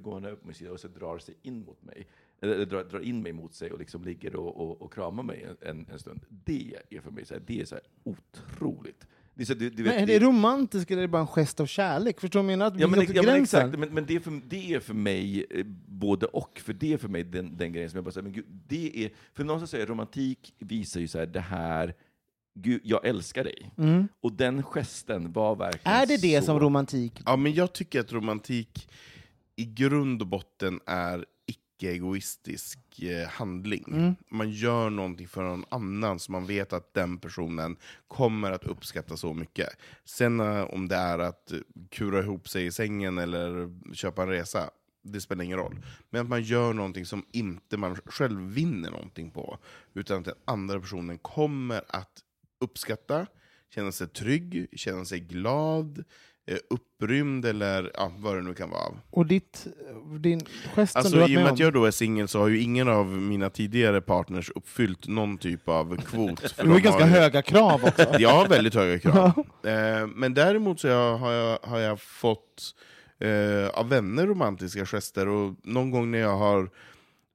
går 0.00 0.12
han 0.12 0.24
över 0.24 0.36
på 0.36 0.46
min 0.46 0.54
sida 0.54 0.72
och 0.72 0.80
så 0.80 0.88
drar 0.88 1.18
sig 1.18 1.34
in 1.42 1.64
mot 1.64 1.82
mig. 1.82 2.06
Eller 2.40 2.66
drar, 2.66 2.84
drar 2.84 3.00
in 3.00 3.22
mig 3.22 3.32
mot 3.32 3.54
sig 3.54 3.72
och 3.72 3.78
liksom 3.78 4.04
ligger 4.04 4.36
och, 4.36 4.56
och, 4.56 4.82
och 4.82 4.92
kramar 4.92 5.22
mig 5.22 5.46
en, 5.60 5.86
en 5.90 5.98
stund. 5.98 6.26
Det 6.28 6.76
är 6.90 7.00
för 7.00 7.10
mig 7.10 7.24
så 7.24 7.34
här, 7.34 7.42
det 7.46 7.60
är 7.60 7.64
så 7.64 7.74
här 7.74 7.84
otroligt. 8.04 9.06
Det 9.36 9.50
är 9.50 9.54
du, 9.54 9.70
du 9.70 9.82
vet, 9.82 9.94
Men 9.94 10.02
är 10.02 10.06
det 10.06 10.18
romantiskt 10.18 10.90
eller 10.90 11.02
är 11.02 11.06
det 11.06 11.08
bara 11.08 11.22
en 11.22 11.26
gest 11.26 11.60
av 11.60 11.66
kärlek? 11.66 12.20
Förstår 12.20 12.40
du 12.40 12.46
menar? 12.46 12.66
Att 12.66 12.80
Ja, 12.80 12.86
men, 12.86 13.06
ja, 13.14 13.22
men 13.22 13.42
exakt, 13.42 13.78
men, 13.78 13.94
men 13.94 14.06
det, 14.06 14.16
är 14.16 14.20
för, 14.20 14.40
det 14.48 14.74
är 14.74 14.80
för 14.80 14.94
mig 14.94 15.46
eh, 15.50 15.64
både 15.86 16.26
och, 16.26 16.60
för 16.64 16.72
det 16.72 16.92
är 16.92 16.96
för 16.96 17.08
mig 17.08 17.24
den, 17.24 17.56
den 17.56 17.72
grejen 17.72 17.90
som 17.90 17.96
jag 17.96 18.04
bara 18.04 18.10
säger, 18.10 18.22
men 18.22 18.32
gud, 18.32 18.44
det 18.68 19.04
är, 19.04 19.10
för 19.34 19.44
någonstans 19.44 19.70
säger 19.70 19.86
romantik 19.86 20.54
visar 20.58 21.00
ju 21.00 21.08
så 21.08 21.18
här, 21.18 21.26
det 21.26 21.40
här, 21.40 21.94
Gud, 22.58 22.80
jag 22.84 23.06
älskar 23.06 23.44
dig. 23.44 23.70
Mm. 23.78 24.08
Och 24.20 24.32
den 24.32 24.62
gesten 24.62 25.32
var 25.32 25.56
verkligen 25.56 25.96
Är 25.96 26.06
det 26.06 26.16
det 26.16 26.40
så... 26.40 26.46
som 26.46 26.60
romantik? 26.60 27.12
Ja, 27.26 27.36
men 27.36 27.54
jag 27.54 27.72
tycker 27.72 28.00
att 28.00 28.12
romantik 28.12 28.88
i 29.56 29.64
grund 29.64 30.22
och 30.22 30.28
botten 30.28 30.80
är 30.86 31.24
icke-egoistisk 31.76 32.78
eh, 33.02 33.28
handling. 33.28 33.84
Mm. 33.88 34.14
Man 34.30 34.50
gör 34.50 34.90
någonting 34.90 35.28
för 35.28 35.42
någon 35.42 35.64
annan 35.68 36.18
som 36.18 36.32
man 36.32 36.46
vet 36.46 36.72
att 36.72 36.94
den 36.94 37.18
personen 37.18 37.76
kommer 38.08 38.52
att 38.52 38.64
uppskatta 38.64 39.16
så 39.16 39.34
mycket. 39.34 39.68
Sen 40.04 40.40
eh, 40.40 40.62
om 40.62 40.88
det 40.88 40.96
är 40.96 41.18
att 41.18 41.52
eh, 41.52 41.58
kura 41.90 42.20
ihop 42.20 42.48
sig 42.48 42.66
i 42.66 42.70
sängen 42.70 43.18
eller 43.18 43.70
köpa 43.94 44.22
en 44.22 44.28
resa, 44.28 44.70
det 45.02 45.20
spelar 45.20 45.44
ingen 45.44 45.58
roll. 45.58 45.76
Men 46.10 46.20
att 46.20 46.28
man 46.28 46.42
gör 46.42 46.72
någonting 46.72 47.06
som 47.06 47.24
inte 47.32 47.76
man 47.76 47.96
själv 47.96 48.40
vinner 48.40 48.90
någonting 48.90 49.30
på, 49.30 49.58
utan 49.94 50.18
att 50.18 50.24
den 50.24 50.34
andra 50.44 50.80
personen 50.80 51.18
kommer 51.18 51.82
att 51.88 52.22
uppskatta, 52.60 53.26
känna 53.74 53.92
sig 53.92 54.08
trygg, 54.08 54.68
känna 54.72 55.04
sig 55.04 55.20
glad, 55.20 56.04
upprymd 56.70 57.44
eller 57.44 57.90
ja, 57.94 58.12
vad 58.18 58.34
det 58.36 58.42
nu 58.42 58.54
kan 58.54 58.70
vara. 58.70 58.92
Och 59.10 59.26
ditt, 59.26 59.66
din 60.18 60.40
gest 60.74 60.92
som 60.92 61.00
du 61.02 61.06
Alltså, 61.08 61.18
varit 61.18 61.30
I 61.30 61.36
och 61.36 61.40
med 61.42 61.52
att 61.52 61.58
jag 61.58 61.72
då 61.72 61.84
är 61.84 61.90
singel 61.90 62.28
så 62.28 62.38
har 62.40 62.48
ju 62.48 62.60
ingen 62.60 62.88
av 62.88 63.06
mina 63.06 63.50
tidigare 63.50 64.00
partners 64.00 64.50
uppfyllt 64.54 65.08
någon 65.08 65.38
typ 65.38 65.68
av 65.68 65.96
kvot. 65.96 66.40
för 66.52 66.64
Du 66.64 66.70
har 66.70 66.78
ganska 66.80 67.04
har 67.04 67.10
ju- 67.10 67.14
höga 67.20 67.42
krav 67.42 67.84
också. 67.84 68.06
Jag 68.18 68.30
har 68.30 68.48
väldigt 68.48 68.74
höga 68.74 68.98
krav. 68.98 69.32
eh, 69.62 70.06
men 70.06 70.34
däremot 70.34 70.80
så 70.80 70.88
har, 71.16 71.32
jag, 71.32 71.58
har 71.62 71.78
jag 71.78 72.00
fått 72.00 72.74
eh, 73.18 73.68
av 73.68 73.88
vänner 73.88 74.26
romantiska 74.26 74.86
gester, 74.86 75.28
och 75.28 75.54
någon 75.62 75.90
gång 75.90 76.10
när 76.10 76.18
jag 76.18 76.36
har 76.36 76.70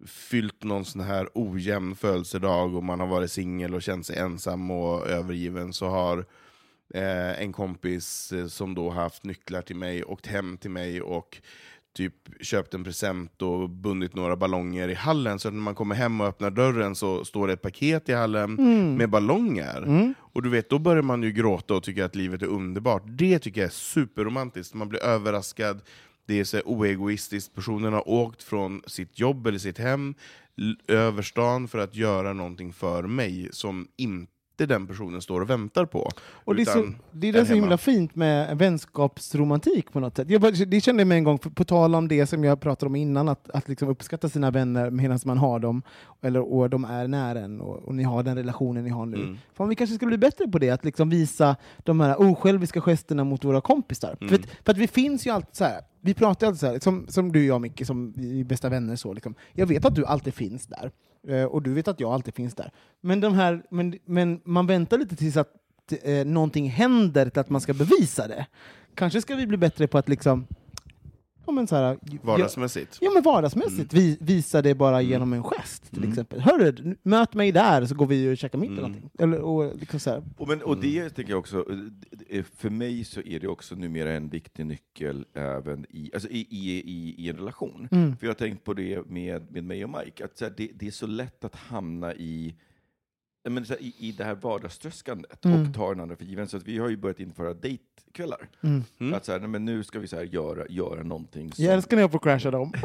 fyllt 0.06 0.64
någon 0.64 0.86
sån 0.86 1.02
här 1.02 1.30
ojämn 1.34 1.96
födelsedag 1.96 2.76
och 2.76 2.84
man 2.84 3.00
har 3.00 3.08
varit 3.08 3.32
singel 3.32 3.76
och 3.76 3.82
känt 3.82 4.06
sig 4.06 4.18
ensam 4.18 4.72
och 4.72 5.08
övergiven 5.08 5.74
så 5.74 5.88
har 5.88 6.26
eh, 6.94 7.42
en 7.42 7.54
kompis 7.54 8.32
eh, 8.32 8.48
som 8.48 8.76
då 8.76 8.90
haft 8.90 9.24
nycklar 9.24 9.62
till 9.62 9.76
mig 9.76 10.04
åkt 10.04 10.28
hem 10.28 10.58
till 10.58 10.72
mig 10.72 11.02
och 11.02 11.42
typ 11.96 12.14
köpt 12.42 12.74
en 12.74 12.84
present 12.84 13.42
och 13.42 13.70
bundit 13.70 14.16
några 14.16 14.36
ballonger 14.36 14.88
i 14.88 14.94
hallen, 14.94 15.40
så 15.40 15.48
att 15.48 15.54
när 15.54 15.62
man 15.62 15.76
kommer 15.76 15.96
hem 15.96 16.22
och 16.22 16.28
öppnar 16.28 16.52
dörren 16.52 16.96
så 16.96 17.26
står 17.26 17.48
det 17.48 17.54
ett 17.54 17.62
paket 17.62 18.10
i 18.10 18.14
hallen 18.14 18.58
med 18.98 19.10
ballonger. 19.10 20.14
Och 20.20 20.44
du 20.44 20.50
vet, 20.50 20.70
då 20.70 20.80
börjar 20.80 21.02
man 21.02 21.24
ju 21.24 21.32
gråta 21.32 21.74
och 21.74 21.84
tycka 21.84 22.06
att 22.06 22.16
livet 22.16 22.42
är 22.42 22.48
underbart. 22.48 23.04
Det 23.06 23.40
tycker 23.40 23.62
jag 23.62 23.68
är 23.68 23.72
superromantiskt, 23.72 24.74
man 24.74 24.90
blir 24.90 25.04
överraskad, 25.04 25.82
det 26.26 26.40
är 26.40 26.44
så 26.44 26.62
oegoistiskt, 26.66 27.56
personen 27.56 27.94
har 27.94 28.10
åkt 28.10 28.44
från 28.44 28.82
sitt 28.88 29.20
jobb 29.20 29.48
eller 29.48 29.60
sitt 29.60 29.78
hem 29.78 30.14
över 30.88 31.22
stan 31.22 31.68
för 31.68 31.80
att 31.80 31.96
göra 31.96 32.34
någonting 32.34 32.74
för 32.74 33.04
mig 33.04 33.50
som 33.52 33.88
inte 33.98 34.31
den 34.66 34.88
personen 34.88 35.22
står 35.22 35.42
och 35.42 35.50
väntar 35.50 35.86
på. 35.86 36.10
Och 36.34 36.56
det 36.56 36.62
är, 36.62 36.66
så, 36.66 36.92
det 37.12 37.30
är 37.30 37.34
så 37.34 37.40
hemma. 37.40 37.54
himla 37.54 37.78
fint 37.78 38.16
med 38.16 38.58
vänskapsromantik 38.58 39.92
på 39.92 40.00
något 40.00 40.16
sätt. 40.16 40.30
Jag 40.30 40.42
det 40.68 40.82
kände 40.82 41.02
jag 41.02 41.08
med 41.08 41.18
en 41.18 41.24
gång, 41.24 41.40
för, 41.40 41.50
på 41.50 41.64
tal 41.64 41.96
om 41.96 42.08
det 42.08 42.26
som 42.26 42.44
jag 42.44 42.62
pratade 42.62 42.88
om 42.88 42.96
innan, 42.96 43.30
att, 43.30 43.50
att 43.50 43.70
liksom 43.70 43.90
uppskatta 43.90 44.30
sina 44.30 44.52
vänner 44.52 44.90
medan 44.90 45.20
man 45.26 45.38
har 45.38 45.60
dem, 45.60 45.82
eller, 46.22 46.54
och 46.54 46.70
de 46.70 46.86
är 46.86 47.08
nära 47.08 47.40
en, 47.40 47.62
och, 47.62 47.76
och 47.76 47.96
ni 47.96 48.04
har 48.04 48.24
den 48.24 48.36
relationen 48.38 48.84
ni 48.84 48.90
har 48.90 49.06
nu. 49.06 49.18
Mm. 49.18 49.38
Fan, 49.54 49.70
vi 49.70 49.76
kanske 49.76 49.96
skulle 49.96 50.10
bli 50.10 50.18
bättre 50.18 50.48
på 50.48 50.60
det, 50.60 50.70
att 50.70 50.86
liksom 50.86 51.10
visa 51.10 51.56
de 51.78 52.00
här 52.00 52.22
osjälviska 52.22 52.82
gesterna 52.82 53.24
mot 53.24 53.44
våra 53.44 53.62
kompisar. 53.62 54.18
Mm. 54.22 54.30
För, 54.30 54.36
att, 54.36 54.46
för 54.66 54.72
att 54.72 54.78
vi 54.78 54.88
finns 54.88 55.28
ju 55.28 55.32
alltid 55.32 55.56
så 55.56 55.64
här, 55.64 55.82
vi 56.02 56.14
pratar 56.14 56.48
ju 56.48 56.50
alltid 56.50 56.60
så 56.60 56.68
här, 56.68 56.80
som, 56.80 57.06
som 57.08 57.32
du 57.32 57.40
och 57.40 57.46
jag 57.46 57.62
Micke, 57.62 57.86
som 57.86 58.14
vi 58.18 58.40
är 58.40 58.44
bästa 58.44 58.70
vänner. 58.70 58.96
Så, 58.96 59.14
liksom. 59.14 59.36
Jag 59.54 59.68
vet 59.68 59.86
att 59.86 59.96
du 59.96 60.06
alltid 60.06 60.34
finns 60.34 60.68
där, 60.68 60.92
eh, 61.28 61.44
och 61.44 61.62
du 61.62 61.74
vet 61.74 61.88
att 61.88 62.00
jag 62.00 62.14
alltid 62.14 62.36
finns 62.36 62.56
där. 62.56 62.72
Men, 63.02 63.22
de 63.22 63.34
här, 63.34 63.64
men, 63.70 64.00
men 64.06 64.42
man 64.44 64.68
väntar 64.68 64.98
lite 64.98 65.16
tills 65.16 65.38
att 65.38 65.54
eh, 66.04 66.26
någonting 66.26 66.70
händer 66.70 67.30
till 67.30 67.40
att 67.40 67.50
man 67.50 67.62
ska 67.62 67.74
bevisa 67.74 68.28
det. 68.28 68.46
Kanske 68.96 69.22
ska 69.22 69.36
vi 69.36 69.48
bli 69.48 69.58
bättre 69.58 69.88
på 69.88 69.98
att 69.98 70.10
liksom... 70.10 70.48
Ja, 71.46 71.52
men 71.52 71.68
så 71.68 71.76
här, 71.76 71.98
Vardagsmässigt. 72.22 72.98
Ja, 73.02 73.12
men 73.14 73.24
vardagsmässigt. 73.24 73.94
Vi, 73.94 74.18
visa 74.22 74.62
det 74.62 74.76
bara 74.76 75.02
genom 75.02 75.34
en 75.34 75.44
gest, 75.44 75.92
till 75.92 76.10
exempel. 76.10 76.40
Hörru, 76.40 76.96
möt 77.04 77.34
mig 77.34 77.52
där 77.52 77.86
så 77.86 77.96
går 77.96 78.06
vi 78.06 78.34
och 78.34 78.38
käkar 78.38 78.60
middag. 78.60 78.74
eller 78.74 78.82
någonting. 78.82 79.10
Eller, 79.20 79.40
och 79.42 79.76
liksom 79.80 80.00
så 80.00 80.10
här. 80.10 80.24
Och, 80.38 80.48
men, 80.48 80.62
och 80.62 80.78
det 80.82 81.10
tänker 81.10 81.32
jag 81.32 81.40
också, 81.40 81.66
eh, 82.30 82.44
för 82.44 82.70
mig 82.70 83.04
så 83.04 83.22
är 83.22 83.40
det 83.40 83.48
också 83.48 83.76
numera 83.76 84.12
en 84.12 84.30
viktig 84.30 84.66
nyckel 84.66 85.26
även 85.34 85.86
i, 85.90 86.12
alltså 86.14 86.30
i, 86.30 86.48
i, 86.50 86.82
i, 86.92 87.16
i 87.26 87.30
en 87.30 87.38
relation. 87.38 87.88
Mm. 87.92 88.18
För 88.18 88.26
jag 88.28 88.30
har 88.30 88.38
tänkt 88.38 88.64
på 88.64 88.74
det 88.74 89.06
med, 89.10 89.52
med 89.52 89.64
mig 89.64 89.84
och 89.84 89.90
Mike, 90.06 90.26
att 90.26 90.38
så 90.38 90.46
här, 90.46 90.54
det, 90.58 90.72
det 90.76 90.88
är 90.88 90.92
så 90.92 91.08
lätt 91.08 91.44
att 91.46 91.56
hamna 91.56 92.14
i 92.16 92.56
men 93.50 93.66
så 93.66 93.74
här, 93.74 93.82
i, 93.82 93.94
i 93.98 94.12
det 94.12 94.24
här 94.24 94.36
vardagströskandet 94.36 95.46
Mm. 95.46 95.62
och 95.70 95.74
ta 95.76 95.90
den 95.90 96.00
andra 96.00 96.16
för 96.16 96.26
given. 96.26 96.48
Så 96.48 96.58
att 96.58 96.68
vi 96.68 96.78
har 96.78 96.90
ju 96.90 96.98
börjat 96.98 97.20
införa 97.20 97.54
dejtkvällar. 98.12 98.50
Mm. 98.62 98.84
Mm. 99.00 99.14
Att 99.14 99.26
så 99.26 99.32
här, 99.32 99.40
nej, 99.40 99.50
men 99.50 99.66
nu 99.66 99.84
ska 99.84 100.00
vi 100.00 100.08
så 100.08 100.16
här 100.16 100.24
göra, 100.24 100.66
göra 100.70 101.04
någonting 101.04 101.52
som... 101.54 101.66
Jag 101.66 101.74
älskar 101.74 101.98
när 101.98 102.04
jag 102.04 102.12
får 102.12 102.20
crasha 102.20 102.52
dem. 102.52 102.74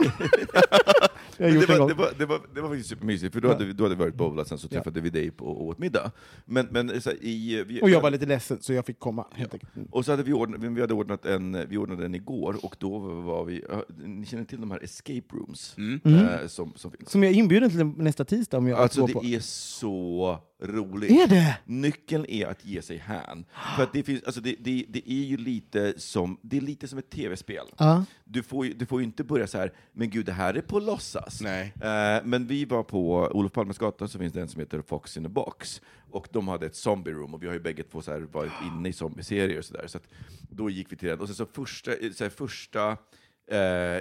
jag 1.39 1.53
det, 1.53 1.59
en 1.61 1.67
var, 1.69 1.79
gång. 1.79 1.89
det, 1.89 1.95
var, 1.95 2.11
det, 2.19 2.27
var, 2.27 2.41
det 2.55 2.61
var 2.61 2.69
faktiskt 2.69 2.89
supermysigt, 2.89 3.33
för 3.35 3.41
då 3.41 3.49
Ja. 3.49 3.53
hade 3.53 3.65
vi, 3.65 3.73
då 3.73 3.85
hade 3.85 3.95
vi 3.95 3.99
varit 3.99 4.15
bowlat, 4.15 4.49
sen 4.49 4.59
så 4.59 4.69
Ja. 4.71 4.75
träffade 4.79 5.01
vi 5.01 5.11
dig 5.11 5.31
på, 5.31 5.47
och 5.47 5.67
åt 5.67 5.79
middag. 5.79 6.11
Men, 6.45 6.67
men 6.71 7.01
så 7.01 7.11
här, 7.11 7.19
i, 7.25 7.65
vi, 7.67 7.83
Och 7.83 7.91
jag 7.91 8.01
var 8.01 8.11
lite 8.11 8.27
ledsen, 8.27 8.59
så 8.61 8.73
jag 8.73 8.87
fick 8.87 8.99
komma. 8.99 9.27
Enkelt. 9.37 9.63
Mm. 9.77 9.89
Och 9.91 10.05
så 10.05 10.11
hade 10.11 10.23
vi 10.23 10.33
ordnat, 10.33 10.61
vi 10.61 10.81
hade 10.81 10.95
ordnat 10.95 11.27
en, 11.27 11.69
vi 11.69 11.77
ordnade 11.77 12.05
en 12.05 12.15
igår, 12.15 12.57
och 12.65 12.77
då 12.79 12.99
var 12.99 13.45
vi, 13.45 13.65
ja, 13.69 13.85
ni 14.05 14.27
känner 14.27 14.45
till 14.45 14.61
de 14.61 14.71
här 14.71 14.85
escape 14.85 15.27
rooms 15.33 15.75
Mm. 15.79 16.01
eh, 16.05 16.47
som, 16.47 16.73
som 16.77 16.91
finns? 16.91 17.11
Som 17.11 17.23
jag 17.23 17.33
är 17.33 17.37
inbjuden 17.37 17.71
till 17.71 17.85
nästa 17.87 18.25
tisdag 18.25 18.59
om 18.59 18.67
jag 18.67 18.79
Alltså 18.79 19.01
går 19.01 19.09
det 19.09 19.15
på. 19.15 19.25
är 19.25 19.41
så 19.41 20.39
roligt. 20.63 21.11
Är 21.11 21.27
det? 21.27 21.59
Nyckeln 21.65 22.27
är 22.29 22.47
att 22.47 22.65
ge 22.65 22.83
sig 22.83 22.97
hän. 22.97 23.45
För 23.77 23.83
att 23.83 23.93
det, 23.93 24.03
finns, 24.03 24.23
alltså 24.23 24.41
det, 24.41 24.57
det, 24.59 24.85
det 24.89 25.13
är 25.13 25.25
ju 25.25 25.37
lite 25.37 26.01
som, 26.01 26.39
det 26.43 26.57
är 26.57 26.61
lite 26.61 26.89
som 26.89 26.99
ett 26.99 27.11
tv-spel. 27.11 27.67
Ja. 27.79 28.05
Du 28.25 28.43
får, 28.43 28.67
ju, 28.67 28.73
du 28.73 28.87
får 28.87 29.01
ju 29.01 29.05
inte 29.05 29.25
börja 29.25 29.47
så 29.47 29.59
här, 29.59 29.73
men 29.93 30.11
gud, 30.11 30.27
det 30.27 30.33
här 30.33 30.55
är 30.55 30.61
på 30.61 30.81
låtsas. 30.81 31.41
Nej. 31.41 31.73
Eh, 31.81 32.25
men 32.25 32.47
vi 32.47 32.65
var 32.65 32.83
på 32.83 33.31
Olof 33.33 33.53
Palmes 33.53 33.79
gata, 33.79 34.09
så 34.09 34.19
finns 34.19 34.33
det 34.33 34.41
en 34.41 34.49
som 34.49 34.61
heter 34.61 34.83
Fox 34.83 35.17
in 35.17 35.27
a 35.27 35.29
box. 35.29 35.81
Och 36.11 36.29
de 36.33 36.49
hade 36.49 36.67
ett 36.67 36.77
zombie 36.77 37.13
room, 37.13 37.35
och 37.35 37.43
vi 37.43 37.47
har 37.47 37.55
ju 37.55 37.61
bägge 37.61 37.83
två 37.83 38.03
så 38.03 38.13
här 38.13 38.21
varit 38.21 38.53
inne 38.63 38.89
i 38.89 38.93
zombieserier 38.93 39.59
och 39.59 39.65
sådär. 39.65 39.87
Så 39.87 39.99
att 39.99 40.09
då 40.51 40.71
gick 40.71 40.93
vi 40.93 40.97
till 40.97 41.09
den. 41.09 41.21
Och 41.21 41.27
sen 41.27 41.37
så 41.37 41.47
första, 41.47 41.91
så 42.15 42.25
här, 42.25 42.31
första, 42.31 42.91
eh, 42.91 42.97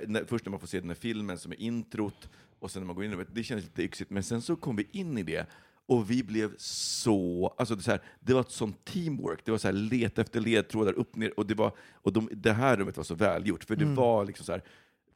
när, 0.08 0.26
först 0.28 0.46
när 0.46 0.52
man 0.52 0.60
får 0.60 0.68
se 0.68 0.80
den 0.80 0.90
här 0.90 0.96
filmen 0.96 1.38
som 1.38 1.52
är 1.52 1.62
introt, 1.62 2.30
och 2.60 2.72
sen 2.72 2.82
när 2.82 2.88
man 2.88 2.96
går 2.96 3.06
in 3.06 3.12
i 3.12 3.14
rummet, 3.14 3.28
det 3.32 3.44
kändes 3.44 3.66
lite 3.66 3.84
yxigt. 3.84 4.12
Men 4.12 4.24
sen 4.24 4.42
så 4.42 4.56
kom 4.56 4.76
vi 4.76 4.88
in 4.92 5.18
i 5.18 5.24
det, 5.24 5.46
och 5.86 6.12
vi 6.12 6.24
blev 6.24 6.52
så... 6.58 7.48
Alltså 7.58 7.76
det, 7.76 7.84
så 7.84 7.92
här, 7.92 8.02
det 8.20 8.34
var 8.34 8.42
ett 8.42 8.52
sånt 8.52 8.86
teamwork. 8.86 9.46
Det 9.46 9.52
var 9.52 9.58
så 9.58 9.68
här, 9.68 9.74
leta 9.74 10.22
efter 10.22 10.40
ledtrådar, 10.40 10.94
upp, 10.94 11.16
ner. 11.16 11.40
Och, 11.40 11.46
det, 11.46 11.56
var, 11.56 11.72
och 11.94 12.14
de, 12.14 12.30
det 12.32 12.54
här 12.54 12.78
rummet 12.78 12.98
var 12.98 13.04
så 13.04 13.16
välgjort, 13.16 13.64
för 13.64 13.76
det 13.76 13.86
var 13.86 14.26
liksom 14.26 14.46
så 14.46 14.52
här... 14.52 14.62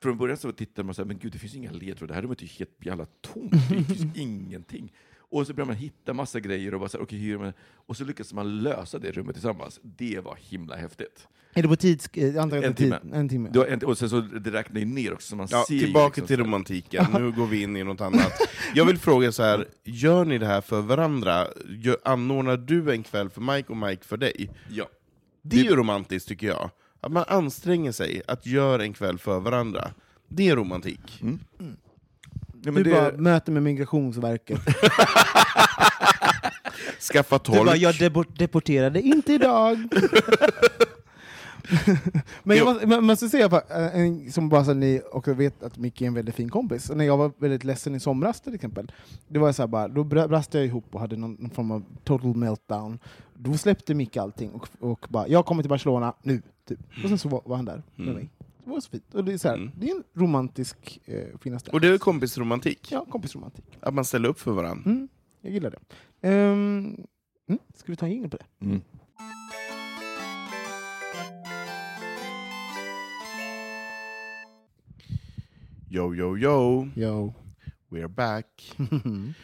Från 0.01 0.17
början 0.17 0.37
så 0.37 0.51
tittade 0.51 0.85
man 0.85 0.95
så 0.95 1.01
här, 1.01 1.07
men 1.07 1.17
gud, 1.17 1.31
det 1.31 1.39
finns 1.39 1.55
inga 1.55 1.71
ledtrådar. 1.71 2.07
Det 2.07 2.13
här 2.13 2.21
rummet 2.21 2.39
är 2.39 2.43
ju 2.43 2.49
helt 2.49 2.85
jävla 2.85 3.05
tomt. 3.05 3.51
Det 3.51 3.83
finns 3.83 4.15
ingenting. 4.15 4.93
Och 5.31 5.47
så 5.47 5.53
börjar 5.53 5.67
man 5.67 5.75
hitta 5.75 6.13
massa 6.13 6.39
grejer 6.39 6.73
och 6.73 6.79
bara 6.79 6.89
så 6.89 6.97
här, 6.97 7.03
okej, 7.03 7.19
hur? 7.19 7.53
Och 7.75 7.97
så 7.97 8.03
lyckas 8.03 8.33
man 8.33 8.59
lösa 8.63 8.99
det 8.99 9.11
rummet 9.11 9.35
tillsammans. 9.35 9.79
Det 9.83 10.19
var 10.19 10.37
himla 10.41 10.75
häftigt. 10.75 11.27
Är 11.53 11.61
det 11.61 11.67
på 11.67 11.75
tids... 11.75 12.09
eh, 12.13 12.35
En 12.43 12.49
tid- 12.49 12.75
timme. 12.77 12.99
En 13.13 13.29
timme. 13.29 13.49
Du 13.53 13.59
har 13.59 13.65
en, 13.65 13.83
och 13.85 13.97
sen 13.97 14.09
så 14.09 14.21
det 14.21 14.51
räknar 14.51 14.79
ju 14.79 14.85
ner 14.85 15.13
också, 15.13 15.29
så 15.29 15.35
man 15.35 15.47
Ja, 15.51 15.65
ser 15.67 15.79
tillbaka 15.79 16.07
liksom 16.15 16.27
till 16.27 16.37
romantiken, 16.37 17.05
nu 17.13 17.31
går 17.31 17.45
vi 17.47 17.61
in 17.61 17.77
i 17.77 17.83
något 17.83 18.01
annat. 18.01 18.31
Jag 18.75 18.85
vill 18.85 18.97
fråga 18.97 19.31
så 19.31 19.43
här, 19.43 19.67
gör 19.83 20.25
ni 20.25 20.37
det 20.37 20.45
här 20.45 20.61
för 20.61 20.81
varandra? 20.81 21.47
Gör, 21.69 21.97
anordnar 22.03 22.57
du 22.57 22.91
en 22.91 23.03
kväll 23.03 23.29
för 23.29 23.41
Mike 23.41 23.69
och 23.71 23.77
Mike 23.77 24.05
för 24.05 24.17
dig? 24.17 24.49
Ja. 24.69 24.85
Det 25.41 25.59
är 25.59 25.63
ju 25.63 25.75
romantiskt 25.75 26.27
tycker 26.29 26.47
jag. 26.47 26.69
Att 27.01 27.11
man 27.11 27.23
anstränger 27.27 27.91
sig 27.91 28.21
att 28.27 28.45
göra 28.45 28.83
en 28.83 28.93
kväll 28.93 29.17
för 29.17 29.39
varandra. 29.39 29.91
Det 30.27 30.49
är 30.49 30.55
romantik. 30.55 31.21
Ja, 32.63 32.65
du 32.65 32.71
men 32.71 32.83
det, 32.83 32.91
bara 32.91 33.11
möte 33.17 33.51
med 33.51 33.63
Migrationsverket. 33.63 34.59
Skaffa 37.13 37.37
Du 37.45 37.51
bara, 37.51 37.65
tolk. 37.65 37.77
jag 37.77 37.95
depor- 37.95 38.37
deporterade 38.37 39.01
inte 39.01 39.33
idag. 39.33 39.77
Men 42.43 42.57
jag 42.57 42.65
måste, 42.65 42.87
man 42.87 43.03
måste 43.03 43.29
säga, 43.29 43.45
eh, 43.69 43.95
en, 43.99 44.31
som 44.31 44.49
bara 44.49 44.65
så 44.65 44.71
att 44.71 44.77
ni 44.77 45.01
också 45.11 45.33
vet 45.33 45.63
att 45.63 45.77
Micke 45.77 46.01
är 46.01 46.05
en 46.07 46.13
väldigt 46.13 46.35
fin 46.35 46.49
kompis. 46.49 46.91
När 46.95 47.05
jag 47.05 47.17
var 47.17 47.31
väldigt 47.37 47.63
ledsen 47.63 47.95
i 47.95 47.99
somras 47.99 48.41
till 48.41 48.53
exempel, 48.55 48.91
det 49.27 49.39
var 49.39 49.51
så 49.51 49.61
här 49.61 49.67
bara, 49.67 49.87
då 49.87 50.03
bra- 50.03 50.27
brast 50.27 50.53
jag 50.53 50.65
ihop 50.65 50.85
och 50.91 50.99
hade 50.99 51.15
någon, 51.15 51.33
någon 51.39 51.49
form 51.49 51.71
av 51.71 51.83
total 52.03 52.35
meltdown. 52.35 52.99
Då 53.35 53.53
släppte 53.57 53.93
Micke 53.93 54.17
allting 54.17 54.51
och, 54.51 54.67
och 54.79 55.05
bara, 55.09 55.27
jag 55.27 55.45
kommer 55.45 55.63
till 55.63 55.69
Barcelona 55.69 56.13
nu. 56.23 56.41
Typ. 56.67 56.79
Och 57.03 57.09
sen 57.09 57.17
så 57.17 57.29
var, 57.29 57.41
var 57.45 57.55
han 57.55 57.65
där 57.65 57.83
med 57.95 58.07
Mm. 58.07 58.29
Det 58.69 58.73
var 58.73 58.81
så 58.81 58.89
fint. 58.89 59.13
Och 59.15 59.23
det, 59.25 59.33
är 59.33 59.37
så 59.37 59.47
här, 59.47 59.55
Mm. 59.55 59.71
det 59.77 59.89
är 59.89 59.95
en 59.95 60.03
romantisk 60.13 60.99
eh, 61.05 61.37
finaste. 61.41 61.71
Och 61.71 61.81
det 61.81 61.87
är 61.87 61.97
kompisromantik. 61.97 62.91
Ja, 62.91 63.05
kompisromantik. 63.09 63.65
Att 63.79 63.93
man 63.93 64.05
ställer 64.05 64.29
upp 64.29 64.39
för 64.39 64.51
varandra. 64.51 64.91
Mm, 64.91 65.07
jag 65.41 65.53
gillar 65.53 65.69
det. 65.71 66.27
Um, 66.29 67.05
mm, 67.49 67.59
ska 67.75 67.91
vi 67.91 67.95
ta 67.95 68.05
en 68.05 68.11
jingel 68.11 68.29
på 68.29 68.37
det? 68.37 68.65
mm. 68.65 68.81
Yo, 75.89 76.15
yo, 76.15 76.37
yo. 76.37 76.87
Yo. 76.95 77.33
We're 77.89 78.07
back. 78.07 78.75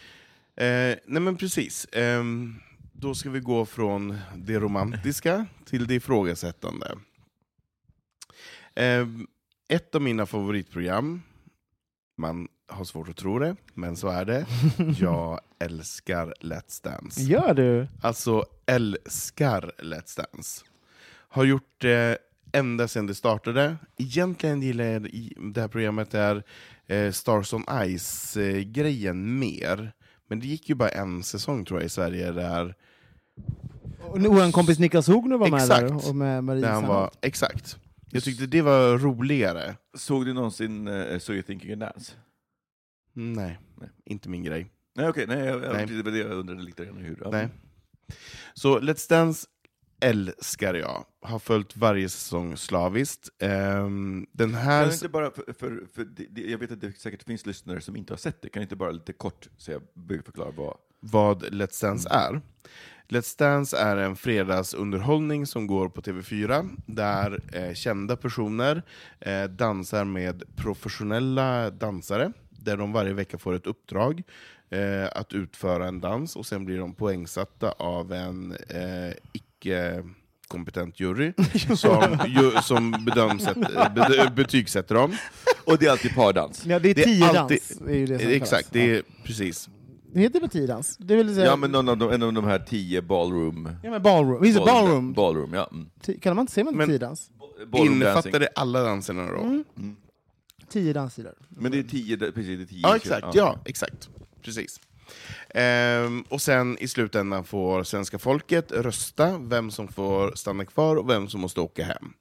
Eh, 0.58 0.96
nej 1.06 1.22
men 1.22 1.38
precis. 1.38 1.88
Ehm, 1.92 2.56
då 2.94 3.16
ska 3.16 3.30
vi 3.30 3.40
gå 3.40 3.66
från 3.66 4.18
det 4.36 4.60
romantiska 4.60 5.46
till 5.66 5.88
det 5.88 5.96
ifrågasättande. 5.96 6.88
Eh, 8.76 9.08
ett 9.68 9.96
av 9.96 10.02
mina 10.02 10.26
favoritprogram, 10.26 11.22
man 12.18 12.48
har 12.68 12.86
svårt 12.86 13.10
att 13.10 13.18
tro 13.18 13.40
det, 13.40 13.56
men 13.74 13.96
så 13.96 14.08
är 14.08 14.26
det. 14.26 14.46
Jag 15.00 15.40
älskar 15.60 16.34
Let's 16.42 16.84
Dance. 16.84 17.22
Gör 17.22 17.54
du? 17.54 17.88
Alltså 18.02 18.46
älskar 18.66 19.72
Let's 19.78 20.18
Dance. 20.18 20.66
Har 21.28 21.44
gjort 21.44 21.82
det 21.82 22.18
ända 22.52 22.88
sedan 22.88 23.08
det 23.08 23.16
startade. 23.16 23.78
Egentligen 23.98 24.62
gillar 24.62 24.86
jag 24.86 25.02
det 25.54 25.62
här 25.62 25.68
programmet 25.68 26.14
är 26.14 26.44
eh, 26.88 27.12
Stars 27.12 27.54
on 27.54 27.66
Ice-grejen 27.98 29.40
mer. 29.40 29.94
Men 30.28 30.40
det 30.40 30.48
gick 30.48 30.70
ju 30.70 30.76
bara 30.76 30.90
en 30.90 31.24
säsong 31.24 31.66
tror 31.66 31.80
jag 31.80 31.86
i 31.86 31.90
Sverige 31.90 32.32
där, 32.32 32.76
Och 34.02 34.22
Vår 34.22 34.52
kompis 34.52 34.80
Niklas 34.80 35.08
Hogner 35.08 35.38
var 35.38 35.50
med 35.50 35.62
Exakt. 35.62 35.88
där, 35.88 36.10
och 36.10 36.16
med 36.16 36.44
Marie 36.44 36.62
där 36.62 36.72
han 36.72 36.88
var... 36.88 37.12
Exakt. 37.22 37.78
Jag 38.16 38.24
tyckte 38.24 38.46
det 38.46 38.62
var 38.62 38.98
roligare. 38.98 39.76
Såg 39.98 40.26
du 40.26 40.34
någonsin 40.34 40.88
uh, 40.88 41.20
So 41.20 41.34
You 41.34 41.42
Think 41.42 41.66
You 41.66 41.72
Can 41.72 41.80
Dance? 41.80 42.14
Nej, 43.14 43.60
Nej. 43.78 43.90
inte 44.06 44.30
min 44.30 44.44
grej. 44.44 44.72
Nej, 44.96 45.10
okej, 45.10 45.26
nej, 45.28 45.46
jag, 45.46 45.62
Nej. 45.62 45.86
det 45.86 46.04
var 46.04 46.12
det 46.12 46.18
jag 46.18 46.32
undrade 46.32 46.64
lite 46.64 46.86
grann 46.86 46.98
hur. 46.98 47.22
Ja. 47.24 47.30
Nej. 47.32 47.50
Så 48.54 48.80
Let's 48.80 49.10
Dance 49.10 49.48
älskar 50.02 50.74
jag. 50.74 51.06
Har 51.22 51.40
följt 51.40 51.78
varje 51.78 52.10
säsong 52.10 52.58
slaviskt. 52.58 53.30
Ehm, 53.40 54.26
den 54.32 54.52
Kan 54.52 54.62
här... 54.62 54.86
du 54.86 54.94
inte 54.94 55.10
bara, 55.10 55.32
för, 55.32 55.54
för, 55.60 55.88
för 55.94 56.06
det, 56.06 56.42
jag 56.42 56.58
vet 56.58 56.72
att 56.72 56.82
det 56.82 56.98
säkert 56.98 57.24
finns 57.24 57.46
lyssnare 57.46 57.82
som 57.82 57.96
inte 57.96 58.14
har 58.14 58.18
sett 58.18 58.42
det, 58.42 58.50
kan 58.50 58.60
du 58.60 58.64
inte 58.64 58.76
bara 58.76 58.92
lite 58.92 59.14
kort 59.14 59.50
säga, 59.58 59.80
förklara 60.26 60.52
vad... 60.52 60.78
vad 61.00 61.44
Let's 61.44 61.82
Dance 61.82 62.10
är. 62.12 62.42
Let's 63.10 63.40
Dance 63.40 63.78
är 63.78 63.98
en 63.98 64.16
fredagsunderhållning 64.16 65.46
som 65.48 65.68
går 65.68 65.90
på 65.90 66.02
TV4, 66.02 66.70
där 66.86 67.40
eh, 67.54 67.74
kända 67.74 68.16
personer 68.16 68.84
eh, 69.20 69.44
dansar 69.44 70.06
med 70.06 70.44
professionella 70.56 71.70
dansare, 71.70 72.32
där 72.50 72.78
de 72.78 72.92
varje 72.94 73.14
vecka 73.14 73.38
får 73.38 73.54
ett 73.56 73.68
uppdrag 73.68 74.24
eh, 74.70 75.06
att 75.12 75.34
utföra 75.34 75.88
en 75.88 76.00
dans, 76.02 76.36
och 76.36 76.46
sen 76.46 76.66
blir 76.66 76.78
de 76.80 76.94
poängsatta 76.94 77.72
av 77.72 78.14
en 78.14 78.52
eh, 78.70 79.14
icke-kompetent 79.34 81.00
jury, 81.00 81.34
som, 81.78 82.20
ju, 82.28 82.52
som 82.62 82.92
bedöms 83.06 83.48
ett, 83.48 83.58
be, 83.96 84.32
betygsätter 84.36 84.96
dem. 84.96 85.16
Och 85.66 85.78
det 85.78 85.86
är 85.86 85.92
alltid 85.92 86.16
pardans. 86.16 86.66
Ja, 86.66 86.80
det 86.80 86.90
är 86.90 86.96
Det 86.96 87.04
är 87.04 87.38
alltid- 87.38 87.62
är 87.88 87.94
ju 87.96 88.06
det 88.06 88.20
som 88.20 88.28
Exakt, 88.30 88.52
kallas. 88.52 88.72
det 88.72 88.96
är 88.98 89.04
precis. 89.24 89.70
Det 90.16 90.22
heter 90.22 90.40
väl 90.40 90.50
tiodans? 90.50 90.98
Det 90.98 91.16
vill 91.16 91.36
säga... 91.36 91.46
Ja, 91.46 91.56
men 91.56 91.72
någon 91.72 91.90
av 91.90 91.98
de, 91.98 92.12
en 92.12 92.24
av 92.24 92.34
de 92.34 92.46
här 92.46 92.60
tio 92.60 93.02
ballroom... 93.02 93.70
Ja, 93.84 93.90
men 93.90 94.02
ballroom. 94.02 94.42
Visst 94.42 94.60
är 94.60 94.66
ballroom? 94.66 95.14
Ballroom, 95.14 95.54
ja. 95.54 95.70
Mm. 95.72 96.20
Kallar 96.22 96.36
man 96.36 96.44
inte? 96.44 96.64
Ballroom 96.64 97.00
dancing. 97.00 97.36
Innefattar 97.74 98.40
det 98.40 98.50
alla 98.56 98.84
danserna 98.84 99.32
då? 99.32 99.64
Tio 100.70 100.94
dansstilar. 100.94 101.34
Men 101.50 101.72
det 101.72 101.80
är 101.80 101.84
tio, 101.84 102.18
precis, 102.18 102.58
det 102.58 102.64
är 102.64 102.66
tio. 102.66 102.80
Ja, 102.84 102.96
exakt. 102.96 103.28
Ja, 103.34 103.60
exakt. 103.66 104.10
Precis. 104.42 104.80
Ehm, 105.50 106.22
och 106.30 106.42
sen 106.42 106.78
i 106.80 106.88
slutändan 106.88 107.44
får 107.44 107.84
svenska 107.84 108.20
folket 108.20 108.72
rösta 108.72 109.38
vem 109.38 109.72
som 109.72 109.88
får 109.88 110.32
stanna 110.36 110.66
kvar 110.66 110.96
och 110.96 111.10
vem 111.10 111.28
som 111.28 111.42
måste 111.42 111.62
åka 111.62 111.84
hem. 111.84 112.14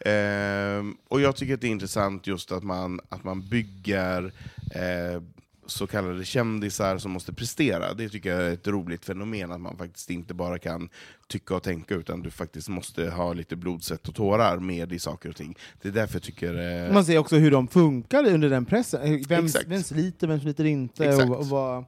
Ehm, 0.00 0.96
och 1.08 1.20
jag 1.20 1.36
tycker 1.36 1.54
att 1.54 1.60
det 1.60 1.66
är 1.66 1.70
intressant 1.70 2.26
just 2.26 2.52
att 2.52 2.62
man, 2.62 3.00
att 3.08 3.24
man 3.24 3.48
bygger 3.48 4.32
eh, 4.74 5.22
så 5.66 5.86
kallade 5.86 6.24
kändisar 6.24 6.98
som 6.98 7.10
måste 7.12 7.32
prestera. 7.32 7.94
Det 7.94 8.08
tycker 8.08 8.30
jag 8.30 8.42
är 8.42 8.52
ett 8.52 8.68
roligt 8.68 9.04
fenomen, 9.04 9.52
att 9.52 9.60
man 9.60 9.76
faktiskt 9.76 10.10
inte 10.10 10.34
bara 10.34 10.58
kan 10.58 10.88
tycka 11.28 11.56
och 11.56 11.62
tänka, 11.62 11.94
utan 11.94 12.22
du 12.22 12.30
faktiskt 12.30 12.68
måste 12.68 13.10
ha 13.10 13.32
lite 13.32 13.56
blod, 13.56 13.82
svett 13.84 14.08
och 14.08 14.14
tårar 14.14 14.58
med 14.58 14.92
i 14.92 14.98
saker 14.98 15.28
och 15.28 15.36
ting. 15.36 15.54
Det 15.82 15.88
är 15.88 15.92
därför 15.92 16.14
jag 16.14 16.22
tycker... 16.22 16.84
Eh, 16.86 16.92
Man 16.92 17.04
ser 17.04 17.18
också 17.18 17.36
hur 17.36 17.50
de 17.50 17.68
funkar 17.68 18.26
under 18.28 18.50
den 18.50 18.64
pressen. 18.64 19.02
Eh, 19.02 19.20
Vem, 19.28 19.44
Exakt. 19.44 19.66
vem 19.68 19.82
sliter, 19.82 20.26
vem 20.26 20.40
sliter 20.40 20.64
inte. 20.64 21.04
Exakt. 21.08 21.30
Och, 21.30 21.36
och, 21.38 21.46
vad- 21.46 21.84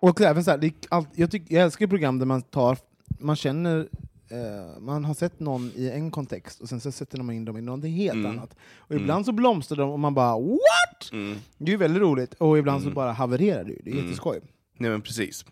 och 0.00 0.20
även 0.20 0.44
så 0.44 0.50
här, 0.50 0.72
allt, 0.88 1.08
jag, 1.14 1.30
tycker, 1.30 1.54
jag 1.54 1.64
älskar 1.64 1.86
program 1.86 2.18
där 2.18 2.26
man 2.26 2.42
tar, 2.42 2.78
man 3.20 3.36
känner 3.36 3.88
eh, 4.28 4.80
man 4.80 5.04
har 5.04 5.14
sett 5.14 5.40
någon 5.40 5.72
i 5.76 5.90
en 5.90 6.10
kontext 6.10 6.60
och 6.60 6.68
sen 6.68 6.80
så 6.80 6.92
sätter 6.92 7.18
man 7.18 7.34
in 7.34 7.44
dem 7.44 7.56
i 7.56 7.60
någonting 7.60 7.92
helt 7.92 8.14
Mm. 8.14 8.30
annat. 8.30 8.54
Och 8.78 8.94
ibland 8.96 9.26
så 9.26 9.32
blomstrar 9.32 9.76
de 9.78 9.90
och 9.90 9.98
man 10.00 10.14
bara 10.14 10.38
what? 10.38 11.12
mm. 11.12 11.38
Det 11.58 11.72
är 11.72 11.76
väldigt 11.76 12.02
roligt, 12.02 12.34
och 12.34 12.58
ibland 12.58 12.82
så 12.82 12.90
bara 12.90 13.12
havererar 13.12 13.64
det. 13.64 13.74
Det 13.84 13.90
är 13.90 13.92
Mm. 13.94 14.04
jätteskoj. 14.04 14.40
Nej 14.78 14.90
men 14.90 15.00
precis. 15.02 15.44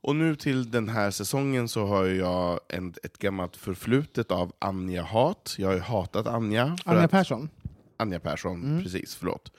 Och 0.00 0.16
nu 0.16 0.36
till 0.36 0.70
den 0.70 0.88
här 0.88 1.10
säsongen 1.10 1.68
så 1.68 1.86
har 1.86 2.04
jag 2.04 2.60
en, 2.68 2.94
ett 3.02 3.18
gammalt 3.18 3.56
förflutet 3.56 4.30
av 4.30 4.52
Anja-hat. 4.58 5.54
Jag 5.58 5.68
har 5.68 5.74
ju 5.74 5.80
hatat 5.80 6.26
Anja. 6.26 6.76
Anja 6.84 7.08
Persson. 7.08 7.48
Anja 7.96 8.20
Persson, 8.20 8.62
Mm. 8.64 8.82
precis, 8.82 9.14
förlåt. 9.14 9.52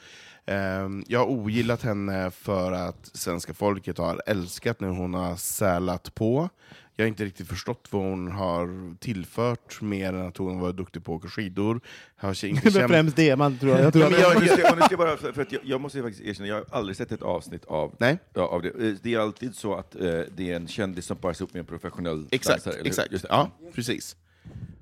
Ehm, 0.45 1.03
jag 1.07 1.19
har 1.19 1.25
ogillat 1.27 1.81
henne 1.81 2.31
för 2.31 2.71
att 2.71 3.09
svenska 3.13 3.53
folket 3.53 3.97
har 3.97 4.21
älskat 4.25 4.79
när 4.79 4.87
hon 4.87 5.13
har 5.13 5.35
sälat 5.35 6.15
på. 6.15 6.49
Jag 6.97 7.05
har 7.05 7.07
inte 7.07 7.25
riktigt 7.25 7.47
förstått 7.47 7.87
vad 7.89 8.01
hon 8.03 8.31
har 8.31 8.95
tillfört 8.97 9.81
mer 9.81 10.13
än 10.13 10.27
att 10.27 10.37
hon 10.37 10.59
var 10.59 10.73
duktig 10.73 11.03
på 11.03 11.11
att 11.15 11.17
åka 11.19 11.27
skidor. 11.27 11.79
Jag 12.21 12.27
har 12.27 12.45
inte 12.45 12.61
Det 12.61 12.67
är 12.67 12.71
väl 12.71 12.73
känt... 12.73 12.91
främst 12.91 13.15
det 13.15 13.35
man 13.35 13.57
tror. 13.57 13.77
Jag 13.79 13.93
tror 13.93 14.11
jag, 14.11 14.91
jag, 14.91 14.97
bara, 14.99 15.17
för 15.17 15.41
att 15.41 15.51
jag, 15.51 15.61
jag 15.63 15.81
måste 15.81 15.97
ju 15.97 16.03
faktiskt 16.03 16.25
erkänna, 16.25 16.47
jag 16.47 16.55
har 16.55 16.65
aldrig 16.71 16.97
sett 16.97 17.11
ett 17.11 17.21
avsnitt 17.21 17.65
av, 17.65 17.95
Nej, 17.99 18.17
ja, 18.33 18.41
av 18.41 18.61
det. 18.61 18.69
Eh, 18.69 18.93
Det 19.01 19.13
är 19.13 19.19
alltid 19.19 19.55
så 19.55 19.75
att 19.75 19.95
eh, 19.95 20.01
det 20.35 20.51
är 20.51 20.55
en 20.55 20.67
kändis 20.67 21.05
som 21.05 21.17
paras 21.17 21.41
ihop 21.41 21.53
med 21.53 21.59
en 21.59 21.65
professionell 21.65 22.27
exakt. 22.31 22.65
dansare. 22.65 22.81
exakt. 22.87 23.11
Just 23.11 23.23
det. 23.23 23.29
Ja, 23.31 23.51
precis. 23.73 24.15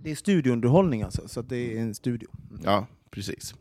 det 0.03 0.11
är 0.11 0.15
studiounderhållning 0.15 1.01
alltså, 1.01 1.27
så 1.27 1.39
att 1.39 1.49
det 1.49 1.77
är 1.77 1.81
en 1.81 1.95
studio. 1.95 2.27
Ja, 2.63 2.87
precis. 3.11 3.55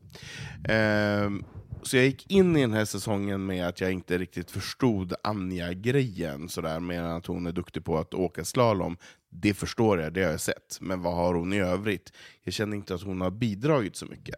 Ehm, 0.69 1.45
så 1.83 1.97
jag 1.97 2.05
gick 2.05 2.31
in 2.31 2.57
i 2.57 2.61
den 2.61 2.73
här 2.73 2.85
säsongen 2.85 3.47
med 3.47 3.69
att 3.69 3.81
jag 3.81 3.93
inte 3.93 4.19
riktigt 4.19 4.51
förstod 4.51 5.15
Anja-grejen, 5.23 6.49
sådär, 6.49 6.81
mer 6.81 7.03
än 7.03 7.11
att 7.11 7.27
hon 7.27 7.47
är 7.47 7.53
duktig 7.53 7.85
på 7.85 7.99
att 7.99 8.15
åka 8.15 8.45
slalom. 8.45 8.97
Det 9.31 9.55
förstår 9.55 10.01
jag, 10.01 10.13
det 10.13 10.23
har 10.25 10.31
jag 10.31 10.41
sett. 10.41 10.79
Men 10.81 11.03
vad 11.03 11.15
har 11.15 11.35
hon 11.35 11.53
i 11.53 11.59
övrigt? 11.61 12.13
Jag 12.43 12.55
känner 12.55 12.77
inte 12.77 12.95
att 12.95 13.03
hon 13.03 13.21
har 13.21 13.31
bidragit 13.31 13.97
så 13.97 14.07
mycket. 14.07 14.37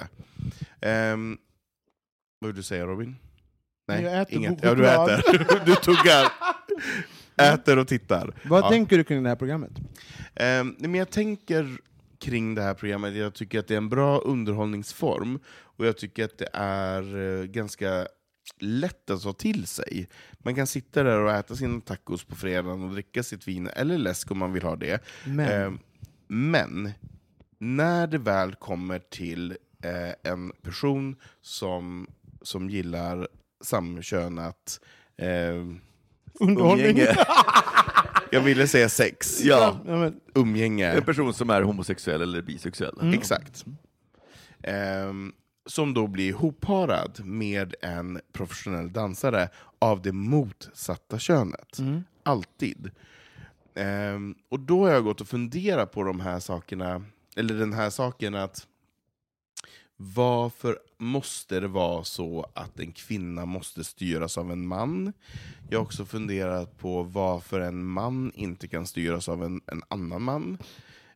Ehm, 0.81 1.39
vad 2.39 2.49
vill 2.49 2.57
du 2.57 2.63
säga 2.63 2.87
Robin? 2.87 3.17
Nej, 3.89 4.03
Jag 4.03 4.21
äter 4.21 4.35
inget. 4.35 4.59
Ja, 4.63 4.75
du 4.75 4.89
äter. 4.89 5.65
du 5.67 5.75
tuggar. 5.75 6.33
Äter 7.37 7.79
och 7.79 7.89
tittar. 7.89 8.35
Vad 8.45 8.65
Ja. 8.65 8.69
tänker 8.71 8.99
du 8.99 9.05
kring 9.05 9.23
det 9.23 9.29
här 9.29 9.37
programmet? 9.37 9.73
Nej, 10.41 10.65
men 10.79 10.95
jag 10.95 11.11
tänker 11.11 11.79
kring 12.19 12.55
det 12.55 12.63
här 12.63 12.75
programmet, 12.75 13.15
jag 13.15 13.35
tycker 13.35 13.59
att 13.59 13.67
det 13.69 13.75
är 13.75 13.79
en 13.79 13.89
bra 13.89 14.19
underhållningsform, 14.19 15.39
och 15.77 15.87
jag 15.87 15.97
tycker 15.99 16.25
att 16.25 16.39
det 16.39 16.49
är 16.53 17.17
eh, 17.41 17.45
ganska 17.45 18.07
lätt 18.61 19.11
att 19.11 19.23
ta 19.23 19.33
till 19.33 19.67
sig. 19.67 20.09
Man 20.39 20.55
kan 20.55 20.67
sitta 20.67 21.03
där 21.03 21.19
och 21.21 21.33
äta 21.33 21.57
sina 21.57 21.81
tacos 21.81 22.25
på 22.25 22.35
fredagen 22.37 22.83
och 22.85 22.91
dricka 22.91 23.23
sitt 23.23 23.49
vin, 23.49 23.67
eller 23.77 23.99
läsk 23.99 24.31
om 24.31 24.39
man 24.39 24.53
vill 24.53 24.63
ha 24.63 24.77
det. 24.77 25.05
Men, 25.27 25.49
Ehm, 25.67 25.79
men 26.29 26.91
när 27.59 28.07
det 28.07 28.19
väl 28.19 28.55
kommer 28.55 28.99
till 28.99 29.57
eh, 29.85 30.33
en 30.33 30.53
person 30.63 31.17
som, 31.41 32.07
som 32.43 32.71
gillar 32.71 33.29
samkönat 33.65 34.81
eh, 35.17 35.29
underhållning. 36.41 36.87
umgänge. 36.87 37.17
Jag 38.31 38.41
ville 38.41 38.67
säga 38.69 38.89
sex. 38.89 39.45
Ja, 39.45 39.81
Ja, 39.87 39.97
men, 39.97 40.21
Umgänge. 40.35 40.93
en 40.93 41.03
person 41.05 41.35
som 41.35 41.51
är 41.51 41.63
homosexuell 41.63 42.23
eller 42.23 42.43
bisexuell. 42.43 42.99
Mm. 43.01 43.15
Exakt. 43.15 43.65
Ehm, 44.63 45.33
som 45.67 45.95
då 45.95 46.07
blir 46.07 46.29
ihopparad 46.29 47.21
med 47.25 47.75
en 47.83 48.21
professionell 48.33 48.93
dansare 48.93 49.49
av 49.79 50.03
det 50.03 50.13
motsatta 50.13 51.19
könet. 51.19 51.79
mm. 51.79 52.05
Alltid. 52.23 52.91
Ehm, 53.75 54.35
och 54.49 54.61
då 54.61 54.85
har 54.85 54.91
jag 54.93 55.05
gått 55.05 55.21
och 55.21 55.29
funderat 55.29 55.93
på 55.93 56.03
de 56.03 56.21
här 56.21 56.41
sakerna, 56.41 57.05
eller 57.37 57.55
den 57.55 57.73
här 57.73 57.91
saken 57.91 58.35
att 58.35 58.67
varför 59.97 60.79
måste 60.99 61.61
det 61.61 61.69
vara 61.69 62.05
så 62.05 62.51
att 62.55 62.81
en 62.81 62.93
kvinna 62.93 63.47
måste 63.47 63.85
styras 63.85 64.39
av 64.39 64.53
en 64.53 64.67
man? 64.67 65.13
Jag 65.71 65.79
har 65.79 65.85
också 65.85 66.05
funderat 66.05 66.79
på 66.79 67.03
varför 67.03 67.61
en 67.61 67.85
man 67.85 68.33
inte 68.35 68.69
kan 68.69 68.87
styras 68.87 69.29
av 69.29 69.45
en, 69.45 69.61
en 69.67 69.83
annan 69.89 70.23
man. 70.23 70.59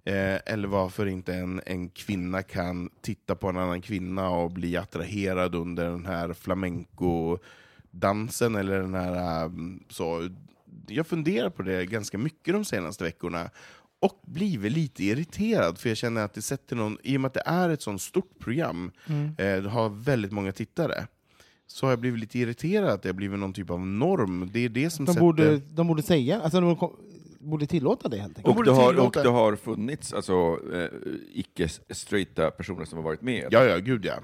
Eh, 0.05 0.39
eller 0.47 0.69
varför 0.69 1.07
inte 1.07 1.35
en, 1.35 1.61
en 1.67 1.89
kvinna 1.89 2.43
kan 2.43 2.91
titta 3.01 3.35
på 3.35 3.49
en 3.49 3.57
annan 3.57 3.81
kvinna 3.81 4.31
och 4.31 4.51
bli 4.51 4.77
attraherad 4.77 5.55
under 5.55 5.85
den 5.91 6.07
här 6.07 6.33
flamenco-dansen 6.33 8.55
eller 8.55 8.81
den 8.81 8.95
här... 8.95 9.45
um, 9.45 9.85
så. 9.89 10.29
Jag 10.87 11.07
funderar 11.07 11.51
på 11.51 11.63
det 11.63 11.87
ganska 11.87 12.19
mycket 12.19 12.55
de 12.55 12.65
senaste 12.65 13.05
veckorna 13.05 13.51
och 14.01 14.21
blivit 14.27 14.73
lite 14.73 15.05
irriterad, 15.05 15.79
för 15.79 15.89
jag 15.89 15.99
känner 15.99 16.25
att 16.25 16.35
det 16.35 16.43
sätter 16.43 16.77
någon... 16.77 16.99
I 17.03 17.17
och 17.17 17.21
med 17.21 17.29
att 17.29 17.35
det 17.35 17.43
är 17.47 17.69
ett 17.69 17.83
sånt 17.83 18.03
stort 18.03 18.39
program, 18.39 18.91
Mm. 19.07 19.25
eh, 19.39 19.63
det 19.63 19.69
har 19.69 19.89
väldigt 19.89 20.33
många 20.33 20.53
tittare, 20.53 21.07
så 21.67 21.87
har 21.87 21.91
jag 21.93 21.99
blivit 21.99 22.21
lite 22.21 22.39
irriterad 22.39 22.89
att 22.91 23.03
det 23.03 23.09
har 23.09 23.15
blivit 23.15 23.39
någon 23.39 23.53
typ 23.53 23.71
av 23.71 23.87
norm. 23.87 24.51
Det 24.53 24.61
är 24.65 24.69
det 24.69 24.91
som 24.91 25.05
De, 25.05 25.13
sätter... 25.13 25.21
borde, 25.25 25.57
de 25.57 25.87
borde 25.87 26.03
säga, 26.03 26.41
alltså 26.43 26.61
de, 26.61 26.77
kom- 26.77 26.97
borde 27.39 27.67
tillåta 27.67 28.09
det 28.09 28.17
helt 28.17 28.39
enkelt. 28.39 28.59
Och 28.59 28.65
det, 28.65 28.71
har, 28.71 29.07
och 29.07 29.13
det 29.13 29.29
har 29.29 29.57
funnits 29.57 30.13
alltså, 30.13 30.59
eh, 30.75 30.89
icke-straighta 31.33 32.51
personer 32.51 32.85
som 32.85 32.99
har 32.99 33.05
varit 33.05 33.23
med. 33.23 33.49
Ja, 33.51 33.65
ja, 33.65 33.79
gud 33.79 34.05
ja. 34.05 34.15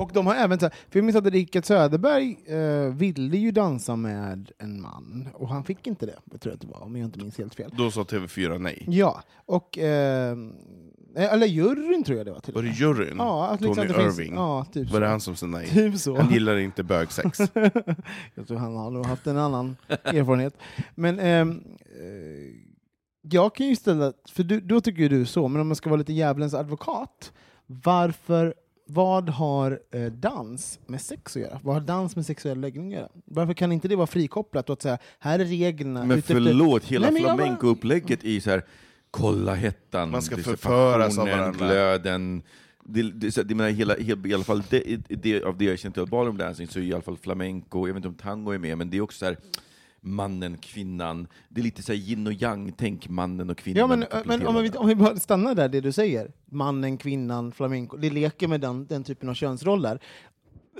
Och 0.00 0.10
de 0.14 0.26
har 0.26 0.34
även, 0.34 0.58
så 0.58 0.64
här- 0.66 0.74
för 0.90 0.98
jag 0.98 1.04
minns 1.04 1.16
att 1.16 1.26
Rickard 1.26 1.64
Söderberg 1.64 2.38
eh, 2.46 2.94
ville 2.94 3.36
ju 3.38 3.50
dansa 3.50 3.96
med 3.96 4.50
en 4.58 4.80
man, 4.80 5.28
och 5.34 5.48
han 5.48 5.64
fick 5.64 5.86
inte 5.86 6.06
det, 6.06 6.16
jag 6.32 6.40
tror 6.40 6.50
jag 6.52 6.54
att 6.54 6.60
det 6.60 6.66
var, 6.78 6.82
om 6.84 6.96
jag 6.96 7.04
inte 7.06 7.18
minns 7.18 7.38
helt 7.38 7.54
fel. 7.54 7.70
Då 7.76 7.90
sa 7.90 8.02
TV4 8.02 8.58
nej. 8.58 8.84
Ja, 8.88 9.22
och... 9.46 9.78
Eh, 9.78 10.36
eller 11.14 11.46
juryn 11.46 12.04
tror 12.04 12.18
jag 12.18 12.26
det 12.26 12.32
var 12.32 12.40
till 12.40 12.54
Var 12.54 12.62
det 12.62 12.68
juryn? 12.68 13.14
Ja, 13.18 13.48
att 13.48 13.60
liksom 13.60 13.76
Tony 13.76 13.88
det 13.88 13.94
finns- 13.94 14.18
Irving? 14.18 14.34
Ja, 14.34 14.66
typ 14.72 14.90
Var 14.90 15.00
det 15.00 15.06
han 15.06 15.20
som 15.20 15.36
sa 15.36 15.46
nej? 15.46 15.68
Typ 15.68 15.98
så. 15.98 16.16
Han 16.16 16.32
gillar 16.32 16.56
inte 16.56 16.82
bögsex. 16.82 17.38
Jag 18.34 18.48
tror 18.48 18.56
han 18.56 18.76
har 18.76 19.04
haft 19.04 19.26
en 19.26 19.38
annan 19.38 19.76
erfarenhet. 19.88 20.54
Men 20.94 21.18
ehm, 21.18 21.62
eh, 22.00 22.54
jag 23.22 23.54
kan 23.54 23.66
ju 23.66 23.76
ställa, 23.76 24.12
för 24.32 24.42
du, 24.42 24.60
då 24.60 24.80
tycker 24.80 25.02
ju 25.02 25.08
du 25.08 25.26
så, 25.26 25.48
men 25.48 25.60
om 25.60 25.68
man 25.68 25.76
ska 25.76 25.90
vara 25.90 25.98
lite 25.98 26.12
djävulens 26.12 26.54
advokat, 26.54 27.32
varför, 27.66 28.54
vad 28.92 29.28
har 29.28 29.80
eh, 29.90 30.04
dans 30.12 30.78
med 30.86 31.00
sex 31.00 31.36
att 31.36 31.42
göra? 31.42 31.60
Vad 31.62 31.74
har 31.74 31.80
dans 31.82 32.16
med 32.16 32.26
sexuell 32.26 32.60
läggning 32.60 32.94
att 32.94 33.00
göra? 33.00 33.08
Varför 33.24 33.54
kan 33.54 33.72
inte 33.72 33.88
det 33.88 33.96
vara 33.96 34.06
frikopplat 34.06 34.70
och 34.70 34.72
att 34.72 34.82
säga, 34.82 34.98
här 35.18 35.38
är 35.38 35.44
reglerna? 35.44 36.04
Men 36.04 36.22
förlåt, 36.22 36.84
hela 36.84 37.06
Nej, 37.06 37.12
men 37.12 37.22
jag 37.22 37.36
bara- 37.36 37.44
flamenco-upplägget 37.46 38.24
i 38.24 38.40
så 38.40 38.50
här, 38.50 38.64
kolla 39.10 39.54
hettan, 39.54 40.10
Man 40.10 40.22
ska 40.22 40.36
förföras 40.36 41.18
av 41.18 41.26
varandra. 41.28 41.66
glöden. 41.66 42.42
Det, 42.84 43.02
det 43.48 43.54
menar, 43.54 43.70
hela, 43.70 43.94
hela, 43.94 44.28
I 44.28 44.34
alla 44.34 44.44
fall 44.44 44.62
det, 44.70 44.96
det, 45.08 45.42
av 45.44 45.58
det 45.58 45.64
jag 45.64 45.78
känner 45.78 45.92
till 45.92 46.02
av 46.02 46.08
ballroom 46.08 46.36
dancing 46.38 46.66
så 46.68 46.78
är 46.78 46.82
i 46.82 46.92
alla 46.92 47.02
fall 47.02 47.16
flamenco, 47.16 47.78
jag 47.88 47.94
vet 47.94 47.96
inte 47.96 48.08
om 48.08 48.14
tango 48.14 48.52
är 48.52 48.58
med, 48.58 48.78
men 48.78 48.90
det 48.90 48.96
är 48.96 49.00
också 49.00 49.18
så 49.18 49.24
här, 49.24 49.36
mannen, 50.00 50.56
kvinnan. 50.56 51.26
Det 51.48 51.60
är 51.60 51.62
lite 51.64 51.82
så 51.82 51.92
här 51.92 51.98
yin 52.00 52.26
och 52.26 52.32
yang, 52.32 52.72
tänk 52.72 53.08
mannen 53.08 53.50
och 53.50 53.58
kvinnan. 53.58 53.80
Ja, 53.80 53.86
men, 53.86 54.26
men 54.26 54.46
om, 54.46 54.62
vi, 54.62 54.70
om 54.70 54.86
vi 54.86 54.94
bara 54.94 55.16
stannar 55.16 55.54
där, 55.54 55.68
det 55.68 55.80
du 55.80 55.92
säger, 55.92 56.32
mannen, 56.44 56.96
kvinnan, 56.96 57.52
flamenco, 57.52 57.96
det 57.96 58.10
leker 58.10 58.48
med 58.48 58.60
den, 58.60 58.86
den 58.86 59.04
typen 59.04 59.28
av 59.28 59.34
könsroller. 59.34 60.00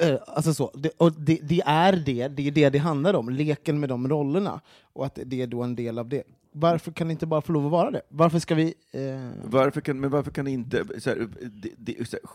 Eh, 0.01 0.17
Alltså 0.27 0.55
så, 0.55 0.71
det, 0.75 0.91
och 0.97 1.13
det, 1.13 1.39
det 1.43 1.63
är 1.67 1.93
det, 1.93 2.29
det 2.29 2.47
är 2.47 2.51
det 2.51 2.71
det 2.71 2.79
handlar 2.79 3.15
om, 3.15 3.29
leken 3.29 3.81
med 3.81 3.89
de 3.89 4.09
rollerna, 4.09 4.61
och 4.93 5.07
att 5.07 5.19
det 5.25 5.43
är 5.43 5.47
då 5.47 5.63
en 5.63 5.75
del 5.77 5.99
av 5.99 6.09
det. 6.09 6.23
Varför 6.53 6.93
kan 6.93 7.07
det 7.09 7.13
inte 7.13 7.27
bara 7.27 7.41
få 7.41 7.53
lov 7.53 7.67
att 7.67 7.73
vara 7.73 7.91
det? 7.91 8.03
Varför 8.09 8.39
ska 8.39 8.55
vi... 8.55 8.75
Eh... 8.93 9.31
Varför 9.45 9.81
kan, 9.81 10.01
men 10.01 10.11
varför 10.11 10.31
kan 10.31 10.47
inte... 10.47 10.85
Så 11.01 11.11
här, 11.11 11.29
det, 11.43 11.71
det, 11.77 12.09
så 12.09 12.17
här, 12.17 12.31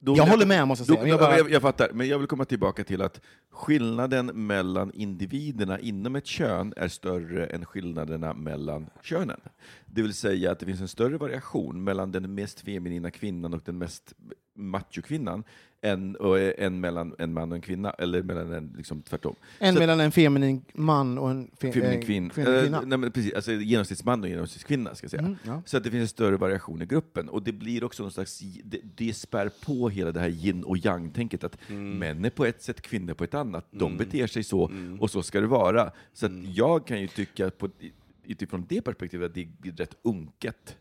då 0.00 0.16
Jag 0.16 0.26
håller 0.26 0.46
med, 0.46 0.68
måste 0.68 0.80
jag 0.82 0.86
säga. 0.86 1.00
Då, 1.00 1.08
jag, 1.08 1.20
bara- 1.20 1.38
jag, 1.38 1.50
jag 1.50 1.62
fattar, 1.62 1.90
men 1.92 2.08
jag 2.08 2.18
vill 2.18 2.28
komma 2.28 2.44
tillbaka 2.44 2.84
till 2.84 3.02
att 3.02 3.20
skillnaden 3.50 4.26
mellan 4.46 4.92
individerna 4.94 5.78
inom 5.80 6.16
ett 6.16 6.26
kön 6.26 6.74
är 6.76 6.88
större 6.88 7.46
än 7.46 7.64
skillnaderna 7.64 8.34
mellan 8.34 8.90
könen. 9.02 9.40
Det 9.86 10.02
vill 10.02 10.14
säga 10.14 10.52
att 10.52 10.58
det 10.58 10.66
finns 10.66 10.80
en 10.80 10.88
större 10.88 11.16
variation 11.18 11.84
mellan 11.84 12.12
den 12.12 12.34
mest 12.34 12.60
feminina 12.60 13.10
kvinnan 13.10 13.54
och 13.54 13.60
den 13.64 13.78
mest 13.78 14.12
machokvinnan 14.54 15.44
eh, 15.82 16.64
än 16.66 16.80
mellan 16.80 17.14
en 17.18 17.32
man 17.32 17.50
och 17.52 17.56
en 17.56 17.62
kvinna, 17.62 17.90
eller 17.90 18.22
mellan 18.22 18.52
en, 18.52 18.74
liksom, 18.76 19.02
tvärtom. 19.02 19.34
En 19.58 19.74
Så- 19.74 19.80
mellan 19.80 20.00
en 20.00 20.12
feminin 20.12 20.64
man 20.74 21.18
och 21.18 21.30
en 21.30 21.50
fe, 21.60 21.72
Feminin 21.72 21.98
eh, 22.00 22.04
kvinn, 22.06 22.30
kvinnlig 22.30 22.54
eh, 22.56 22.60
kvinna. 22.62 22.80
nej, 22.80 22.98
men 22.98 23.12
precis, 23.12 23.32
alltså 23.32 23.52
genomsnittsman 23.52 24.22
och 24.22 24.28
genomsnittskvinna, 24.28 24.94
ska 24.94 25.04
jag 25.04 25.10
säga. 25.10 25.22
Mm, 25.22 25.36
ja. 25.46 25.62
Så 25.66 25.76
att 25.76 25.84
det 25.84 25.90
finns 25.90 26.02
en 26.02 26.08
större 26.08 26.36
variation 26.36 26.82
i 26.82 26.86
gruppen. 26.86 27.28
Och 27.28 27.42
det 27.42 27.52
blir 27.52 27.84
också 27.84 28.02
någon 28.02 28.12
slags, 28.12 28.38
det, 28.64 28.80
det 28.96 29.12
spär 29.14 29.50
på 29.64 29.88
hela 29.88 30.12
det 30.12 30.20
här 30.20 30.28
yin 30.28 30.64
och 30.64 30.76
yang-tänket, 30.78 31.44
att 31.44 31.58
män 31.70 32.24
är 32.24 32.30
på 32.30 32.44
ett 32.44 32.62
sätt, 32.62 32.80
kvinnor 32.80 33.14
på 33.14 33.24
ett 33.24 33.34
annat. 33.34 33.66
De 33.70 33.96
beter 33.96 34.26
sig 34.26 34.44
så, 34.44 34.72
och 35.00 35.10
så 35.10 35.22
ska 35.22 35.40
det 35.40 35.46
vara. 35.46 35.92
Så 36.12 36.26
att 36.26 36.32
jag 36.56 36.86
kan 36.86 37.00
ju 37.00 37.06
tycka, 37.08 37.50
på, 37.50 37.68
utifrån 38.24 38.66
det 38.68 38.82
perspektivet, 38.82 39.26
att 39.26 39.34
det 39.34 39.40
är 39.42 39.72
rätt 39.76 39.94
unket. 40.02 40.76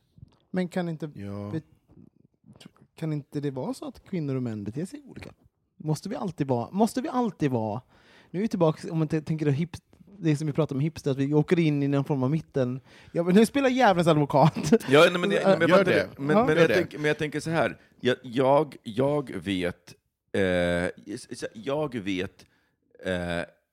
Men 0.52 0.68
kan 0.68 0.90
inte, 0.90 1.10
Ja. 1.16 1.52
Kan 2.98 3.14
inte 3.14 3.40
det 3.40 3.52
vara 3.52 3.74
så 3.74 3.88
att 3.88 4.04
kvinnor 4.10 4.36
och 4.36 4.44
män 4.44 4.64
beter 4.64 4.86
sig 4.86 5.02
olika? 5.06 5.30
Måste 5.78 6.10
vi 6.10 6.16
alltid 6.16 6.48
vara... 6.48 6.70
Måste 6.72 7.02
vi 7.02 7.10
alltid 7.10 7.52
vara 7.52 7.82
nu 8.32 8.40
är 8.40 8.42
vi 8.42 8.48
tillbaka, 8.48 8.92
om 8.92 8.98
man 8.98 9.08
tänker 9.08 9.46
hip, 9.46 9.70
det 10.20 10.36
som 10.38 10.48
vi 10.48 10.54
pratade 10.54 10.78
om 10.78 10.82
hipster, 10.82 11.12
att 11.12 11.18
vi 11.18 11.34
åker 11.34 11.60
in 11.60 11.84
i 11.84 11.88
någon 11.88 12.04
form 12.06 12.24
av 12.24 12.32
mitten. 12.32 12.80
Ja, 13.12 13.24
men 13.24 13.36
nu 13.36 13.46
spelar 13.46 13.70
djävulens 13.70 14.08
advokat. 14.08 14.72
Ja, 14.90 15.08
nej, 15.12 15.20
men, 15.20 15.32
jag, 15.32 15.60
men, 15.60 15.70
jag 15.70 15.70
Gör 15.70 15.84
det. 15.84 16.10
Men, 16.18 16.38
Ja. 16.38 16.46
men, 16.46 16.56
Gör 16.56 16.62
jag 16.62 16.70
det. 16.70 16.76
tänker, 16.76 16.98
men 16.98 17.08
jag 17.08 17.18
tänker 17.18 17.40
så 17.40 17.50
här, 17.50 17.78
jag, 18.00 18.18
jag, 18.24 18.76
jag 18.84 19.32
vet, 19.36 19.96
eh, 20.32 20.42
jag 21.54 21.96
vet 21.96 22.46
eh, 23.06 23.14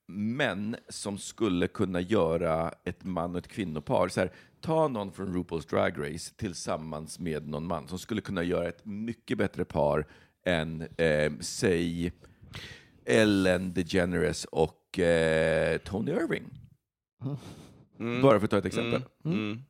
män 0.07 0.75
som 0.89 1.17
skulle 1.17 1.67
kunna 1.67 2.01
göra 2.01 2.71
ett 2.83 3.03
man 3.03 3.31
och 3.31 3.37
ett 3.37 3.47
kvinnopar. 3.47 4.07
Så 4.07 4.19
här, 4.19 4.31
ta 4.61 4.87
någon 4.87 5.11
från 5.11 5.35
RuPaul's 5.35 5.69
Drag 5.69 5.93
Race 5.99 6.33
tillsammans 6.35 7.19
med 7.19 7.47
någon 7.47 7.67
man 7.67 7.87
som 7.87 7.99
skulle 7.99 8.21
kunna 8.21 8.43
göra 8.43 8.67
ett 8.67 8.85
mycket 8.85 9.37
bättre 9.37 9.65
par 9.65 10.07
än, 10.45 10.81
eh, 10.97 11.31
säg, 11.39 12.11
Ellen 13.05 13.73
DeGeneres 13.73 14.45
och 14.45 14.99
eh, 14.99 15.77
Tony 15.77 16.11
Irving. 16.11 16.43
Mm. 17.99 18.21
Bara 18.21 18.39
för 18.39 18.45
att 18.45 18.51
ta 18.51 18.57
ett 18.57 18.65
exempel. 18.65 19.03
Mm. 19.25 19.37
Mm. 19.37 19.61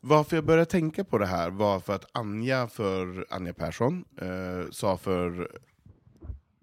Varför 0.00 0.36
jag 0.36 0.44
började 0.44 0.70
tänka 0.70 1.04
på 1.04 1.18
det 1.18 1.26
här 1.26 1.50
var 1.50 1.80
för 1.80 1.94
att 1.94 2.16
Anja, 2.16 2.68
för 2.68 3.26
Anja 3.30 3.52
Persson 3.52 4.04
eh, 4.20 4.70
sa 4.70 4.96
för 4.96 5.50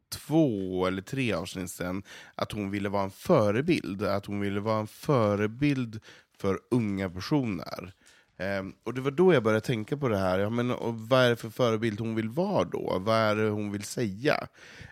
två 0.09 0.85
eller 0.87 1.01
tre 1.01 1.33
avsnitt 1.33 1.71
sedan 1.71 2.03
att 2.35 2.51
hon 2.51 2.71
ville 2.71 2.89
vara 2.89 3.03
en 3.03 3.11
förebild. 3.11 4.03
Att 4.03 4.25
hon 4.25 4.39
ville 4.39 4.59
vara 4.59 4.79
en 4.79 4.87
förebild 4.87 5.99
för 6.37 6.59
unga 6.71 7.09
personer. 7.09 7.93
Ehm, 8.37 8.73
och 8.83 8.93
det 8.93 9.01
var 9.01 9.11
då 9.11 9.33
jag 9.33 9.43
började 9.43 9.65
tänka 9.65 9.97
på 9.97 10.07
det 10.07 10.17
här. 10.17 10.39
Ja, 10.39 10.49
men, 10.49 10.71
och 10.71 10.99
vad 10.99 11.23
är 11.23 11.29
det 11.29 11.35
för 11.35 11.49
förebild 11.49 11.99
hon 11.99 12.15
vill 12.15 12.29
vara 12.29 12.63
då? 12.63 12.99
Vad 12.99 13.15
är 13.15 13.35
det 13.35 13.49
hon 13.49 13.71
vill 13.71 13.83
säga? 13.83 14.47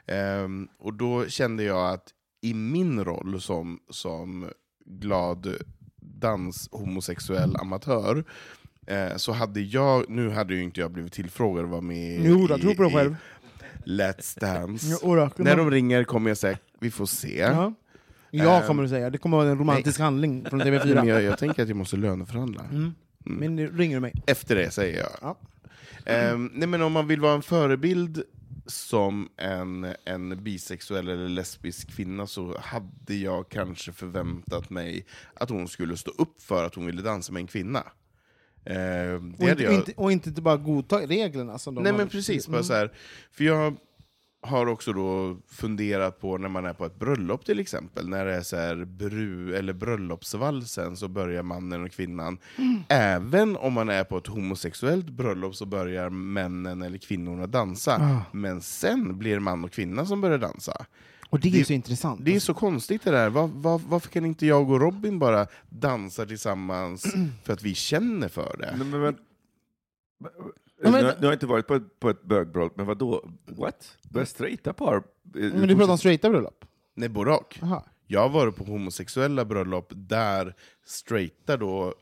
Ehm, 0.06 0.68
och 0.78 0.94
då 0.94 1.28
kände 1.28 1.64
jag 1.64 1.94
att 1.94 2.14
i 2.42 2.54
min 2.54 3.04
roll 3.04 3.42
som, 3.42 3.80
som 3.90 4.50
glad 4.86 5.56
dans 5.98 6.70
homosexuell 6.72 7.56
amatör 7.56 8.24
eh, 8.88 9.16
så 9.16 9.32
hade 9.32 9.62
jag, 9.62 10.10
nu 10.10 10.30
hade 10.30 10.56
ju 10.56 10.64
inte 10.64 10.80
jag 10.80 10.92
blivit 10.92 11.14
tillfrågad 11.14 11.66
att 11.66 11.72
vara 11.72 11.82
med 11.82 12.26
Jo, 12.26 12.48
då, 12.48 12.58
i, 12.58 12.62
tro 12.62 12.76
på 12.76 12.84
dig 12.84 12.94
själv. 12.94 13.16
Let's 13.86 14.40
Dance. 14.40 14.98
När 15.38 15.56
de 15.58 15.72
ringer 15.72 16.04
kommer 16.04 16.30
jag 16.30 16.38
säga, 16.38 16.58
vi 16.80 16.92
får 16.92 17.06
se. 17.06 17.38
Ja. 17.38 17.74
Ja, 18.32 18.60
Ehm, 18.62 18.68
kommer 18.68 18.84
du 18.84 18.90
säga. 18.90 19.10
Det 19.10 19.18
kommer 19.18 19.38
vara 19.38 19.50
en 19.50 19.58
romantisk 19.58 20.00
handling 20.00 20.46
från 20.50 20.58
Men 20.64 20.68
TV4. 20.68 21.06
jag, 21.08 21.24
jag 21.24 21.38
tänker 21.40 21.64
att 21.64 21.68
jag 21.70 21.78
måste 21.78 21.98
löneförhandla. 21.98 22.64
Mm. 22.64 22.94
Men 23.20 23.56
nu 23.56 23.78
ringer 23.78 23.96
du 23.96 24.02
mig. 24.02 24.14
Efter 24.28 24.56
det 24.56 24.72
säger 24.72 25.00
jag. 25.00 25.10
Ja. 25.22 25.38
Ehm, 26.06 26.52
nej, 26.54 26.68
men 26.68 26.82
om 26.82 26.92
man 26.92 27.08
vill 27.08 27.22
vara 27.22 27.34
en 27.34 27.42
förebild 27.42 28.24
som 28.68 29.30
en, 29.38 29.88
en 30.06 30.44
bisexuell 30.44 31.08
eller 31.10 31.30
lesbisk 31.30 31.96
kvinna 31.96 32.28
så 32.28 32.58
hade 32.62 33.16
jag 33.16 33.50
kanske 33.50 33.92
förväntat 33.92 34.70
mig 34.70 35.06
att 35.34 35.50
hon 35.50 35.68
skulle 35.68 35.98
stå 35.98 36.12
upp 36.12 36.42
för 36.42 36.64
att 36.66 36.76
hon 36.76 36.86
ville 36.86 37.02
dansa 37.02 37.34
med 37.34 37.40
en 37.40 37.48
kvinna. 37.48 37.84
Det 38.66 39.16
Och 39.40 39.50
inte, 39.50 39.64
jag... 39.64 39.70
och, 39.72 39.74
inte, 39.74 39.94
och 39.98 40.12
inte 40.12 40.32
bara 40.42 40.58
godta 40.58 40.98
reglerna 41.00 41.58
som 41.60 41.76
de 41.76 41.84
Nej 41.84 41.92
har. 41.92 41.98
men 41.98 42.08
precis, 42.10 42.48
bara 42.48 42.56
Mm. 42.58 42.64
så 42.64 42.74
här. 42.74 42.92
För 43.32 43.44
jag 43.44 43.76
har 44.42 44.66
också 44.68 44.94
då 44.94 45.38
funderat 45.48 46.20
på 46.22 46.38
när 46.38 46.50
man 46.50 46.66
är 46.66 46.74
på 46.74 46.86
ett 46.86 47.00
bröllop 47.00 47.46
till 47.46 47.60
exempel, 47.60 48.10
när 48.10 48.26
det 48.26 48.34
är 48.36 48.42
så 48.42 48.56
här 48.58 48.86
bru 48.86 49.56
eller 49.56 49.74
bröllopsvalsen 49.74 50.98
så 50.98 51.08
börjar 51.08 51.44
mannen 51.44 51.84
och 51.84 51.92
kvinnan. 51.92 52.38
Mm. 52.58 52.84
Även 52.90 53.56
om 53.58 53.74
man 53.74 53.90
är 53.90 54.04
på 54.04 54.18
ett 54.18 54.28
homosexuellt 54.28 55.10
bröllop 55.10 55.56
så 55.56 55.66
börjar 55.66 56.10
männen 56.10 56.82
eller 56.82 56.98
kvinnorna 56.98 57.48
dansa. 57.48 57.96
Ah. 58.02 58.22
Men 58.38 58.62
sen 58.62 59.18
blir 59.18 59.34
det 59.34 59.40
man 59.40 59.64
och 59.64 59.72
kvinna 59.72 60.06
som 60.06 60.22
börjar 60.22 60.38
dansa. 60.38 60.86
Och 61.36 61.42
det 61.42 61.48
är 61.48 61.52
det- 61.52 61.66
så 61.66 61.74
intressant. 61.74 62.26
Det 62.26 62.36
är 62.36 62.40
så 62.40 62.54
konstigt 62.54 63.04
det 63.04 63.12
där. 63.12 63.30
Var, 63.30 63.48
var, 63.48 63.82
varför 63.88 64.10
kan 64.10 64.26
inte 64.26 64.46
jag 64.46 64.72
och 64.72 64.80
Robin 64.82 65.20
bara 65.20 65.48
dansa 65.70 66.26
tillsammans 66.26 67.06
för 67.44 67.54
att 67.54 67.64
vi 67.64 67.76
känner 67.76 68.28
för 68.28 68.58
det? 68.60 68.76
Men, 68.78 68.90
men, 68.90 69.02
men, 69.02 69.16
men- 70.82 70.92
nu, 70.94 71.00
nu 71.02 71.06
har 71.06 71.16
jag 71.22 71.34
inte 71.34 71.46
varit 71.48 71.68
på 71.68 71.76
ett, 71.76 72.00
på 72.00 72.10
ett 72.10 72.24
bögbröllop, 72.24 72.78
men 72.78 72.86
vadå? 72.86 73.30
What? 73.46 73.98
Börjar 74.10 74.26
straighta 74.26 74.74
par? 74.74 75.04
Men 75.34 75.68
du 75.68 75.76
pratar 75.76 75.92
om 75.92 75.98
straighta 75.98 76.30
bröllop? 76.30 76.66
Nej, 76.96 77.10
både 77.10 77.32
och. 77.32 77.60
Jag 78.08 78.22
har 78.22 78.30
varit 78.30 78.56
på 78.56 78.64
homosexuella 78.64 79.46
bröllop 79.46 79.92
där 79.96 80.56
straighta 80.86 81.58
då, 81.58 81.94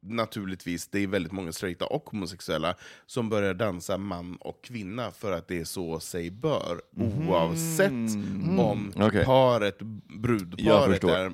naturligtvis, 0.00 0.88
det 0.88 0.98
är 0.98 1.06
väldigt 1.06 1.32
många 1.32 1.52
straighta 1.52 1.86
och 1.86 2.10
homosexuella, 2.10 2.74
som 3.06 3.28
börjar 3.28 3.54
dansa 3.54 3.98
man 3.98 4.36
och 4.36 4.64
kvinna 4.64 5.10
för 5.10 5.32
att 5.32 5.48
det 5.48 5.60
är 5.60 5.64
så 5.64 6.00
sig 6.00 6.30
bör, 6.30 6.80
oavsett 6.96 8.16
om 8.58 8.92
Okej. 8.96 9.24
paret, 9.24 9.78
brudparet 10.20 11.04
är 11.04 11.32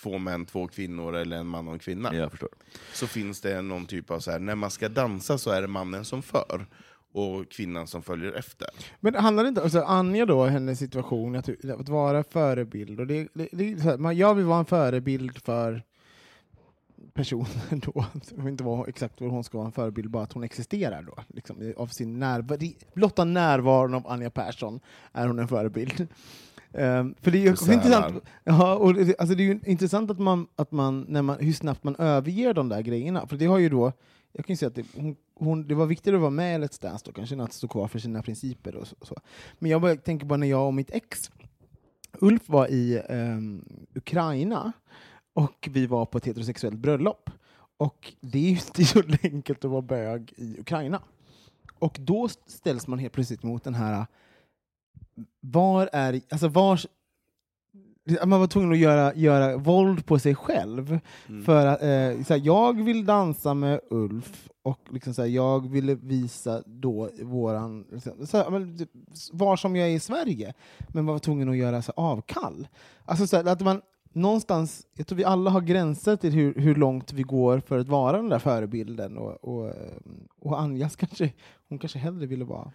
två 0.00 0.18
män, 0.18 0.46
två 0.46 0.68
kvinnor 0.68 1.16
eller 1.16 1.36
en 1.36 1.46
man 1.46 1.68
och 1.68 1.74
en 1.74 1.78
kvinna. 1.78 2.14
Jag 2.14 2.30
förstår. 2.30 2.48
Så 2.92 3.06
finns 3.06 3.40
det 3.40 3.62
någon 3.62 3.86
typ 3.86 4.10
av 4.10 4.20
så 4.20 4.30
här, 4.30 4.38
när 4.38 4.54
man 4.54 4.70
ska 4.70 4.88
dansa 4.88 5.38
så 5.38 5.50
är 5.50 5.62
det 5.62 5.68
mannen 5.68 6.04
som 6.04 6.22
för 6.22 6.66
och 7.12 7.50
kvinnan 7.50 7.86
som 7.86 8.02
följer 8.02 8.32
efter. 8.32 8.68
Men 9.00 9.14
handlar 9.14 9.42
det 9.42 9.48
inte, 9.48 9.62
alltså 9.62 9.80
Anja 9.80 10.26
då, 10.26 10.44
hennes 10.44 10.78
situation, 10.78 11.36
att, 11.36 11.48
att 11.80 11.88
vara 11.88 12.24
förebild, 12.24 13.00
och 13.00 13.06
det, 13.06 13.28
det, 13.34 13.48
det 13.52 13.80
här, 13.80 13.98
man, 13.98 14.16
jag 14.16 14.34
vill 14.34 14.44
vara 14.44 14.58
en 14.58 14.64
förebild 14.64 15.42
för 15.42 15.82
personen 17.14 17.46
då, 17.70 18.04
jag 18.36 18.42
vet 18.42 18.50
inte 18.50 18.64
vad, 18.64 18.88
exakt 18.88 19.20
vad 19.20 19.30
hon 19.30 19.44
ska 19.44 19.58
vara 19.58 19.66
en 19.66 19.72
förebild, 19.72 20.10
bara 20.10 20.22
att 20.22 20.32
hon 20.32 20.44
existerar 20.44 21.02
då. 21.02 21.14
Liksom, 21.28 21.72
av 21.76 21.86
sin 21.86 22.18
närvaro. 22.18 22.72
Blotta 22.94 23.24
närvaron 23.24 23.94
av 23.94 24.06
Anja 24.06 24.30
Persson 24.30 24.80
är 25.12 25.26
hon 25.26 25.38
en 25.38 25.48
förebild. 25.48 26.08
Um, 26.72 27.14
för 27.20 27.30
det 27.30 27.38
är 27.38 27.42
ju 27.42 27.48
intressant, 27.48 28.24
ja, 28.44 28.74
och 28.74 28.94
det, 28.94 29.18
alltså 29.18 29.34
det 29.34 29.50
är 29.50 29.68
intressant 29.68 30.10
att 30.10 30.18
man, 30.18 30.46
att 30.56 30.72
man, 30.72 31.06
när 31.08 31.22
man, 31.22 31.38
hur 31.40 31.52
snabbt 31.52 31.84
man 31.84 31.96
överger 31.96 32.54
de 32.54 32.68
där 32.68 32.80
grejerna. 32.80 33.26
För 33.26 33.36
det 33.36 33.46
har 33.46 33.58
ju 33.58 33.68
då, 33.68 33.92
jag 34.32 34.46
kan 34.46 34.52
ju 34.52 34.56
säga 34.56 34.68
att 34.68 34.74
det, 34.74 34.84
hon, 34.94 35.16
hon, 35.34 35.68
det 35.68 35.74
var 35.74 35.86
viktigt 35.86 36.14
att 36.14 36.20
vara 36.20 36.30
med 36.30 36.60
i 36.60 36.64
Let's 36.64 36.82
Dance 36.82 37.04
då, 37.06 37.12
kanske 37.12 37.34
än 37.34 37.40
att 37.40 37.52
stå 37.52 37.68
kvar 37.68 37.88
för 37.88 37.98
sina 37.98 38.22
principer. 38.22 38.74
Och 38.74 38.86
så, 38.86 38.96
så. 39.02 39.16
Men 39.58 39.70
jag 39.70 39.80
bara, 39.80 39.96
tänker 39.96 40.26
bara 40.26 40.36
när 40.36 40.46
jag 40.46 40.66
och 40.66 40.74
mitt 40.74 40.90
ex, 40.90 41.30
Ulf, 42.20 42.48
var 42.48 42.68
i 42.68 42.98
um, 42.98 43.64
Ukraina 43.94 44.72
och 45.36 45.68
vi 45.72 45.86
var 45.86 46.06
på 46.06 46.18
ett 46.18 46.26
heterosexuellt 46.26 46.78
bröllop. 46.78 47.30
Och 47.76 48.12
det 48.20 48.38
är 48.38 48.42
ju 48.42 48.48
inte 48.48 48.84
så 48.84 49.02
enkelt 49.22 49.64
att 49.64 49.70
vara 49.70 49.82
bög 49.82 50.32
i 50.36 50.60
Ukraina. 50.60 51.02
Och 51.78 51.96
då 52.00 52.28
ställs 52.46 52.86
man 52.86 52.98
helt 52.98 53.12
plötsligt 53.12 53.42
mot 53.42 53.64
den 53.64 53.74
här 53.74 54.06
var 55.40 55.88
är, 55.92 56.20
alltså 56.30 56.48
var, 56.48 56.80
man 58.26 58.40
var 58.40 58.46
tvungen 58.46 58.72
att 58.72 58.78
göra, 58.78 59.14
göra 59.14 59.56
våld 59.56 60.06
på 60.06 60.18
sig 60.18 60.34
själv. 60.34 60.98
Mm. 61.28 61.44
För 61.44 61.66
att, 61.66 61.82
eh, 61.82 62.24
såhär, 62.24 62.40
jag 62.44 62.84
vill 62.84 63.06
dansa 63.06 63.54
med 63.54 63.80
Ulf 63.90 64.48
och 64.62 64.80
liksom 64.90 65.14
såhär, 65.14 65.28
jag 65.28 65.70
ville 65.70 65.94
visa 65.94 66.62
då 66.66 67.10
våran, 67.22 67.84
såhär, 68.26 68.50
men, 68.50 68.78
typ, 68.78 68.90
var 69.32 69.56
som 69.56 69.76
jag 69.76 69.88
är 69.88 69.92
i 69.92 70.00
Sverige, 70.00 70.54
men 70.88 71.06
var 71.06 71.18
tvungen 71.18 71.48
att 71.48 71.56
göra 71.56 71.82
så 71.82 71.92
avkall. 71.96 72.68
Alltså 73.04 73.26
såhär, 73.26 73.44
att 73.44 73.60
man 73.60 73.82
någonstans, 74.16 74.86
jag 74.96 75.06
tror 75.06 75.16
vi 75.16 75.24
alla 75.24 75.50
har 75.50 75.60
gränser 75.60 76.16
till 76.16 76.32
hur, 76.32 76.54
hur 76.54 76.74
långt 76.74 77.12
vi 77.12 77.22
går 77.22 77.60
för 77.60 77.78
att 77.78 77.88
vara 77.88 78.16
den 78.16 78.28
där 78.28 78.38
förebilden. 78.38 79.18
Och, 79.18 79.44
och, 79.44 79.72
och 80.40 80.60
Anjas 80.60 80.96
kanske, 80.96 81.32
hon 81.68 81.78
kanske 81.78 81.98
hellre 81.98 82.26
ville 82.26 82.44
vara... 82.44 82.64
Men, 82.64 82.72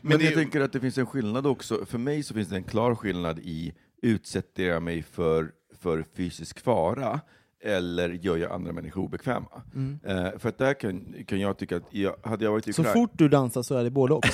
Men 0.00 0.18
det- 0.18 0.24
jag 0.24 0.34
tänker 0.34 0.60
att 0.60 0.72
det 0.72 0.80
finns 0.80 0.98
en 0.98 1.06
skillnad 1.06 1.46
också. 1.46 1.84
För 1.86 1.98
mig 1.98 2.22
så 2.22 2.34
finns 2.34 2.48
det 2.48 2.56
en 2.56 2.64
klar 2.64 2.94
skillnad 2.94 3.38
i 3.38 3.72
utsätter 4.02 4.62
jag 4.62 4.82
mig 4.82 5.02
för, 5.02 5.50
för 5.80 6.04
fysisk 6.16 6.60
fara 6.60 7.20
eller 7.64 8.08
gör 8.10 8.36
jag 8.36 8.52
andra 8.52 8.72
människor 8.72 9.02
obekväma? 9.02 9.62
Eh, 10.04 10.38
för 10.38 10.48
att 10.48 10.58
där 10.58 10.74
kan, 10.74 11.14
kan 11.26 11.40
jag 11.40 11.56
tycka 11.58 11.76
att, 11.76 11.82
jag, 11.90 12.14
hade 12.22 12.44
jag 12.44 12.52
varit 12.52 12.68
i 12.68 12.72
Så 12.72 12.82
Ukraina- 12.82 12.92
fort 12.92 13.10
du 13.14 13.28
dansar 13.28 13.62
så 13.62 13.74
är 13.76 13.84
det 13.84 13.90
både 13.90 14.14
och. 14.14 14.24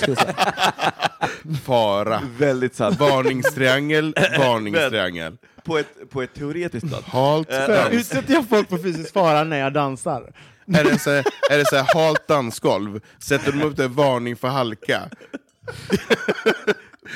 Fara. 1.63 2.21
Väldigt 2.37 2.75
sant. 2.75 2.99
Varningstriangel, 2.99 4.13
varningstriangel. 4.37 5.37
På 5.63 5.77
ett, 5.77 6.09
på 6.09 6.21
ett 6.21 6.33
teoretiskt 6.33 6.87
plan. 6.87 7.03
Halt 7.05 7.51
Eh, 7.51 7.65
Så 7.65 7.71
dans. 7.71 7.93
Utsätter 7.93 8.33
jag 8.33 8.49
folk 8.49 8.69
för 8.69 8.77
fysisk 8.77 9.13
fara 9.13 9.43
när 9.43 9.59
jag 9.59 9.73
dansar? 9.73 10.33
Är 10.73 10.83
det 10.83 10.99
så 10.99 11.09
här, 11.11 11.25
är 11.51 11.57
det 11.57 11.65
så 11.65 11.75
här 11.75 11.93
halt 11.93 12.27
dansgolv? 12.27 13.01
Sätter 13.19 13.51
de 13.51 13.61
upp 13.63 13.77
det 13.77 13.87
varning 13.87 14.35
för 14.35 14.47
halka? 14.47 15.01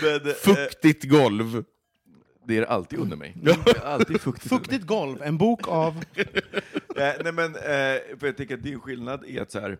Men, 0.01 0.27
eh, 0.29 0.33
Fuktigt 0.33 1.03
golv? 1.03 1.63
det 2.47 2.57
är 2.57 2.63
alltid 2.65 2.99
under 2.99 3.17
mig. 3.17 3.35
Det 3.41 3.51
är 3.51 3.85
alltid 3.85 4.21
fuktigt. 4.21 4.51
under 4.51 4.55
mig. 4.55 4.63
Fuktigt 4.63 4.85
golv, 4.87 5.21
en 5.23 5.37
bok 5.37 5.67
av... 5.67 6.03
Eh, 6.15 7.11
nej 7.23 7.31
men, 7.33 7.45
eh, 7.55 7.61
för 8.19 8.25
jag 8.25 8.37
tänker 8.37 8.53
att 8.55 8.63
det 8.63 8.69
är 8.69 8.73
en 8.73 8.79
skillnad 8.79 9.23
i 9.25 9.39
att 9.39 9.51
så 9.51 9.59
här, 9.59 9.77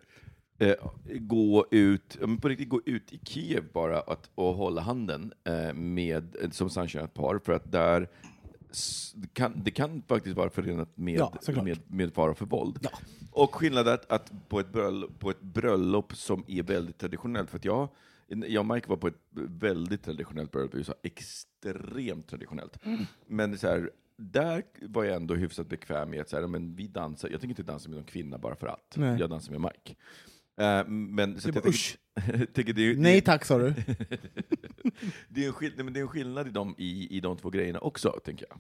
eh, 0.60 0.76
gå 1.06 1.66
ut, 1.72 2.18
ja, 2.22 2.28
men 2.28 2.38
på 2.38 2.48
riktigt 2.48 2.70
gå 2.70 2.82
ut 2.86 3.14
i 3.14 3.20
Kiev 3.24 3.64
bara 3.74 4.00
att, 4.00 4.30
och 4.36 4.54
hålla 4.54 4.82
handen 4.82 5.34
eh, 5.44 5.74
med, 5.74 6.36
som 6.52 6.70
samkönat 6.70 7.14
par, 7.14 7.40
för 7.40 7.54
att 7.54 7.72
där 7.72 8.08
kan, 9.34 9.64
det 9.64 9.72
kan 9.72 10.02
faktiskt 10.08 10.38
vara 10.38 10.50
förenat 10.50 10.98
med, 10.98 11.20
Ja, 11.20 11.62
med, 11.64 11.80
med 11.88 12.14
fara 12.14 12.34
för 12.34 12.46
våld. 12.46 12.88
Och 13.32 13.56
skillnaden 13.56 13.94
att, 13.94 14.12
att 14.12 14.50
på, 14.50 14.60
ett 14.60 14.72
bröllop, 14.72 15.20
på 15.20 15.30
ett 15.30 15.42
bröllop 15.42 16.16
som 16.16 16.44
är 16.48 16.64
väldigt 16.64 16.98
traditionellt, 16.98 17.50
för 17.50 17.58
att 17.58 17.66
jag, 17.66 17.88
jag 18.28 18.60
och 18.70 18.76
Mike 18.76 18.90
var 18.90 18.98
på 18.98 19.08
ett 19.08 19.20
väldigt 19.34 20.04
traditionellt 20.04 20.52
bröllop 20.52 20.76
i 20.76 20.78
USA, 20.78 20.94
extremt 21.04 22.28
traditionellt. 22.28 22.78
Men 23.28 23.58
så 23.58 23.68
här, 23.68 23.92
där 24.18 24.64
var 24.82 25.04
jag 25.04 25.16
ändå 25.16 25.36
hyfsat 25.36 25.68
bekväm 25.68 26.10
med 26.10 26.22
att 26.22 26.30
så 26.30 26.40
här, 26.40 26.48
men 26.48 26.76
vi 26.76 26.88
dansar, 26.88 27.30
jag 27.30 27.42
tänker 27.42 27.52
inte 27.52 27.72
dansa 27.72 27.90
med 27.90 27.96
någon 27.96 28.06
kvinna 28.06 28.38
bara 28.38 28.56
för 28.56 28.68
att. 28.68 28.94
Nej. 28.96 29.20
Jag 29.20 29.30
dansar 29.30 29.52
med 29.52 29.62
Mike. 29.62 29.96
Eh, 30.58 30.88
men, 30.88 31.42
så 31.42 31.50
jag 31.54 31.66
usch. 31.66 31.98
tänker 32.54 32.74
det, 32.74 32.82
är- 32.82 32.96
Nej 32.98 33.22
tack 33.22 33.46
sa 33.46 33.58
du. 33.58 33.70
det, 35.30 35.44
är 35.44 35.48
en 35.48 35.54
skill, 35.54 35.74
men 35.84 35.94
det 35.94 36.00
är 36.00 36.02
en 36.02 36.08
skillnad 36.08 36.48
i 36.48 36.52
de, 36.52 36.76
i, 36.78 37.18
i 37.18 37.20
de 37.20 37.38
två 37.38 37.50
grejerna 37.50 37.80
också, 37.80 38.20
tänker 38.26 38.46
jag. 38.50 38.60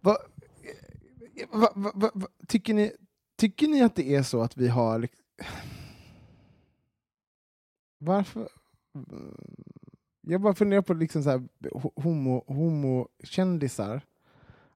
Va, 0.00 1.72
va, 1.74 2.10
va, 2.14 2.28
tycker, 2.48 2.74
ni, 2.74 2.92
tycker 3.38 3.68
ni 3.68 3.82
att 3.82 3.96
det 3.96 4.14
är 4.14 4.22
så 4.22 4.42
att 4.42 4.56
vi 4.56 4.68
har... 4.68 5.08
Varför? 7.98 8.48
Jag 10.20 10.40
bara 10.40 10.54
funderar 10.54 10.82
på 10.82 10.94
liksom 10.94 11.22
så 11.22 11.30
här, 11.30 11.48
ho- 11.60 12.02
homo, 12.02 12.44
homokändisar. 12.46 14.00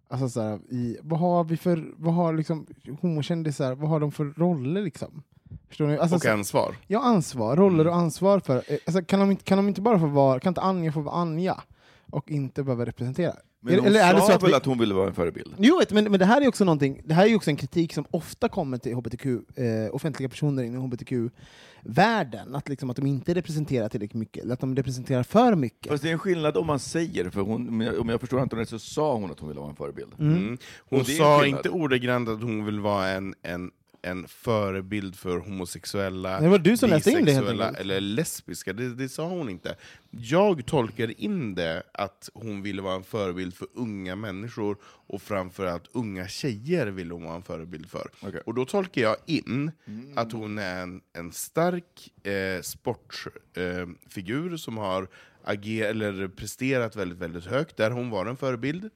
Alltså 0.09 0.29
så 0.29 0.41
här, 0.41 0.61
i, 0.69 0.99
vad 1.03 1.19
har 1.21 1.45
vi 1.45 1.57
för, 1.57 1.95
vad 1.97 2.15
har 2.15 2.35
liksom 2.35 2.67
homokändisar, 3.01 3.75
vad 3.75 3.91
har 3.91 4.01
de 4.01 4.13
för 4.13 4.25
roller 4.25 4.83
liksom? 4.83 5.23
Förstår 5.69 5.87
ni? 5.87 5.99
Alltså, 5.99 6.17
Och 6.17 6.27
ansvar. 6.27 6.77
ja, 6.87 7.01
ansvar, 7.03 7.57
roller 7.57 7.87
och 7.87 7.95
ansvar 7.97 8.41
för, 8.41 8.57
eh, 8.57 8.79
alltså, 8.87 9.03
kan, 9.03 9.21
de 9.21 9.31
inte, 9.31 9.45
kan 9.45 9.59
de 9.59 9.69
inte 9.69 9.81
bara 9.81 9.99
få 9.99 10.07
vara, 10.07 10.41
kan 10.41 10.51
inte 10.51 10.61
Anja 10.61 10.93
få 10.93 11.01
vara 11.01 11.15
Anja? 11.15 11.63
Och 12.11 12.31
inte 12.31 12.63
behöva 12.63 12.87
representera? 12.87 13.33
Men 13.61 13.79
hon 13.79 13.87
är 13.87 14.15
det 14.15 14.21
sa 14.21 14.27
så 14.27 14.33
att 14.33 14.43
väl 14.43 14.51
vi- 14.51 14.57
att 14.57 14.65
hon 14.67 14.79
ville 14.79 14.95
vara 14.95 15.07
en 15.09 15.15
förebild? 15.15 15.55
Jo, 15.59 15.79
vet, 15.79 15.93
men, 15.93 16.05
men 16.05 16.19
det 16.21 16.25
här 16.27 16.41
är 16.41 16.49
också 16.49 16.65
någonting, 16.65 17.03
det 17.05 17.15
här 17.15 17.25
är 17.25 17.29
ju 17.29 17.37
också 17.37 17.51
en 17.51 17.57
kritik 17.57 17.95
som 17.95 18.05
ofta 18.11 18.49
kommer 18.49 18.79
till 18.79 18.95
HBTQ, 18.95 19.27
eh, 19.27 19.95
offentliga 19.95 20.29
personer 20.29 20.63
inom 20.63 20.83
HBTQ-världen, 20.83 22.55
att, 22.55 22.69
liksom, 22.69 22.91
att 22.91 22.97
de 22.97 23.07
inte 23.07 23.35
representerar 23.35 23.89
tillräckligt 23.89 24.21
mycket, 24.21 24.43
eller 24.45 24.55
att 24.55 24.61
de 24.61 24.77
representerar 24.77 25.23
för 25.23 25.55
mycket. 25.55 25.91
Fast 25.93 26.03
det 26.03 26.09
är 26.09 26.13
en 26.13 26.19
skillnad 26.19 26.57
om 26.57 26.67
man 26.67 26.79
säger, 26.79 27.31
för 27.31 27.41
hon, 27.41 27.69
om 27.99 28.09
jag- 28.09 28.21
förstår 28.21 28.41
Anton 28.41 28.59
rätt 28.59 28.69
så 28.69 28.79
sa 28.79 29.15
hon 29.15 29.31
att 29.31 29.41
hon 29.41 29.49
ville 29.49 29.61
vara 29.61 29.71
en 29.71 29.77
förebild. 29.77 30.13
Mm. 30.19 30.37
Hon 30.39 30.59
det 30.91 30.97
är 30.97 30.99
en 30.99 31.05
sa 31.19 31.47
inte 31.47 31.69
ordagrant 31.71 32.29
att 32.29 32.43
hon 32.43 32.65
vill 32.65 32.81
vara 32.81 33.09
en, 33.09 33.35
en, 33.43 33.71
en 34.05 34.29
förebild 34.29 35.17
för 35.17 35.39
homosexuella, 35.39 36.41
Det 36.41 36.49
var 36.49 36.59
du 36.59 36.77
som 36.77 36.91
läste 36.91 37.11
in 37.11 37.25
det, 37.25 37.33
helt 37.33 37.79
eller 37.79 38.01
lesbiska. 38.01 38.73
Det, 38.73 38.95
det 38.95 39.09
sa 39.09 39.29
hon 39.29 39.49
inte. 39.49 39.77
Jag 40.11 40.67
tolkade 40.67 41.23
in 41.23 41.55
det 41.55 41.83
att 41.93 42.31
hon 42.35 42.63
ville 42.63 42.83
vara 42.83 42.95
en 42.95 43.05
förebild 43.05 43.55
för 43.55 43.69
unga 43.75 44.17
människor 44.17 44.77
och 44.85 45.23
framförallt 45.23 45.85
unga 45.93 46.29
tjejer 46.29 46.87
ville 46.87 47.15
hon 47.15 47.25
vara 47.25 47.37
en 47.37 47.43
förebild 47.43 47.91
för. 47.91 48.11
Okej. 48.21 48.41
Och 48.47 48.55
då 48.55 48.65
tolkar 48.65 49.03
jag 49.03 49.17
in 49.27 49.73
att 50.15 50.33
hon 50.33 50.59
är 50.59 50.83
en, 50.83 51.01
en 51.13 51.33
stark 51.33 52.27
eh, 52.27 52.61
sportfigur 52.63 54.53
eh, 54.53 54.57
som 54.57 54.77
har 54.77 55.09
ager, 55.45 55.91
eller 55.91 56.29
presterat 56.29 56.97
väldigt, 56.97 57.19
väldigt 57.19 57.47
högt, 57.47 57.77
där 57.77 57.91
hon 57.91 58.11
var 58.11 58.27
en 58.27 58.37
förebild. 58.37 58.91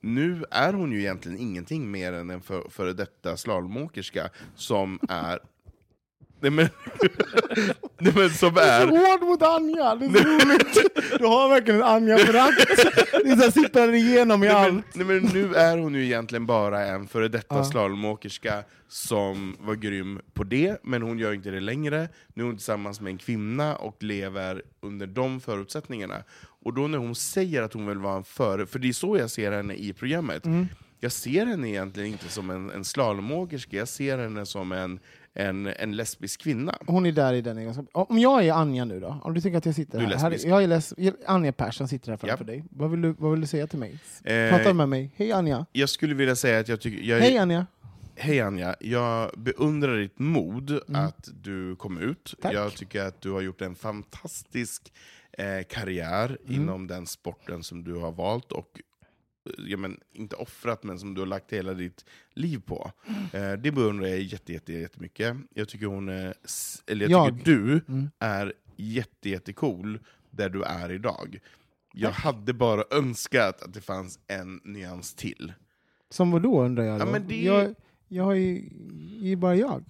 Nu 0.00 0.44
är 0.50 0.72
hon 0.72 0.92
ju 0.92 1.00
egentligen 1.00 1.38
ingenting 1.38 1.90
mer 1.90 2.12
än 2.12 2.30
en 2.30 2.40
för, 2.42 2.68
före 2.70 2.92
detta 2.92 3.36
slalomåkerska 3.36 4.28
som 4.54 4.98
är... 5.08 5.38
Nej 6.42 6.50
men, 6.50 6.68
nej 8.00 8.12
men 8.16 8.30
som 8.30 8.54
Du 8.54 8.60
är 8.60 8.82
är... 8.82 8.88
så 8.88 8.96
hård 8.96 9.22
mot 9.22 9.42
Anja, 9.42 9.94
det 9.94 10.06
är 10.06 10.10
så 10.10 10.28
roligt! 10.28 10.92
Du 11.18 11.26
har 11.26 11.48
verkligen 11.48 11.80
en 11.80 11.86
Anja-förakt. 11.86 12.66
Det 13.24 13.30
är 13.30 13.50
sipprar 13.50 13.92
igenom 13.94 14.42
i 14.42 14.46
Nej 14.46 14.54
allt. 14.56 14.72
men, 14.72 14.82
nej 14.94 15.06
men 15.06 15.30
nu 15.32 15.54
är 15.54 15.78
hon 15.78 15.94
ju 15.94 16.04
egentligen 16.04 16.46
bara 16.46 16.86
en 16.86 17.08
före 17.08 17.28
detta 17.28 17.54
Ja. 17.56 17.64
slalomåkerska 17.64 18.62
som 18.88 19.56
var 19.60 19.74
grym 19.74 20.20
på 20.34 20.44
det, 20.44 20.80
men 20.82 21.02
hon 21.02 21.18
gör 21.18 21.32
inte 21.32 21.50
det 21.50 21.60
längre. 21.60 22.08
Nu 22.34 22.42
är 22.42 22.46
hon 22.46 22.56
tillsammans 22.56 23.00
med 23.00 23.10
en 23.10 23.18
kvinna 23.18 23.76
och 23.76 24.02
lever 24.02 24.62
under 24.80 25.06
de 25.06 25.40
förutsättningarna. 25.40 26.22
Och 26.64 26.74
då 26.74 26.86
när 26.88 26.98
hon 26.98 27.14
säger 27.14 27.62
att 27.62 27.72
hon 27.72 27.86
vill 27.86 27.98
vara 27.98 28.16
en 28.16 28.24
före... 28.24 28.66
För 28.66 28.78
det 28.78 28.88
är 28.88 28.92
så 28.92 29.16
jag 29.16 29.30
ser 29.30 29.52
henne 29.52 29.74
i 29.74 29.92
programmet. 29.92 30.42
Jag 31.00 31.12
ser 31.12 31.46
henne 31.46 31.68
egentligen 31.68 32.08
inte 32.12 32.28
som 32.28 32.50
en, 32.50 32.70
en 32.70 32.84
slalomåkerska, 32.84 33.76
jag 33.76 33.88
ser 33.88 34.18
henne 34.18 34.46
som 34.46 34.72
en, 34.72 35.00
en, 35.34 35.66
en 35.66 35.96
lesbisk 35.96 36.40
kvinna. 36.40 36.78
Hon 36.86 37.06
är 37.06 37.12
där 37.12 37.32
i 37.34 37.40
den 37.40 37.58
egenskapen. 37.58 37.88
Om 37.92 38.18
jag 38.18 38.46
är 38.46 38.52
Anja 38.52 38.84
nu 38.84 39.00
då? 39.00 39.20
Om 39.24 39.34
du 39.34 39.40
tycker 39.40 39.58
att 39.58 39.66
jag 39.66 39.74
sitter 39.74 40.00
här. 40.00 40.06
här 40.16 40.30
lesbisk. 40.30 40.46
jag 40.52 40.62
är 40.62 40.66
les 40.66 40.94
Anja 41.26 41.52
Persson 41.52 41.88
sitter 41.88 42.10
här 42.10 42.16
framför 42.16 42.44
Ja. 42.44 42.46
dig. 42.52 42.64
Vad 42.70 42.90
vill, 42.90 43.02
du, 43.02 43.14
vad 43.18 43.30
vill 43.30 43.40
du 43.40 43.46
säga 43.46 43.66
till 43.66 43.78
mig? 43.78 43.98
Eh, 44.24 44.50
Prata 44.50 44.72
med 44.74 44.88
mig. 44.88 45.10
Hej 45.16 45.32
Anja. 45.32 45.66
Jag 45.72 45.88
skulle 45.88 46.14
vilja 46.14 46.36
säga 46.36 46.60
att 46.60 46.68
jag 46.68 46.80
tycker... 46.80 47.02
Jag 47.04 47.18
är- 47.18 47.22
Hej 47.22 47.38
Anja. 47.38 47.66
Hej 48.16 48.40
Anja, 48.40 48.74
jag 48.80 49.30
beundrar 49.36 49.96
ditt 49.96 50.18
mod 50.18 50.80
att 50.94 51.28
du 51.42 51.76
kom 51.76 51.98
ut. 51.98 52.34
Tack. 52.42 52.54
Jag 52.54 52.72
tycker 52.74 53.04
att 53.04 53.20
du 53.20 53.30
har 53.30 53.40
gjort 53.40 53.60
en 53.60 53.74
fantastisk 53.74 54.92
eh, 55.40 55.64
karriär 55.68 56.38
inom 56.48 56.86
den 56.86 57.06
sporten 57.06 57.62
som 57.62 57.84
du 57.84 57.94
har 57.94 58.12
valt 58.12 58.52
och 58.52 58.80
eh, 59.46 59.52
ja, 59.66 59.76
men, 59.76 60.00
inte 60.12 60.36
offrat, 60.36 60.82
men 60.82 60.98
som 60.98 61.14
du 61.14 61.20
har 61.20 61.26
lagt 61.26 61.52
hela 61.52 61.74
ditt 61.74 62.04
liv 62.34 62.62
på. 62.66 62.92
Eh, 63.32 63.52
det 63.52 63.72
beundrar 63.72 64.06
jag 64.08 64.20
jätte, 64.20 64.52
jätte, 64.52 64.72
jättemycket. 64.72 65.36
Jag 65.54 65.68
tycker, 65.68 65.86
hon 65.86 66.08
är, 66.08 66.34
eller 66.86 67.08
jag 67.08 67.26
Jag? 67.28 67.38
tycker 67.38 67.50
du 67.52 67.80
Mm. 67.88 68.10
är 68.18 68.52
jätte, 68.76 69.28
jättecool 69.30 69.98
där 70.30 70.48
du 70.48 70.62
är 70.62 70.92
idag. 70.92 71.38
Jag 71.92 72.10
hade 72.10 72.52
bara 72.52 72.84
önskat 72.90 73.62
att 73.62 73.74
det 73.74 73.80
fanns 73.80 74.18
en 74.26 74.60
nyans 74.64 75.14
till. 75.14 75.52
Som 76.10 76.30
vad 76.30 76.42
då 76.42 76.62
undrar 76.64 76.84
jag? 76.84 77.00
Då? 77.00 77.06
Ja, 77.06 77.12
men 77.12 77.28
det- 77.28 77.42
jag, 77.42 77.74
Jag 78.12 78.36
är 78.36 78.62
ju 79.20 79.36
bara 79.36 79.56
jag. 79.56 79.84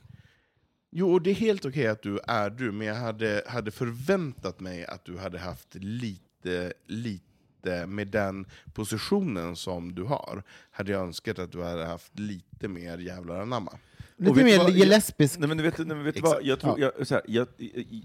Jo, 0.90 1.12
och 1.12 1.22
det 1.22 1.30
är 1.30 1.34
helt 1.34 1.64
okej 1.64 1.86
att 1.86 2.02
du 2.02 2.18
är 2.26 2.50
du, 2.50 2.72
men 2.72 2.86
jag 2.86 2.94
hade, 2.94 3.42
hade 3.46 3.70
förväntat 3.70 4.60
mig 4.60 4.86
att 4.86 5.04
du 5.04 5.18
hade 5.18 5.38
haft 5.38 5.74
lite, 5.74 6.72
lite 6.86 7.86
med 7.86 8.08
den 8.08 8.46
positionen 8.74 9.56
som 9.56 9.94
du 9.94 10.02
har, 10.02 10.42
hade 10.70 10.92
jag 10.92 11.02
önskat 11.02 11.38
att 11.38 11.52
du 11.52 11.62
hade 11.62 11.84
haft 11.84 12.18
lite 12.18 12.68
mer 12.68 12.98
jävlar 12.98 13.40
anamma. 13.40 13.78
Lite 14.16 14.44
mer 14.44 14.58
vad? 14.58 14.72
Lesbisk. 14.72 15.38
Nej, 15.38 15.48
men 15.48 15.56
du 15.56 15.62
vet, 15.62 15.78
nej, 15.78 15.86
men 15.86 16.04
vet 16.04 16.16
Exakt. 16.16 16.34
vad? 16.34 16.44
Jag 16.44 16.60
tror, 16.60 16.80
jag, 16.80 17.06
så 17.06 17.14
här, 17.14 17.22
jag, 17.26 17.46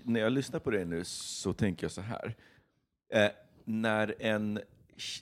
när 0.04 0.20
jag 0.20 0.32
lyssnar 0.32 0.60
på 0.60 0.72
det 0.72 0.86
nu 0.86 1.04
så 1.06 1.54
tänker 1.54 1.84
jag 1.84 1.92
så 1.92 2.02
här. 2.02 2.36
Eh, 3.14 3.28
när, 3.66 4.16
en, 4.20 4.60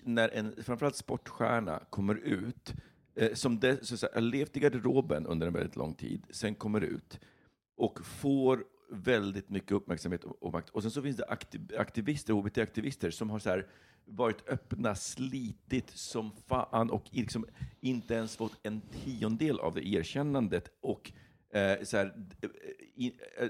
när 0.04 0.30
en, 0.30 0.64
framförallt 0.64 0.96
sportstjärna, 0.96 1.80
kommer 1.90 2.16
ut, 2.16 2.74
eh, 3.16 3.34
som 3.34 3.60
det, 3.60 3.86
så, 3.86 3.98
så 3.98 4.06
här, 4.06 4.14
har 4.14 4.22
levt 4.22 4.58
i 4.58 4.60
garderoben 4.60 5.26
under 5.26 5.48
en 5.48 5.54
väldigt 5.54 5.76
lång 5.76 5.94
tid, 5.94 6.24
sen 6.30 6.56
kommer 6.56 6.82
ut 6.82 7.20
och 7.84 8.06
får 8.06 8.64
väldigt 8.92 9.50
mycket 9.50 9.72
uppmärksamhet 9.72 10.24
och, 10.24 10.54
makt. 10.54 10.70
Och 10.70 10.82
sen 10.82 10.92
så 10.92 11.02
finns 11.02 11.18
det 11.18 11.26
aktiv, 11.26 11.62
aktivister, 11.78 12.34
HBT-aktivister, 12.34 13.10
som 13.12 13.30
har 13.30 13.40
så 13.40 13.50
här, 13.50 13.68
varit 14.06 14.50
öppna, 14.50 14.96
slitit 14.96 15.90
som 15.90 16.32
fan 16.48 16.90
och 16.90 17.04
liksom 17.12 17.46
inte 17.82 18.14
ens 18.14 18.38
fått 18.38 18.60
en 18.64 18.82
tiondel 18.82 19.60
av 19.60 19.74
det 19.74 19.88
erkännandet. 19.88 20.70
Och 20.82 21.12
eh, 21.54 21.84
så 21.84 21.98
här, 21.98 22.14
i, 22.96 23.14
eh, 23.38 23.48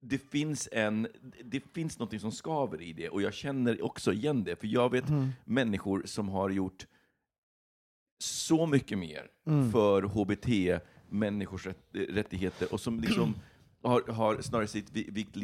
det 0.00 0.18
finns 0.18 0.68
en, 0.72 1.08
det 1.44 1.60
finns 1.74 1.98
något 1.98 2.20
som 2.20 2.32
skaver 2.32 2.82
i 2.82 2.92
det 2.92 3.08
och 3.08 3.22
jag 3.22 3.34
känner 3.34 3.84
också 3.84 4.12
igen 4.12 4.44
det, 4.44 4.56
för 4.56 4.66
jag 4.66 4.90
vet 4.90 5.04
människor 5.44 6.02
som 6.06 6.28
har 6.28 6.50
gjort 6.50 6.86
så 8.18 8.66
mycket 8.66 8.98
mer 8.98 9.30
Mm. 9.46 9.72
för 9.72 10.02
HBT, 10.02 10.80
människors 11.14 11.66
rätt, 11.66 11.78
rättigheter 11.92 12.72
och 12.72 12.80
som 12.80 13.00
liksom 13.00 13.34
har, 13.82 14.12
har 14.12 14.42
snarare 14.42 14.66
sitt, 14.66 14.90
vikt, 14.90 15.36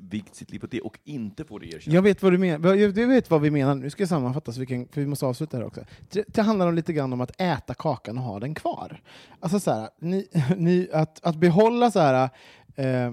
vikt 0.00 0.34
sitt 0.34 0.50
liv 0.50 0.58
på 0.58 0.66
det 0.66 0.80
och 0.80 0.98
inte 1.04 1.44
får 1.44 1.60
det 1.60 1.66
erkänt. 1.66 1.94
Jag 1.94 2.02
vet 2.02 2.22
vad 2.22 2.32
du 2.32 2.38
menar. 2.38 2.74
Jag 2.74 2.92
vet 2.92 3.30
vad 3.30 3.40
vi 3.40 3.50
menar. 3.50 3.74
Nu 3.74 3.90
ska 3.90 4.02
jag 4.02 4.08
sammanfatta, 4.08 4.52
så 4.52 4.60
vi 4.60 4.66
kan, 4.66 4.88
för 4.88 5.00
vi 5.00 5.06
måste 5.06 5.26
avsluta 5.26 5.56
här 5.56 5.64
också. 5.64 5.84
Det, 6.10 6.24
det 6.28 6.42
handlar 6.42 6.66
om 6.66 6.74
lite 6.74 6.92
grann 6.92 7.12
om 7.12 7.20
att 7.20 7.40
äta 7.40 7.74
kakan 7.74 8.18
och 8.18 8.24
ha 8.24 8.40
den 8.40 8.54
kvar. 8.54 9.02
Alltså 9.40 9.60
så 9.60 9.70
här, 9.70 9.88
ni, 9.98 10.28
ni, 10.56 10.88
att, 10.92 11.24
att 11.24 11.36
behålla 11.36 11.90
så 11.90 12.00
här, 12.00 12.30
eh, 12.76 13.12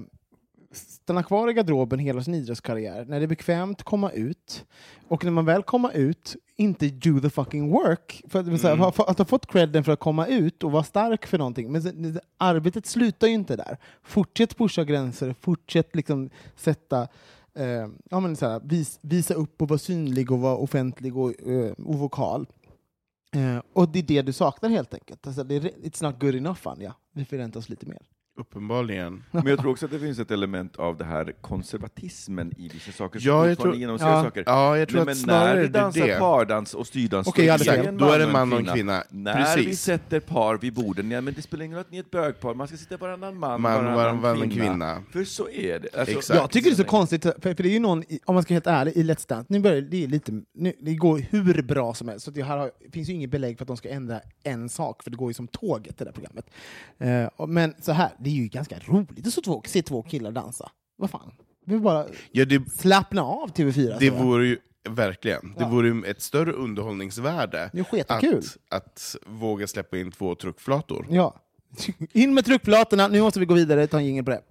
stanna 0.78 1.22
kvar 1.22 1.50
i 1.50 1.52
garderoben 1.52 1.98
hela 1.98 2.22
sin 2.22 2.34
idrottskarriär, 2.34 3.04
när 3.04 3.18
det 3.20 3.24
är 3.24 3.28
bekvämt, 3.28 3.82
komma 3.82 4.10
ut, 4.10 4.64
och 5.08 5.24
när 5.24 5.30
man 5.32 5.44
väl 5.44 5.62
kommer 5.62 5.96
ut, 5.96 6.36
inte 6.56 6.88
do 6.88 7.20
the 7.20 7.30
fucking 7.30 7.70
work. 7.70 8.22
För 8.28 8.40
att, 8.40 8.46
vill 8.46 8.58
säga, 8.60 8.74
ha- 8.74 8.92
att 9.06 9.18
ha 9.18 9.24
fått 9.24 9.46
credden 9.46 9.84
för 9.84 9.92
att 9.92 10.00
komma 10.00 10.26
ut 10.26 10.64
och 10.64 10.72
vara 10.72 10.84
stark 10.84 11.26
för 11.26 11.38
någonting, 11.38 11.72
men 11.72 11.82
sen- 11.82 12.20
arbetet 12.38 12.86
slutar 12.86 13.26
ju 13.26 13.32
inte 13.34 13.56
där. 13.56 13.76
Fortsätt 14.02 14.56
pusha 14.58 14.84
gränser, 14.84 15.34
fortsätt 15.40 15.96
liksom 15.96 16.30
sätta 16.56 17.02
eh, 17.54 17.88
ja, 18.10 18.20
men 18.20 18.36
så 18.36 18.46
här, 18.48 18.60
vis, 18.64 18.98
visa 19.02 19.34
upp 19.34 19.62
och 19.62 19.68
vara 19.68 19.78
synlig 19.78 20.30
och 20.32 20.38
vara 20.40 20.56
offentlig 20.56 21.16
och, 21.16 21.42
eh, 21.48 21.72
och 21.72 21.98
vokal. 21.98 22.46
Eh, 23.34 23.62
och 23.72 23.88
det 23.88 23.98
är 23.98 24.02
det 24.02 24.22
du 24.22 24.32
saknar 24.32 24.68
helt 24.70 24.94
enkelt. 24.94 25.26
Alltså, 25.26 25.44
det 25.44 25.54
är, 25.54 25.60
it's 25.60 26.02
not 26.04 26.20
good 26.20 26.34
enough, 26.34 26.68
Anja. 26.68 26.94
Vi 27.12 27.24
förväntar 27.24 27.60
oss 27.60 27.68
lite 27.68 27.86
mer. 27.86 28.02
Uppenbarligen. 28.38 29.24
Men 29.30 29.46
jag 29.46 29.58
tror 29.58 29.70
också 29.70 29.84
att 29.86 29.92
det 29.92 29.98
finns 29.98 30.18
ett 30.18 30.30
element 30.30 30.76
av 30.76 30.96
det 30.96 31.04
här 31.04 31.32
konservatismen 31.40 32.52
i 32.58 32.68
vissa 32.68 32.92
saker 32.92 33.18
som 33.20 33.28
Ja, 33.30 33.48
jag 33.48 33.58
tror- 33.58 33.74
genomsyrar 33.76 34.10
ja. 34.10 34.22
saker. 34.24 34.42
Ja, 34.46 34.78
jag 34.78 34.88
tror 34.88 34.96
Nej, 34.96 35.02
att 35.02 35.06
men 35.06 35.16
snarare 35.16 35.48
när 35.48 35.56
är 35.56 35.60
vi 35.62 35.66
det 35.68 35.78
dansar 35.78 36.06
det. 36.06 36.18
pardans 36.18 36.74
och 36.74 36.86
styrdans, 36.86 37.28
jag 37.36 37.52
hade 37.52 37.70
är 37.76 37.84
en 37.88 37.96
Då 37.98 38.06
är 38.10 38.18
det 38.18 38.26
man 38.32 38.52
och 38.52 38.58
en 38.58 38.66
kvinna. 38.66 39.02
När 39.10 39.56
vi 39.56 39.64
Precis. 39.64 39.82
sätter 39.82 40.20
par 40.20 40.56
vid 40.58 40.74
borden, 40.74 41.10
ja, 41.10 41.20
men 41.20 41.34
det 41.34 41.42
spelar 41.42 41.64
ingen 41.64 41.76
roll 41.76 41.80
att 41.84 41.90
ni 41.90 41.96
är 41.98 42.02
ett 42.02 42.10
bögpar, 42.10 42.54
man 42.54 42.68
ska 42.68 42.76
sitta 42.76 42.96
varannan 42.96 43.38
man, 43.38 43.60
Man, 43.62 43.84
varannan, 43.84 44.22
varannan 44.22 44.50
kvinna. 44.50 44.64
kvinna. 44.68 45.02
För 45.12 45.24
så 45.24 45.48
är 45.48 45.78
det. 45.80 45.98
Alltså, 45.98 46.18
Exakt. 46.18 46.40
Jag 46.40 46.50
tycker 46.50 46.70
det 46.70 46.74
är 46.74 46.76
så 46.76 46.84
konstigt, 46.84 47.22
för, 47.22 47.32
för 47.40 47.54
det 47.62 47.68
är 47.68 47.72
ju 47.72 47.78
någon, 47.78 48.04
om 48.24 48.34
man 48.34 48.42
ska 48.42 48.54
vara 48.54 48.56
helt 48.56 48.66
ärlig, 48.66 48.96
i 48.96 49.02
Let's 49.02 49.28
Dance, 49.28 49.46
nu 49.48 49.60
börjar 49.60 49.80
det, 49.80 50.04
är 50.04 50.08
lite, 50.08 50.32
nu, 50.54 50.72
det 50.80 50.94
går 50.94 51.18
hur 51.18 51.62
bra 51.62 51.94
som 51.94 52.08
helst, 52.08 52.24
så 52.24 52.30
det 52.30 52.42
här 52.42 52.56
har, 52.56 52.70
finns 52.92 53.08
ju 53.08 53.12
inget 53.12 53.30
belägg 53.30 53.58
för 53.58 53.64
att 53.64 53.68
de 53.68 53.76
ska 53.76 53.88
ändra 53.88 54.20
en 54.44 54.68
sak, 54.68 55.02
för 55.02 55.10
det 55.10 55.16
går 55.16 55.30
ju 55.30 55.34
som 55.34 55.48
tåget 55.48 55.98
det 55.98 56.04
där 56.04 56.12
programmet. 56.12 56.46
Och- 57.36 57.48
men 57.48 57.74
så 57.80 57.92
här, 57.92 58.10
det 58.28 58.32
är 58.32 58.42
ju 58.42 58.48
ganska 58.48 58.78
roligt 58.78 59.26
att 59.26 59.32
se 59.32 59.40
två, 59.40 59.62
se 59.66 59.82
två 59.82 60.02
killar 60.02 60.32
dansa. 60.32 60.70
Vad 60.96 61.10
fan? 61.10 61.32
Vi 61.66 61.78
bara 61.78 62.06
Ja, 62.32 62.44
det, 62.44 62.70
slappna 62.72 63.22
av 63.22 63.52
TV4. 63.52 63.96
det 64.00 64.10
vore 64.10 64.46
ju 64.46 64.58
verkligen 64.88 65.54
det 65.56 65.62
Ja. 65.62 65.68
vore 65.68 65.88
ju 65.88 66.04
ett 66.04 66.22
större 66.22 66.52
underhållningsvärde 66.52 67.70
Det 67.72 68.10
att, 68.10 68.56
att 68.68 69.16
våga 69.26 69.66
släppa 69.66 69.98
in 69.98 70.12
två 70.12 70.34
truckflator. 70.34 71.06
Ja. 71.10 71.34
In 72.12 72.34
med 72.34 72.44
tryckplatorna, 72.44 73.08
nu 73.08 73.20
måste 73.20 73.40
vi 73.40 73.46
gå 73.46 73.54
vidare, 73.54 73.86
ta 73.86 73.98
en 73.98 74.06
jingel 74.06 74.24
på 74.24 74.30
det. 74.30 74.42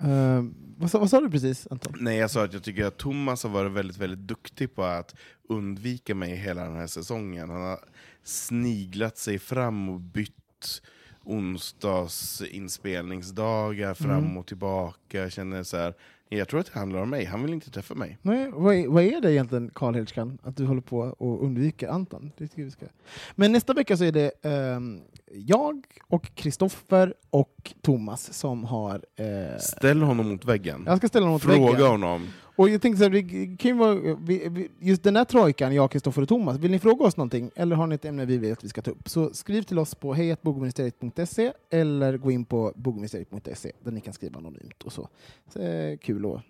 Eh, 0.00 0.42
vad, 0.78 0.90
sa, 0.90 0.98
vad 0.98 1.10
sa 1.10 1.20
du 1.20 1.30
precis, 1.30 1.66
Anton? 1.70 1.94
Nej, 2.00 2.16
jag 2.18 2.30
sa 2.30 2.44
att 2.44 2.52
jag 2.52 2.62
tycker 2.62 2.84
att 2.84 2.96
Thomas 2.96 3.42
har 3.42 3.50
varit 3.50 3.72
väldigt, 3.72 3.96
väldigt 3.96 4.18
duktig 4.18 4.74
på 4.74 4.82
att 4.84 5.14
undvika 5.48 6.14
mig 6.14 6.36
hela 6.36 6.64
den 6.64 6.76
här 6.76 6.86
säsongen. 6.86 7.50
Han 7.50 7.60
har 7.60 7.78
sniglat 8.24 9.18
sig 9.18 9.38
fram 9.38 9.88
och 9.88 10.00
bytt 10.00 10.82
onsdags 11.24 12.42
inspelningsdagar 12.50 13.94
fram 13.94 14.10
Mm. 14.24 14.36
och 14.36 14.46
tillbaka. 14.46 15.18
Jag 15.18 15.32
känner 15.32 15.62
så 15.62 15.76
här, 15.76 15.94
jag 16.28 16.48
tror 16.48 16.60
att 16.60 16.66
det 16.72 16.78
handlar 16.78 17.00
om 17.02 17.10
mig, 17.10 17.24
han 17.24 17.42
vill 17.42 17.52
inte 17.54 17.70
träffa 17.70 17.94
mig. 17.94 18.18
Nej, 18.22 18.50
vad, 18.52 18.74
är, 18.74 18.88
vad 18.88 19.02
är 19.02 19.20
det 19.20 19.32
egentligen, 19.32 19.70
Karl 19.74 19.94
Hedgestam, 19.94 20.38
att 20.42 20.56
du 20.56 20.64
håller 20.66 20.80
på 20.80 20.98
och 20.98 21.44
undviker 21.44 21.88
Anton? 21.88 22.32
Det 22.38 22.48
tycker 22.48 22.64
vi 22.64 22.70
ska. 22.70 22.86
Men 23.34 23.52
nästa 23.52 23.72
vecka 23.74 23.96
så 23.96 24.04
är 24.04 24.12
det 24.12 24.30
ehm, 24.42 25.00
jag 25.32 25.86
och 26.08 26.34
Kristoffer 26.34 27.14
och 27.30 27.74
Thomas 27.82 28.32
som 28.32 28.64
har... 28.64 29.04
eh, 29.16 29.58
Ställ 29.60 30.02
honom 30.02 30.28
mot 30.28 30.44
väggen. 30.44 30.82
jag 30.86 30.98
ska 30.98 31.08
ställa 31.08 31.24
honom 31.26 31.32
mot 31.32 31.42
Fråga 31.42 31.72
väggen. 31.72 31.86
honom. 31.90 32.26
Och 32.56 32.68
jag 32.68 32.82
tänkte 32.82 32.98
så 32.98 33.04
här, 33.04 33.10
vi 33.10 33.56
kan 33.56 33.78
vara, 33.78 33.94
vi, 34.20 34.48
vi, 34.48 34.68
just 34.80 35.02
den 35.02 35.16
här 35.16 35.24
trojkan, 35.24 35.74
jag, 35.74 35.90
Kristoffer 35.90 36.22
och 36.22 36.28
Thomas, 36.28 36.58
vill 36.58 36.70
ni 36.70 36.78
fråga 36.78 37.04
oss 37.04 37.16
någonting? 37.16 37.50
Eller 37.56 37.76
har 37.76 37.86
ni 37.86 37.94
ett 37.94 38.04
ämne 38.04 38.24
vi 38.24 38.38
vet 38.38 38.58
att 38.58 38.64
vi 38.64 38.68
ska 38.68 38.82
ta 38.82 38.90
upp? 38.90 39.08
Så 39.08 39.30
skriv 39.34 39.62
till 39.62 39.78
oss 39.78 39.94
på 39.94 40.14
hejatbogministeriet.se 40.14 41.52
eller 41.70 42.16
gå 42.16 42.30
in 42.30 42.44
på 42.44 42.72
bogministeriet.se 42.76 43.72
där 43.82 43.92
ni 43.92 44.00
kan 44.00 44.12
skriva 44.14 44.38
anonymt 44.38 44.82
och 44.82 44.92
så. 44.92 45.08
så 45.52 45.60
eh, 45.60 45.96
kul 45.98 46.26
att 46.26 46.40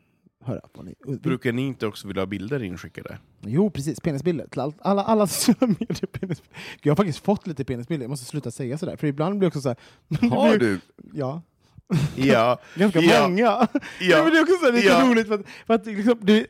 höra 0.45 0.61
vad 0.75 0.85
ni... 0.85 0.95
Brukar 1.19 1.53
ni 1.53 1.63
inte 1.67 1.87
också 1.87 2.07
vilja 2.09 2.23
ha 2.23 2.27
bilder 2.27 2.63
inskickade? 2.63 3.19
Jo, 3.41 3.71
precis. 3.71 4.01
Penisbilder. 4.01 4.47
Till 4.47 4.61
alla, 4.61 5.03
alla 5.03 5.27
sociala 5.27 5.67
medier. 5.67 6.07
Penisbilder. 6.07 6.59
Jag 6.83 6.91
har 6.91 6.97
faktiskt 6.97 7.25
fått 7.25 7.47
lite 7.47 7.65
penisbilder. 7.65 8.05
Jag 8.05 8.11
måste 8.11 8.27
sluta 8.27 8.51
säga 8.51 8.79
sådär. 8.79 8.97
För 8.97 9.07
ibland 9.07 9.39
blir 9.39 9.47
det 9.47 9.49
också 9.49 9.61
så 9.61 9.69
här... 9.69 10.31
Har 10.31 10.57
du? 10.57 10.81
Ja. 11.13 11.43
Ja. 12.17 12.61
Ganska 12.75 13.01
Ja. 13.01 13.23
många. 13.29 13.43
Ja. 14.01 14.25
Men 14.25 14.33
det 14.33 14.39
är 14.39 14.43
också 14.43 14.55
så 14.67 14.73
lite 14.73 14.87
Ja. 14.87 15.05
roligt. 15.07 15.27
För 15.29 15.35
att, 15.35 15.47
för 15.67 15.75
att 15.75 15.87
liksom, 15.87 16.19
det, 16.23 16.47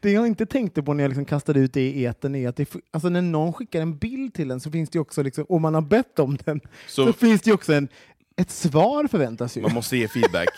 det 0.00 0.10
jag 0.12 0.26
inte 0.26 0.46
tänkte 0.46 0.82
på 0.82 0.94
när 0.94 1.04
jag 1.04 1.08
liksom 1.08 1.24
kastade 1.24 1.60
ut 1.60 1.72
det 1.72 1.80
i 1.90 2.04
etern 2.06 2.34
är 2.34 2.48
att 2.48 2.56
det, 2.56 2.74
alltså 2.90 3.08
när 3.08 3.22
någon 3.22 3.52
skickar 3.52 3.80
en 3.80 3.96
bild 3.98 4.34
till 4.34 4.50
en 4.50 4.60
så 4.60 4.70
finns 4.70 4.90
det 4.90 4.98
också, 4.98 5.22
liksom, 5.22 5.46
om 5.48 5.62
man 5.62 5.74
har 5.74 5.82
bett 5.82 6.18
om 6.18 6.38
den, 6.44 6.60
så, 6.88 7.06
Så 7.06 7.12
finns 7.12 7.42
det 7.42 7.52
också 7.52 7.72
en, 7.72 7.88
ett 8.36 8.50
svar 8.50 9.06
förväntas 9.06 9.56
ju. 9.56 9.62
man 9.62 9.74
måste 9.74 9.96
ge 9.96 10.08
feedback. 10.08 10.48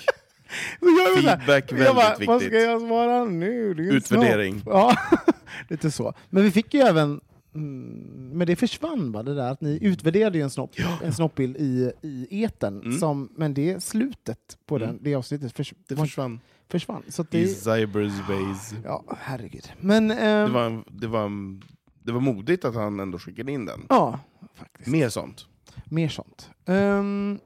Jag 0.80 1.22
Feedback, 1.22 1.72
jag 1.72 1.76
väldigt 1.78 1.94
bara, 1.94 2.16
Vad 2.26 2.40
viktigt. 2.40 2.48
ska 2.52 2.58
jag 2.70 2.80
svara 2.80 3.24
nu? 3.24 3.74
Det 3.74 3.82
Utvärdering. 3.82 4.62
Ja, 4.66 4.96
lite 5.68 5.90
så. 5.90 6.14
Men 6.30 6.42
vi 6.42 6.50
fick 6.50 6.74
ju 6.74 6.80
även, 6.80 7.20
mm, 7.54 8.30
men 8.32 8.46
det 8.46 8.56
försvann 8.56 9.12
va, 9.12 9.22
det 9.22 9.34
där 9.34 9.50
att 9.50 9.60
ni 9.60 9.78
utvärderade 9.82 10.38
ju 10.38 10.44
en, 10.44 10.50
snopp, 10.50 10.72
en 11.02 11.12
snoppbild 11.12 11.56
i, 11.56 11.92
i 12.02 12.42
eten, 12.42 12.80
Mm. 12.80 12.98
som, 12.98 13.28
men 13.36 13.54
det 13.54 13.82
slutet 13.84 14.58
på 14.66 14.78
den, 14.78 14.88
Mm. 14.90 15.00
det 15.02 15.14
avsnittet 15.14 15.56
förs, 15.56 15.74
Det 15.88 15.96
försvann. 15.96 16.40
försvann. 16.68 17.02
Så 17.08 17.22
att 17.22 17.34
I 17.34 17.40
det, 17.42 17.48
cyberspace. 17.48 18.76
ja, 18.84 19.04
herregud. 19.18 19.72
Men, 19.80 20.10
ehm, 20.10 20.46
Det 20.46 20.52
var, 20.52 20.84
det, 20.90 21.06
var, 21.06 21.30
det 22.02 22.12
var 22.12 22.20
modigt 22.20 22.64
att 22.64 22.74
han 22.74 23.00
ändå 23.00 23.18
skickade 23.18 23.52
in 23.52 23.64
den. 23.66 23.80
ja, 23.88 24.20
faktiskt. 24.54 24.88
Mer 24.88 25.08
sånt. 25.08 25.46
Mer 25.84 26.08
sånt. 26.08 26.50
Ehm, 26.66 27.38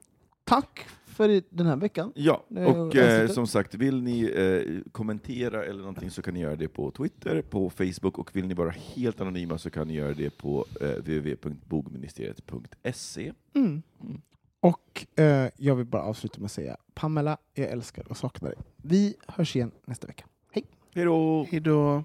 tack 0.45 0.87
för 1.15 1.29
i- 1.29 1.45
den 1.51 1.67
här 1.67 1.77
veckan. 1.77 2.13
Ja, 2.15 2.45
och 2.49 2.97
eh, 2.97 3.29
som 3.29 3.47
sagt, 3.47 3.75
vill 3.75 4.03
ni 4.03 4.23
eh, 4.25 4.63
kommentera 4.93 5.65
eller 5.65 5.79
någonting 5.81 6.11
så 6.11 6.23
kan 6.23 6.35
ni 6.35 6.41
göra 6.41 6.57
det 6.57 6.69
på 6.69 6.91
Twitter, 6.91 7.43
på 7.43 7.71
Facebook, 7.71 8.19
och 8.19 8.37
vill 8.37 8.47
ni 8.47 8.55
vara 8.55 8.71
helt 8.71 9.21
anonyma 9.21 9.59
så 9.59 9.71
kan 9.71 9.89
ni 9.89 9.95
göra 9.95 10.15
det 10.15 10.31
på 10.31 10.67
eh, 10.81 10.89
www.bogministeriet.se. 10.89 13.33
Mm. 13.55 13.83
Och 14.61 15.07
eh, 15.19 15.49
jag 15.57 15.77
vill 15.77 15.87
bara 15.87 16.03
avsluta 16.03 16.39
med 16.41 16.47
att 16.47 16.53
säga 16.53 16.77
Pamela, 16.95 17.37
jag 17.55 17.69
älskar 17.69 18.09
och 18.11 18.17
saknar 18.17 18.51
dig. 18.51 18.59
Vi 18.77 19.15
hörs 19.29 19.57
igen 19.57 19.71
nästa 19.85 20.07
vecka. 20.07 20.25
Hej! 20.53 20.65
Hej 20.95 21.05
då! 21.05 21.47
Hej 21.51 21.61
då. 21.61 22.05